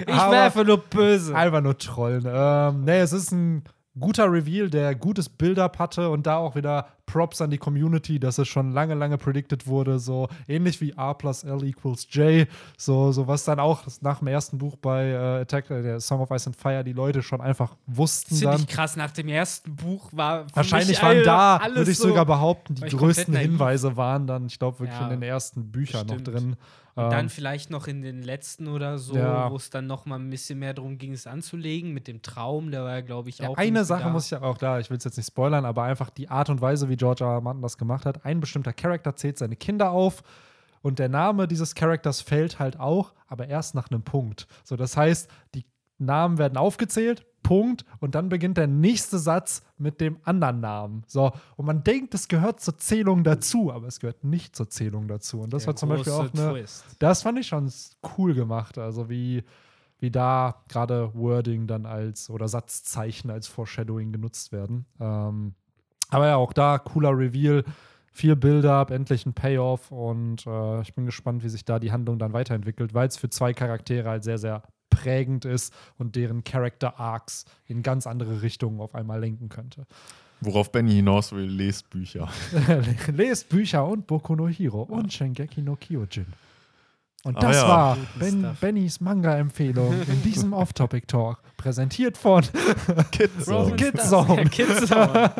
Ich 0.00 0.06
wäre 0.06 0.42
einfach 0.42 0.64
nur 0.64 0.78
böse. 0.78 1.34
Einfach 1.34 1.62
nur 1.62 1.78
trollen. 1.78 2.24
Ähm, 2.26 2.84
nee, 2.84 2.98
es 3.00 3.12
ist 3.12 3.32
ein 3.32 3.64
guter 3.98 4.30
Reveal, 4.30 4.68
der 4.68 4.94
gutes 4.94 5.28
Build-up 5.28 5.78
hatte 5.78 6.10
und 6.10 6.26
da 6.26 6.36
auch 6.36 6.56
wieder 6.56 6.88
Props 7.14 7.40
an 7.40 7.50
die 7.50 7.58
Community, 7.58 8.18
dass 8.18 8.38
es 8.38 8.48
schon 8.48 8.72
lange, 8.72 8.94
lange 8.94 9.18
predicted 9.18 9.68
wurde. 9.68 10.00
So 10.00 10.26
ähnlich 10.48 10.80
wie 10.80 10.98
A 10.98 11.14
plus 11.14 11.44
L 11.44 11.62
equals 11.62 12.08
J. 12.10 12.48
So, 12.76 13.12
so 13.12 13.28
was 13.28 13.44
dann 13.44 13.60
auch 13.60 13.82
nach 14.00 14.18
dem 14.18 14.26
ersten 14.26 14.58
Buch 14.58 14.74
bei 14.74 15.10
äh, 15.10 15.42
Attack, 15.42 15.70
äh, 15.70 15.80
der 15.80 16.00
Song 16.00 16.20
of 16.20 16.32
Ice 16.32 16.48
and 16.48 16.56
Fire, 16.56 16.82
die 16.82 16.92
Leute 16.92 17.22
schon 17.22 17.40
einfach 17.40 17.76
wussten 17.86 18.40
dann. 18.40 18.56
Ziemlich 18.56 18.74
krass. 18.74 18.96
Nach 18.96 19.12
dem 19.12 19.28
ersten 19.28 19.76
Buch 19.76 20.08
war. 20.10 20.46
Wahrscheinlich 20.54 21.00
waren 21.00 21.22
da, 21.22 21.58
alles 21.58 21.76
würde 21.76 21.90
ich 21.92 21.98
so. 21.98 22.08
sogar 22.08 22.26
behaupten, 22.26 22.74
die 22.74 22.88
größten. 22.88 23.36
Hinweise 23.36 23.96
waren 23.96 24.26
dann, 24.26 24.46
ich 24.46 24.58
glaube, 24.58 24.80
wirklich 24.80 24.98
Ja, 24.98 25.04
in 25.04 25.10
den 25.10 25.22
ersten 25.22 25.70
Büchern 25.70 26.08
noch 26.08 26.20
drin. 26.20 26.56
Und 26.96 27.10
dann 27.10 27.24
Ähm, 27.24 27.28
vielleicht 27.28 27.70
noch 27.70 27.88
in 27.88 28.02
den 28.02 28.22
letzten 28.22 28.68
oder 28.68 28.98
so, 28.98 29.16
Ja. 29.16 29.50
wo 29.50 29.56
es 29.56 29.68
dann 29.70 29.86
noch 29.88 30.06
mal 30.06 30.16
ein 30.18 30.30
bisschen 30.30 30.60
mehr 30.60 30.74
darum 30.74 30.96
ging, 30.96 31.12
es 31.12 31.26
anzulegen 31.26 31.92
mit 31.92 32.06
dem 32.06 32.22
Traum. 32.22 32.70
Der 32.70 32.84
war 32.84 32.92
ja, 32.92 33.00
glaube 33.00 33.28
ich, 33.30 33.38
Ja, 33.38 33.48
auch. 33.48 33.56
eine 33.56 33.66
irgendwie 33.66 33.84
Sache 33.84 34.02
da. 34.04 34.08
muss 34.10 34.30
ich 34.30 34.38
auch 34.38 34.56
klar, 34.58 34.78
ich 34.78 34.90
will 34.90 34.96
es 34.98 35.04
jetzt 35.04 35.16
nicht 35.16 35.26
spoilern, 35.26 35.64
aber 35.64 35.82
einfach 35.82 36.10
die 36.10 36.28
Art 36.28 36.50
und 36.50 36.60
Weise, 36.60 36.88
wie 36.88 36.96
George 36.96 37.24
R. 37.24 37.30
R. 37.32 37.40
Martin 37.40 37.62
das 37.62 37.78
gemacht 37.78 38.06
hat. 38.06 38.24
Ein 38.24 38.38
bestimmter 38.40 38.72
Charakter 38.72 39.16
zählt 39.16 39.38
seine 39.38 39.56
Kinder 39.56 39.90
auf 39.90 40.22
und 40.82 40.98
der 41.00 41.08
Name 41.08 41.48
dieses 41.48 41.74
Charakters 41.74 42.20
fällt 42.20 42.58
halt 42.60 42.78
auch, 42.78 43.12
aber 43.26 43.48
erst 43.48 43.74
nach 43.74 43.90
einem 43.90 44.02
Punkt. 44.02 44.46
So, 44.62 44.76
das 44.76 44.96
heißt, 44.96 45.28
die 45.54 45.64
Namen 46.04 46.38
werden 46.38 46.56
aufgezählt, 46.56 47.26
Punkt. 47.44 47.84
Und 48.00 48.16
dann 48.16 48.28
beginnt 48.28 48.58
der 48.58 48.66
nächste 48.66 49.18
Satz 49.18 49.62
mit 49.78 50.00
dem 50.00 50.16
anderen 50.24 50.60
Namen. 50.60 51.04
So, 51.06 51.30
und 51.56 51.66
man 51.66 51.84
denkt, 51.84 52.14
es 52.14 52.26
gehört 52.26 52.60
zur 52.60 52.78
Zählung 52.78 53.22
dazu, 53.22 53.72
aber 53.72 53.86
es 53.86 54.00
gehört 54.00 54.24
nicht 54.24 54.56
zur 54.56 54.68
Zählung 54.68 55.06
dazu. 55.06 55.40
Und 55.40 55.52
das 55.52 55.62
Der 55.62 55.68
war 55.68 55.76
zum 55.76 55.88
Beispiel 55.90 56.12
auch 56.12 56.32
eine. 56.34 56.52
Twist. 56.52 56.84
Das 56.98 57.22
fand 57.22 57.38
ich 57.38 57.46
schon 57.46 57.70
cool 58.18 58.34
gemacht. 58.34 58.78
Also 58.78 59.08
wie, 59.08 59.44
wie 60.00 60.10
da 60.10 60.62
gerade 60.68 61.14
Wording 61.14 61.68
dann 61.68 61.86
als 61.86 62.28
oder 62.30 62.48
Satzzeichen 62.48 63.30
als 63.30 63.46
Foreshadowing 63.46 64.10
genutzt 64.10 64.50
werden. 64.50 64.86
Ähm, 64.98 65.54
aber 66.10 66.26
ja, 66.26 66.36
auch 66.36 66.52
da 66.52 66.78
cooler 66.78 67.16
Reveal, 67.16 67.64
viel 68.12 68.36
Build-up, 68.36 68.90
endlich 68.90 69.26
ein 69.26 69.34
Payoff 69.34 69.90
und 69.90 70.46
äh, 70.46 70.80
ich 70.82 70.94
bin 70.94 71.06
gespannt, 71.06 71.42
wie 71.42 71.48
sich 71.48 71.64
da 71.64 71.80
die 71.80 71.90
Handlung 71.90 72.18
dann 72.18 72.32
weiterentwickelt, 72.32 72.94
weil 72.94 73.08
es 73.08 73.16
für 73.16 73.28
zwei 73.28 73.52
Charaktere 73.52 74.08
halt 74.08 74.22
sehr, 74.22 74.38
sehr 74.38 74.62
prägend 74.94 75.44
ist 75.44 75.72
und 75.98 76.16
deren 76.16 76.44
Character 76.44 76.98
Arcs 76.98 77.44
in 77.66 77.82
ganz 77.82 78.06
andere 78.06 78.42
Richtungen 78.42 78.80
auf 78.80 78.94
einmal 78.94 79.20
lenken 79.20 79.48
könnte. 79.48 79.86
Worauf 80.40 80.70
Benny 80.70 80.92
hinaus 80.92 81.32
will, 81.32 81.46
lest 81.46 81.88
Bücher. 81.90 82.28
Lest 83.12 83.48
Bücher 83.48 83.86
und 83.86 84.06
Boku 84.06 84.34
no 84.34 84.48
Hero 84.48 84.82
und 84.82 85.12
Shingeki 85.12 85.62
no 85.62 85.76
Kyojin. 85.76 86.26
Und 87.24 87.38
Ah 87.38 87.40
das 87.40 87.56
ja. 87.56 87.68
war 87.68 87.98
ben. 88.18 88.56
Bennys 88.60 89.00
Manga-Empfehlung 89.00 89.94
in 90.06 90.22
diesem 90.22 90.52
Off-Topic-Talk, 90.52 91.38
präsentiert 91.56 92.18
von 92.18 92.44
Kidzone. 93.10 93.76
Kidzone. 93.76 94.42
Ja, 94.42 94.44
Kidzone. 94.44 95.32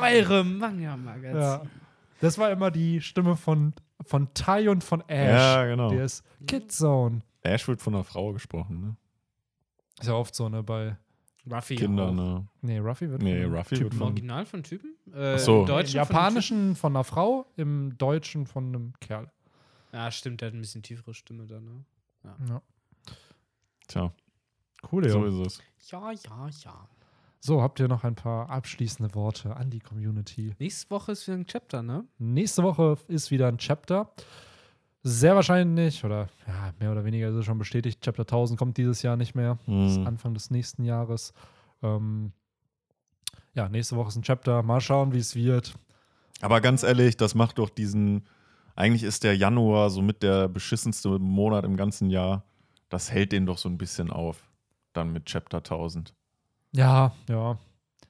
Eure 0.00 0.44
Manga-Magazin. 0.44 1.40
Ja. 1.40 1.62
Das 2.22 2.38
war 2.38 2.50
immer 2.50 2.70
die 2.70 3.02
Stimme 3.02 3.36
von, 3.36 3.74
von 4.06 4.32
Ty 4.32 4.68
und 4.68 4.82
von 4.82 5.02
Ash. 5.08 5.38
Ja, 5.38 5.66
genau. 5.66 5.90
Der 5.90 6.06
ist 6.06 6.24
Kidzone. 6.46 7.20
Ash 7.42 7.66
wird 7.68 7.80
von 7.80 7.94
einer 7.94 8.04
Frau 8.04 8.32
gesprochen, 8.32 8.80
ne? 8.80 8.96
Ist 10.00 10.06
ja 10.08 10.14
oft 10.14 10.34
so, 10.34 10.48
ne, 10.48 10.62
bei. 10.62 10.96
Ruffy 11.50 11.76
Kinder, 11.76 12.08
auch. 12.08 12.14
ne? 12.14 12.46
Nee, 12.60 12.78
Ruffy 12.78 13.08
wird 13.10 13.22
Nee, 13.22 13.44
von 13.44 13.54
Ruffy 13.56 13.74
Typen. 13.76 13.84
wird 13.84 13.94
von- 13.94 14.02
Original 14.08 14.44
von 14.46 14.62
Typen? 14.62 14.94
Äh, 15.14 15.34
Ach 15.34 15.38
so. 15.38 15.60
Im 15.60 15.66
Deutschen 15.66 15.92
Im 15.92 15.96
Japanischen 15.96 16.76
von 16.76 16.92
einer 16.94 17.04
Frau, 17.04 17.46
im 17.56 17.96
Deutschen 17.96 18.46
von 18.46 18.66
einem 18.66 18.92
Kerl. 19.00 19.30
Ja, 19.92 20.10
stimmt, 20.10 20.42
der 20.42 20.48
hat 20.48 20.54
ein 20.54 20.60
bisschen 20.60 20.82
tiefere 20.82 21.14
Stimme 21.14 21.46
dann, 21.46 21.64
ne? 21.64 21.84
Ja. 22.48 22.62
Tja, 23.86 24.12
Cool, 24.92 25.08
so 25.08 25.24
ja. 25.24 25.42
ist 25.42 25.46
es. 25.80 25.90
Ja, 25.90 26.12
ja, 26.12 26.48
ja. 26.64 26.88
So, 27.40 27.62
habt 27.62 27.80
ihr 27.80 27.88
noch 27.88 28.04
ein 28.04 28.14
paar 28.16 28.50
abschließende 28.50 29.14
Worte 29.14 29.56
an 29.56 29.70
die 29.70 29.78
Community? 29.80 30.54
Nächste 30.58 30.90
Woche 30.90 31.12
ist 31.12 31.26
wieder 31.26 31.36
ein 31.38 31.46
Chapter, 31.46 31.82
ne? 31.82 32.04
Nächste 32.18 32.62
Woche 32.62 32.98
ist 33.08 33.30
wieder 33.30 33.48
ein 33.48 33.58
Chapter. 33.58 34.12
Sehr 35.02 35.34
wahrscheinlich, 35.36 36.04
oder 36.04 36.28
ja, 36.46 36.72
mehr 36.80 36.90
oder 36.92 37.04
weniger 37.04 37.28
ist 37.28 37.36
es 37.36 37.44
schon 37.44 37.58
bestätigt, 37.58 38.00
Chapter 38.02 38.22
1000 38.22 38.58
kommt 38.58 38.76
dieses 38.76 39.02
Jahr 39.02 39.16
nicht 39.16 39.34
mehr. 39.34 39.58
Das 39.66 39.92
ist 39.92 39.96
Hm. 39.98 40.06
Anfang 40.06 40.34
des 40.34 40.50
nächsten 40.50 40.84
Jahres. 40.84 41.32
Ähm, 41.82 42.32
ja, 43.54 43.68
nächste 43.68 43.96
Woche 43.96 44.08
ist 44.08 44.16
ein 44.16 44.22
Chapter. 44.22 44.62
Mal 44.62 44.80
schauen, 44.80 45.12
wie 45.12 45.18
es 45.18 45.34
wird. 45.34 45.74
Aber 46.40 46.60
ganz 46.60 46.82
ehrlich, 46.82 47.16
das 47.16 47.34
macht 47.34 47.58
doch 47.58 47.70
diesen. 47.70 48.26
Eigentlich 48.76 49.02
ist 49.02 49.24
der 49.24 49.36
Januar 49.36 49.90
somit 49.90 50.22
der 50.22 50.48
beschissenste 50.48 51.18
Monat 51.18 51.64
im 51.64 51.76
ganzen 51.76 52.10
Jahr. 52.10 52.44
Das 52.88 53.10
hält 53.10 53.32
den 53.32 53.46
doch 53.46 53.58
so 53.58 53.68
ein 53.68 53.78
bisschen 53.78 54.10
auf. 54.10 54.48
Dann 54.92 55.12
mit 55.12 55.26
Chapter 55.26 55.58
1000. 55.58 56.14
Ja, 56.72 57.12
ja. 57.28 57.58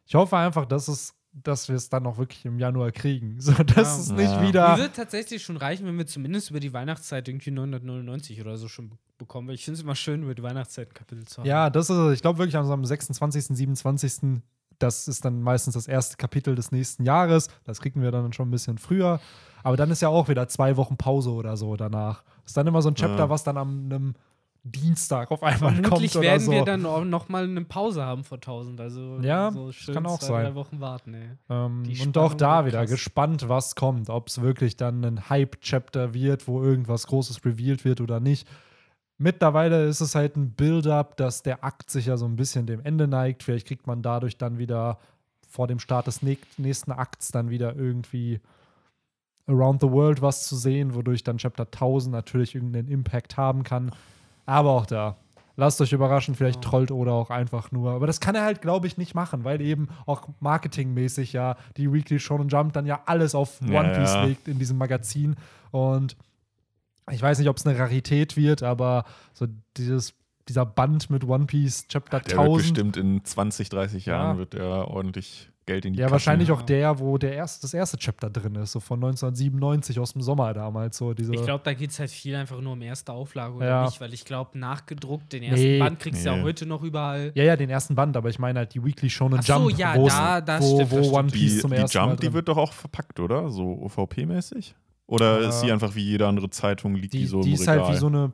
Ich 0.07 0.14
hoffe 0.14 0.36
einfach, 0.36 0.66
dass 0.66 0.89
es, 0.89 1.14
dass 1.43 1.68
wir 1.68 1.76
es 1.76 1.89
dann 1.89 2.07
auch 2.07 2.18
wirklich 2.18 2.45
im 2.45 2.59
Januar 2.59 2.91
kriegen. 2.93 3.41
So, 3.41 3.53
dass 3.53 3.76
Ja. 3.76 3.82
es 3.82 4.11
nicht 4.11 4.30
Ja. 4.32 4.43
wieder. 4.43 4.76
Mir 4.76 4.82
wird 4.82 4.97
tatsächlich 4.97 5.43
schon 5.43 5.57
reichen, 5.57 5.86
wenn 5.86 5.97
wir 5.99 6.07
zumindest 6.07 6.51
über 6.51 6.61
die 6.61 6.72
Weihnachtszeit 6.72 7.28
irgendwie 7.28 7.51
999 7.51 8.41
oder 8.41 8.57
so 8.57 8.68
schon 8.68 8.93
bekommen, 9.18 9.49
weil 9.49 9.55
ich 9.55 9.64
finde 9.64 9.76
es 9.78 9.82
immer 9.82 9.95
schön, 9.97 10.22
über 10.22 10.34
die 10.34 10.43
Weihnachtszeit 10.43 10.89
ein 10.91 10.95
Kapitel 10.95 11.24
zu 11.26 11.39
haben. 11.41 11.49
Ja, 11.49 11.70
das 11.70 11.91
ist, 11.91 12.12
ich 12.12 12.22
glaube 12.22 12.39
wirklich 12.39 12.57
am 12.57 12.84
26., 12.84 13.57
27. 13.57 14.43
Das 14.78 15.09
ist 15.09 15.24
dann 15.24 15.43
meistens 15.43 15.74
das 15.74 15.89
erste 15.89 16.16
Kapitel 16.16 16.55
des 16.55 16.70
nächsten 16.70 17.03
Jahres. 17.05 17.49
Das 17.64 17.80
kriegen 17.80 18.01
wir 18.01 18.12
dann 18.12 18.32
schon 18.32 18.49
ein 18.49 18.53
bisschen 18.53 18.78
früher. 18.78 19.20
Aber 19.64 19.76
dann 19.76 19.91
ist 19.91 20.03
ja 20.03 20.09
auch 20.09 20.28
wieder 20.28 20.47
zwei 20.47 20.76
Wochen 20.76 20.97
Pause 20.97 21.30
oder 21.32 21.57
so 21.57 21.74
danach. 21.76 22.22
Das 22.43 22.51
ist 22.53 22.57
dann 22.57 22.66
immer 22.68 22.80
so 22.80 22.89
ein 22.89 22.95
Chapter, 22.95 23.18
Ja. 23.24 23.28
was 23.30 23.43
dann 23.43 23.57
am 23.57 23.86
einem 23.91 24.14
Dienstag 24.70 25.30
auf 25.30 25.42
einmal 25.42 25.74
Vermutlich 25.74 26.12
kommt 26.12 26.24
werden 26.24 26.40
so. 26.46 26.52
wir 26.52 26.64
dann 26.64 26.82
noch 27.10 27.28
mal 27.28 27.44
eine 27.44 27.64
Pause 27.64 28.04
haben 28.04 28.24
vor 28.24 28.36
1000. 28.38 28.80
Also 28.80 29.18
Ja, 29.20 29.50
so 29.50 29.72
schön 29.72 29.94
kann 29.94 30.06
auch 30.06 30.18
zwei, 30.18 30.26
sein. 30.26 30.44
drei 30.46 30.54
Wochen 30.54 30.80
warten. 30.80 31.16
Ähm, 31.48 31.82
und 32.02 32.18
auch 32.18 32.34
da 32.34 32.66
wieder 32.66 32.80
krass. 32.80 32.90
gespannt, 32.90 33.48
was 33.48 33.74
kommt. 33.74 34.10
Ob 34.10 34.28
es 34.28 34.40
wirklich 34.40 34.76
dann 34.76 35.04
ein 35.04 35.28
Hype-Chapter 35.28 36.14
wird, 36.14 36.46
wo 36.48 36.62
irgendwas 36.62 37.06
Großes 37.06 37.44
revealed 37.44 37.84
wird 37.84 38.00
oder 38.00 38.20
nicht. 38.20 38.46
Mittlerweile 39.20 39.86
ist 39.86 40.00
es 40.00 40.14
halt 40.14 40.36
ein 40.36 40.52
Build-up, 40.52 41.16
dass 41.16 41.42
der 41.42 41.64
Akt 41.64 41.90
sich 41.90 42.06
ja 42.06 42.16
so 42.16 42.24
ein 42.26 42.36
bisschen 42.36 42.66
dem 42.66 42.80
Ende 42.84 43.08
neigt. 43.08 43.42
Vielleicht 43.42 43.66
kriegt 43.66 43.86
man 43.86 44.00
dadurch 44.00 44.38
dann 44.38 44.58
wieder 44.58 44.98
vor 45.48 45.66
dem 45.66 45.80
Start 45.80 46.06
des 46.06 46.22
nä- 46.22 46.38
nächsten 46.56 46.92
Akts 46.92 47.32
dann 47.32 47.50
wieder 47.50 47.74
irgendwie 47.74 48.38
Around 49.48 49.80
the 49.80 49.90
World 49.90 50.20
was 50.20 50.46
zu 50.46 50.56
sehen, 50.56 50.94
wodurch 50.94 51.24
dann 51.24 51.38
Chapter 51.38 51.64
1000 51.64 52.12
natürlich 52.12 52.54
irgendeinen 52.54 52.86
Impact 52.88 53.36
haben 53.36 53.62
kann. 53.64 53.90
Aber 54.49 54.70
auch 54.70 54.86
da, 54.86 55.16
lasst 55.57 55.78
euch 55.82 55.92
überraschen, 55.92 56.34
vielleicht 56.34 56.64
Ja. 56.64 56.70
trollt 56.70 56.90
oder 56.90 57.12
auch 57.12 57.28
einfach 57.28 57.70
nur. 57.70 57.90
Aber 57.92 58.07
das 58.07 58.18
kann 58.20 58.34
er 58.34 58.44
halt, 58.44 58.62
glaube 58.62 58.86
ich, 58.86 58.96
nicht 58.96 59.14
machen, 59.14 59.44
weil 59.44 59.61
eben 59.61 59.88
auch 60.07 60.26
marketingmäßig 60.40 61.34
ja 61.34 61.57
die 61.76 61.92
Weekly 61.92 62.18
Shonen 62.18 62.49
Jump 62.49 62.72
dann 62.72 62.86
ja 62.86 63.01
alles 63.05 63.34
auf 63.34 63.61
Ja, 63.61 63.80
One 63.80 63.92
Piece 63.92 64.14
ja. 64.14 64.24
legt 64.24 64.49
in 64.49 64.59
diesem 64.59 64.78
Magazin. 64.78 65.36
Und 65.70 66.16
ich 67.11 67.20
weiß 67.20 67.38
nicht, 67.38 67.49
ob 67.49 67.59
es 67.59 67.66
eine 67.66 67.78
Rarität 67.78 68.36
wird, 68.38 68.62
aber 68.62 69.05
so 69.34 69.46
dieses, 69.76 70.14
dieser 70.49 70.64
Band 70.64 71.11
mit 71.11 71.24
One 71.24 71.44
Piece 71.44 71.86
Chapter 71.88 72.20
Der 72.20 72.36
wird 72.38 72.46
1000. 72.46 72.57
bestimmt 72.74 72.96
in 72.96 73.24
20, 73.24 73.68
30 73.68 74.07
Ja. 74.07 74.14
Jahren 74.14 74.38
wird 74.38 74.55
er 74.55 74.88
ordentlich 74.88 75.51
Geld 75.68 75.84
in 75.84 75.92
die 75.92 75.98
Ja, 76.00 76.06
Kassen- 76.06 76.12
wahrscheinlich 76.12 76.50
auch 76.50 76.60
Ja. 76.60 76.66
der, 76.66 76.98
wo 76.98 77.16
der 77.18 77.34
erste, 77.34 77.62
das 77.62 77.74
erste 77.74 77.96
Chapter 77.98 78.30
drin 78.30 78.56
ist, 78.56 78.72
so 78.72 78.80
von 78.80 78.98
1997 78.98 80.00
aus 80.00 80.14
dem 80.14 80.22
Sommer 80.22 80.52
damals. 80.54 80.96
So 80.96 81.14
diese, 81.14 81.32
Ich 81.34 81.42
glaube, 81.42 81.62
da 81.64 81.74
geht 81.74 81.90
es 81.90 81.98
halt 82.00 82.10
viel 82.10 82.34
einfach 82.34 82.60
nur 82.60 82.72
um 82.72 82.82
erste 82.82 83.12
Auflage 83.12 83.54
oder 83.54 83.66
Ja. 83.68 83.84
nicht, 83.84 84.00
weil 84.00 84.12
ich 84.14 84.24
glaube, 84.24 84.58
nachgedruckt, 84.58 85.32
den 85.32 85.42
ersten 85.44 85.60
Nee. 85.64 85.78
Band 85.78 86.00
kriegst 86.00 86.24
du 86.24 86.30
ja 86.30 86.42
heute 86.42 86.66
noch 86.66 86.82
überall. 86.82 87.30
ja, 87.34 87.44
ja, 87.44 87.56
den 87.56 87.70
ersten 87.70 87.94
Band, 87.94 88.16
aber 88.16 88.28
ich 88.30 88.38
meine 88.38 88.60
halt 88.60 88.74
die 88.74 88.84
Weekly 88.84 89.10
Shonen 89.10 89.38
Ach 89.38 89.44
so, 89.44 89.68
Jump, 89.68 89.78
ja, 89.78 89.94
wo's- 89.94 90.08
da- 90.12 90.40
das 90.40 90.64
wo, 90.64 90.74
stimmt, 90.76 90.90
wo 90.90 90.96
das 90.98 91.08
One. 91.12 91.28
Piece 91.30 91.54
Die, 91.54 91.60
zum 91.60 91.70
die 91.70 91.76
ersten 91.76 91.98
Mal 91.98 92.06
Jump, 92.08 92.20
die 92.20 92.32
wird 92.32 92.48
doch 92.48 92.56
auch 92.56 92.72
verpackt, 92.72 93.20
oder? 93.20 93.48
So 93.50 93.64
OVP-mäßig? 93.82 94.74
Oder 95.06 95.40
Ja. 95.42 95.48
ist 95.48 95.60
die 95.62 95.70
einfach 95.72 95.94
wie 95.94 96.02
jede 96.02 96.26
andere 96.26 96.50
Zeitung, 96.50 96.94
liegt 96.94 97.12
die, 97.14 97.20
die, 97.20 97.26
so 97.26 97.40
die 97.40 97.48
im 97.50 97.54
ist 97.54 97.62
Regal? 97.62 97.84
halt 97.84 97.94
wie 97.94 97.98
so 97.98 98.06
eine 98.08 98.32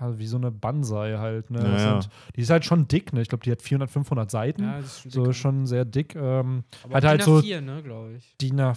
ja, 0.00 0.18
wie 0.18 0.26
so 0.26 0.36
eine 0.36 0.50
Banzai 0.50 1.16
halt, 1.18 1.50
ne? 1.50 1.62
Ja, 1.62 1.70
ja. 1.70 2.02
Sind, 2.02 2.10
die 2.36 2.40
ist 2.40 2.50
halt 2.50 2.64
schon 2.64 2.88
dick, 2.88 3.12
ne? 3.12 3.22
Ich 3.22 3.28
glaube, 3.28 3.44
die 3.44 3.50
hat 3.50 3.62
400, 3.62 3.90
500 3.90 4.30
Seiten. 4.30 4.62
Ja, 4.62 4.80
das 4.80 4.86
ist 4.86 5.02
schon 5.02 5.10
so 5.10 5.32
schon 5.32 5.66
sehr 5.66 5.84
dick. 5.84 6.14
Ähm, 6.14 6.64
Aber 6.84 6.94
hat 6.94 7.02
DIN 7.02 7.10
halt 7.10 7.22
so 7.22 7.36
A4, 7.38 7.60
ne, 7.60 7.82
glaube 7.82 8.14
ich. 8.16 8.36
DIN 8.40 8.60
A4, 8.60 8.76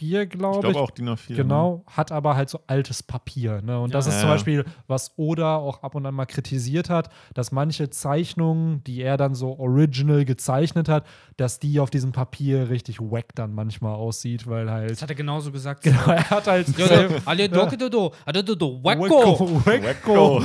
ich 0.00 0.30
glaube 0.30 0.60
glaube 0.60 0.70
ich. 0.70 0.76
auch 0.76 0.90
DIN 0.90 1.08
A4. 1.08 1.34
Genau, 1.36 1.84
hat 1.86 2.12
aber 2.12 2.34
halt 2.36 2.48
so 2.48 2.60
altes 2.66 3.02
Papier. 3.02 3.60
Ne? 3.62 3.78
Und 3.80 3.94
das 3.94 4.06
Ja. 4.06 4.12
ist 4.12 4.20
zum. 4.20 4.28
Beispiel, 4.30 4.64
was 4.86 5.12
Oda 5.18 5.56
auch 5.56 5.82
ab 5.82 5.94
und 5.94 6.06
an 6.06 6.14
mal 6.14 6.24
kritisiert 6.26 6.88
hat, 6.88 7.10
dass 7.34 7.52
manche 7.52 7.90
Zeichnungen, 7.90 8.82
die 8.84 9.02
er 9.02 9.16
dann 9.16 9.34
so 9.34 9.58
original 9.58 10.24
gezeichnet 10.24 10.88
hat, 10.88 11.04
dass 11.36 11.58
die 11.58 11.80
auf 11.80 11.90
diesem 11.90 12.12
Papier 12.12 12.70
richtig 12.70 13.00
wack 13.00 13.34
dann 13.34 13.54
manchmal 13.54 13.94
aussieht, 13.94 14.46
weil 14.46 14.64
Das 14.66 14.72
halt. 14.74 15.02
hat 15.02 15.10
er 15.10 15.16
genauso 15.16 15.52
gesagt. 15.52 15.82
Genau, 15.92 16.06
er 16.12 16.30
hat 16.30 16.46
halt. 16.46 16.66
Alle 17.26 17.48
doke 17.48 17.76
do 17.76 17.88
do, 17.88 18.12
alle 18.24 18.42
do 18.44 18.54
do, 18.54 18.80
wacko, 18.82 19.02
Wacko, 19.02 19.62
Ne? 19.66 19.82
Wacko. 19.84 20.42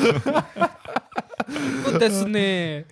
und 1.91 2.01
das 2.01 2.25
nee. 2.25 2.85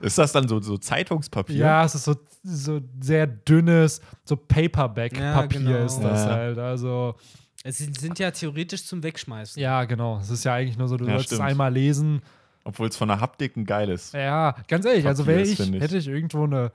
Ist 0.00 0.18
das 0.18 0.32
dann 0.32 0.48
so, 0.48 0.60
so 0.60 0.76
Zeitungspapier? 0.78 1.56
Ja, 1.56 1.84
es 1.84 1.94
ist 1.94 2.04
so, 2.04 2.14
so 2.42 2.80
sehr 3.00 3.26
dünnes, 3.26 4.00
so 4.24 4.36
Paperback-Papier 4.36 5.22
Ja, 5.22 5.46
genau. 5.46 5.84
ist 5.86 5.98
das 6.00 6.24
Ja. 6.24 6.30
halt. 6.30 6.58
Also, 6.58 7.14
Es 7.64 7.78
sind, 7.78 7.98
sind 7.98 8.18
ja 8.18 8.30
theoretisch 8.30 8.84
zum 8.84 9.02
Wegschmeißen. 9.02 9.60
ja, 9.60 9.84
genau. 9.84 10.18
Es 10.18 10.30
ist 10.30 10.44
ja 10.44 10.54
eigentlich 10.54 10.78
nur 10.78 10.88
so, 10.88 10.96
du 10.96 11.06
Ja, 11.06 11.12
sollst 11.16 11.32
es 11.32 11.40
einmal 11.40 11.72
lesen. 11.72 12.22
Obwohl 12.64 12.88
es 12.88 12.96
von 12.96 13.08
der 13.08 13.20
Haptik 13.20 13.56
ein 13.56 13.64
geiles. 13.64 14.12
Ja, 14.12 14.54
ganz 14.68 14.84
ehrlich, 14.84 15.06
also 15.06 15.22
Papier 15.24 15.36
wäre 15.38 15.48
ist, 15.48 15.58
ich, 15.60 15.74
ich. 15.74 15.80
hätte 15.80 15.96
ich 15.96 16.06
irgendwo 16.08 16.44
eine 16.44 16.70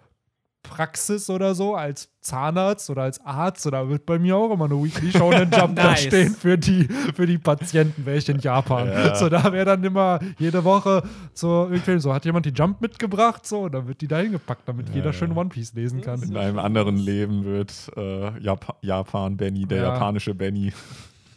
Praxis 0.64 1.30
oder 1.30 1.53
so 1.55 1.76
als 1.76 2.09
Zahnarzt 2.22 2.89
oder 2.89 3.03
als 3.03 3.24
Arzt 3.26 3.68
oder 3.68 3.89
wird 3.89 4.05
bei 4.05 4.18
mir 4.18 4.38
auch 4.38 4.51
immer 4.53 4.66
eine 4.66 4.82
Weekly 4.82 5.11
Shonen 5.11 5.51
Jump 5.55 5.76
da 5.76 5.89
Nice. 5.91 6.03
stehen 6.03 6.34
für 6.34 6.57
die, 6.57 6.86
für 7.14 7.26
die 7.26 7.38
Patienten, 7.38 8.05
ich 8.09 8.30
in 8.30 8.39
Japan. 8.39 8.88
Ja. 8.88 9.14
So, 9.16 9.28
da 9.30 9.51
wäre 9.51 9.66
dann 9.66 9.84
immer 9.84 10.20
jede 10.39 10.64
Woche 10.64 11.03
so 11.34 11.68
irgendwie 11.70 11.99
so, 11.99 12.14
hat 12.14 12.24
jemand 12.26 12.45
die 12.45 12.51
Jump 12.51 12.80
mitgebracht? 12.82 13.45
So, 13.45 13.68
dann 13.70 13.88
wird 13.88 13.99
die 14.01 14.07
da 14.07 14.20
hingepackt, 14.20 14.68
damit 14.68 14.88
Ja, 14.89 14.95
jeder 14.95 15.07
ja. 15.07 15.14
schön 15.14 15.36
One 15.38 15.49
Piece 15.49 15.74
lesen 15.74 16.01
kann. 16.01 16.22
In 16.24 16.38
einem 16.38 16.59
anderen 16.59 16.95
Leben 16.97 17.43
wird 17.43 17.74
äh, 17.97 18.39
Jap 18.39 18.78
Japan 18.82 19.36
Benny, 19.38 19.66
der 19.66 19.80
Ja. 19.80 19.84
japanische 19.93 20.34
Benny. 20.34 20.72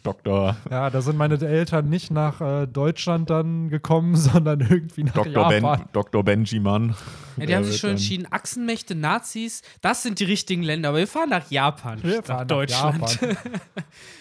Dr. 0.07 0.55
Ja, 0.69 0.89
da 0.89 1.01
sind 1.01 1.17
meine 1.17 1.35
Eltern 1.35 1.89
nicht 1.89 2.11
nach 2.11 2.41
äh, 2.41 2.65
Deutschland 2.67 3.29
dann 3.29 3.69
gekommen, 3.69 4.15
sondern 4.17 4.61
irgendwie 4.61 5.03
nach 5.03 5.13
Dr. 5.13 5.49
Ben, 5.49 5.63
Japan. 5.63 5.89
Dr. 5.93 6.23
Benjiman. 6.23 6.95
Ja, 7.37 7.45
die 7.45 7.55
haben 7.55 7.63
sich 7.65 7.77
schon 7.77 7.91
entschieden, 7.91 8.25
Achsenmächte, 8.31 8.95
Nazis, 8.95 9.61
das 9.81 10.01
sind 10.03 10.19
die 10.19 10.23
richtigen 10.23 10.63
Länder, 10.63 10.89
aber 10.89 10.97
wir 10.99 11.07
fahren 11.07 11.29
nach 11.29 11.49
Japan, 11.51 12.01
Wir 12.03 12.23
fahren 12.23 12.39
nach 12.39 12.47
Deutschland. 12.47 13.21
Japan. 13.21 13.37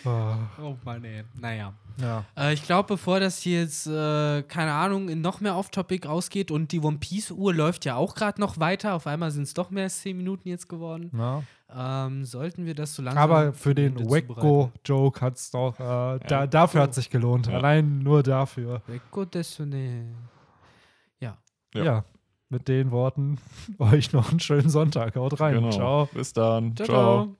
Ah, 0.05 0.37
oh 0.62 0.76
Mann, 0.84 1.03
ey. 1.05 1.24
Naja. 1.41 1.72
ja. 2.01 2.24
Äh, 2.37 2.53
ich 2.55 2.62
glaube, 2.64 2.89
bevor 2.89 3.20
das 3.20 3.39
hier 3.39 3.61
jetzt, 3.62 3.87
äh, 3.87 4.43
keine 4.43 4.72
Ahnung, 4.72 5.09
in 5.09 5.20
noch 5.22 5.41
mehr 5.41 5.57
Off-Topic 5.57 6.07
ausgeht 6.07 6.51
und 6.51 6.72
die 6.72 6.80
One 6.80 6.99
Piece-Uhr 6.99 7.55
läuft 7.55 7.84
ja 7.84 7.97
auch 7.97 8.14
gerade 8.14 8.41
noch 8.41 8.59
weiter, 8.59 8.95
auf 8.95 9.07
einmal 9.07 9.30
sind 9.30 9.45
es 9.45 9.55
doch 9.55 9.70
mehr 9.70 9.84
als 9.84 10.01
10 10.03 10.16
Minuten 10.16 10.49
jetzt 10.49 10.68
geworden, 10.68 11.11
Ja. 11.16 11.43
Ähm, 11.76 12.24
sollten 12.24 12.64
wir 12.64 12.74
das 12.74 12.94
so 12.94 13.02
langsam. 13.02 13.22
Aber 13.22 13.52
für 13.52 13.74
den 13.74 13.98
Wecko-Joke 14.10 15.20
hat 15.20 15.36
es 15.36 15.50
doch, 15.50 15.78
äh, 15.78 16.18
da, 16.26 16.46
dafür 16.46 16.82
hat 16.82 16.90
es 16.90 16.96
sich 16.96 17.10
gelohnt. 17.10 17.48
Ja. 17.48 17.54
Allein 17.54 17.98
nur 17.98 18.22
dafür. 18.22 18.82
Wecko 18.86 19.24
desune. 19.26 20.14
Ja. 21.20 21.36
Ja. 21.74 21.84
Ja. 21.84 22.04
Mit 22.48 22.68
den 22.68 22.92
Worten 22.92 23.38
euch 23.78 24.12
noch 24.12 24.30
einen 24.30 24.40
schönen 24.40 24.70
Sonntag. 24.70 25.16
Haut 25.16 25.38
rein. 25.40 25.54
Genau. 25.54 25.70
Ciao. 25.70 26.08
Bis 26.14 26.32
dann. 26.32 26.74
Ciao, 26.76 26.86
Ciao. 26.86 27.24
ciao. 27.24 27.36